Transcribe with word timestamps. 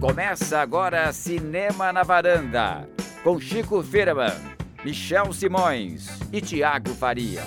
Começa 0.00 0.60
agora 0.60 1.10
Cinema 1.10 1.90
na 1.90 2.02
Varanda, 2.02 2.86
com 3.24 3.40
Chico 3.40 3.82
Firman, 3.82 4.34
Michel 4.84 5.32
Simões 5.32 6.08
e 6.30 6.38
Tiago 6.40 6.94
Faria. 6.94 7.42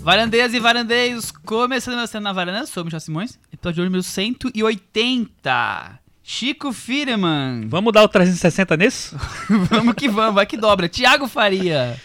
Varandeiras 0.00 0.54
e 0.54 0.60
varandeiros, 0.60 1.32
começando 1.32 1.96
meu 1.96 2.06
Cinema 2.06 2.28
na 2.28 2.32
Varanda, 2.32 2.66
sou 2.66 2.84
Michel 2.84 3.00
Simões, 3.00 3.40
episódio 3.52 3.84
número 3.84 4.04
180. 4.04 5.98
Chico 6.22 6.72
Firman. 6.72 7.66
Vamos 7.66 7.92
dar 7.92 8.04
o 8.04 8.08
360 8.08 8.76
nisso? 8.76 9.16
vamos 9.68 9.94
que 9.94 10.08
vamos, 10.08 10.36
vai 10.36 10.46
que 10.46 10.56
dobra. 10.56 10.88
Tiago 10.88 11.26
Faria. 11.26 12.00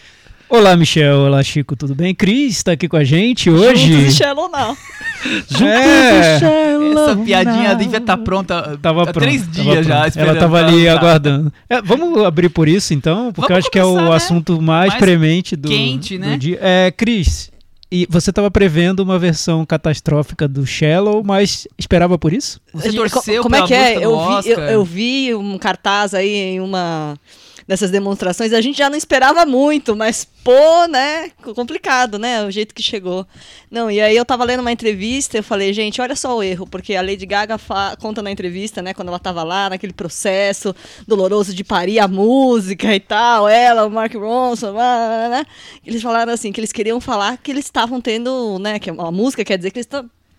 Olá, 0.50 0.74
Michel. 0.74 1.18
Olá, 1.18 1.42
Chico. 1.42 1.76
Tudo 1.76 1.94
bem? 1.94 2.14
Cris 2.14 2.56
está 2.56 2.72
aqui 2.72 2.88
com 2.88 2.96
a 2.96 3.04
gente 3.04 3.50
hoje. 3.50 3.92
Juntos 3.92 4.14
e 4.14 4.16
Shallow 4.16 4.48
não. 4.48 4.74
Juntos 5.46 5.60
é. 5.62 6.36
e 6.36 6.40
Shallow 6.40 6.92
Essa 6.92 7.16
piadinha 7.16 7.74
devia 7.74 7.98
estar 7.98 8.16
tá 8.16 8.22
pronta 8.22 8.78
tava 8.80 9.02
há 9.02 9.12
três 9.12 9.42
pronto, 9.42 9.60
dias 9.60 9.86
já. 9.86 10.06
Ela 10.16 10.32
estava 10.32 10.64
ali 10.64 10.88
aguardando. 10.88 11.52
É, 11.68 11.82
vamos 11.82 12.24
abrir 12.24 12.48
por 12.48 12.66
isso, 12.66 12.94
então, 12.94 13.30
porque 13.30 13.40
vamos 13.42 13.50
eu 13.50 13.56
acho 13.58 13.70
que 13.70 13.78
é 13.78 13.84
o 13.84 13.96
né? 13.96 14.16
assunto 14.16 14.62
mais, 14.62 14.88
mais 14.88 14.98
premente 14.98 15.54
do, 15.54 15.68
quente, 15.68 16.16
né? 16.16 16.30
do 16.30 16.38
dia. 16.38 16.58
É, 16.62 16.90
Cris, 16.96 17.50
e 17.90 18.06
você 18.08 18.30
estava 18.30 18.50
prevendo 18.50 19.00
uma 19.00 19.18
versão 19.18 19.66
catastrófica 19.66 20.48
do 20.48 20.66
Shallow, 20.66 21.22
mas 21.22 21.68
esperava 21.78 22.18
por 22.18 22.32
isso? 22.32 22.58
Você 22.72 22.90
torceu 22.92 23.42
Como 23.42 23.54
é 23.54 23.66
que 23.66 23.74
é? 23.74 23.96
Eu 23.96 24.42
vi, 24.42 24.50
eu, 24.50 24.60
eu 24.60 24.84
vi 24.84 25.34
um 25.34 25.58
cartaz 25.58 26.14
aí 26.14 26.34
em 26.34 26.60
uma 26.60 27.18
nessas 27.68 27.90
demonstrações, 27.90 28.54
a 28.54 28.62
gente 28.62 28.78
já 28.78 28.88
não 28.88 28.96
esperava 28.96 29.44
muito, 29.44 29.94
mas 29.94 30.26
pô, 30.42 30.86
né, 30.88 31.30
complicado, 31.54 32.18
né, 32.18 32.42
o 32.42 32.50
jeito 32.50 32.74
que 32.74 32.82
chegou. 32.82 33.26
Não, 33.70 33.90
e 33.90 34.00
aí 34.00 34.16
eu 34.16 34.24
tava 34.24 34.42
lendo 34.42 34.60
uma 34.60 34.72
entrevista, 34.72 35.36
eu 35.36 35.42
falei, 35.42 35.74
gente, 35.74 36.00
olha 36.00 36.16
só 36.16 36.34
o 36.34 36.42
erro, 36.42 36.66
porque 36.66 36.94
a 36.94 37.02
Lady 37.02 37.26
Gaga 37.26 37.60
conta 38.00 38.22
na 38.22 38.30
entrevista, 38.30 38.80
né, 38.80 38.94
quando 38.94 39.08
ela 39.08 39.18
tava 39.18 39.42
lá, 39.42 39.68
naquele 39.68 39.92
processo 39.92 40.74
doloroso 41.06 41.52
de 41.52 41.62
parir 41.62 41.98
a 41.98 42.08
música 42.08 42.94
e 42.94 43.00
tal, 43.00 43.46
ela, 43.46 43.84
o 43.84 43.90
Mark 43.90 44.14
Ronson, 44.14 44.72
né, 44.72 45.44
eles 45.84 46.00
falaram 46.00 46.32
assim, 46.32 46.50
que 46.50 46.60
eles 46.60 46.72
queriam 46.72 47.02
falar 47.02 47.36
que 47.36 47.50
eles 47.50 47.66
estavam 47.66 48.00
tendo, 48.00 48.58
né, 48.58 48.78
que 48.78 48.88
a 48.88 49.10
música 49.12 49.44
quer 49.44 49.58
dizer 49.58 49.70
que 49.70 49.78
eles 49.78 49.86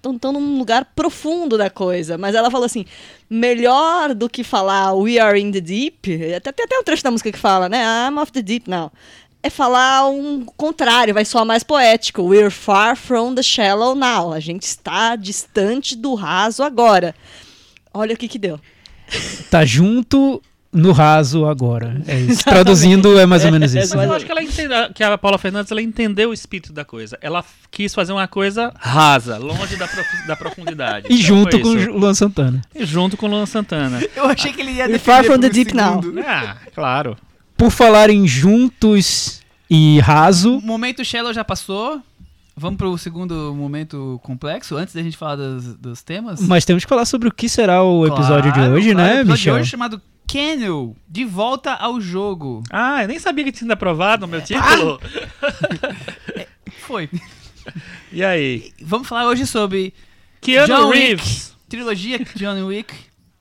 estão 0.04 0.32
num 0.32 0.58
lugar 0.58 0.86
profundo 0.96 1.58
da 1.58 1.70
coisa. 1.70 2.18
Mas 2.18 2.36
ela 2.36 2.50
falou 2.50 2.66
assim: 2.66 2.86
melhor 3.30 4.14
do 4.14 4.30
que 4.30 4.44
falar 4.44 4.94
We 4.94 5.20
are 5.20 5.40
in 5.40 5.52
the 5.52 5.62
deep, 5.62 6.34
até, 6.36 6.52
tem 6.52 6.66
até 6.66 6.78
um 6.78 6.84
trecho 6.84 7.04
da 7.04 7.12
música 7.12 7.32
que 7.32 7.38
fala, 7.38 7.70
né? 7.70 7.84
I'm 8.08 8.18
off 8.18 8.32
the 8.32 8.42
deep 8.42 8.70
now. 8.70 8.92
É 9.42 9.50
falar 9.50 10.10
um 10.10 10.46
contrário, 10.46 11.14
vai 11.14 11.24
soar 11.24 11.46
mais 11.46 11.64
poético. 11.64 12.24
We're 12.24 12.52
far 12.52 12.98
from 12.98 13.36
the 13.36 13.44
shallow 13.44 13.96
now. 13.96 14.34
A 14.34 14.40
gente 14.40 14.64
está 14.64 15.16
distante 15.16 15.96
do 15.96 16.14
raso 16.14 16.62
agora. 16.62 17.16
Olha 17.94 18.14
o 18.14 18.18
que 18.18 18.28
que 18.28 18.38
deu. 18.38 18.60
Tá 19.50 19.66
junto 19.66 20.42
no 20.72 20.92
raso 20.92 21.46
agora. 21.46 22.02
É 22.08 22.20
isso. 22.20 22.44
Traduzindo 22.46 23.20
é 23.20 23.26
mais 23.26 23.44
ou 23.44 23.52
menos 23.52 23.74
isso. 23.74 23.98
Mas 23.98 24.08
eu 24.08 24.14
acho 24.14 24.26
que, 24.26 24.32
ela 24.32 24.44
entende, 24.44 24.74
que 24.94 25.04
a 25.04 25.18
Paula 25.18 25.38
Fernandes 25.38 25.72
ela 25.72 25.82
entendeu 25.82 26.30
o 26.30 26.34
espírito 26.34 26.72
da 26.72 26.86
coisa. 26.86 27.18
Ela 27.22 27.44
quis 27.72 27.94
fazer 27.94 28.14
uma 28.14 28.28
coisa 28.28 28.72
rasa, 28.78 29.38
longe 29.38 29.76
da, 29.76 29.88
prof, 29.88 30.28
da 30.28 30.36
profundidade. 30.36 31.08
E 31.10 31.16
então 31.16 31.26
junto 31.26 31.60
com 31.60 31.70
o 31.70 31.98
Luan 31.98 32.14
Santana. 32.14 32.62
E 32.76 32.86
junto 32.86 33.18
com 33.18 33.26
o 33.26 33.30
Luan 33.30 33.46
Santana. 33.46 34.00
Eu 34.16 34.26
achei 34.26 34.54
que 34.54 34.62
ele 34.62 34.72
ia 34.72 34.88
defender 34.88 35.00
Far 35.00 35.24
from 35.24 35.40
the 35.40 35.50
deep 35.50 35.72
segundo. 35.72 36.14
now. 36.14 36.24
Ah, 36.26 36.58
claro. 36.74 37.18
Por 37.58 37.72
falar 37.72 38.10
em 38.10 38.28
juntos 38.28 39.42
e 39.70 40.00
raso. 40.00 40.58
O 40.58 40.62
momento 40.62 41.04
Shallow 41.04 41.34
já 41.34 41.44
passou. 41.44 42.02
Vamos 42.56 42.78
para 42.78 42.90
o 42.90 42.98
segundo 42.98 43.56
momento 43.56 44.20
complexo, 44.22 44.76
antes 44.76 44.94
da 44.94 45.02
gente 45.02 45.16
falar 45.16 45.38
dos, 45.38 45.76
dos, 45.76 46.04
temas. 46.04 46.42
Mas 46.42 46.66
temos 46.66 46.84
que 46.84 46.90
falar 46.90 47.06
sobre 47.06 47.30
o 47.30 47.32
que 47.32 47.48
será 47.48 47.82
o 47.82 48.06
episódio 48.06 48.52
claro, 48.52 48.72
de 48.72 48.76
hoje, 48.76 48.92
claro, 48.92 49.08
né, 49.08 49.14
o 49.14 49.20
episódio 49.20 49.32
Michel? 49.32 49.54
de 49.54 49.62
hoje 49.62 49.70
chamado 49.70 50.02
Kennel, 50.30 50.96
de 51.08 51.26
volta 51.26 51.74
ao 51.74 52.00
jogo. 52.00 52.62
Ah, 52.70 53.02
eu 53.02 53.08
nem 53.08 53.18
sabia 53.18 53.44
que 53.44 53.52
tinha 53.52 53.62
sido 53.62 53.72
aprovado 53.72 54.28
o 54.28 54.30
meu 54.30 54.40
título. 54.40 55.02
Ah! 55.42 56.46
Foi. 56.86 57.10
E 58.14 58.24
aí? 58.24 58.72
Vamos 58.80 59.08
falar 59.08 59.26
hoje 59.26 59.48
sobre 59.48 59.92
Keanu 60.40 60.68
John 60.68 60.90
Reeves. 60.92 61.50
Wick, 61.50 61.68
trilogia 61.68 62.20
John 62.36 62.64
Wick, 62.68 62.94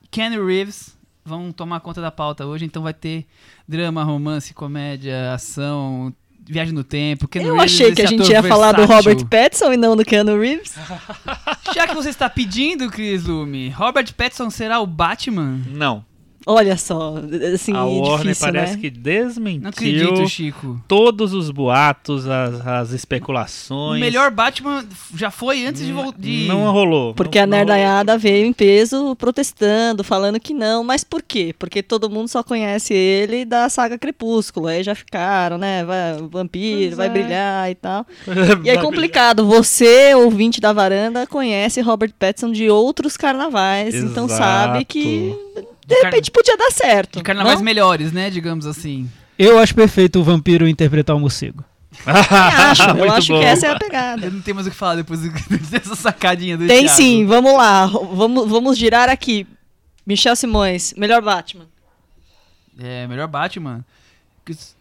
Keanu 0.09 0.43
Reeves. 0.43 0.97
Vão 1.23 1.51
tomar 1.51 1.79
conta 1.81 2.01
da 2.01 2.09
pauta 2.09 2.47
hoje, 2.47 2.65
então 2.65 2.81
vai 2.81 2.93
ter 2.93 3.27
drama, 3.67 4.03
romance, 4.03 4.51
comédia, 4.51 5.31
ação, 5.31 6.11
viagem 6.43 6.73
no 6.73 6.83
tempo. 6.83 7.27
Keanu 7.27 7.49
Eu 7.49 7.55
Reeves, 7.57 7.71
achei 7.71 7.93
que 7.93 8.01
a 8.01 8.07
gente 8.07 8.21
ia 8.21 8.41
versátil. 8.41 8.49
falar 8.49 8.71
do 8.71 8.85
Robert 8.85 9.23
Pattinson 9.27 9.73
e 9.73 9.77
não 9.77 9.95
do 9.95 10.03
Keanu 10.03 10.39
Reeves. 10.39 10.73
Já 11.71 11.87
que 11.87 11.93
você 11.93 12.09
está 12.09 12.27
pedindo, 12.27 12.89
Chris 12.89 13.25
Lume, 13.25 13.69
Robert 13.69 14.11
Pattinson 14.15 14.49
será 14.49 14.79
o 14.79 14.87
Batman? 14.87 15.61
Não. 15.67 16.08
Olha 16.51 16.75
só, 16.77 17.13
assim, 17.53 17.75
a 17.75 17.85
Warner 17.85 18.33
difícil, 18.33 18.47
parece 18.47 18.73
né? 18.73 18.81
que 18.81 18.89
desmentiu 18.89 19.61
Não 19.61 19.69
acredito, 19.69 20.27
Chico. 20.27 20.81
todos 20.87 21.31
os 21.31 21.51
boatos, 21.51 22.27
as, 22.27 22.65
as 22.65 22.91
especulações. 22.91 24.01
O 24.01 24.03
melhor 24.03 24.31
Batman 24.31 24.83
já 25.13 25.29
foi 25.29 25.63
antes 25.63 25.85
de 25.85 25.93
voltar. 25.93 26.17
De... 26.17 26.47
Não 26.47 26.71
rolou. 26.71 27.13
Porque 27.13 27.37
não, 27.37 27.43
a 27.43 27.47
nerdaiada 27.57 28.17
veio 28.17 28.47
em 28.47 28.51
peso 28.51 29.15
protestando, 29.15 30.03
falando 30.03 30.39
que 30.39 30.51
não. 30.51 30.83
Mas 30.83 31.03
por 31.03 31.21
quê? 31.21 31.53
Porque 31.59 31.83
todo 31.83 32.09
mundo 32.09 32.27
só 32.27 32.41
conhece 32.41 32.95
ele 32.95 33.45
da 33.45 33.69
saga 33.69 33.99
Crepúsculo. 33.99 34.65
Aí 34.65 34.81
já 34.81 34.95
ficaram, 34.95 35.59
né? 35.59 35.85
Vai, 35.85 36.17
vampiro, 36.31 36.95
Pois 36.95 36.97
vai 36.97 37.07
é. 37.07 37.09
brilhar 37.11 37.69
e 37.69 37.75
tal. 37.75 38.07
E 38.65 38.69
é 38.71 38.77
complicado. 38.77 39.45
Você, 39.45 40.15
ouvinte 40.15 40.59
da 40.59 40.73
varanda, 40.73 41.27
conhece 41.27 41.79
Robert 41.79 42.11
Pattinson 42.17 42.51
de 42.51 42.71
outros 42.71 43.15
carnavais. 43.15 43.93
Então 43.93 44.25
Exato. 44.25 44.41
sabe 44.41 44.85
que 44.85 45.35
de 45.89 46.01
repente 46.03 46.31
podia 46.31 46.55
dar 46.57 46.71
certo. 46.71 47.17
De 47.17 47.23
carnavais 47.23 47.57
não? 47.57 47.65
melhores, 47.65 48.11
né? 48.11 48.29
Digamos 48.29 48.65
assim. 48.65 49.09
Eu 49.37 49.57
acho 49.59 49.73
perfeito 49.75 50.19
o 50.19 50.23
vampiro 50.23 50.67
interpretar 50.67 51.15
o 51.15 51.19
morcego. 51.19 51.63
Eu 52.05 52.13
acho, 52.13 52.83
eu 52.83 52.95
Muito 52.95 53.13
acho 53.13 53.33
bom. 53.33 53.39
que 53.39 53.45
essa 53.45 53.65
é 53.65 53.69
a 53.69 53.73
Eu 53.73 53.79
pegada. 53.79 54.29
não 54.29 54.41
tenho 54.41 54.53
mais 54.55 54.67
o 54.67 54.69
que 54.69 54.75
falar 54.75 54.95
depois 54.95 55.19
dessa 55.71 55.95
sacadinha 55.95 56.55
do 56.55 56.67
Tem 56.67 56.81
Thiago. 56.83 56.95
sim, 56.95 57.25
vamos 57.25 57.53
lá. 57.57 57.87
Vamos, 57.87 58.47
vamos 58.47 58.77
girar 58.77 59.09
aqui. 59.09 59.45
Michel 60.05 60.35
Simões, 60.35 60.93
melhor 60.95 61.21
Batman. 61.21 61.65
É, 62.79 63.07
melhor 63.07 63.27
Batman. 63.27 63.83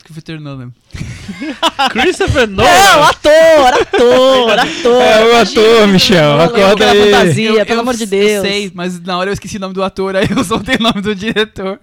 Christopher 0.04 0.40
Nolan. 0.40 0.72
Christopher 1.90 2.48
Não, 2.48 2.64
Nolan. 2.64 3.08
ator, 3.08 3.82
ator, 3.82 4.58
ator. 4.58 5.02
É 5.02 5.24
o 5.24 5.30
Imagina, 5.30 5.60
ator, 5.62 5.88
Michel. 5.88 6.40
Acorda 6.40 6.90
aí. 6.90 7.10
fantasia, 7.12 7.66
pelo 7.66 7.80
amor 7.80 7.94
de 7.94 8.06
Deus. 8.06 8.30
Eu 8.30 8.42
sei, 8.42 8.72
mas 8.74 9.00
na 9.00 9.18
hora 9.18 9.30
eu 9.30 9.34
esqueci 9.34 9.56
o 9.56 9.60
nome 9.60 9.74
do 9.74 9.82
ator, 9.82 10.16
aí 10.16 10.26
eu 10.30 10.42
soltei 10.44 10.76
o 10.76 10.82
nome 10.82 11.00
do 11.00 11.14
diretor. 11.14 11.78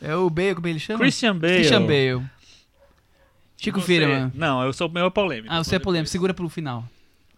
É 0.00 0.14
o 0.14 0.28
Bale, 0.30 0.54
como 0.54 0.66
ele 0.68 0.78
chama? 0.78 0.98
Christian 1.00 1.36
Bale. 1.36 1.54
Christian 1.54 1.82
Bale. 1.82 2.22
Chico 3.56 3.80
Firman. 3.80 4.30
Não, 4.34 4.62
eu 4.62 4.72
sou 4.72 4.88
meio 4.90 5.10
polêmico. 5.10 5.48
Ah, 5.52 5.64
você 5.64 5.76
é 5.76 5.78
polêmico, 5.78 6.10
segura 6.10 6.34
pro 6.34 6.48
final. 6.48 6.84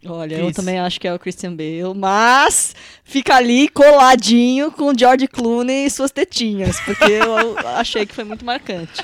Olha, 0.09 0.37
Cris. 0.37 0.49
eu 0.49 0.53
também 0.53 0.79
acho 0.79 1.01
que 1.01 1.07
é 1.09 1.15
o 1.15 1.19
Christian 1.19 1.55
Bale, 1.55 1.95
mas 1.95 2.75
fica 3.05 3.35
ali 3.37 3.69
coladinho 3.69 4.71
com 4.71 4.93
o 4.93 4.99
George 4.99 5.27
Clooney 5.29 5.87
e 5.87 5.91
suas 5.91 6.11
tetinhas, 6.11 6.79
porque 6.81 7.05
eu 7.05 7.59
achei 7.77 8.05
que 8.07 8.15
foi 8.15 8.25
muito 8.25 8.45
marcante. 8.45 9.03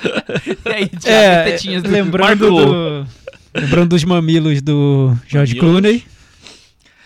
E 0.65 0.69
aí, 0.69 0.87
Thiago, 0.87 1.07
É, 1.07 1.43
tetinhas 1.51 1.83
do 1.83 1.89
lembrando, 1.89 2.49
do, 2.49 3.07
lembrando 3.53 3.89
dos 3.89 4.03
mamilos 4.03 4.61
do 4.61 5.15
George 5.27 5.55
Mamilos. 5.55 5.81
Clooney. 5.81 6.05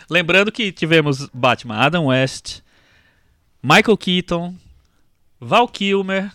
Lembrando 0.09 0.51
que 0.51 0.71
tivemos 0.71 1.27
Batman 1.33 1.75
Adam 1.75 2.05
West, 2.05 2.61
Michael 3.61 3.97
Keaton, 3.97 4.55
Val 5.39 5.67
Kilmer, 5.67 6.31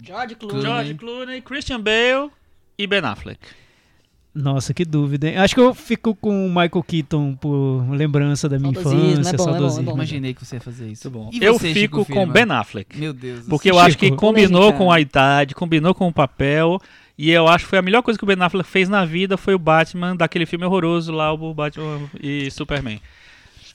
George 0.00 0.34
Clooney. 0.36 0.62
George 0.62 0.94
Clooney, 0.94 1.40
Christian 1.42 1.80
Bale 1.80 2.30
e 2.78 2.86
Ben 2.86 3.00
Affleck. 3.04 3.40
Nossa, 4.38 4.72
que 4.72 4.84
dúvida, 4.84 5.28
hein? 5.28 5.36
Acho 5.36 5.52
que 5.52 5.60
eu 5.60 5.74
fico 5.74 6.14
com 6.14 6.46
o 6.46 6.48
Michael 6.48 6.84
Keaton 6.86 7.34
por 7.34 7.84
lembrança 7.90 8.48
da 8.48 8.56
minha 8.56 8.72
Saudosismo, 8.72 9.10
infância, 9.10 9.34
é 9.34 9.36
bom, 9.36 9.48
é 9.48 9.58
bom, 9.58 9.78
é 9.80 9.82
bom. 9.82 9.94
Imaginei 9.94 10.32
que 10.32 10.44
você 10.44 10.56
ia 10.56 10.60
fazer 10.60 10.88
isso. 10.88 11.10
Muito 11.10 11.24
bom. 11.24 11.30
E 11.32 11.44
eu 11.44 11.54
você, 11.54 11.74
fico 11.74 11.80
Chico 11.80 11.96
com 11.98 12.04
Firman? 12.04 12.32
Ben 12.32 12.56
Affleck. 12.56 12.96
Meu 12.96 13.12
Deus 13.12 13.40
do 13.40 13.50
Porque 13.50 13.68
eu 13.68 13.74
Chico, 13.74 13.86
acho 13.86 13.98
que 13.98 14.12
combinou 14.12 14.72
com 14.72 14.92
a 14.92 15.00
idade, 15.00 15.56
combinou 15.56 15.92
com 15.92 16.06
o 16.06 16.12
papel. 16.12 16.80
E 17.18 17.32
eu 17.32 17.48
acho 17.48 17.64
que 17.64 17.70
foi 17.70 17.80
a 17.80 17.82
melhor 17.82 18.00
coisa 18.02 18.16
que 18.16 18.22
o 18.22 18.26
Ben 18.28 18.40
Affleck 18.40 18.68
fez 18.68 18.88
na 18.88 19.04
vida 19.04 19.36
foi 19.36 19.54
o 19.54 19.58
Batman 19.58 20.14
daquele 20.14 20.46
filme 20.46 20.64
horroroso 20.64 21.10
lá, 21.10 21.32
o 21.32 21.52
Batman 21.52 22.08
e 22.22 22.48
Superman. 22.48 23.00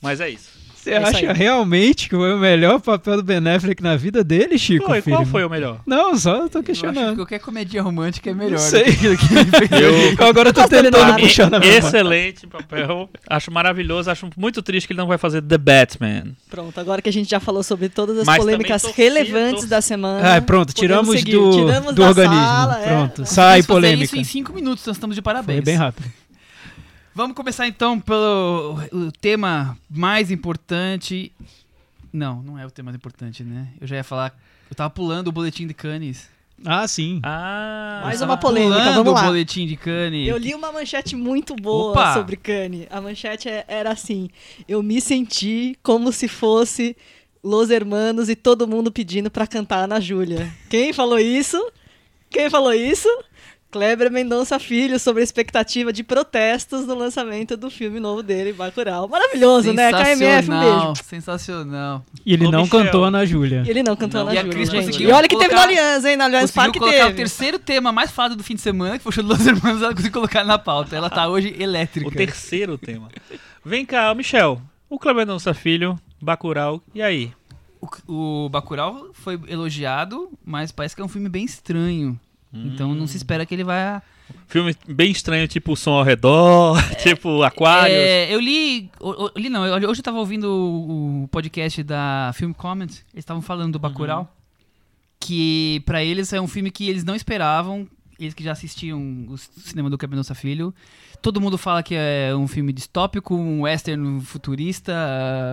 Mas 0.00 0.18
é 0.18 0.30
isso. 0.30 0.63
Você 0.84 0.90
É 0.90 0.96
acha 0.98 1.30
aí. 1.30 1.36
realmente 1.36 2.08
que 2.10 2.14
foi 2.14 2.34
o 2.34 2.38
melhor 2.38 2.78
papel 2.80 3.16
do 3.16 3.22
Ben 3.22 3.38
Affleck 3.48 3.82
na 3.82 3.96
vida 3.96 4.22
dele, 4.22 4.58
Chico? 4.58 4.84
Foi, 4.86 5.00
qual 5.00 5.02
Firman? 5.20 5.26
foi 5.26 5.44
o 5.44 5.48
melhor? 5.50 5.80
Não, 5.86 6.14
só 6.16 6.32
tô 6.32 6.38
Eu 6.38 6.44
acho 6.44 6.50
que 6.58 6.62
questionando. 6.64 7.16
qualquer 7.16 7.38
comédia 7.38 7.82
romântica 7.82 8.30
é 8.30 8.34
melhor. 8.34 8.52
Não 8.52 8.58
sei. 8.58 8.82
ele 9.02 9.16
fez. 9.16 10.18
Eu 10.18 10.26
agora 10.28 10.52
tô 10.52 10.66
tentando 10.68 10.96
puxar 11.18 11.50
na. 11.50 11.58
Excelente 11.64 12.46
papel. 12.46 13.08
Acho 13.28 13.50
maravilhoso. 13.50 14.10
Acho 14.10 14.28
muito 14.36 14.62
triste 14.62 14.86
que 14.86 14.92
ele 14.92 14.98
não 15.00 15.06
vai 15.06 15.16
fazer 15.18 15.40
The 15.42 15.56
Batman. 15.58 16.32
Pronto, 16.50 16.78
agora 16.78 17.00
que 17.00 17.08
a 17.08 17.12
gente 17.12 17.30
já 17.30 17.40
falou 17.40 17.62
sobre 17.62 17.88
todas 17.88 18.18
as 18.18 18.26
Mas 18.26 18.36
polêmicas 18.36 18.82
relevantes 18.84 19.52
torcia. 19.62 19.68
da 19.70 19.80
semana. 19.80 20.36
Ah, 20.36 20.40
pronto, 20.42 20.72
tiramos 20.74 21.18
seguir. 21.18 21.32
do, 21.32 21.50
Tiramos 21.50 21.94
do 21.94 22.02
da 22.02 22.08
organismo. 22.08 22.34
sala, 22.44 22.80
é. 22.82 22.86
Pronto, 22.88 23.24
sai 23.26 23.62
Conseguimos 23.62 23.66
fazer 23.66 23.66
polêmica. 23.66 24.04
isso 24.04 24.16
em 24.16 24.24
5 24.24 24.52
minutos, 24.52 24.86
nós 24.86 24.96
estamos 24.96 25.16
de 25.16 25.22
parabéns. 25.22 25.56
Foi 25.58 25.64
bem 25.64 25.76
rápido. 25.76 26.04
Vamos 27.14 27.36
começar 27.36 27.66
então 27.68 28.00
pelo 28.00 28.78
o 28.92 29.12
tema 29.12 29.78
mais 29.88 30.30
importante 30.30 31.30
Não, 32.12 32.42
não 32.42 32.58
é 32.58 32.66
o 32.66 32.70
tema 32.70 32.86
mais 32.86 32.96
importante, 32.96 33.44
né? 33.44 33.68
Eu 33.80 33.86
já 33.86 33.96
ia 33.96 34.04
falar. 34.04 34.36
Eu 34.70 34.74
tava 34.74 34.90
pulando 34.90 35.28
o 35.28 35.32
boletim 35.32 35.66
de 35.66 35.74
Cannes. 35.74 36.28
Ah, 36.64 36.86
sim. 36.88 37.20
Ah, 37.24 38.00
Mais 38.04 38.22
uma 38.22 38.36
polêmica, 38.36 38.74
pulando 38.78 38.94
vamos 38.94 39.12
lá. 39.14 39.22
o 39.22 39.26
boletim 39.26 39.66
de 39.66 39.76
Cannes. 39.76 40.28
Eu 40.28 40.36
li 40.38 40.54
uma 40.54 40.72
manchete 40.72 41.14
muito 41.16 41.54
boa 41.56 41.90
Opa! 41.92 42.14
sobre 42.14 42.36
Kanye. 42.36 42.86
A 42.90 43.00
manchete 43.00 43.48
é- 43.48 43.64
era 43.68 43.90
assim: 43.90 44.30
Eu 44.68 44.82
me 44.82 45.00
senti 45.00 45.76
como 45.82 46.12
se 46.12 46.26
fosse 46.28 46.96
Los 47.42 47.70
Hermanos 47.70 48.28
e 48.28 48.34
todo 48.36 48.66
mundo 48.68 48.90
pedindo 48.90 49.30
pra 49.30 49.46
cantar 49.46 49.86
na 49.86 50.00
Júlia. 50.00 50.50
Quem 50.70 50.92
falou 50.92 51.18
isso? 51.18 51.60
Quem 52.30 52.48
falou 52.48 52.72
isso? 52.72 53.08
Kleber 53.74 54.08
Mendonça 54.08 54.56
Filho, 54.60 55.00
sobre 55.00 55.20
a 55.20 55.24
expectativa 55.24 55.92
de 55.92 56.04
protestos 56.04 56.86
no 56.86 56.94
lançamento 56.94 57.56
do 57.56 57.68
filme 57.68 57.98
novo 57.98 58.22
dele, 58.22 58.52
Bacurau. 58.52 59.08
Maravilhoso, 59.08 59.72
né? 59.72 59.90
KMF, 59.90 60.48
um 60.48 60.60
beijo. 60.60 61.04
Sensacional. 61.04 62.04
E 62.24 62.32
ele 62.34 62.46
Ô, 62.46 62.52
não 62.52 62.62
Michel. 62.62 62.84
cantou 62.84 63.10
na 63.10 63.24
Júlia. 63.24 63.64
E 63.66 63.70
ele 63.70 63.82
não 63.82 63.96
cantou 63.96 64.20
Não. 64.20 64.26
na 64.26 64.34
E 64.34 64.38
a 64.38 64.44
Júlia, 64.44 64.64
E 65.00 65.10
olha 65.10 65.26
que 65.28 65.36
teve 65.36 65.52
no 65.52 65.60
colocar- 65.60 65.62
Allianz, 65.64 66.04
hein? 66.04 66.16
No 66.16 66.22
Allianz 66.22 66.50
Parque 66.52 66.78
colocar 66.78 66.96
o 66.98 67.06
teve. 67.06 67.16
terceiro 67.16 67.58
tema 67.58 67.90
mais 67.90 68.12
falado 68.12 68.36
do 68.36 68.44
fim 68.44 68.54
de 68.54 68.60
semana, 68.60 68.96
que 68.96 69.02
foi 69.02 69.10
o 69.10 69.12
show 69.12 69.24
dos 69.24 69.44
Hermanos, 69.44 69.82
ela 69.82 69.90
conseguiu 69.92 70.12
colocar 70.12 70.44
na 70.44 70.56
pauta. 70.56 70.94
Ela 70.94 71.10
tá 71.10 71.26
hoje 71.28 71.52
elétrica. 71.58 72.06
o 72.06 72.12
terceiro 72.12 72.78
tema. 72.78 73.08
Vem 73.64 73.84
cá, 73.84 74.14
Michel. 74.14 74.62
O 74.88 75.00
Kleber 75.00 75.26
Nossa 75.26 75.52
Filho, 75.52 75.98
Bacurau, 76.22 76.80
e 76.94 77.02
aí? 77.02 77.32
O, 78.06 78.44
o 78.44 78.48
Bacurau 78.48 79.08
foi 79.12 79.38
elogiado, 79.48 80.30
mas 80.44 80.70
parece 80.70 80.94
que 80.94 81.02
é 81.02 81.04
um 81.04 81.08
filme 81.08 81.28
bem 81.28 81.44
estranho. 81.44 82.18
Então 82.54 82.94
não 82.94 83.06
se 83.06 83.16
espera 83.16 83.44
que 83.44 83.54
ele 83.54 83.64
vai... 83.64 84.00
Filme 84.46 84.74
bem 84.88 85.10
estranho, 85.10 85.46
tipo 85.46 85.72
o 85.72 85.76
som 85.76 85.92
ao 85.92 86.02
redor, 86.02 86.78
tipo 87.02 87.42
Aquários. 87.42 87.96
É, 87.98 88.32
eu 88.34 88.40
li, 88.40 88.90
o- 89.00 89.26
o- 89.26 89.30
li 89.36 89.48
não, 89.50 89.66
eu- 89.66 89.90
hoje 89.90 90.00
eu 90.00 90.04
tava 90.04 90.18
ouvindo 90.18 90.44
o, 90.48 91.24
o 91.24 91.28
podcast 91.28 91.82
da 91.82 92.30
Film 92.34 92.52
Comment, 92.52 92.84
eles 92.84 93.02
estavam 93.16 93.42
falando 93.42 93.72
do 93.74 93.78
Bacurau, 93.78 94.34
que 95.20 95.82
pra 95.84 96.02
eles 96.02 96.32
é 96.32 96.40
um 96.40 96.48
filme 96.48 96.70
que 96.70 96.88
eles 96.88 97.04
não 97.04 97.14
esperavam, 97.14 97.86
eles 98.18 98.32
que 98.34 98.42
já 98.42 98.52
assistiam 98.52 99.26
o 99.28 99.36
cinema 99.36 99.90
do 99.90 99.98
Cabenosa 99.98 100.34
Filho. 100.34 100.74
Todo 101.24 101.40
mundo 101.40 101.56
fala 101.56 101.82
que 101.82 101.94
é 101.94 102.36
um 102.36 102.46
filme 102.46 102.70
distópico, 102.70 103.34
um 103.34 103.62
western 103.62 104.20
futurista, 104.20 104.92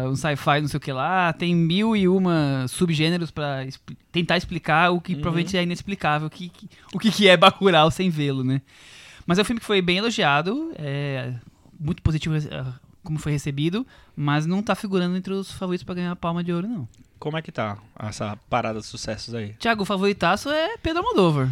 um 0.05 0.15
sci-fi, 0.17 0.59
não 0.59 0.67
sei 0.67 0.77
o 0.77 0.81
que 0.81 0.91
lá. 0.91 1.31
Tem 1.31 1.55
mil 1.55 1.95
e 1.95 2.09
uma 2.09 2.65
subgêneros 2.67 3.29
expli- 3.65 3.97
tentar 4.11 4.35
explicar 4.35 4.91
o 4.91 4.99
que 4.99 5.15
provavelmente 5.15 5.55
é 5.55 5.63
inexplicável, 5.63 6.27
o 6.27 6.29
que, 6.29 6.49
que- 6.49 6.67
o 6.93 6.99
que, 6.99 7.09
que 7.09 7.25
é 7.29 7.37
Bacurau 7.37 7.89
sem 7.89 8.09
vê-lo, 8.09 8.43
né? 8.43 8.61
Mas 9.25 9.39
é 9.39 9.43
um 9.43 9.45
filme 9.45 9.61
que 9.61 9.65
foi 9.65 9.81
bem 9.81 9.99
elogiado, 9.99 10.73
é 10.75 11.33
muito 11.79 12.01
positivo 12.01 12.35
eh, 12.35 12.65
como 13.01 13.17
foi 13.17 13.31
recebido, 13.31 13.87
mas 14.13 14.45
não 14.45 14.61
tá 14.61 14.75
figurando 14.75 15.15
entre 15.15 15.31
os 15.33 15.53
favoritos 15.53 15.85
pra 15.85 15.95
ganhar 15.95 16.11
a 16.11 16.15
palma 16.17 16.43
de 16.43 16.51
ouro, 16.51 16.67
não. 16.67 16.85
Como 17.17 17.37
é 17.37 17.41
que 17.41 17.49
tá 17.51 17.77
essa 17.97 18.37
parada 18.49 18.81
de 18.81 18.85
sucessos 18.85 19.33
aí? 19.33 19.53
Tiago, 19.57 19.83
o 19.83 19.85
favoritaço 19.85 20.49
é 20.49 20.75
Pedro 20.83 20.99
Almodóvar. 21.01 21.49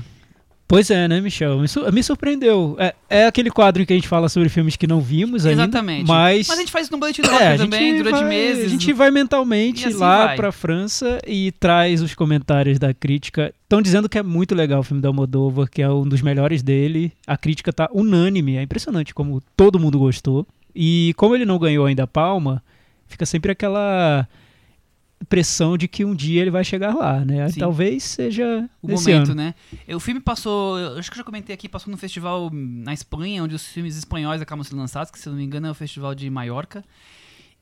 Pois 0.69 0.91
é, 0.91 1.07
né, 1.07 1.19
Michel? 1.19 1.57
Me, 1.57 1.67
su- 1.67 1.91
me 1.91 2.03
surpreendeu. 2.03 2.75
É, 2.77 2.93
é 3.09 3.25
aquele 3.25 3.49
quadro 3.49 3.81
em 3.81 3.87
que 3.87 3.91
a 3.91 3.95
gente 3.95 4.07
fala 4.07 4.29
sobre 4.29 4.49
filmes 4.49 4.75
que 4.75 4.85
não 4.85 5.01
vimos 5.01 5.43
ainda. 5.43 5.63
Exatamente. 5.63 6.07
Mas, 6.07 6.47
a 6.47 6.55
gente 6.55 6.71
faz 6.71 6.85
isso 6.85 6.93
no 6.93 6.99
boletim 6.99 7.23
do 7.23 7.31
é, 7.31 7.57
também, 7.57 7.97
durante 7.97 8.19
vai, 8.19 8.29
meses. 8.29 8.65
A 8.65 8.69
gente 8.69 8.93
vai 8.93 9.09
mentalmente 9.09 9.87
assim 9.87 9.97
lá 9.97 10.27
vai. 10.27 10.35
pra 10.35 10.51
França 10.51 11.17
e 11.25 11.51
traz 11.53 12.03
os 12.03 12.13
comentários 12.13 12.77
da 12.77 12.93
crítica. 12.93 13.51
Estão 13.63 13.81
dizendo 13.81 14.07
que 14.07 14.19
é 14.19 14.21
muito 14.21 14.53
legal 14.53 14.81
o 14.81 14.83
filme 14.83 15.01
da 15.01 15.09
Almodóvar, 15.09 15.67
que 15.67 15.81
é 15.81 15.89
um 15.89 16.07
dos 16.07 16.21
melhores 16.21 16.61
dele. 16.61 17.11
A 17.25 17.35
crítica 17.35 17.73
tá 17.73 17.89
unânime. 17.91 18.55
É 18.55 18.61
impressionante 18.61 19.11
como 19.11 19.41
todo 19.57 19.79
mundo 19.79 19.97
gostou. 19.97 20.45
E 20.75 21.15
como 21.17 21.33
ele 21.33 21.45
não 21.45 21.57
ganhou 21.57 21.87
ainda 21.87 22.03
a 22.03 22.07
palma, 22.07 22.63
fica 23.07 23.25
sempre 23.25 23.51
aquela 23.51 24.27
impressão 25.21 25.77
de 25.77 25.87
que 25.87 26.03
um 26.05 26.15
dia 26.15 26.41
ele 26.41 26.49
vai 26.51 26.63
chegar 26.63 26.93
lá, 26.95 27.23
né? 27.23 27.47
Sim. 27.49 27.59
Talvez 27.59 28.03
seja 28.03 28.69
o 28.81 28.87
momento, 28.89 29.31
ano. 29.31 29.35
né? 29.35 29.53
O 29.89 29.99
filme 29.99 30.19
passou, 30.19 30.79
eu 30.79 30.97
acho 30.97 31.09
que 31.11 31.15
eu 31.15 31.19
já 31.19 31.23
comentei 31.23 31.53
aqui, 31.53 31.67
passou 31.67 31.91
num 31.91 31.97
festival 31.97 32.49
na 32.53 32.93
Espanha, 32.93 33.43
onde 33.43 33.53
os 33.55 33.65
filmes 33.67 33.95
espanhóis 33.97 34.41
acabam 34.41 34.63
sendo 34.63 34.79
lançados, 34.79 35.11
que 35.11 35.19
se 35.19 35.27
não 35.29 35.35
me 35.35 35.43
engano 35.43 35.67
é 35.67 35.71
o 35.71 35.75
Festival 35.75 36.15
de 36.15 36.29
Maiorca. 36.29 36.83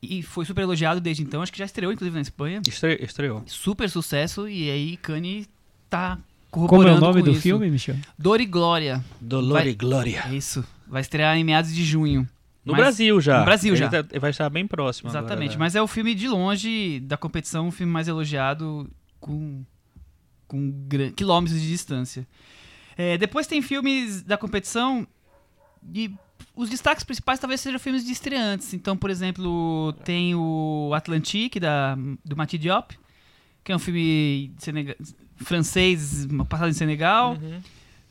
E 0.02 0.22
foi 0.22 0.46
super 0.46 0.62
elogiado 0.62 1.02
desde 1.02 1.24
então, 1.24 1.42
acho 1.42 1.52
que 1.52 1.58
já 1.58 1.66
estreou 1.66 1.92
inclusive 1.92 2.14
na 2.16 2.22
Espanha. 2.22 2.62
Estre- 2.68 3.00
estreou. 3.04 3.42
Super 3.48 3.90
sucesso, 3.90 4.48
e 4.48 4.70
aí 4.70 4.96
Kanye 4.98 5.48
tá 5.90 6.20
Como 6.52 6.68
é 6.68 6.70
corroborando 6.70 6.98
o 7.04 7.08
nome 7.08 7.22
do 7.24 7.32
isso. 7.32 7.42
filme, 7.42 7.70
Michel? 7.72 7.96
Dor 8.18 8.40
e 8.40 8.46
Glória. 8.46 9.04
Dolor 9.20 9.58
Vai- 9.60 9.70
e 9.70 9.74
Glória. 9.74 10.28
Isso. 10.32 10.64
Vai 10.88 11.02
estrear 11.02 11.36
em 11.36 11.44
meados 11.44 11.74
de 11.74 11.84
junho. 11.84 12.30
No 12.68 12.74
Mas- 12.74 12.82
Brasil 12.82 13.22
já. 13.22 13.40
no 13.40 13.46
Brasil 13.46 13.74
Ele 13.74 13.80
já. 13.80 13.90
tá- 14.04 14.20
vai 14.20 14.30
estar 14.30 14.50
bem 14.50 14.68
próximo. 14.68 15.10
agora, 15.10 15.26
Exatamente, 15.26 15.52
né? 15.54 15.58
mas 15.58 15.76
é 15.76 15.82
o 15.82 15.88
filme 15.88 16.14
de 16.14 16.28
longe 16.28 17.00
da 17.00 17.16
competição, 17.18 17.70
o 17.70 17.72
filme 17.72 17.92
mais 17.92 18.08
elogiado 18.08 18.90
com, 19.20 19.64
com 20.48 20.70
gran- 20.88 21.12
quilômetros 21.12 21.60
de 21.62 21.68
distância. 21.68 22.28
É, 22.98 23.18
depois 23.18 23.48
tem 23.48 23.62
filmes 23.62 24.22
da 24.22 24.38
competição 24.38 25.08
e 25.94 26.12
os 26.56 26.70
destaques 26.70 27.04
principais 27.04 27.40
talvez 27.40 27.62
sejam 27.62 27.80
filmes 27.80 28.04
de 28.04 28.12
estreantes. 28.12 28.74
Então, 28.74 28.98
por 28.98 29.10
exemplo, 29.10 29.94
tem 30.04 30.34
o 30.36 30.92
Atlantique, 30.94 31.60
da, 31.60 31.96
do 32.26 32.36
Mati 32.36 32.58
Diop, 32.58 32.98
que 33.64 33.72
é 33.72 33.76
um 33.76 33.80
filme 33.80 34.52
senega- 34.58 34.96
francês, 35.38 36.28
passado 36.50 36.70
em 36.70 36.74
Senegal. 36.74 37.34
Uhum. 37.42 37.62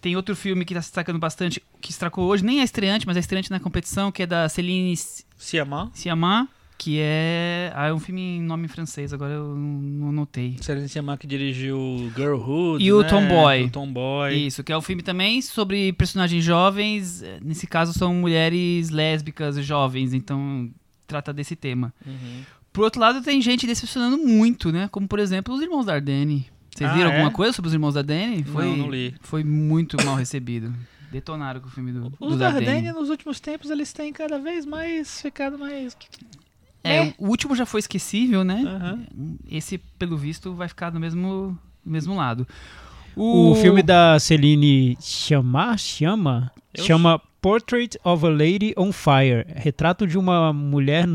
Tem 0.01 0.15
outro 0.17 0.37
filme 0.37 0.65
que 0.65 0.73
está 0.73 0.83
se 0.83 0.89
destacando 0.89 1.19
bastante, 1.19 1.63
que 1.81 1.91
estracou 1.91 2.27
hoje, 2.27 2.45
nem 2.45 2.61
é 2.61 2.65
estreante, 2.65 3.07
mas 3.07 3.17
é 3.17 3.21
estreante 3.21 3.51
na 3.51 3.59
competição, 3.59 4.13
que 4.13 4.23
é 4.23 4.27
da 4.27 4.49
Céline 4.49 4.95
Siamã. 5.37 5.91
Siamã, 5.95 6.49
que 6.79 6.99
é. 7.01 7.73
Ah, 7.75 7.89
é 7.89 7.93
um 7.93 7.99
filme 7.99 8.21
em 8.21 8.43
nome 8.43 8.69
francês, 8.69 9.13
agora 9.13 9.33
eu 9.33 9.55
não 9.57 10.11
anotei. 10.11 10.57
Céline 10.61 10.89
Siamã 10.89 11.17
que 11.17 11.27
dirigiu 11.27 12.13
Girlhood. 12.15 12.85
E 12.85 12.93
o 12.93 13.03
né? 13.03 13.09
Tomboy. 13.09 13.65
O 13.65 13.71
Tomboy. 13.71 14.47
Isso, 14.47 14.63
que 14.63 14.73
é 14.73 14.77
um 14.77 14.83
filme 14.83 15.03
também 15.03 15.41
sobre 15.41 15.93
personagens 15.95 16.45
jovens. 16.45 17.25
Nesse 17.43 17.67
caso, 17.67 17.93
são 17.93 18.15
mulheres 18.15 18.91
lésbicas 18.91 19.57
jovens, 19.65 20.13
então 20.13 20.71
trata 21.07 21.33
desse 21.33 21.57
tema. 21.57 21.95
Uhum. 22.07 22.43
Por 22.73 22.85
outro 22.85 23.01
lado, 23.01 23.23
tem 23.23 23.41
gente 23.41 23.67
decepcionando 23.67 24.19
muito, 24.19 24.71
né? 24.71 24.89
Como, 24.93 25.09
por 25.09 25.19
exemplo, 25.19 25.55
os 25.55 25.63
Irmãos 25.63 25.87
Dardenne. 25.87 26.47
Vocês 26.77 26.91
Ah, 26.91 26.93
viram 26.95 27.11
é? 27.11 27.15
alguma 27.15 27.31
coisa 27.33 27.53
sobre 27.53 27.69
os 27.69 27.73
Irmãos 27.75 27.95
Dardenne? 27.95 28.45
Foi, 28.45 28.65
Não, 28.67 28.77
não 28.77 28.91
li. 28.91 29.15
Foi 29.21 29.43
muito 29.43 29.97
mal 30.05 30.15
recebido. 30.17 30.73
Detonaram 31.11 31.61
com 31.61 31.69
o 31.69 31.71
filme 31.71 31.93
do, 31.93 32.13
Os 32.21 32.33
do 32.33 32.37
Dardenne, 32.37 32.67
Dardenne. 32.67 32.93
nos 32.93 33.09
últimos 33.09 33.41
tempos, 33.41 33.71
eles 33.71 33.93
têm 33.93 34.13
cada 34.13 34.39
vez 34.39 34.67
mais 34.67 35.21
ficado 35.23 35.59
mais. 35.59 35.97
É, 36.85 37.15
o 37.19 37.29
último 37.29 37.57
já 37.57 37.65
foi 37.65 37.81
esquecível, 37.81 38.45
né? 38.45 38.63
Esse, 39.51 39.79
pelo 39.79 40.17
visto, 40.17 40.53
vai 40.55 40.69
ficar 40.69 40.91
do 40.91 41.01
mesmo, 41.01 41.59
mesmo 41.85 42.15
lado. 42.15 42.47
O 43.17 43.55
filme 43.55 43.83
da 43.83 44.19
Celine 44.19 44.99
Chama, 45.01 45.77
chama, 45.79 46.53
Eu- 46.75 46.85
chama 46.85 47.19
Portrait 47.41 47.97
of 48.05 48.27
a 48.27 48.29
Lady 48.29 48.75
on 48.77 48.93
Fire. 48.93 49.47
Retrato 49.55 50.07
de 50.07 50.19
uma 50.19 50.53
mulher 50.53 51.07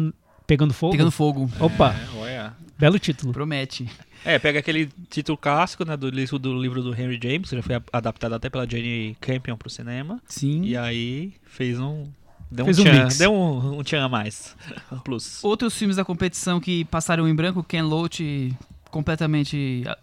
pegando 0.48 0.74
fogo. 0.74 0.94
Pegando 0.94 1.12
Fogo. 1.12 1.50
Opa, 1.60 1.94
É, 2.25 2.50
belo 2.80 2.98
título. 2.98 3.32
Promete. 3.32 3.88
É, 4.24 4.38
pega 4.38 4.60
aquele 4.60 4.90
título 5.10 5.38
clássico 5.38 5.84
né, 5.84 5.98
do, 5.98 6.10
livro, 6.10 6.38
do 6.38 6.60
livro 6.60 6.84
do 6.84 6.94
Henry 6.94 7.20
James, 7.22 7.50
que 7.50 7.56
já 7.56 7.62
foi 7.63 7.82
adaptado 7.92 8.34
até 8.34 8.50
pela 8.50 8.70
Jane 8.70 9.18
Campion 9.20 9.58
pro 9.58 9.70
cinema. 9.70 10.22
Sim. 10.28 10.63
E 10.63 10.78
aí 10.78 11.34
fez 11.44 11.80
um. 11.80 12.08
Deu 12.51 12.66
Fez 12.66 12.80
um 12.80 12.82
um 12.82 12.86
tchan, 12.86 13.04
mix. 13.04 13.18
deu 13.18 13.34
um, 13.34 13.80
um 13.80 13.84
tchan 13.84 14.04
a 14.04 14.10
mais. 14.10 14.56
Um 14.92 15.00
plus. 15.00 15.42
Outros 15.46 15.75
filmes 15.78 15.96
da 15.96 16.06
competição 16.06 16.60
que 16.60 16.86
passaram 16.86 17.28
em 17.28 17.34
branco, 17.34 17.63
Ken 17.63 17.82
Loach 17.82 18.54
completamente 18.92 19.84
ah, 19.88 19.98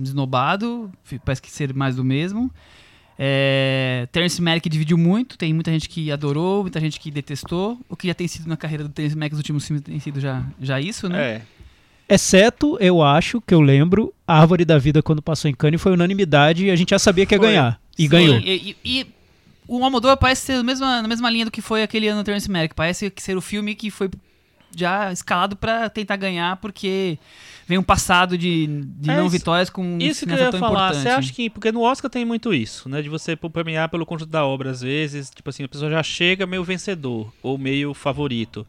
esnobado, 0.00 0.92
parece 1.24 1.40
que 1.40 1.50
ser 1.50 1.72
mais 1.74 1.96
do 1.96 2.04
mesmo. 2.04 2.50
É, 3.18 4.08
Terence 4.12 4.40
Malick 4.40 4.68
dividiu 4.68 4.96
muito, 4.96 5.36
tem 5.36 5.52
muita 5.52 5.70
gente 5.70 5.88
que 5.88 6.10
adorou, 6.10 6.62
muita 6.62 6.80
gente 6.80 7.00
que 7.00 7.10
detestou. 7.10 7.78
O 7.88 7.96
que 7.96 8.06
já 8.06 8.14
tem 8.14 8.28
sido 8.28 8.46
na 8.46 8.56
carreira 8.56 8.84
do 8.84 8.90
Terence 8.90 9.16
Malick 9.16 9.34
nos 9.34 9.40
últimos 9.40 9.66
filmes 9.66 9.82
tem 9.82 9.98
sido 10.00 10.20
já, 10.20 10.42
já 10.60 10.80
isso, 10.80 11.08
né? 11.08 11.22
É. 11.22 11.42
Exceto, 12.10 12.76
eu 12.80 13.02
acho, 13.02 13.40
que 13.40 13.54
eu 13.54 13.60
lembro, 13.60 14.12
a 14.26 14.40
Árvore 14.40 14.64
da 14.64 14.76
Vida, 14.78 15.02
quando 15.02 15.22
passou 15.22 15.50
em 15.50 15.54
Cannes, 15.54 15.80
foi 15.80 15.92
unanimidade 15.92 16.66
e 16.66 16.70
a 16.70 16.76
gente 16.76 16.90
já 16.90 16.98
sabia 16.98 17.24
que 17.24 17.34
ia 17.34 17.38
Foi. 17.38 17.48
ganhar. 17.48 17.80
E 17.98 18.02
Sim, 18.02 18.08
ganhou. 18.08 18.36
E, 18.38 18.76
e- 18.84 19.00
e 19.00 19.06
o 19.68 19.82
Almodóvar 19.84 20.16
parece 20.16 20.42
ser 20.46 20.56
na 20.56 20.62
mesma, 20.64 21.02
na 21.02 21.08
mesma 21.08 21.30
linha 21.30 21.44
do 21.44 21.50
que 21.50 21.62
foi 21.62 21.82
aquele 21.82 22.08
ano 22.08 22.22
do 22.22 22.24
Terence 22.24 22.50
Malick. 22.50 22.74
Parece 22.74 23.08
que 23.10 23.22
ser 23.22 23.36
o 23.36 23.40
filme 23.40 23.74
que 23.74 23.90
foi 23.90 24.10
já 24.76 25.12
escalado 25.12 25.54
pra 25.56 25.88
tentar 25.88 26.16
ganhar, 26.16 26.56
porque 26.56 27.18
vem 27.68 27.76
um 27.78 27.82
passado 27.82 28.36
de, 28.38 28.66
de 28.66 29.10
É 29.10 29.16
não 29.16 29.26
isso- 29.26 29.32
vitórias 29.36 29.70
com 29.70 29.98
Isso 30.00 30.26
que 30.26 30.32
eu 30.32 30.38
ia 30.38 30.50
tão 30.50 30.58
falar. 30.60 30.72
importante. 30.90 31.02
Você 31.02 31.08
acha 31.08 31.32
que. 31.32 31.50
Porque 31.50 31.70
no 31.72 31.82
Oscar 31.82 32.10
tem 32.10 32.24
muito 32.24 32.52
isso, 32.54 32.88
né? 32.88 33.02
De 33.02 33.08
você 33.08 33.36
premiar 33.36 33.88
pelo 33.88 34.04
conjunto 34.06 34.30
da 34.30 34.44
obra, 34.44 34.70
às 34.70 34.80
vezes. 34.80 35.30
Tipo 35.30 35.50
assim, 35.50 35.62
a 35.64 35.68
pessoa 35.68 35.90
já 35.90 36.02
chega 36.02 36.46
meio 36.46 36.64
vencedor 36.64 37.32
ou 37.42 37.56
meio 37.58 37.94
favorito. 37.94 38.66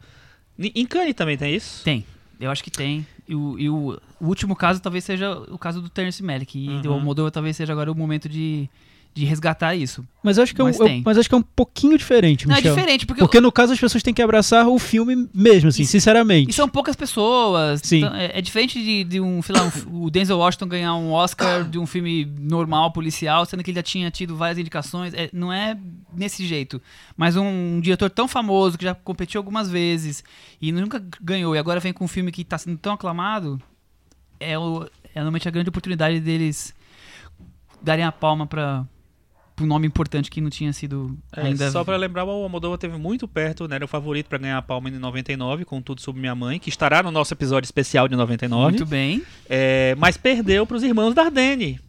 Em 0.58 0.86
Cannes 0.86 1.14
também 1.14 1.36
tem 1.36 1.54
isso? 1.54 1.82
Tem. 1.84 2.04
Eu 2.38 2.50
acho 2.50 2.62
que 2.64 2.70
tem. 2.70 3.06
E, 3.28 3.34
o, 3.34 3.58
e 3.58 3.68
o- 3.70 3.98
o 4.20 4.26
último 4.26 4.54
caso 4.56 4.80
talvez 4.82 5.04
seja 5.04 5.32
o 5.50 5.58
caso 5.58 5.80
do 5.80 5.88
Terence 5.88 6.22
Malick. 6.22 6.58
E 6.58 6.68
Uhum. 6.68 6.80
do 6.82 6.92
Almodóvar 6.92 7.30
talvez 7.30 7.56
seja 7.56 7.72
agora 7.72 7.90
o 7.90 7.94
momento 7.94 8.28
de, 8.28 8.68
de 9.14 9.24
resgatar 9.26 9.74
isso. 9.74 10.02
Mas 10.22 10.38
acho 10.38 10.54
que 10.54 10.60
é 10.60 10.64
um, 10.64 10.68
Mas 11.04 11.16
eu- 11.16 11.20
acho 11.20 11.28
que 11.28 11.34
é 11.34 11.38
um 11.38 11.42
pouquinho 11.42 11.98
diferente, 11.98 12.46
Não, 12.48 12.54
é 12.54 12.58
Michel. 12.58 12.74
diferente, 12.74 13.04
porque, 13.04 13.20
Porque 13.20 13.40
no 13.40 13.52
caso 13.52 13.72
as 13.72 13.78
pessoas 13.78 14.02
têm 14.02 14.14
que 14.14 14.22
abraçar 14.22 14.66
o 14.66 14.78
filme 14.78 15.28
mesmo, 15.34 15.68
assim, 15.68 15.82
E- 15.82 15.86
sinceramente. 15.86 16.48
e 16.48 16.52
são 16.52 16.66
poucas 16.68 16.96
pessoas. 16.96 17.82
Sim. 17.84 17.98
Então, 17.98 18.14
é, 18.14 18.38
é 18.38 18.40
diferente 18.40 18.82
de, 18.82 19.04
de 19.04 19.20
um, 19.20 19.42
sei 19.42 19.54
lá, 19.54 19.62
um- 19.86 20.04
o 20.04 20.10
Denzel 20.10 20.38
Washington 20.38 20.66
ganhar 20.66 20.94
um 20.94 21.10
Oscar 21.12 21.64
de 21.68 21.78
um 21.78 21.86
filme 21.86 22.24
normal, 22.40 22.90
policial, 22.92 23.44
sendo 23.44 23.62
que 23.62 23.70
ele 23.70 23.76
já 23.78 23.82
tinha 23.82 24.10
tido 24.10 24.34
várias 24.34 24.56
indicações. 24.58 25.12
É, 25.12 25.28
não 25.32 25.52
é 25.52 25.76
nesse 26.14 26.46
jeito. 26.46 26.80
Mas 27.16 27.36
um, 27.36 27.80
diretor 27.80 28.08
tão 28.08 28.26
famoso, 28.26 28.78
que 28.78 28.84
já 28.84 28.94
competiu 28.94 29.40
algumas 29.40 29.68
vezes 29.70 30.24
e 30.60 30.72
nunca 30.72 31.04
ganhou, 31.20 31.54
e 31.54 31.58
agora 31.58 31.80
vem 31.80 31.92
com 31.92 32.04
um 32.04 32.08
filme 32.08 32.32
que 32.32 32.44
tá 32.44 32.56
sendo 32.56 32.78
tão 32.78 32.94
aclamado, 32.94 33.60
é, 34.40 34.58
o, 34.58 34.84
é 35.14 35.20
realmente 35.20 35.46
a 35.46 35.50
grande 35.50 35.68
oportunidade 35.68 36.18
deles 36.20 36.72
darem 37.82 38.04
a 38.04 38.12
palma 38.12 38.46
para 38.46 38.86
um 39.62 39.66
nome 39.66 39.86
importante 39.86 40.30
que 40.30 40.40
não 40.40 40.50
tinha 40.50 40.72
sido 40.72 41.16
É, 41.36 41.42
ainda. 41.42 41.70
Só 41.70 41.82
pra 41.84 41.96
lembrar, 41.96 42.24
o 42.24 42.30
Almodóvar 42.30 42.78
teve 42.78 42.96
muito 42.98 43.26
perto, 43.28 43.66
né? 43.68 43.76
Era 43.76 43.84
o 43.84 43.88
favorito 43.88 44.26
pra 44.28 44.38
ganhar 44.38 44.58
a 44.58 44.62
palma 44.62 44.88
em 44.88 44.92
99, 44.92 45.64
com 45.64 45.80
Tudo 45.80 46.00
Sobre 46.00 46.20
Minha 46.20 46.34
Mãe, 46.34 46.58
que 46.58 46.68
estará 46.68 47.02
no 47.02 47.10
nosso 47.10 47.32
episódio 47.34 47.66
especial 47.66 48.08
de 48.08 48.16
99. 48.16 48.70
Muito 48.70 48.86
bem. 48.86 49.22
É, 49.48 49.94
mas 49.98 50.16
perdeu 50.16 50.66
pros 50.66 50.82
irmãos 50.82 51.14
Dardenne. 51.14 51.80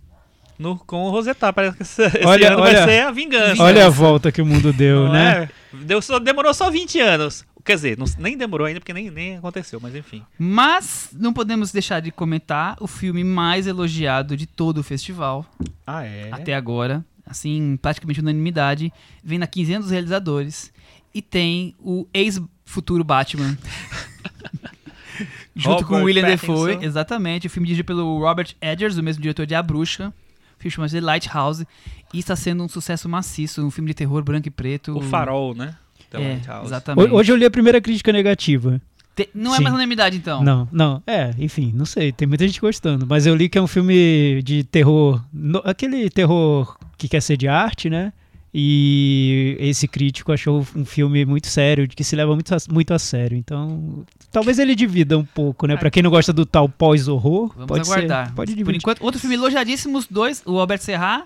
No, 0.57 0.77
com 0.77 1.03
o 1.03 1.09
Rosetá. 1.09 1.51
Parece 1.51 1.77
que 1.77 1.83
esse, 1.83 2.01
Olha- 2.25 2.53
ano 2.53 2.61
olha- 2.61 2.73
vai 2.85 2.85
ser 2.87 3.01
a 3.01 3.11
vingança. 3.11 3.61
Olha 3.63 3.87
a 3.87 3.89
volta 3.89 4.31
que 4.31 4.41
o 4.41 4.45
mundo 4.45 4.71
deu, 4.71 5.09
né? 5.11 5.49
é? 5.73 5.77
Deu 5.77 6.01
só, 6.01 6.19
demorou 6.19 6.53
só 6.53 6.69
20 6.69 6.99
anos. 6.99 7.43
Quer 7.65 7.75
dizer, 7.75 7.97
não- 7.97 8.05
nem 8.19 8.37
demorou 8.37 8.67
ainda, 8.67 8.79
porque 8.79 8.93
nem, 8.93 9.09
nem 9.09 9.37
aconteceu, 9.37 9.79
mas 9.81 9.95
enfim. 9.95 10.21
Mas 10.37 11.09
não 11.13 11.31
podemos 11.33 11.71
deixar 11.71 12.01
de 12.01 12.11
comentar 12.11 12.75
o 12.81 12.87
filme 12.87 13.23
mais 13.23 13.65
elogiado 13.67 14.35
de 14.37 14.45
todo 14.45 14.79
o 14.79 14.83
festival 14.83 15.45
Ah, 15.87 16.03
é? 16.03 16.27
até 16.31 16.53
agora, 16.53 17.03
assim, 17.25 17.77
praticamente 17.81 18.19
unanimidade, 18.19 18.91
vem 19.23 19.37
na 19.39 19.47
quinzena 19.47 19.79
dos 19.79 19.91
realizadores 19.91 20.71
e 21.13 21.21
tem 21.21 21.75
o 21.79 22.07
ex-futuro 22.13 23.03
Batman. 23.03 23.57
Junto 25.55 25.85
com 25.85 25.93
o 25.93 25.97
Robert 25.99 26.05
William 26.05 26.23
Pattinson. 26.23 26.65
Defoe, 26.67 26.85
exatamente. 26.85 27.47
O 27.47 27.49
filme 27.49 27.67
dirigido 27.67 27.85
pelo 27.85 28.19
Robert 28.19 28.55
Eggers, 28.59 28.97
o 28.97 29.03
mesmo 29.03 29.21
diretor 29.21 29.45
de 29.45 29.53
A 29.53 29.61
Bruxa. 29.61 30.11
O 30.57 30.61
filme 30.63 30.71
chama-se 30.73 30.95
The 30.95 31.01
Lighthouse 31.01 31.67
e 32.13 32.19
está 32.19 32.35
sendo 32.35 32.63
um 32.63 32.67
sucesso 32.67 33.07
maciço, 33.07 33.63
um 33.65 33.69
filme 33.69 33.89
de 33.89 33.93
terror 33.93 34.23
branco 34.23 34.47
e 34.47 34.51
preto. 34.51 34.97
O 34.97 35.01
Farol, 35.01 35.53
né? 35.53 35.75
The 36.09 36.17
É, 36.21 36.27
Lighthouse. 36.33 36.65
exatamente. 36.67 37.11
Ho- 37.11 37.15
Hoje 37.15 37.31
eu 37.31 37.35
li 37.35 37.45
a 37.45 37.51
primeira 37.51 37.79
crítica 37.79 38.11
negativa. 38.11 38.81
Te- 39.15 39.29
Não 39.35 39.53
é 39.53 39.57
Sim. 39.57 39.63
mais 39.63 39.75
unanimidade, 39.75 40.17
então. 40.17 40.43
Não, 40.43 40.67
não. 40.71 41.03
É, 41.05 41.31
enfim, 41.37 41.71
não 41.75 41.85
sei. 41.85 42.11
Tem 42.11 42.27
muita 42.27 42.47
gente 42.47 42.59
gostando. 42.59 43.05
Mas 43.07 43.27
eu 43.27 43.35
li 43.35 43.47
que 43.47 43.57
é 43.57 43.61
um 43.61 43.67
filme 43.67 44.41
de 44.43 44.63
terror. 44.63 45.23
no- 45.31 45.61
aquele 45.63 46.09
terror 46.09 46.75
que 47.03 47.09
quer 47.09 47.21
ser 47.21 47.37
de 47.37 47.47
arte, 47.47 47.89
né? 47.89 48.13
E 48.53 49.57
esse 49.59 49.87
crítico 49.87 50.31
achou 50.31 50.65
um 50.75 50.85
filme 50.85 51.25
muito 51.25 51.47
sério, 51.47 51.87
de 51.87 51.95
que 51.95 52.03
se 52.03 52.15
leva 52.15 52.33
muito 52.33 52.53
a, 52.53 52.57
muito 52.71 52.93
a 52.93 52.99
sério. 52.99 53.35
Então, 53.37 54.05
talvez 54.31 54.59
ele 54.59 54.75
divida 54.75 55.17
um 55.17 55.25
pouco, 55.25 55.65
né? 55.65 55.75
Pra 55.75 55.89
quem 55.89 56.03
não 56.03 56.11
gosta 56.11 56.31
do 56.31 56.45
tal 56.45 56.69
pós-horror, 56.69 57.49
pode 57.67 57.81
aguardar. 57.81 58.27
ser. 58.27 58.33
Pode 58.33 58.51
Por 58.51 58.57
dividir. 58.57 58.77
enquanto, 58.77 59.01
outro 59.03 59.19
filme 59.19 59.35
elogiadíssimo, 59.35 59.97
os 59.97 60.05
dois, 60.07 60.43
o 60.45 60.59
Albert 60.59 60.79
Serra, 60.81 61.25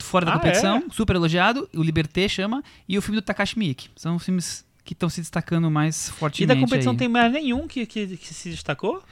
fora 0.00 0.26
da 0.26 0.32
Ah, 0.34 0.38
competição, 0.38 0.84
super 0.90 1.16
elogiado, 1.16 1.68
o 1.74 1.82
Liberté 1.82 2.28
chama, 2.28 2.62
e 2.88 2.98
o 2.98 3.02
filme 3.02 3.18
do 3.20 3.24
Takashi 3.24 3.58
Miike. 3.58 3.88
São 3.96 4.18
filmes 4.18 4.64
que 4.84 4.92
estão 4.92 5.08
se 5.08 5.20
destacando 5.20 5.70
mais 5.70 6.08
E 6.08 6.12
fortemente. 6.12 6.54
da 6.54 6.60
competição 6.60 6.92
aí. 6.92 6.98
tem 6.98 7.08
mais 7.08 7.32
nenhum 7.32 7.66
que, 7.66 7.86
que, 7.86 8.16
que 8.16 8.34
se 8.34 8.50
destacou? 8.50 9.02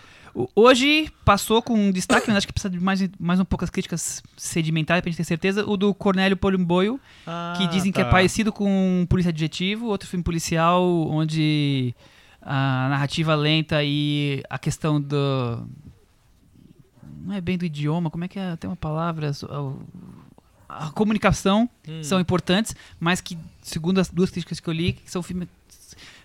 Hoje 0.54 1.10
passou 1.24 1.60
com 1.60 1.74
um 1.74 1.90
destaque, 1.90 2.28
mas 2.28 2.36
acho 2.38 2.46
que 2.46 2.52
precisa 2.52 2.70
de 2.70 2.78
mais, 2.78 3.00
mais 3.18 3.40
um 3.40 3.44
poucas 3.44 3.68
críticas 3.70 4.22
sedimentares 4.36 5.02
pra 5.02 5.10
gente 5.10 5.16
ter 5.16 5.24
certeza. 5.24 5.64
O 5.68 5.76
do 5.76 5.92
Cornélio 5.92 6.36
Polimboio, 6.36 6.98
que 7.24 7.64
Ah, 7.64 7.68
dizem 7.70 7.90
que 7.90 8.00
é 8.00 8.04
tá. 8.04 8.10
parecido 8.10 8.52
com 8.52 9.04
Polícia 9.08 9.30
Adjetivo, 9.30 9.86
outro 9.86 10.08
filme 10.08 10.22
policial 10.22 10.84
onde 11.08 11.94
a 12.40 12.88
narrativa 12.90 13.34
lenta 13.34 13.82
e 13.82 14.42
a 14.48 14.58
questão 14.58 15.00
do. 15.00 15.66
Não 17.22 17.34
é 17.34 17.40
bem 17.40 17.58
do 17.58 17.64
idioma, 17.64 18.08
como 18.10 18.24
é 18.24 18.28
que 18.28 18.38
é? 18.38 18.56
Tem 18.56 18.68
uma 18.70 18.76
palavra. 18.76 19.32
A, 20.68 20.86
a 20.86 20.90
comunicação 20.90 21.68
Hum. 21.88 22.02
são 22.04 22.20
importantes, 22.20 22.74
mas 23.00 23.20
que, 23.20 23.36
segundo 23.62 23.98
as 23.98 24.08
duas 24.08 24.30
críticas 24.30 24.60
que 24.60 24.68
eu 24.68 24.72
li, 24.72 24.92
que 24.92 25.10
são 25.10 25.22
filmes. 25.22 25.48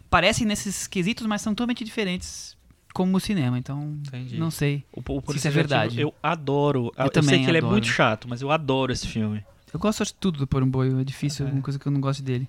parecem 0.09 0.45
nesses 0.45 0.85
quesitos, 0.87 1.25
mas 1.25 1.41
são 1.41 1.53
totalmente 1.53 1.83
diferentes 1.83 2.54
como 2.95 3.17
o 3.17 3.19
cinema. 3.19 3.59
Então, 3.59 3.97
Entendi. 4.07 4.37
não 4.37 4.49
sei. 4.49 4.83
O, 4.91 5.01
o 5.05 5.31
Se 5.31 5.37
isso 5.37 5.47
é 5.47 5.51
verdade. 5.51 5.99
Eu 6.01 6.13
adoro. 6.23 6.91
Eu, 6.97 7.09
também 7.09 7.29
sei 7.29 7.39
que 7.43 7.49
ele 7.51 7.57
é 7.57 7.59
adoro. 7.59 7.73
muito 7.73 7.87
chato, 7.87 8.27
mas 8.27 8.41
eu 8.41 8.49
adoro 8.49 8.91
esse 8.93 9.05
filme. 9.07 9.43
Eu 9.73 9.79
gosto 9.79 10.03
de 10.05 10.13
tudo 10.13 10.39
do 10.39 10.47
Porumboio, 10.47 10.99
é 11.01 11.03
difícil, 11.03 11.43
É. 11.45 11.47
alguma 11.49 11.61
coisa 11.61 11.77
que 11.77 11.85
eu 11.85 11.91
não 11.91 11.99
gosto 11.99 12.23
dele. 12.23 12.47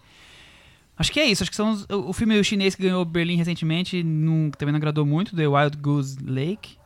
Acho 0.97 1.11
que 1.13 1.19
é 1.21 1.27
isso, 1.27 1.43
acho 1.43 1.51
que 1.51 1.57
são 1.57 1.73
os- 1.73 1.85
o 1.91 2.11
o 2.11 2.13
filme 2.13 2.43
chinês 2.45 2.75
que 2.77 2.83
ganhou 2.85 3.05
Berlim 3.05 3.37
recentemente, 3.37 4.03
não, 4.03 4.51
que 4.51 4.57
também 4.57 4.73
não 4.73 4.79
agradou 4.79 5.05
muito, 5.05 5.35
The 5.37 5.47
Wild 5.49 5.77
Goose 5.79 6.17
Lake. 6.25 6.77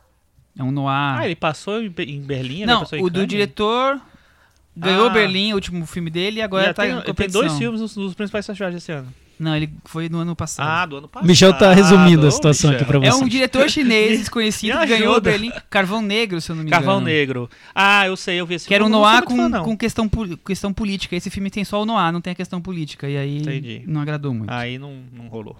É 0.57 0.63
um 0.63 0.71
noir. 0.71 1.19
Ah, 1.19 1.25
ele 1.25 1.35
passou 1.35 1.81
em, 1.81 1.89
Be- 1.89 2.03
em 2.03 2.21
Berlim? 2.21 2.65
não, 2.65 2.81
o 2.81 2.85
do 3.09 3.11
Cannes? 3.11 3.27
diretor 3.29 4.01
ganhou 4.75 5.07
Ah. 5.07 5.09
Berlim, 5.11 5.51
o 5.53 5.55
último 5.55 5.85
filme 5.85 6.09
dele, 6.09 6.39
e 6.39 6.41
agora 6.41 6.65
Já 6.67 6.73
tá 6.73 6.81
tem, 6.83 6.91
em 6.91 6.95
tem 6.95 7.05
competição. 7.05 7.41
dois 7.41 7.57
filmes 7.57 7.79
nos, 7.79 7.95
nos 7.95 8.13
principais 8.13 8.45
festivais 8.45 8.73
desse 8.73 8.91
ano. 8.91 9.07
Não, 9.41 9.55
ele 9.55 9.73
foi 9.85 10.07
no 10.07 10.19
ano 10.19 10.35
passado. 10.35 10.67
Ah, 10.69 10.85
do 10.85 10.97
ano 10.97 11.07
passado. 11.07 11.27
Michel 11.27 11.51
tá 11.57 11.73
resumindo 11.73 12.25
a 12.25 12.29
Ô, 12.29 12.31
situação 12.31 12.69
Michel. 12.69 12.81
aqui 12.85 12.91
pra 12.99 13.07
é 13.07 13.11
você. 13.11 13.23
um 13.23 13.27
diretor 13.27 13.67
chinês 13.69 14.19
desconhecido 14.21 14.77
que 14.79 14.85
ganhou 14.85 15.13
ajuda. 15.13 15.31
Berlim. 15.31 15.51
Carvão 15.67 15.99
Negro, 16.01 16.39
se 16.39 16.51
eu 16.51 16.55
não 16.55 16.63
me 16.63 16.69
Carvão 16.69 16.97
engano. 17.01 17.05
Negro. 17.07 17.49
Ah, 17.73 18.05
eu 18.05 18.15
sei, 18.15 18.39
eu 18.39 18.45
vi 18.45 18.53
esse 18.55 18.67
Que 18.67 18.75
era 18.75 18.83
um 18.83 18.87
filme. 18.87 19.01
sou 19.03 19.11
noir 19.11 19.23
muito 19.27 19.51
fã, 19.51 19.59
com, 19.59 19.65
com 19.71 19.77
questão, 19.77 20.09
questão 20.45 20.71
política. 20.71 21.15
Esse 21.15 21.31
filme 21.31 21.49
tem 21.49 21.63
só 21.65 21.81
o 21.81 21.85
noir, 21.85 22.13
não 22.13 22.21
tem 22.21 22.31
a 22.33 22.35
questão 22.35 22.61
política. 22.61 23.09
E 23.09 23.17
aí 23.17 23.37
Entendi. 23.39 23.81
não 23.87 23.99
agradou 24.01 24.31
muito. 24.33 24.51
Aí 24.51 24.77
não, 24.77 24.95
não 25.11 25.27
rolou. 25.27 25.57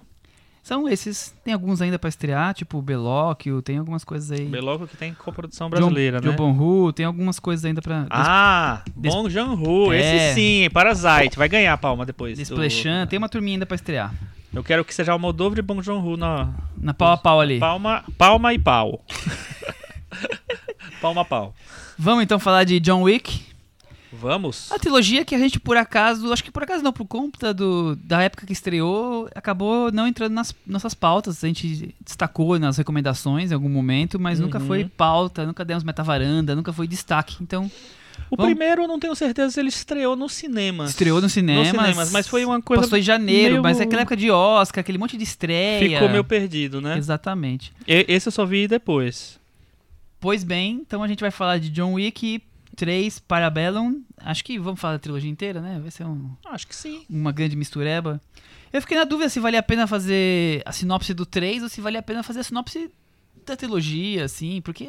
São 0.72 0.88
esses. 0.88 1.34
Tem 1.44 1.52
alguns 1.52 1.82
ainda 1.82 1.98
pra 1.98 2.08
estrear, 2.08 2.54
tipo 2.54 2.78
o 2.78 2.82
Belóquio, 2.82 3.60
tem 3.60 3.76
algumas 3.76 4.04
coisas 4.04 4.30
aí. 4.32 4.46
Beloco 4.46 4.86
que 4.86 4.96
tem 4.96 5.12
coprodução 5.12 5.68
brasileira, 5.68 6.18
John, 6.18 6.30
né? 6.30 6.36
John 6.36 6.54
Bonhu, 6.54 6.92
tem 6.94 7.04
algumas 7.04 7.38
coisas 7.38 7.62
ainda 7.66 7.82
pra. 7.82 8.06
Ah, 8.08 8.82
Des- 8.96 9.12
Bong 9.14 9.28
Joon-ho, 9.28 9.92
É. 9.92 9.98
esse 10.30 10.34
sim, 10.34 10.70
Parasite, 10.72 11.36
vai 11.36 11.46
ganhar 11.48 11.74
a 11.74 11.76
palma 11.76 12.06
depois. 12.06 12.38
do- 12.38 12.40
Desplechan, 12.40 13.06
tem 13.06 13.18
uma 13.18 13.28
turminha 13.28 13.56
ainda 13.56 13.66
pra 13.66 13.74
estrear. 13.74 14.14
Eu 14.50 14.64
quero 14.64 14.82
que 14.82 14.94
seja 14.94 15.14
o 15.14 15.18
Moldova 15.18 15.58
e 15.58 15.62
Bong 15.62 15.82
Joon-ho 15.82 16.16
na 16.16 16.48
Na 16.78 16.94
pau 16.94 17.12
a 17.12 17.16
pau 17.18 17.38
ali. 17.40 17.58
palma, 17.58 18.02
palma 18.16 18.54
e 18.54 18.58
pau. 18.58 19.04
palma 21.02 21.20
a 21.20 21.24
pau. 21.24 21.54
Vamos 21.98 22.24
então 22.24 22.38
falar 22.38 22.64
de 22.64 22.80
John 22.80 23.02
Wick. 23.02 23.51
Vamos? 24.12 24.70
A 24.70 24.78
trilogia 24.78 25.24
que 25.24 25.34
a 25.34 25.38
gente, 25.38 25.58
por 25.58 25.76
acaso, 25.76 26.32
acho 26.32 26.44
que 26.44 26.50
por 26.50 26.62
acaso 26.62 26.82
não, 26.84 26.92
por 26.92 27.06
conta 27.06 27.54
do, 27.54 27.96
da 27.96 28.22
época 28.22 28.44
que 28.46 28.52
estreou, 28.52 29.28
acabou 29.34 29.90
não 29.90 30.06
entrando 30.06 30.32
nas 30.34 30.54
nossas 30.66 30.92
pautas. 30.92 31.42
A 31.42 31.46
gente 31.46 31.94
destacou 32.04 32.58
nas 32.58 32.76
recomendações 32.76 33.50
em 33.50 33.54
algum 33.54 33.70
momento, 33.70 34.20
mas 34.20 34.38
nunca 34.38 34.58
Uhum. 34.58 34.66
foi 34.66 34.84
pauta, 34.84 35.46
nunca 35.46 35.64
demos 35.64 35.82
metavaranda, 35.82 36.54
nunca 36.54 36.72
foi 36.72 36.86
destaque. 36.86 37.36
Então, 37.40 37.70
O 38.30 38.36
Vamos- 38.36 38.52
primeiro 38.54 38.82
eu 38.82 38.88
não 38.88 38.98
tenho 38.98 39.14
certeza 39.14 39.50
se 39.50 39.60
ele 39.60 39.68
estreou 39.68 40.14
no 40.16 40.26
cinema. 40.28 40.84
estreou 40.84 41.20
no 41.20 41.28
cinema. 41.28 41.60
Nos 41.60 41.68
cinemas, 41.68 42.12
mas 42.12 42.26
foi 42.28 42.44
uma 42.44 42.60
coisa 42.62 42.82
Passou 42.82 42.98
em 42.98 43.02
janeiro, 43.02 43.52
meio- 43.54 43.62
mas 43.62 43.78
é 43.80 43.84
aquela 43.84 44.02
época 44.02 44.16
de 44.16 44.30
Oscar, 44.30 44.80
aquele 44.80 44.96
monte 44.98 45.16
de 45.18 45.24
estreia. 45.24 45.96
Ficou 45.98 46.08
meio 46.08 46.24
perdido, 46.24 46.80
né? 46.80 46.96
Exatamente. 46.96 47.72
E- 47.86 48.06
Esse 48.08 48.28
eu 48.28 48.32
só 48.32 48.44
vi 48.46 48.66
depois. 48.68 49.38
Pois 50.20 50.44
bem, 50.44 50.80
então 50.86 51.02
a 51.02 51.08
gente 51.08 51.20
vai 51.20 51.30
falar 51.30 51.58
de 51.58 51.68
John 51.70 51.94
Wick 51.94 52.42
3 52.82 53.20
Parabellum. 53.20 54.00
Acho 54.18 54.44
que 54.44 54.58
vamos 54.58 54.80
falar 54.80 54.94
da 54.94 54.98
trilogia 54.98 55.30
inteira, 55.30 55.60
né? 55.60 55.78
Vai 55.80 55.92
ser 55.92 56.04
um- 56.04 56.30
Acho 56.50 56.66
que 56.66 56.74
sim. 56.74 57.02
uma 57.08 57.30
grande 57.30 57.54
mistureba. 57.54 58.20
Eu 58.72 58.80
fiquei 58.80 58.96
na 58.98 59.04
dúvida 59.04 59.28
se 59.28 59.38
valia 59.38 59.60
a 59.60 59.62
pena 59.62 59.86
fazer 59.86 60.62
a 60.66 60.72
sinopse 60.72 61.14
do 61.14 61.24
3 61.24 61.62
ou 61.62 61.68
se 61.68 61.80
valia 61.80 62.00
a 62.00 62.02
pena 62.02 62.24
fazer 62.24 62.40
a 62.40 62.42
sinopse 62.42 62.90
da 63.46 63.54
trilogia, 63.56 64.24
assim, 64.24 64.60
porque 64.62 64.84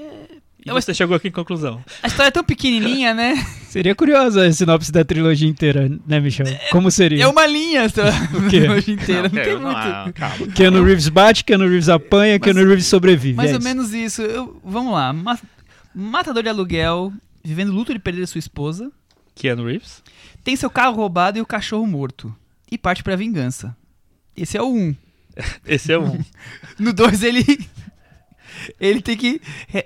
E 0.66 0.70
É 0.70 0.74
você 0.74 0.92
chegou 0.94 1.16
aqui 1.16 1.28
em 1.28 1.32
conclusão. 1.32 1.84
a 2.02 2.08
história 2.08 2.30
é 2.30 2.32
tão 2.32 2.44
pequenininha, 2.44 3.14
né? 3.14 3.36
Seria 3.70 3.94
curiosa 3.94 4.48
a 4.48 4.52
sinopse 4.52 4.92
da 4.92 5.04
trilogia 5.04 5.48
inteira, 5.48 5.88
né, 6.08 6.20
Michel? 6.20 6.48
Como 6.72 6.90
seria? 6.90 7.26
É 7.26 7.28
uma 7.28 7.46
linha 7.46 7.86
O 7.86 8.50
quê? 8.50 8.60
trilogia 8.62 8.94
inteira, 8.96 9.24
não, 9.24 9.30
tem 9.30 9.54
eu 9.54 9.62
muito. 9.62 9.76
ah, 9.78 10.12
calma. 10.16 10.48
Keanu 10.48 10.84
Reeves 10.84 11.10
bate, 11.10 11.44
Keanu 11.44 11.66
Reeves 11.68 11.90
apanha, 11.90 12.40
Keanu 12.40 12.66
Reeves 12.66 12.88
sobrevive. 12.88 13.36
Mais 13.36 13.52
é 13.52 13.54
ou 13.54 13.60
isso. 13.60 13.68
menos 13.68 13.94
isso. 13.94 14.22
Eu- 14.24 14.60
vamos 14.64 14.94
lá. 14.94 15.12
Ma- 15.14 15.38
matador 15.94 16.42
de 16.42 16.50
aluguel, 16.50 17.12
vivendo 17.44 17.72
luto 17.72 17.94
de 17.94 18.00
perder 18.00 18.28
sua 18.28 18.40
esposa, 18.40 18.92
Keanu 19.36 19.66
Reeves? 19.66 20.04
tem 20.44 20.56
seu 20.56 20.70
carro 20.70 20.96
roubado 20.96 21.38
e 21.38 21.42
o 21.42 21.46
cachorro 21.46 21.86
morto. 21.88 22.34
E 22.72 22.78
parte 22.78 23.04
pra 23.04 23.16
vingança. 23.16 23.76
Esse 24.36 24.58
é 24.58 24.62
o 24.62 24.68
1. 24.74 24.96
Esse 25.66 25.92
é 25.92 26.00
um. 26.00 26.20
No 26.80 26.94
2 26.94 27.24
ele. 27.24 27.44
Ele 28.80 29.02
tem 29.02 29.18
que 29.18 29.42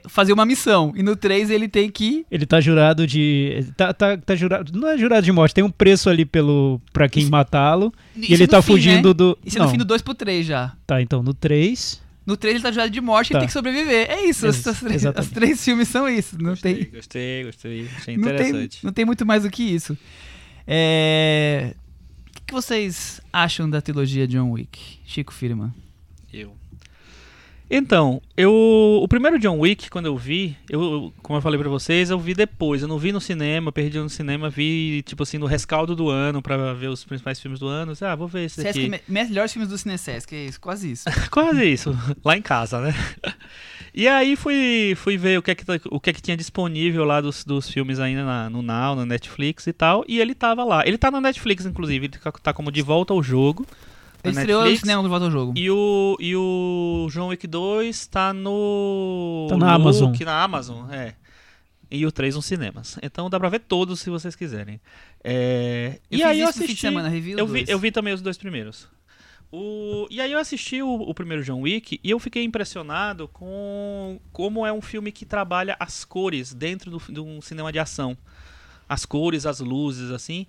fazer 0.08 0.34
uma 0.34 0.46
missão. 0.46 0.92
E 0.96 1.02
no 1.02 1.16
3 1.16 1.50
ele 1.50 1.68
tem 1.68 1.90
que. 1.90 2.26
Ele 2.30 2.46
tá 2.46 2.60
jurado 2.60 3.08
de. 3.08 3.66
Tá, 3.76 3.94
tá, 3.94 4.18
tá 4.18 4.36
jurado. 4.36 4.78
Não 4.78 4.90
é 4.90 4.98
jurado 4.98 5.24
de 5.24 5.32
morte, 5.32 5.56
tem 5.56 5.64
um 5.64 5.70
preço 5.72 6.10
ali 6.10 6.26
pelo 6.26 6.80
pra 6.92 7.08
quem 7.10 7.26
matá-lo. 7.28 7.94
E 8.16 8.34
ele 8.34 8.46
tá 8.46 8.62
fim, 8.62 8.74
fugindo 8.74 9.08
né? 9.10 9.14
do. 9.14 9.38
Isso 9.44 9.58
é 9.58 9.60
no 9.60 9.66
Não, 9.66 9.72
fim 9.72 9.78
do 9.78 9.86
2 9.86 10.02
pro 10.02 10.14
3 10.14 10.46
já. 10.46 10.74
Tá, 10.86 11.02
então 11.02 11.24
no 11.24 11.34
3. 11.34 12.02
No 12.28 12.36
3 12.38 12.56
ele 12.56 12.64
tá 12.64 12.72
jogado 12.72 12.92
de 12.92 13.00
morte 13.02 13.30
e 13.30 13.32
Tá. 13.32 13.38
ele 13.38 13.42
tem 13.44 13.48
que 13.48 13.54
sobreviver. 13.54 14.12
É 14.12 14.26
isso, 14.26 14.46
Ex- 14.46 14.58
os, 14.58 14.66
os 14.68 14.80
três, 14.82 15.04
os 15.06 15.30
três 15.30 15.64
filmes 15.66 15.88
são 15.88 16.08
isso. 16.10 16.38
Não 16.38 16.50
Gostei, 16.52 16.84
tem, 16.86 16.92
gostei, 16.94 17.44
gostei. 17.46 17.90
Achei 17.96 18.18
não, 18.18 18.24
tem, 18.28 18.34
interessante. 18.50 18.86
não 18.86 18.92
tem 18.92 19.06
muito 19.06 19.26
mais 19.26 19.44
do 19.44 19.50
que 19.50 19.64
isso. 19.64 19.98
É... 20.68 21.74
O 22.30 22.34
que, 22.34 22.42
que 22.48 22.54
vocês 22.54 23.22
acham 23.32 23.70
da 23.70 23.82
trilogia 23.82 24.28
John 24.28 24.52
Wick? 24.52 25.00
Chico 25.06 25.34
Firman. 25.34 25.74
Eu. 26.32 26.54
Então, 27.70 28.22
eu 28.38 28.50
o 29.04 29.08
primeiro 29.10 29.38
John 29.38 29.60
Wick 29.60 29.90
quando 29.90 30.06
eu 30.06 30.16
vi, 30.16 30.56
eu, 30.70 31.12
como 31.22 31.38
eu 31.38 31.42
falei 31.42 31.60
pra 31.60 31.68
vocês, 31.68 32.10
eu 32.10 32.18
vi 32.18 32.34
depois, 32.34 32.82
eu 32.82 32.88
não 32.88 32.98
vi 32.98 33.12
no 33.12 33.20
cinema, 33.20 33.74
perdi 33.74 34.00
no 34.00 34.10
cinema, 34.10 34.50
vi 34.50 35.04
tipo 35.06 35.24
assim 35.24 35.38
no 35.38 35.46
rescaldo 35.46 35.94
do 35.94 36.10
ano 36.10 36.42
pra 36.42 36.74
ver 36.74 36.88
os 36.88 37.04
principais 37.04 37.40
filmes 37.42 37.60
do 37.60 37.68
ano. 37.68 37.92
Ah, 38.00 38.16
vou 38.16 38.26
ver 38.28 38.46
esse 38.46 38.62
Sesc, 38.62 38.88
daqui. 38.90 38.90
me- 38.90 39.02
melhores 39.26 39.52
filmes 39.52 39.70
do 39.70 39.78
Cinesesc, 39.78 40.34
é 40.34 40.46
isso, 40.46 40.62
quase 40.62 40.92
isso. 40.92 41.04
Quase 41.30 41.66
isso, 41.66 41.98
lá 42.24 42.38
em 42.38 42.42
casa, 42.42 42.80
né? 42.80 42.96
E 43.94 44.08
aí 44.08 44.36
fui, 44.38 44.94
fui 44.96 45.18
ver 45.18 45.38
o 45.38 45.42
que 45.42 45.52
é 45.52 45.56
que, 45.56 45.66
tá- 45.66 45.80
o 45.92 46.00
que, 46.00 46.10
é 46.10 46.14
que 46.14 46.22
tinha 46.22 46.38
disponível 46.38 47.04
lá 47.04 47.20
dos, 47.20 47.44
dos 47.44 47.70
filmes 47.70 48.00
ainda 48.00 48.24
na- 48.24 48.50
no 48.50 48.62
Now, 48.62 48.96
na 48.96 49.06
Netflix 49.06 49.68
e 49.68 49.74
tal, 49.74 50.06
e 50.08 50.20
ele 50.20 50.34
tava 50.34 50.64
lá. 50.64 50.88
Ele 50.88 50.98
tá 50.98 51.12
na 51.12 51.20
Netflix, 51.20 51.66
inclusive, 51.66 52.06
ele 52.06 52.18
tá- 52.18 52.32
tá 52.32 52.54
como 52.54 52.72
De 52.72 52.82
Volta 52.82 53.14
ao 53.14 53.22
Jogo. 53.22 53.66
Ele 54.24 54.38
estreou 54.38 54.66
no 54.66 54.78
cinema 54.78 55.04
do 55.04 55.10
Volta 55.10 55.26
ao 55.26 55.32
Jogo. 55.32 55.54
E 55.56 55.70
o, 55.70 56.18
e 56.20 56.36
o 56.36 57.08
John 57.12 57.28
Wick 57.28 57.46
2 57.48 58.08
tá 58.08 58.34
no. 58.34 59.48
Tá 59.50 59.58
na 59.58 59.74
Amazon. 59.74 60.12
Look, 60.12 60.26
na 60.26 60.44
Amazon, 60.44 60.92
é. 60.92 61.16
E 61.90 62.06
o 62.06 62.12
3 62.12 62.36
nos 62.36 62.46
cinemas. 62.46 62.98
Então 63.02 63.30
dá 63.30 63.40
pra 63.40 63.48
ver 63.48 63.60
todos 63.60 64.02
se 64.02 64.10
vocês 64.10 64.36
quiserem. 64.36 64.82
É, 65.24 66.00
Eu 66.12 66.18
e 66.18 66.18
fiz 66.18 66.26
aí 66.26 66.40
eu 66.42 66.50
isso 66.50 66.60
no 66.60 66.66
fim 66.66 66.68
de 66.68 66.72
assisti. 66.74 66.82
semana, 66.82 67.08
review 67.08 67.38
eu, 67.38 67.48
vi, 67.48 67.66
eu 67.68 67.80
vi 67.80 67.92
também 67.92 68.14
os 68.14 68.22
dois 68.22 68.38
primeiros. 68.38 68.88
O, 69.50 70.06
e 70.10 70.20
aí 70.20 70.34
eu 70.34 70.40
assisti 70.40 70.82
o, 70.82 70.90
o 70.94 71.14
primeiro 71.14 71.42
John 71.44 71.62
Wick 71.62 71.98
e 72.04 72.10
eu 72.10 72.20
fiquei 72.20 72.44
impressionado 72.44 73.30
com 73.30 74.20
como 74.34 74.66
é 74.66 74.74
um 74.74 74.82
filme 74.82 75.10
que 75.10 75.26
trabalha 75.26 75.78
as 75.80 76.04
cores 76.04 76.54
dentro 76.54 76.92
do, 76.92 77.02
de 77.10 77.22
um 77.22 77.42
cinema 77.42 77.72
de 77.72 77.80
ação. 77.80 78.18
As 78.90 79.06
cores, 79.06 79.46
as 79.46 79.62
luzes, 79.62 80.12
assim. 80.12 80.46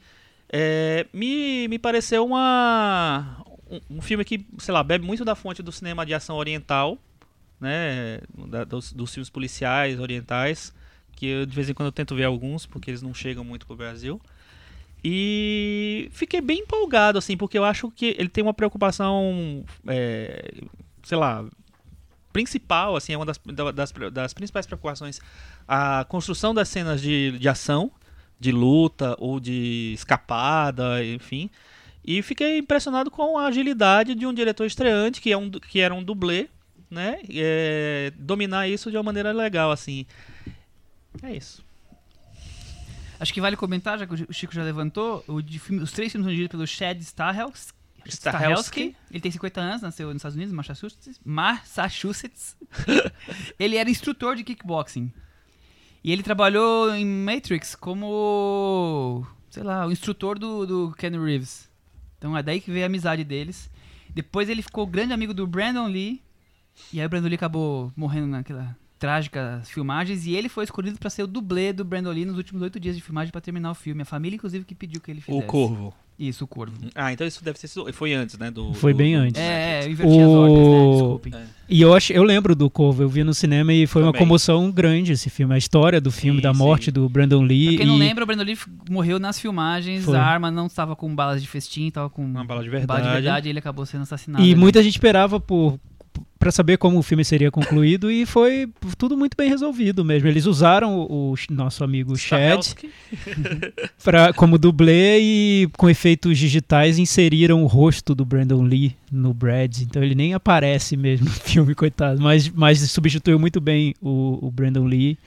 É, 0.51 1.07
me, 1.13 1.69
me 1.69 1.79
pareceu 1.79 2.25
uma, 2.27 3.37
um, 3.71 3.81
um 3.99 4.03
filme 4.03 4.25
que, 4.25 4.45
sei 4.59 4.73
lá, 4.73 4.83
bebe 4.83 5.05
muito 5.05 5.25
da 5.25 5.35
fonte 5.35 5.63
do 5.63 5.73
cinema 5.73 6.05
de 6.07 6.15
ação 6.15 6.37
oriental, 6.37 6.99
né? 7.61 8.21
da- 8.49 8.65
dos, 8.65 8.93
dos 8.93 9.13
filmes 9.13 9.31
policiais 9.31 9.99
orientais, 9.99 10.73
que 11.13 11.27
eu, 11.27 11.47
de 11.47 11.55
vez 11.55 11.69
em 11.69 11.75
quando 11.75 11.87
eu 11.89 11.93
tento 11.93 12.15
ver 12.15 12.25
alguns, 12.25 12.67
porque 12.67 12.91
eles 12.91 13.03
não 13.03 13.13
chegam 13.15 13.45
muito 13.45 13.67
pro 13.67 13.77
Brasil. 13.77 14.21
E 15.05 16.09
fiquei 16.13 16.41
bem 16.41 16.61
empolgado, 16.61 17.19
assim, 17.19 17.37
porque 17.37 17.57
eu 17.57 17.65
acho 17.65 17.91
que 17.91 18.17
ele 18.19 18.29
tem 18.29 18.43
uma 18.43 18.55
preocupação, 18.55 19.65
é, 19.87 20.53
sei 21.05 21.17
lá, 21.17 21.45
principal, 22.33 22.97
assim, 22.97 23.13
é 23.13 23.17
uma 23.17 23.27
das, 23.27 23.39
da- 23.39 23.71
das, 23.73 23.93
das 24.13 24.35
principais 24.35 24.67
preocupações, 24.67 25.21
a 25.67 26.05
construção 26.09 26.53
das 26.53 26.69
cenas 26.69 27.01
de, 27.01 27.39
de 27.39 27.49
ação, 27.49 27.91
de 28.41 28.53
luta 28.53 29.17
ou 29.19 29.41
de 29.41 29.93
escapada, 29.95 31.05
enfim. 31.05 31.51
E 32.11 32.23
fiquei 32.23 32.57
impressionado 32.57 33.11
com 33.11 33.37
a 33.37 33.49
agilidade 33.49 34.15
de 34.15 34.27
um 34.27 34.33
diretor 34.33 34.65
estreante, 34.65 35.21
que, 35.21 35.31
é 35.31 35.37
um, 35.37 35.51
que 35.51 35.79
era 35.79 35.95
um 35.95 36.03
dublê, 36.03 36.49
né? 36.91 37.19
É, 37.29 38.11
dominar 38.17 38.67
isso 38.67 38.91
de 38.91 38.97
uma 38.97 39.03
maneira 39.03 39.31
legal, 39.31 39.71
assim. 39.71 40.07
É 41.23 41.37
isso. 41.37 41.63
Acho 43.21 43.35
que 43.35 43.43
vale 43.43 43.59
comentar, 43.59 43.99
já 43.99 44.07
que 44.07 44.15
o 44.15 44.33
Chico 44.33 44.55
já 44.55 44.63
levantou, 44.63 45.23
o 45.29 45.43
de 45.43 45.59
filme- 45.59 45.83
os 45.83 45.93
três 45.93 46.11
filmes 46.11 46.25
são 46.25 46.31
dirigidos 46.31 46.51
pelo 46.51 46.67
Chad 46.67 46.99
Stahelski. 46.99 47.75
Stahelski. 48.07 48.97
Ele 49.11 49.21
tem 49.21 49.31
50 49.31 49.61
anos, 49.61 49.83
nasceu 49.83 50.07
nos 50.07 50.17
Estados 50.17 50.35
Unidos, 50.37 50.55
Massachusetts. 50.55 51.21
Massachusetts. 51.23 52.57
ele 53.61 53.77
era 53.77 53.91
instrutor 53.91 54.35
de 54.35 54.45
kickboxing. 54.45 55.13
E 56.03 56.11
ele 56.11 56.23
trabalhou 56.23 56.95
em 56.95 57.05
Matrix 57.05 57.75
como, 57.75 59.27
sei 59.51 59.63
lá, 59.63 59.87
o 59.87 59.93
instrutor 59.93 60.39
do, 60.39 60.65
do 60.65 60.95
Ken 60.97 61.11
Reeves. 61.23 61.68
Então 62.19 62.37
é 62.37 62.43
daí 62.43 62.61
que 62.61 62.71
veio 62.71 62.85
a 62.85 62.87
amizade 62.87 63.25
deles. 63.25 63.71
Depois 64.11 64.49
ele 64.49 64.63
ficou 64.63 64.87
grande 64.87 65.13
amigo 65.13 65.33
do 65.33 65.47
Brandon 65.47 65.87
Lee. 65.87 66.21
E 66.93 67.01
aí 67.01 67.07
o 67.07 67.09
Brandon 67.09 67.29
Lee 67.29 67.37
acabou 67.37 67.93
morrendo 67.97 68.27
naquela 68.27 68.77
trágica 68.99 69.61
filmagens. 69.65 70.27
E 70.27 70.35
ele 70.35 70.49
foi 70.49 70.65
escolhido 70.65 70.99
para 70.99 71.11
ser 71.11 71.23
o 71.23 71.27
dublê 71.27 71.73
do 71.73 71.85
Brandon 71.85 72.11
Lee 72.11 72.25
nos 72.25 72.37
últimos 72.37 72.63
oito 72.63 72.79
dias 72.81 72.97
de 72.97 73.03
filmagem 73.03 73.31
para 73.33 73.41
terminar 73.41 73.71
o 73.71 73.75
filme. 73.75 74.03
A 74.03 74.05
família, 74.05 74.37
inclusive, 74.37 74.65
que 74.65 74.75
pediu 74.75 75.01
que 75.01 75.11
ele 75.11 75.21
fizesse. 75.21 75.45
O 75.45 75.47
Corvo. 75.47 75.95
Isso, 76.19 76.43
o 76.43 76.49
Corvo. 76.49 76.75
Ah, 76.97 77.13
então 77.13 77.25
isso 77.25 77.45
deve 77.45 77.57
ter 77.61 77.69
sido. 77.69 77.93
Foi 77.93 78.13
antes, 78.13 78.37
né? 78.37 78.51
Do, 78.51 78.75
Foi 78.75 78.93
do- 78.93 78.97
bem 78.97 79.15
do- 79.15 79.21
antes. 79.23 79.41
É, 79.41 79.83
é, 79.83 79.85
eu 79.87 79.91
inverti 79.93 80.19
as 80.19 80.27
O- 80.27 80.31
ordens, 80.33 80.69
né? 80.69 80.91
Desculpem. 80.91 81.33
E 81.69 81.81
eu, 81.81 81.95
ach, 81.95 82.11
eu 82.11 82.23
lembro 82.25 82.57
do 82.57 82.69
Corvo, 82.69 83.03
eu 83.05 83.09
vi 83.09 83.23
no 83.23 83.33
cinema 83.33 83.73
e 83.73 83.87
foi 83.87 84.03
uma 84.03 84.11
Também. 84.11 84.27
comoção 84.27 84.69
grande 84.73 85.13
esse 85.13 85.31
filme. 85.31 85.55
A 85.55 85.59
história 85.59 86.01
do 86.01 86.11
filme, 86.11 86.39
Sim, 86.41 86.43
da 86.43 86.53
sim. 86.53 86.59
morte 86.59 86.91
do 86.91 87.09
Brandon 87.09 87.43
Lee. 87.43 87.69
Pra 87.69 87.77
quem 87.77 87.87
não 87.87 87.95
e- 87.95 87.99
lembra, 88.01 88.25
o 88.25 88.27
Brandon 88.27 88.43
Lee 88.43 88.59
morreu 88.91 89.21
nas 89.21 89.39
filmagens. 89.39 90.05
Foi. 90.07 90.17
A 90.17 90.23
arma 90.25 90.51
não 90.51 90.67
estava 90.67 90.97
com 90.97 91.15
balas 91.15 91.41
de 91.41 91.47
festim, 91.47 91.87
estava 91.87 92.11
com 92.11 92.25
Uma 92.25 92.45
bala 92.45 92.65
de 92.65 92.69
bala 92.69 92.79
verdade. 92.81 93.03
de 93.07 93.13
verdade 93.13 93.49
e 93.49 93.51
ele 93.51 93.59
acabou 93.61 93.87
sendo 93.87 94.03
assassinado. 94.03 94.43
E 94.43 94.51
ali. 94.51 94.57
muita 94.61 94.83
gente 94.83 94.95
esperava 94.97 95.39
por 95.39 95.79
para 96.39 96.53
saber 96.53 96.79
como 96.79 96.99
o 96.99 97.03
filme 97.03 97.25
seria 97.25 97.51
concluído 97.51 98.11
e 98.11 98.25
foi 98.25 98.69
tudo 98.97 99.17
muito 99.17 99.37
bem 99.37 99.49
resolvido 99.49 100.05
mesmo. 100.05 100.29
Eles 100.29 100.47
usaram 100.47 100.99
o, 100.99 101.33
o 101.33 101.37
nosso 101.51 101.83
amigo 101.83 102.17
Chad 102.17 102.65
pra, 104.05 104.33
como 104.33 104.57
dublê 104.57 105.19
e 105.21 105.69
com 105.77 105.91
efeitos 105.91 106.39
digitais 106.39 106.99
inseriram 106.99 107.63
o 107.63 107.67
rosto 107.67 108.15
do 108.15 108.25
Brandon 108.25 108.63
Lee 108.63 108.95
no 109.11 109.35
Brad. 109.35 109.81
Então 109.81 110.03
ele 110.03 110.15
nem 110.15 110.33
aparece 110.35 110.97
mesmo 110.97 111.27
no 111.27 111.33
filme, 111.33 111.75
coitado. 111.75 112.21
Mas, 112.21 112.49
mas 112.49 112.79
substituiu 112.91 113.39
muito 113.39 113.61
bem 113.61 113.95
o, 114.01 114.39
o 114.47 114.51
Brandon 114.51 114.85
Lee. 114.85 115.19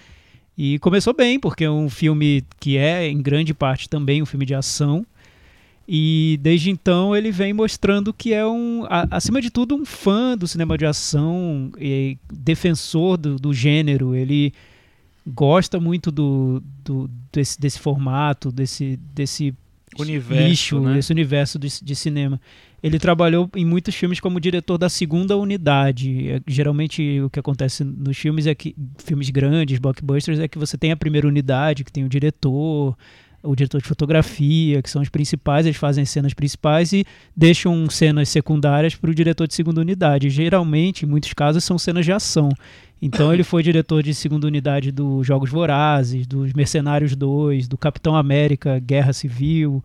E 0.57 0.77
começou 0.79 1.13
bem, 1.13 1.39
porque 1.39 1.63
é 1.63 1.71
um 1.71 1.89
filme 1.89 2.43
que 2.59 2.77
é, 2.77 3.07
em 3.07 3.21
grande 3.21 3.53
parte, 3.53 3.89
também 3.89 4.21
um 4.21 4.25
filme 4.25 4.45
de 4.45 4.53
ação. 4.53 5.05
E 5.93 6.39
desde 6.41 6.69
então 6.69 7.13
ele 7.13 7.31
vem 7.31 7.51
mostrando 7.51 8.13
que 8.13 8.31
é 8.33 8.47
um, 8.47 8.85
a- 8.85 9.07
acima 9.11 9.41
de 9.41 9.49
tudo, 9.49 9.75
um 9.75 9.83
fã 9.83 10.37
do 10.37 10.47
cinema 10.47 10.77
de 10.77 10.85
ação 10.85 11.69
e 11.77 12.17
defensor 12.31 13.17
do, 13.17 13.35
do 13.35 13.53
gênero. 13.53 14.15
Ele 14.15 14.53
gosta 15.27 15.81
muito 15.81 16.09
do, 16.09 16.63
do- 16.85 17.09
desse, 17.33 17.59
desse 17.59 17.77
formato, 17.77 18.53
desse, 18.53 18.97
desse 19.13 19.53
Universo, 19.99 20.47
nicho, 20.47 20.79
né? 20.79 20.93
desse 20.93 21.11
universo 21.11 21.59
de, 21.59 21.67
de 21.83 21.93
cinema. 21.93 22.39
Ele 22.81 22.97
trabalhou 22.97 23.49
em 23.53 23.65
muitos 23.65 23.93
filmes 23.93 24.21
como 24.21 24.39
diretor 24.39 24.77
da 24.77 24.87
segunda 24.87 25.35
unidade. 25.35 26.29
É, 26.29 26.41
Geralmente 26.47 27.19
o 27.19 27.29
que 27.29 27.37
acontece 27.39 27.83
nos 27.83 28.17
filmes 28.17 28.47
é 28.47 28.55
que 28.55 28.73
filmes 28.97 29.29
grandes, 29.29 29.77
blockbusters, 29.77 30.39
é 30.39 30.47
que 30.47 30.57
você 30.57 30.77
tem 30.77 30.93
a 30.93 30.97
primeira 30.97 31.27
unidade, 31.27 31.83
que 31.83 31.91
tem 31.91 32.05
o 32.05 32.09
diretor, 32.09 32.97
o 33.43 33.55
diretor 33.55 33.81
de 33.81 33.87
fotografia, 33.87 34.81
que 34.81 34.89
são 34.89 35.01
os 35.01 35.09
principais, 35.09 35.65
eles 35.65 35.77
fazem 35.77 36.03
as 36.03 36.09
cenas 36.09 36.33
principais 36.33 36.93
e 36.93 37.05
deixam 37.35 37.89
cenas 37.89 38.29
secundárias 38.29 38.95
para 38.95 39.09
o 39.09 39.15
diretor 39.15 39.47
de 39.47 39.53
segunda 39.53 39.81
unidade. 39.81 40.29
Geralmente, 40.29 41.05
em 41.05 41.09
muitos 41.09 41.33
casos, 41.33 41.63
são 41.63 41.77
cenas 41.77 42.05
de 42.05 42.11
ação. 42.11 42.49
Então 43.01 43.33
ele 43.33 43.43
foi 43.43 43.63
diretor 43.63 44.03
de 44.03 44.13
segunda 44.13 44.45
unidade 44.45 44.91
dos 44.91 45.25
Jogos 45.25 45.49
Vorazes, 45.49 46.27
dos 46.27 46.53
Mercenários 46.53 47.15
2, 47.15 47.67
do 47.67 47.77
Capitão 47.77 48.15
América, 48.15 48.77
Guerra 48.79 49.11
Civil. 49.11 49.83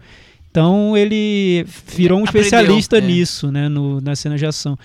Então 0.51 0.95
ele 0.95 1.65
virou 1.87 2.19
um 2.19 2.25
Aprendeu, 2.25 2.43
especialista 2.43 2.99
é. 2.99 3.01
nisso, 3.01 3.51
né, 3.51 3.69
no, 3.71 4.03
na 4.03 4.15
cena 4.15 4.37
de 4.37 4.45
ação. 4.45 4.79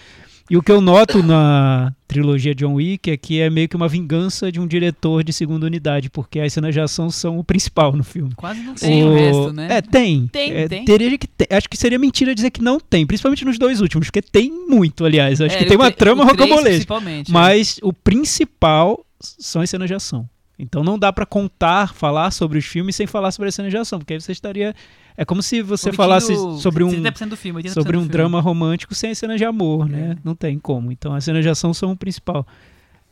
E 0.50 0.58
o 0.58 0.62
que 0.62 0.72
eu 0.72 0.82
noto 0.82 1.24
na 1.24 1.94
trilogia 2.08 2.54
John 2.54 2.74
Wick 2.74 3.10
é 3.10 3.16
que 3.16 3.40
é 3.40 3.50
meio 3.50 3.70
que 3.70 3.76
uma 3.76 3.88
vingança 3.88 4.52
de 4.52 4.60
um 4.60 4.68
diretor 4.68 5.24
de 5.24 5.32
segunda 5.32 5.66
unidade, 5.66 6.10
porque 6.10 6.40
as 6.42 6.52
cenas 6.52 6.74
de 6.74 6.80
ação 6.82 7.10
são 7.10 7.40
o 7.40 7.44
principal 7.44 7.94
no 7.94 8.04
filme. 8.04 8.34
Quase 8.36 8.62
não 8.62 8.74
tem 8.76 9.04
o, 9.04 9.14
resto, 9.14 9.54
né? 9.54 9.68
É, 9.78 9.82
tem. 9.82 10.28
Tem, 10.28 10.52
É, 10.52 10.68
tem. 10.68 10.84
Teria 10.84 11.18
que 11.18 11.28
ter. 11.28 11.48
Acho 11.54 11.70
que 11.70 11.78
seria 11.78 11.98
mentira 11.98 12.36
dizer 12.36 12.52
que 12.52 12.62
não 12.62 12.80
tem, 12.80 13.08
principalmente 13.08 13.46
nos 13.46 13.58
dois 13.58 13.80
últimos, 13.80 14.08
porque 14.08 14.22
tem 14.22 14.52
muito, 14.68 15.06
aliás. 15.06 15.40
Acho 15.40 15.56
É, 15.56 15.60
que 15.60 15.66
o 15.66 15.68
tem 15.68 15.78
uma 15.78 15.92
trama 15.92 16.24
o 16.24 16.28
rocambolesca. 16.28 16.70
principalmente, 16.70 17.30
é. 17.30 17.34
Mas 17.34 17.80
o 17.82 17.94
principal 17.94 19.06
são 19.20 19.62
as 19.62 19.70
cenas 19.70 19.88
de 19.88 19.94
ação. 19.94 20.28
Então 20.60 20.84
não 20.84 21.00
dá 21.00 21.12
pra 21.12 21.26
contar, 21.26 21.94
falar 21.94 22.30
sobre 22.32 22.60
os 22.60 22.66
filmes 22.66 22.96
sem 22.96 23.08
falar 23.08 23.32
sobre 23.32 23.50
as 23.50 23.56
cenas 23.56 23.72
de 23.72 23.78
ação, 23.78 24.00
porque 24.00 24.14
aí 24.14 24.22
você 24.22 24.32
estaria. 24.32 24.76
É 25.22 25.26
como 25.26 25.44
se 25.44 25.62
você 25.62 25.90
Omitindo 25.90 25.98
falasse 25.98 26.36
sobre 26.60 26.84
um, 26.84 26.90
70% 26.90 27.30
do 27.30 27.38
filme, 27.38 27.62
80% 27.62 27.74
sobre 27.74 27.96
um 27.96 28.08
drama 28.08 28.42
romântico 28.42 28.96
sem 28.96 29.12
as 29.12 29.20
cenas 29.20 29.38
de 29.38 29.46
amor, 29.46 29.88
né? 29.88 30.16
É. 30.18 30.18
Não 30.24 30.34
tem 30.34 30.58
como. 30.58 30.92
Então 30.92 31.14
as 31.14 31.24
cenas 31.24 31.44
de 31.44 31.50
ação 31.50 31.76
são 31.76 31.92
o 31.92 31.96
principal. 31.96 32.44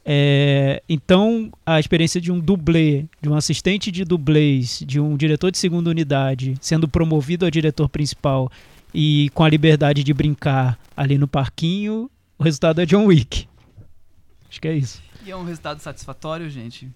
É, 0.04 0.82
então 0.90 1.52
a 1.64 1.80
experiência 1.80 2.20
de 2.20 2.32
um 2.32 2.40
dublê, 2.40 3.06
de 3.22 3.30
um 3.30 3.36
assistente 3.36 3.92
de 3.92 4.04
dublês, 4.04 4.82
de 4.88 5.00
um 5.00 5.16
diretor 5.16 5.52
de 5.52 5.60
segunda 5.60 5.92
unidade, 5.92 6.56
sendo 6.60 6.88
promovido 6.88 7.46
a 7.46 7.50
diretor 7.52 7.88
principal 7.88 8.52
e 8.92 9.30
com 9.36 9.44
a 9.44 9.50
liberdade 9.50 10.04
de 10.04 10.12
brincar 10.12 10.80
ali 10.98 11.16
no 11.16 11.28
parquinho, 11.28 12.10
o 12.40 12.44
resultado 12.44 12.82
é 12.82 12.88
John 12.88 13.06
Wick. 13.06 13.48
Acho 14.50 14.60
que 14.60 14.68
é 14.68 14.74
isso. 14.74 15.00
E 15.24 15.30
é 15.30 15.36
um 15.36 15.44
resultado 15.44 15.80
satisfatório, 15.80 16.50
gente. 16.50 16.90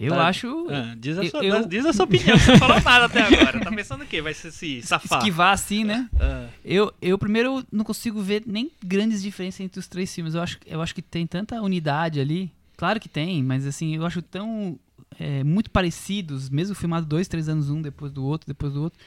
Eu 0.00 0.12
Tá. 0.14 0.28
acho. 0.28 0.66
Ah, 0.70 0.94
diz, 0.98 1.18
a 1.18 1.24
sua, 1.28 1.44
eu- 1.44 1.66
diz 1.66 1.84
a 1.86 1.92
sua 1.92 2.04
opinião, 2.04 2.38
você 2.38 2.52
não 2.52 2.58
falou 2.58 2.80
nada 2.80 3.04
até 3.06 3.20
agora. 3.22 3.60
Tá 3.60 3.70
pensando 3.70 4.04
o 4.04 4.06
quê? 4.06 4.20
Vai 4.22 4.34
se, 4.34 4.50
se 4.52 4.82
safar? 4.82 5.18
Esquivar 5.18 5.52
assim, 5.52 5.84
né? 5.84 6.08
Ah, 6.20 6.46
Eu, 6.64 6.92
eu 7.02 7.18
primeiro 7.18 7.64
não 7.72 7.84
consigo 7.84 8.20
ver 8.20 8.42
nem 8.46 8.70
grandes 8.84 9.22
diferenças 9.22 9.60
entre 9.60 9.78
os 9.80 9.86
três 9.88 10.14
filmes. 10.14 10.34
Eu 10.34 10.42
acho, 10.42 10.58
eu 10.66 10.80
acho 10.80 10.94
que 10.94 11.02
tem 11.02 11.26
tanta 11.26 11.60
unidade 11.60 12.20
ali. 12.20 12.50
Claro 12.76 13.00
que 13.00 13.08
tem, 13.08 13.42
mas 13.42 13.66
assim, 13.66 13.96
eu 13.96 14.06
acho 14.06 14.22
tão 14.22 14.78
é, 15.18 15.42
muito 15.42 15.70
parecidos, 15.70 16.48
mesmo 16.48 16.74
filmado 16.76 17.04
dois, 17.06 17.26
três 17.26 17.48
anos 17.48 17.68
um 17.70 17.82
depois 17.82 18.12
do 18.12 18.24
outro, 18.24 18.46
depois 18.46 18.72
do 18.72 18.82
outro. 18.82 18.98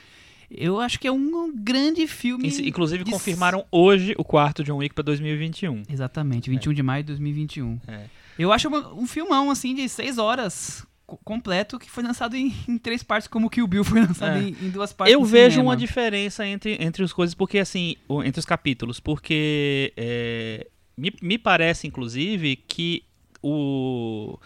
Eu 0.54 0.82
acho 0.82 1.00
que 1.00 1.08
é 1.08 1.12
um 1.12 1.54
grande 1.56 2.06
filme. 2.08 2.50
Inc- 2.50 2.60
Inclusive 2.68 3.06
de- 3.06 3.12
confirmaram 3.12 3.64
hoje 3.72 4.14
o 4.18 4.24
quarto 4.26 4.62
John 4.66 4.76
Wick 4.78 4.94
pra 4.94 5.02
2021. 5.02 5.84
Exatamente, 5.90 6.50
21 6.50 6.74
de 6.74 6.84
maio 6.84 7.04
de 7.04 7.08
2021. 7.08 7.80
É. 7.88 8.04
Eu 8.38 8.52
acho 8.52 8.68
uma- 8.68 8.94
um 8.94 9.06
filmão, 9.08 9.50
assim, 9.52 9.74
de 9.76 9.88
seis 9.90 10.18
horas 10.18 10.86
co- 11.06 11.18
completo, 11.24 11.78
que 11.78 11.90
foi 11.90 12.04
lançado 12.04 12.36
em, 12.36 12.54
em 12.68 12.78
três 12.78 13.04
partes, 13.04 13.28
como 13.28 13.48
o 13.48 13.50
Kill 13.50 13.68
Bill 13.68 13.84
foi 13.84 14.02
lançado 14.02 14.38
É. 14.38 14.42
em, 14.42 14.56
em 14.62 14.70
duas 14.70 14.94
partes 14.94 15.14
Eu 15.14 15.24
vejo 15.24 15.52
cinema. 15.56 15.70
uma 15.70 15.78
diferença 15.78 16.46
entre, 16.46 16.78
entre 16.80 17.04
as 17.04 17.14
coisas, 17.14 17.34
porque 17.36 17.58
assim, 17.60 17.96
o- 18.08 18.24
entre 18.24 18.40
os 18.40 18.46
capítulos, 18.46 19.00
porque 19.00 19.94
é, 19.98 20.68
me, 20.98 21.14
me 21.22 21.38
parece, 21.38 21.88
inclusive, 21.88 22.56
que 22.56 23.04
o, 23.44 24.38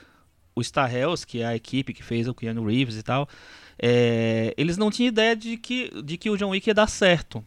o 0.55 0.63
Star 0.63 0.93
Hells, 0.93 1.25
que 1.25 1.41
é 1.41 1.45
a 1.45 1.55
equipe 1.55 1.93
que 1.93 2.03
fez 2.03 2.27
o 2.27 2.33
Keanu 2.33 2.65
Reeves 2.65 2.95
e 2.97 3.03
tal, 3.03 3.27
é, 3.77 4.53
eles 4.57 4.77
não 4.77 4.89
tinham 4.89 5.09
ideia 5.09 5.35
de 5.35 5.57
que, 5.57 5.91
de 6.01 6.17
que 6.17 6.29
o 6.29 6.37
John 6.37 6.49
Wick 6.49 6.67
ia 6.69 6.73
dar 6.73 6.87
certo. 6.87 7.43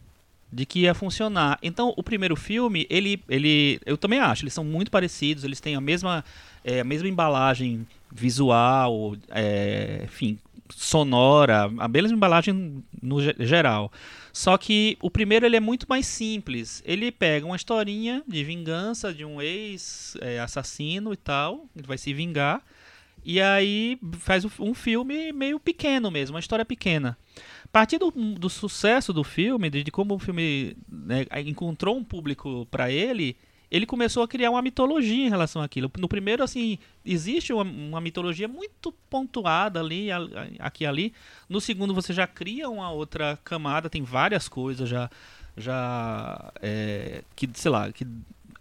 De 0.51 0.65
que 0.65 0.81
ia 0.81 0.95
funcionar. 0.95 1.59
Então, 1.63 1.93
o 1.97 2.03
primeiro 2.03 2.35
filme, 2.35 2.87
ele. 2.89 3.23
ele 3.29 3.79
eu 3.85 3.99
também 3.99 4.19
acho, 4.19 4.45
eles 4.45 4.55
são 4.55 4.65
muito 4.65 4.91
parecidos, 4.91 5.45
eles 5.45 5.61
têm 5.61 5.75
a 5.77 5.81
mesma, 5.81 6.25
é, 6.65 6.81
a 6.81 6.85
mesma 6.85 7.07
embalagem 7.09 7.87
visual, 8.11 9.15
é, 9.29 10.03
enfim, 10.05 10.39
sonora, 10.71 11.71
a 11.79 11.87
mesma 11.89 12.17
embalagem 12.17 12.83
no 13.03 13.21
ge- 13.21 13.37
geral. 13.41 13.93
Só 14.33 14.57
que 14.57 14.97
o 15.03 15.11
primeiro 15.11 15.45
ele 15.45 15.57
é 15.57 15.61
muito 15.61 15.87
mais 15.89 16.07
simples. 16.07 16.83
Ele 16.87 17.11
pega 17.13 17.45
uma 17.45 17.57
historinha 17.57 18.23
de 18.27 18.43
vingança 18.45 19.13
de 19.13 19.25
um 19.25 19.43
ex-assassino 19.43 21.13
e 21.13 21.17
tal, 21.17 21.67
ele 21.77 21.87
vai 21.87 21.99
se 21.99 22.13
vingar. 22.15 22.63
E 23.25 23.41
aí 23.41 23.99
faz 24.21 24.47
um 24.59 24.73
filme 24.73 25.33
meio 25.33 25.59
pequeno 25.59 26.11
mesmo, 26.11 26.37
uma 26.37 26.41
história 26.41 26.65
pequena. 26.65 27.19
Partir 27.73 27.99
do, 27.99 28.13
sucesso 28.49 29.13
do 29.13 29.23
filme, 29.23 29.69
de, 29.71 29.91
como 29.91 30.15
o 30.15 30.19
filme 30.19 30.77
né, 30.89 31.27
encontrou 31.45 31.97
um 31.97 32.03
público 32.03 32.67
para 32.71 32.91
ele, 32.91 33.37
ele 33.71 33.85
começou 33.85 34.23
a 34.23 34.29
criar 34.29 34.51
uma 34.51 34.63
mitologia 34.63 35.27
em 35.27 35.29
relação 35.29 35.61
àquilo. 35.61 35.91
No 35.99 36.09
primeiro, 36.09 36.43
assim, 36.43 36.79
existe 37.05 37.53
uma, 37.53 37.63
uma 37.65 38.01
mitologia 38.01 38.49
muito 38.49 38.91
pontuada 39.11 39.81
ali, 39.81 40.11
a- 40.11 40.17
a- 40.19 40.67
aqui 40.67 40.85
e 40.85 40.87
ali. 40.87 41.13
No 41.49 41.61
segundo, 41.61 41.93
você 41.95 42.13
já 42.13 42.27
cria 42.27 42.71
uma 42.71 42.91
outra 42.91 43.39
camada, 43.45 43.91
tem 43.91 44.03
várias 44.03 44.49
coisas 44.49 44.89
já, 44.89 45.11
já 45.57 46.51
é, 46.63 47.23
que, 47.37 47.49
sei 47.53 47.71
lá, 47.71 47.93
que 47.93 48.07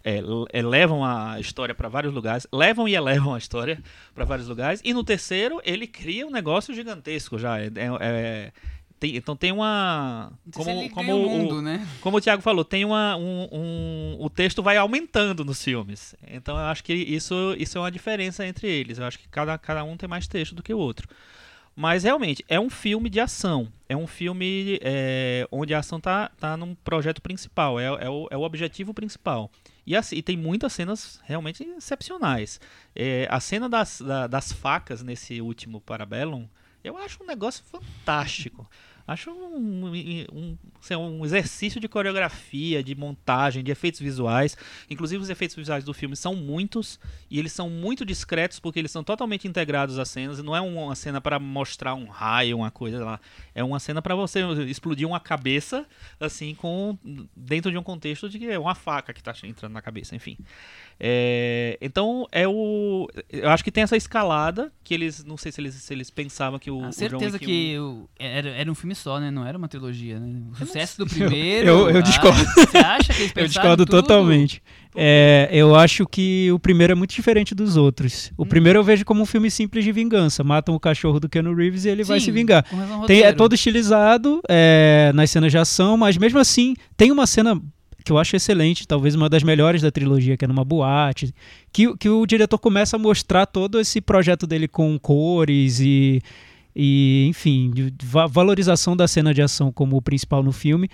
é, 0.03 0.21
é, 0.51 0.61
levam 0.61 1.03
a 1.03 1.39
história 1.39 1.73
para 1.75 1.87
vários 1.89 2.13
lugares, 2.13 2.47
levam 2.53 2.87
e 2.87 2.95
elevam 2.95 3.33
a 3.33 3.37
história 3.37 3.81
para 4.15 4.25
vários 4.25 4.47
lugares. 4.47 4.81
E 4.83 4.93
no 4.93 5.03
terceiro, 5.03 5.61
ele 5.65 5.87
cria 5.87 6.25
um 6.27 6.31
negócio 6.31 6.73
gigantesco 6.73 7.37
já. 7.39 7.59
É, 7.59 7.67
é- 7.67 7.71
é- 8.01 8.51
tem- 8.99 9.15
então 9.15 9.35
tem 9.35 9.51
uma. 9.51 10.31
Como, 10.53 10.89
como 10.89 11.13
o 11.13 11.25
o- 11.25 11.29
mundo, 11.29 11.61
né? 11.61 11.87
como 12.01 12.17
o 12.17 12.21
Thiago 12.21 12.41
falou, 12.41 12.63
tem 12.65 12.83
uma, 12.85 13.15
um, 13.15 13.47
um- 13.51 14.17
o 14.19 14.29
texto 14.29 14.61
vai 14.63 14.77
aumentando 14.77 15.45
nos 15.45 15.63
filmes. 15.63 16.15
Então 16.27 16.55
eu 16.57 16.65
acho 16.65 16.83
que 16.83 16.93
isso, 16.93 17.55
isso 17.57 17.77
é 17.77 17.81
uma 17.81 17.91
diferença 17.91 18.45
entre 18.45 18.67
eles. 18.67 18.97
Eu 18.97 19.05
acho 19.05 19.19
que 19.19 19.27
cada, 19.29 19.57
cada 19.57 19.83
um 19.83 19.95
tem 19.97 20.07
mais 20.09 20.27
texto 20.27 20.53
do 20.55 20.63
que 20.63 20.73
o 20.73 20.77
outro. 20.77 21.07
Mas 21.79 22.03
realmente, 22.03 22.43
é 22.49 22.59
um 22.59 22.71
filme 22.71 23.07
de 23.07 23.19
ação. 23.19 23.71
É 23.87 23.95
um 23.95 24.07
filme 24.07 24.79
é, 24.81 25.47
onde 25.51 25.75
a 25.75 25.79
ação 25.79 25.99
tá, 25.99 26.31
tá 26.39 26.57
num 26.57 26.73
projeto 26.73 27.21
principal. 27.21 27.79
É, 27.79 27.85
é, 27.85 28.09
o, 28.09 28.27
é 28.31 28.35
o 28.35 28.41
objetivo 28.41 28.95
principal. 28.95 29.51
E, 29.85 29.95
assim, 29.95 30.15
e 30.15 30.21
tem 30.23 30.35
muitas 30.35 30.73
cenas 30.73 31.19
realmente 31.23 31.63
excepcionais. 31.77 32.59
É, 32.95 33.27
a 33.29 33.39
cena 33.39 33.69
das, 33.69 34.01
da- 34.01 34.25
das 34.25 34.51
facas 34.51 35.03
nesse 35.03 35.39
último 35.39 35.79
Parabellum, 35.79 36.47
eu 36.87 36.97
acho 36.97 37.23
um 37.23 37.27
negócio 37.27 37.63
fantástico. 37.65 38.67
Acho 39.07 39.31
um, 39.31 39.87
um, 40.33 40.57
sei 40.81 40.97
lá, 40.97 41.03
um 41.03 41.23
exercício 41.23 41.79
de 41.79 41.87
coreografia, 41.87 42.83
de 42.83 42.93
montagem, 42.93 43.63
de 43.63 43.71
efeitos 43.71 44.01
visuais. 44.01 44.57
Inclusive, 44.89 45.23
os 45.23 45.29
efeitos 45.29 45.55
visuais 45.55 45.85
do 45.85 45.93
filme 45.93 46.13
são 46.13 46.35
muitos 46.35 46.99
e 47.31 47.39
eles 47.39 47.53
são 47.53 47.69
muito 47.69 48.05
discretos 48.05 48.59
porque 48.59 48.79
eles 48.79 48.91
são 48.91 49.05
totalmente 49.05 49.47
integrados 49.47 49.97
às 49.97 50.09
cenas. 50.09 50.43
Não 50.43 50.53
é 50.53 50.59
uma 50.59 50.93
cena 50.93 51.21
para 51.21 51.39
mostrar 51.39 51.95
um 51.95 52.07
raio, 52.07 52.57
uma 52.57 52.69
coisa 52.69 53.03
lá. 53.05 53.19
É 53.55 53.63
uma 53.63 53.79
cena 53.79 54.01
para 54.01 54.13
você 54.13 54.41
explodir 54.63 55.07
uma 55.07 55.21
cabeça, 55.21 55.85
assim, 56.19 56.53
com 56.53 56.97
dentro 57.33 57.71
de 57.71 57.77
um 57.77 57.83
contexto 57.83 58.27
de 58.27 58.37
que 58.37 58.47
é 58.47 58.59
uma 58.59 58.75
faca 58.75 59.13
que 59.13 59.21
está 59.21 59.33
entrando 59.43 59.71
na 59.71 59.81
cabeça, 59.81 60.17
enfim. 60.17 60.37
É, 60.99 61.77
então 61.81 62.25
é 62.31 62.47
o, 62.47 63.07
eu 63.31 63.49
acho 63.49 63.63
que 63.63 63.71
tem 63.71 63.83
essa 63.83 63.95
escalada 63.95 64.71
que 64.83 64.93
eles, 64.93 65.23
não 65.23 65.37
sei 65.37 65.51
se 65.51 65.61
eles, 65.61 65.75
se 65.75 65.93
eles 65.93 66.09
pensavam 66.09 66.57
que 66.57 66.71
o, 66.71 66.75
A 66.75 66.79
o 66.79 66.83
John 66.85 66.91
certeza 66.91 67.33
Wick 67.35 67.45
que 67.45 67.77
o- 67.79 68.09
era, 68.17 68.49
era 68.49 68.71
um 68.71 68.73
filme 68.75 68.95
só, 68.95 69.19
né? 69.19 69.29
Não 69.29 69.45
era 69.45 69.57
uma 69.57 69.67
trilogia, 69.67 70.19
né? 70.19 70.41
O 70.51 70.55
sucesso 70.55 70.97
do 70.97 71.05
primeiro. 71.09 71.67
eu- 71.67 71.89
eu 71.91 71.97
ah, 71.97 72.01
discordo. 72.01 72.43
Você 72.45 72.77
acha 72.77 73.13
que 73.13 73.21
eles 73.21 73.33
Eu 73.37 73.47
discordo 73.47 73.85
tudo? 73.85 74.01
totalmente. 74.01 74.61
É, 74.95 75.47
eu 75.51 75.75
acho 75.75 76.07
que 76.07 76.51
o 76.51 76.57
primeiro 76.57 76.93
é 76.93 76.95
muito 76.95 77.13
diferente 77.13 77.53
dos 77.53 77.77
outros. 77.77 78.31
O 78.35 78.43
Hum. 78.43 78.47
primeiro 78.47 78.79
eu 78.79 78.83
vejo 78.83 79.05
como 79.05 79.21
um 79.21 79.25
filme 79.25 79.51
simples 79.51 79.83
de 79.85 79.91
vingança. 79.91 80.43
Matam 80.43 80.73
o 80.73 80.79
cachorro 80.79 81.19
do 81.19 81.29
Keanu 81.29 81.53
Reeves 81.53 81.85
e 81.85 81.89
ele 81.89 82.03
vai 82.03 82.19
Sim, 82.19 82.25
se 82.25 82.31
vingar. 82.31 82.63
com 82.67 83.05
Tem- 83.05 83.21
é 83.21 83.31
todo 83.31 83.53
estilizado 83.53 84.41
é, 84.49 85.11
nas 85.13 85.29
cenas 85.29 85.51
de 85.51 85.57
ação, 85.59 85.95
mas 85.95 86.17
mesmo 86.17 86.39
assim 86.39 86.73
tem 86.95 87.11
uma 87.11 87.27
cena 87.27 87.61
que 88.07 88.11
eu 88.11 88.17
acho 88.17 88.37
excelente, 88.37 88.87
talvez 88.87 89.15
uma 89.15 89.27
das 89.27 89.43
melhores 89.43 89.81
da 89.81 89.91
trilogia, 89.91 90.37
que 90.37 90.45
é 90.45 90.47
numa 90.47 90.63
boate, 90.63 91.35
que, 91.73 91.93
que 91.97 92.07
o 92.07 92.25
diretor 92.25 92.57
começa 92.57 92.95
a 92.95 92.99
mostrar 92.99 93.45
todo 93.45 93.81
esse 93.81 93.99
projeto 93.99 94.47
dele 94.47 94.65
com 94.65 94.97
cores 94.97 95.81
e, 95.81 96.21
e 96.73 97.25
enfim, 97.27 97.73
valorização 98.29 98.95
da 98.95 99.09
cena 99.09 99.33
de 99.33 99.41
ação 99.41 99.73
como 99.73 100.01
principal 100.01 100.41
no 100.41 100.53
filme. 100.53 100.89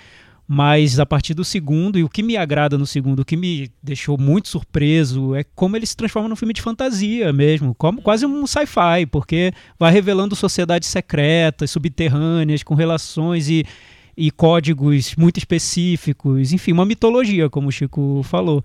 Mas 0.48 1.00
a 1.00 1.06
partir 1.06 1.36
do 1.36 1.46
segundo, 1.46 2.00
e 2.00 2.04
o 2.04 2.10
que 2.10 2.24
me 2.24 2.36
agrada 2.36 2.80
no 2.80 2.86
segundo, 2.86 3.20
o 3.20 3.26
que 3.26 3.38
me 3.38 3.72
deixou 3.82 4.18
muito 4.18 4.50
surpreso, 4.50 5.36
é 5.36 5.44
como 5.56 5.78
ele 5.78 5.86
se 5.86 5.96
transforma 5.96 6.28
num 6.28 6.36
filme 6.36 6.54
de 6.54 6.64
fantasia 6.64 7.32
mesmo, 7.32 7.76
como 7.76 8.02
quase 8.02 8.26
um 8.26 8.46
sci-fi, 8.48 9.06
porque 9.10 9.54
vai 9.80 9.92
revelando 9.92 10.36
sociedades 10.36 10.90
secretas, 10.90 11.70
subterrâneas, 11.70 12.64
com 12.64 12.74
relações 12.74 13.48
e, 13.50 13.64
e 14.16 14.30
códigos 14.32 15.16
muito 15.16 15.38
específicos, 15.38 16.52
enfim, 16.54 16.72
uma 16.72 16.86
mitologia, 16.86 17.50
como 17.50 17.68
o 17.70 17.72
Chico 17.72 18.22
falou. 18.24 18.64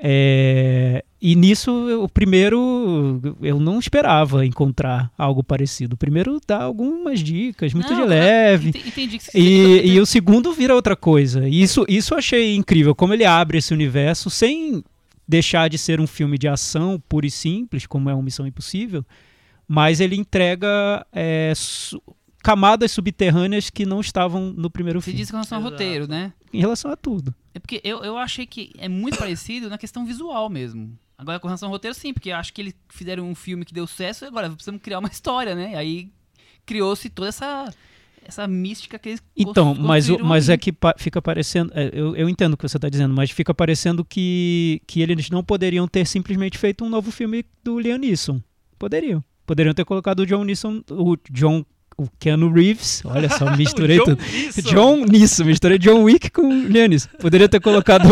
É, 0.00 1.04
e 1.20 1.34
nisso, 1.34 1.72
o 2.04 2.08
primeiro, 2.08 3.20
eu 3.42 3.58
não 3.58 3.80
esperava 3.80 4.46
encontrar 4.46 5.10
algo 5.18 5.42
parecido. 5.42 5.94
O 5.94 5.96
primeiro 5.98 6.40
dá 6.46 6.62
algumas 6.62 7.18
dicas, 7.20 7.74
muito 7.74 7.92
Não, 7.92 8.02
de 8.02 8.06
leve. 8.08 8.68
ente- 8.68 8.88
Entendi 8.88 9.18
que 9.18 9.24
você 9.24 9.36
E, 9.38 9.88
e 9.94 10.00
o 10.00 10.06
segundo 10.06 10.52
vira 10.52 10.74
outra 10.74 10.94
coisa. 10.94 11.48
E 11.48 11.60
Isso, 11.60 11.84
isso 11.88 12.14
eu 12.14 12.18
achei 12.18 12.54
incrível, 12.54 12.94
como 12.94 13.12
ele 13.12 13.24
abre 13.24 13.58
esse 13.58 13.74
universo 13.74 14.30
sem 14.30 14.84
deixar 15.26 15.68
de 15.68 15.76
ser 15.76 16.00
um 16.00 16.06
filme 16.06 16.38
de 16.38 16.46
ação 16.48 17.02
puro 17.08 17.26
e 17.26 17.30
simples, 17.30 17.84
como 17.84 18.08
é 18.08 18.14
uma 18.14 18.22
Missão 18.22 18.46
Impossível, 18.46 19.04
mas 19.66 20.00
ele 20.00 20.16
entrega 20.16 21.04
é, 21.12 21.52
camadas 22.48 22.90
subterrâneas 22.92 23.68
que 23.70 23.84
não 23.84 24.00
estavam 24.00 24.52
no 24.56 24.70
primeiro 24.70 25.00
Você 25.00 25.06
filme, 25.06 25.18
disse 25.18 25.30
com 25.32 25.36
relação 25.36 25.58
ao 25.58 25.62
Exato. 25.62 25.74
roteiro, 25.74 26.08
né? 26.08 26.32
em 26.52 26.60
relação 26.60 26.90
a 26.90 26.96
tudo. 26.96 27.34
É 27.54 27.58
porque 27.58 27.80
eu, 27.84 28.02
eu 28.02 28.16
achei 28.16 28.46
que 28.46 28.72
é 28.78 28.88
muito 28.88 29.18
parecido 29.18 29.68
na 29.68 29.76
questão 29.76 30.06
visual 30.06 30.48
mesmo. 30.48 30.96
Agora, 31.18 31.38
com 31.38 31.46
relação 31.48 31.68
ao 31.68 31.72
roteiro, 31.72 31.94
sim, 31.94 32.12
porque 32.14 32.30
acho 32.30 32.52
que 32.54 32.60
eles 32.62 32.74
fizeram 32.88 33.28
um 33.28 33.34
filme 33.34 33.64
que 33.64 33.74
deu 33.74 33.86
sucesso 33.86 34.24
e 34.24 34.28
agora 34.28 34.48
precisamos 34.48 34.80
criar 34.80 34.98
uma 35.00 35.08
história, 35.08 35.54
né? 35.54 35.74
Aí 35.74 36.10
criou-se 36.64 37.10
toda 37.10 37.28
essa, 37.28 37.72
essa 38.24 38.46
mística 38.46 38.98
que 38.98 39.10
eles 39.10 39.22
Então, 39.36 39.74
mas, 39.74 40.08
o- 40.08 40.18
mas 40.24 40.48
ali. 40.48 40.54
é 40.54 40.58
que 40.58 40.72
pa- 40.72 40.94
fica 40.96 41.20
parecendo. 41.20 41.70
é, 41.74 41.90
eu, 41.92 42.14
eu 42.16 42.28
entendo 42.28 42.54
o 42.54 42.56
que 42.56 42.66
você 42.68 42.78
está 42.78 42.88
dizendo, 42.88 43.12
mas 43.14 43.30
fica 43.30 43.52
parecendo 43.52 44.04
que, 44.04 44.80
que 44.86 45.02
eles 45.02 45.28
não 45.28 45.42
poderiam 45.44 45.86
ter 45.88 46.06
simplesmente 46.06 46.56
feito 46.56 46.84
um 46.84 46.88
novo 46.88 47.10
filme 47.10 47.44
do 47.64 47.78
Liam 47.80 47.98
Neeson. 47.98 48.40
Poderiam. 48.78 49.22
Poderiam 49.44 49.74
ter 49.74 49.84
colocado 49.84 50.20
o 50.20 50.26
John 50.26 50.44
Neeson, 50.44 50.82
o 50.90 51.16
John. 51.30 51.64
O 52.00 52.08
Keanu 52.20 52.52
Reeves, 52.52 53.02
olha 53.04 53.28
só, 53.28 53.50
misturei 53.58 53.98
John 53.98 54.04
tudo. 54.04 54.22
John 54.62 55.04
Neeson, 55.04 55.44
misturei 55.44 55.78
John 55.78 56.04
Wick 56.04 56.30
com 56.30 56.46
Neeson. 56.46 57.08
Poderia 57.20 57.48
ter 57.48 57.60
colocado 57.60 58.06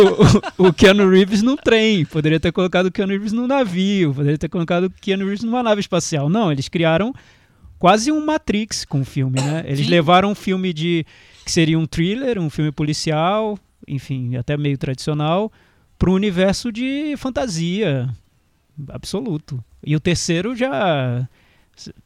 o, 0.59 0.67
o 0.67 0.73
Keanu 0.73 1.09
Reeves 1.09 1.41
num 1.41 1.57
trem, 1.57 2.05
poderia 2.05 2.41
ter 2.41 2.51
colocado 2.51 2.87
o 2.87 2.91
Keanu 2.91 3.13
Reeves 3.13 3.33
num 3.33 3.47
navio, 3.47 4.13
poderia 4.13 4.37
ter 4.37 4.49
colocado 4.49 4.85
o 4.85 4.91
Keanu 4.91 5.25
Reeves 5.25 5.45
numa 5.45 5.63
nave 5.63 5.81
espacial. 5.81 6.29
Não, 6.29 6.51
eles 6.51 6.69
criaram 6.69 7.15
quase 7.79 8.11
um 8.11 8.25
Matrix 8.25 8.85
com 8.85 9.03
o 9.03 9.05
filme, 9.05 9.41
né? 9.41 9.63
Eles 9.65 9.87
Sim. 9.87 9.91
levaram 9.91 10.33
um 10.33 10.35
filme 10.35 10.73
de 10.73 11.07
que 11.45 11.53
seria 11.53 11.79
um 11.79 11.87
thriller, 11.87 12.41
um 12.41 12.51
filme 12.51 12.73
policial, 12.73 13.57
enfim, 13.87 14.35
até 14.35 14.57
meio 14.57 14.77
tradicional, 14.77 15.53
para 15.97 16.11
um 16.11 16.15
universo 16.15 16.73
de 16.73 17.15
fantasia 17.17 18.09
absoluto. 18.89 19.63
E 19.85 19.95
o 19.95 20.01
terceiro 20.01 20.57
já 20.57 21.29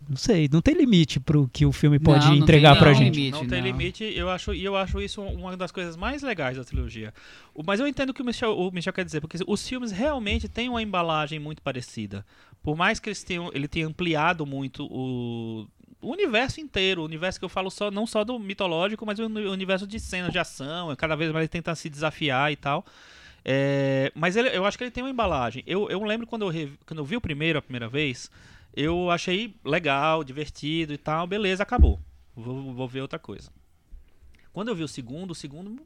Não 0.08 0.16
sei, 0.16 0.48
não 0.52 0.60
tem 0.60 0.74
limite 0.74 1.20
pro 1.20 1.48
que 1.52 1.64
o 1.64 1.70
filme 1.72 1.98
pode 1.98 2.24
Não, 2.26 2.34
não 2.34 2.42
entregar 2.42 2.72
tem 2.72 2.78
pra 2.80 2.88
não, 2.90 2.98
gente. 2.98 3.14
limite, 3.14 3.32
não 3.38 3.46
tem 3.46 3.60
não. 3.60 3.66
limite, 3.68 4.02
eu 4.04 4.28
acho, 4.28 4.52
e 4.52 4.64
eu 4.64 4.76
acho 4.76 5.00
isso 5.00 5.22
uma 5.22 5.56
das 5.56 5.70
coisas 5.70 5.96
mais 5.96 6.22
legais 6.22 6.56
da 6.56 6.64
trilogia. 6.64 7.14
O- 7.54 7.62
Mas 7.64 7.78
eu 7.78 7.86
entendo 7.86 8.10
o 8.10 8.14
que 8.14 8.20
o 8.20 8.24
Michel, 8.24 8.58
o 8.58 8.70
Michel 8.72 8.92
quer 8.92 9.04
dizer, 9.04 9.20
porque 9.20 9.38
os 9.46 9.68
filmes 9.68 9.92
realmente 9.92 10.48
têm 10.48 10.68
uma 10.68 10.82
embalagem 10.82 11.38
muito 11.38 11.62
parecida. 11.62 12.26
Por 12.62 12.76
mais 12.76 12.98
que 12.98 13.08
eles 13.08 13.22
tenham, 13.22 13.50
ele 13.54 13.68
tenha 13.68 13.86
ampliado 13.86 14.44
muito 14.44 14.84
o, 14.90 15.66
o 16.02 16.10
universo 16.10 16.60
inteiro, 16.60 17.02
o 17.02 17.04
universo 17.04 17.38
que 17.38 17.44
eu 17.44 17.48
falo 17.48 17.70
só 17.70 17.90
não 17.92 18.06
só 18.08 18.24
do 18.24 18.38
mitológico, 18.40 19.06
mas 19.06 19.18
o 19.20 19.26
uni- 19.26 19.46
universo 19.46 19.86
de 19.86 20.00
cenas 20.00 20.32
de 20.32 20.38
ação, 20.40 20.94
cada 20.96 21.14
vez 21.14 21.30
mais 21.30 21.42
ele 21.44 21.48
tenta 21.48 21.72
se 21.76 21.88
desafiar 21.88 22.50
e 22.50 22.56
tal. 22.56 22.84
É, 23.44 24.12
mas 24.14 24.36
ele- 24.36 24.50
eu 24.50 24.64
acho 24.66 24.76
que 24.76 24.84
ele 24.84 24.90
tem 24.90 25.02
uma 25.02 25.10
embalagem. 25.10 25.62
Eu, 25.66 25.88
eu 25.88 26.02
lembro 26.02 26.26
quando 26.26 26.50
eu, 26.52 26.70
quando 26.84 26.98
eu 26.98 27.04
vi 27.04 27.16
o 27.16 27.20
primeiro 27.20 27.58
a 27.58 27.62
primeira 27.62 27.88
vez, 27.88 28.30
eu 28.74 29.10
achei 29.10 29.54
legal, 29.64 30.22
divertido 30.22 30.92
e 30.92 30.98
tal, 30.98 31.26
beleza, 31.26 31.62
acabou. 31.62 32.00
Vou, 32.34 32.72
vou 32.72 32.88
ver 32.88 33.02
outra 33.02 33.18
coisa. 33.18 33.50
Quando 34.52 34.68
eu 34.68 34.74
vi 34.74 34.82
o 34.82 34.88
segundo, 34.88 35.32
o 35.32 35.34
segundo 35.34 35.80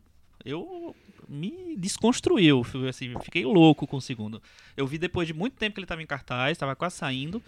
eu 0.44 0.94
me 1.28 1.76
desconstruiu, 1.76 2.62
assim, 2.88 3.14
fiquei 3.20 3.44
louco 3.44 3.86
com 3.86 3.96
o 3.96 4.00
segundo. 4.00 4.42
Eu 4.76 4.86
vi 4.86 4.98
depois 4.98 5.26
de 5.26 5.32
muito 5.32 5.56
tempo 5.56 5.74
que 5.74 5.80
ele 5.80 5.84
estava 5.84 6.02
em 6.02 6.06
cartaz, 6.06 6.52
estava 6.52 6.76
quase 6.76 6.96
saindo, 6.96 7.42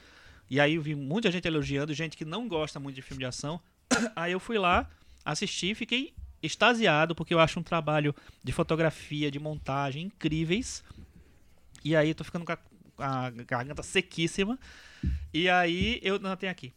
e 0.49 0.61
aí 0.61 0.75
eu 0.75 0.83
vi 0.83 0.94
muita 0.94 1.31
gente 1.31 1.46
elogiando, 1.46 1.92
gente 1.92 2.16
que 2.16 2.25
não 2.25 2.49
gosta 2.49 2.81
muito 2.81 2.96
de 2.96 3.03
filme 3.03 3.20
de 3.20 3.27
ação. 3.27 3.61
Aí 4.14 4.31
eu 4.31 4.38
fui 4.38 4.59
lá, 4.59 4.88
assisti, 5.25 5.75
fiquei 5.75 6.14
extasiado 6.40 7.14
porque 7.14 7.35
eu 7.35 7.40
acho 7.40 7.59
um 7.59 7.62
trabalho 7.62 8.14
de 8.44 8.53
fotografia, 8.53 9.31
de 9.31 9.40
montagem 9.40 10.05
incríveis. 10.05 10.85
E 11.85 11.96
aí 11.96 12.14
tô 12.14 12.22
ficando 12.22 12.44
com 12.44 12.53
a, 12.53 12.59
a 12.98 13.30
garganta 13.30 13.82
sequíssima. 13.82 14.59
E 15.32 15.48
aí 15.48 16.00
eu 16.02 16.18
não 16.18 16.37
tem 16.37 16.48
aqui. 16.48 16.72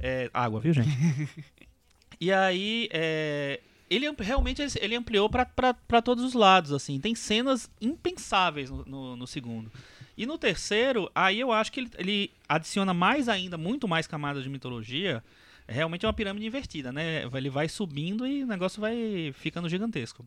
É, 0.00 0.30
água, 0.32 0.60
viu, 0.60 0.72
gente? 0.72 0.88
e 2.20 2.32
aí 2.32 2.88
é, 2.92 3.60
ele 3.88 4.06
realmente 4.20 4.62
ele- 4.80 4.96
ampliou 4.96 5.28
pra 5.28 6.02
todos 6.02 6.24
os 6.24 6.34
lados, 6.34 6.72
assim. 6.72 6.98
Tem 7.00 7.14
cenas 7.14 7.70
impensáveis 7.80 8.70
no, 8.70 8.84
no- 8.84 9.16
no 9.16 9.26
segundo. 9.26 9.70
E 10.16 10.26
no 10.26 10.38
terceiro, 10.38 11.10
aí 11.14 11.40
eu 11.40 11.50
acho 11.50 11.72
que 11.72 11.80
ele, 11.80 11.90
ele 11.98 12.30
adiciona 12.48 12.94
mais 12.94 13.28
ainda, 13.28 13.58
muito 13.58 13.88
mais 13.88 14.06
camadas 14.06 14.44
de 14.44 14.48
mitologia. 14.48 15.22
É 15.66 15.72
realmente 15.72 16.04
uma 16.06 16.12
pirâmide 16.12 16.46
invertida, 16.46 16.92
né? 16.92 17.24
Ele 17.32 17.50
vai 17.50 17.68
subindo 17.68 18.26
e 18.26 18.44
o 18.44 18.46
negócio 18.46 18.80
vai 18.80 19.32
ficando 19.34 19.68
gigantesco. 19.68 20.24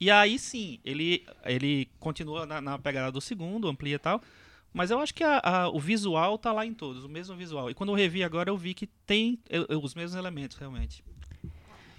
E 0.00 0.10
aí 0.10 0.38
sim, 0.38 0.78
ele, 0.84 1.24
ele 1.44 1.88
continua 1.98 2.46
na, 2.46 2.60
na 2.60 2.78
pegada 2.78 3.10
do 3.10 3.20
segundo, 3.20 3.68
amplia 3.68 3.96
e 3.96 3.98
tal. 3.98 4.20
Mas 4.72 4.90
eu 4.90 5.00
acho 5.00 5.14
que 5.14 5.24
a- 5.24 5.40
a- 5.42 5.68
o 5.70 5.80
visual 5.80 6.38
tá 6.38 6.52
lá 6.52 6.64
em 6.64 6.72
todos, 6.74 7.04
o 7.04 7.08
mesmo 7.08 7.34
visual. 7.34 7.70
E 7.70 7.74
quando 7.74 7.88
eu 7.90 7.96
revi 7.96 8.22
agora, 8.22 8.50
eu 8.50 8.56
vi 8.56 8.74
que 8.74 8.86
tem 9.06 9.38
eu- 9.48 9.66
eu- 9.68 9.82
os 9.82 9.94
mesmos 9.94 10.14
elementos, 10.16 10.56
realmente. 10.56 11.02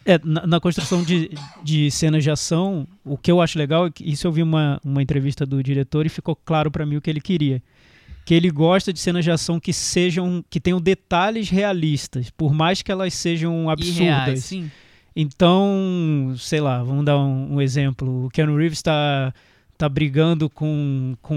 É, 0.06 0.18
na, 0.24 0.48
na 0.48 0.60
construção 0.60 1.04
de, 1.04 1.30
de 1.62 1.92
cenas 1.92 2.24
de 2.24 2.32
ação, 2.32 2.88
o 3.04 3.18
que 3.18 3.30
eu 3.32 3.42
acho 3.42 3.58
legal 3.60 3.88
é 3.88 3.92
que 3.92 4.10
isso 4.10 4.26
eu 4.26 4.32
vi 4.32 4.42
uma, 4.42 4.80
uma 4.84 5.02
entrevista 5.04 5.46
do 5.46 5.62
diretor 5.62 6.06
e 6.06 6.10
ficou 6.10 6.36
claro 6.36 6.72
pra 6.72 6.86
mim 6.86 6.96
o 6.96 7.02
que 7.02 7.10
ele 7.10 7.20
queria. 7.22 7.62
Que 8.26 8.34
ele 8.34 8.50
gosta 8.50 8.94
de 8.94 9.00
cenas 9.00 9.24
de 9.26 9.32
ação 9.32 9.60
que 9.60 9.74
sejam, 9.74 10.44
que 10.50 10.60
tenham 10.60 10.80
detalhes 10.80 11.50
realistas, 11.50 12.30
por 12.30 12.54
mais 12.54 12.82
que 12.82 12.92
elas 12.92 13.14
sejam 13.14 13.70
absurdas. 13.70 13.98
Irreais, 14.00 14.46
sim. 14.46 14.72
Então, 15.22 16.34
sei 16.38 16.62
lá, 16.62 16.82
vamos 16.82 17.04
dar 17.04 17.18
um, 17.18 17.56
um 17.56 17.62
exemplo. 17.62 18.28
O 18.28 18.30
Keanu 18.30 18.56
Reeves 18.56 18.78
está 18.78 19.34
tá 19.78 19.90
brigando 19.90 20.50
com, 20.50 21.14
com 21.22 21.36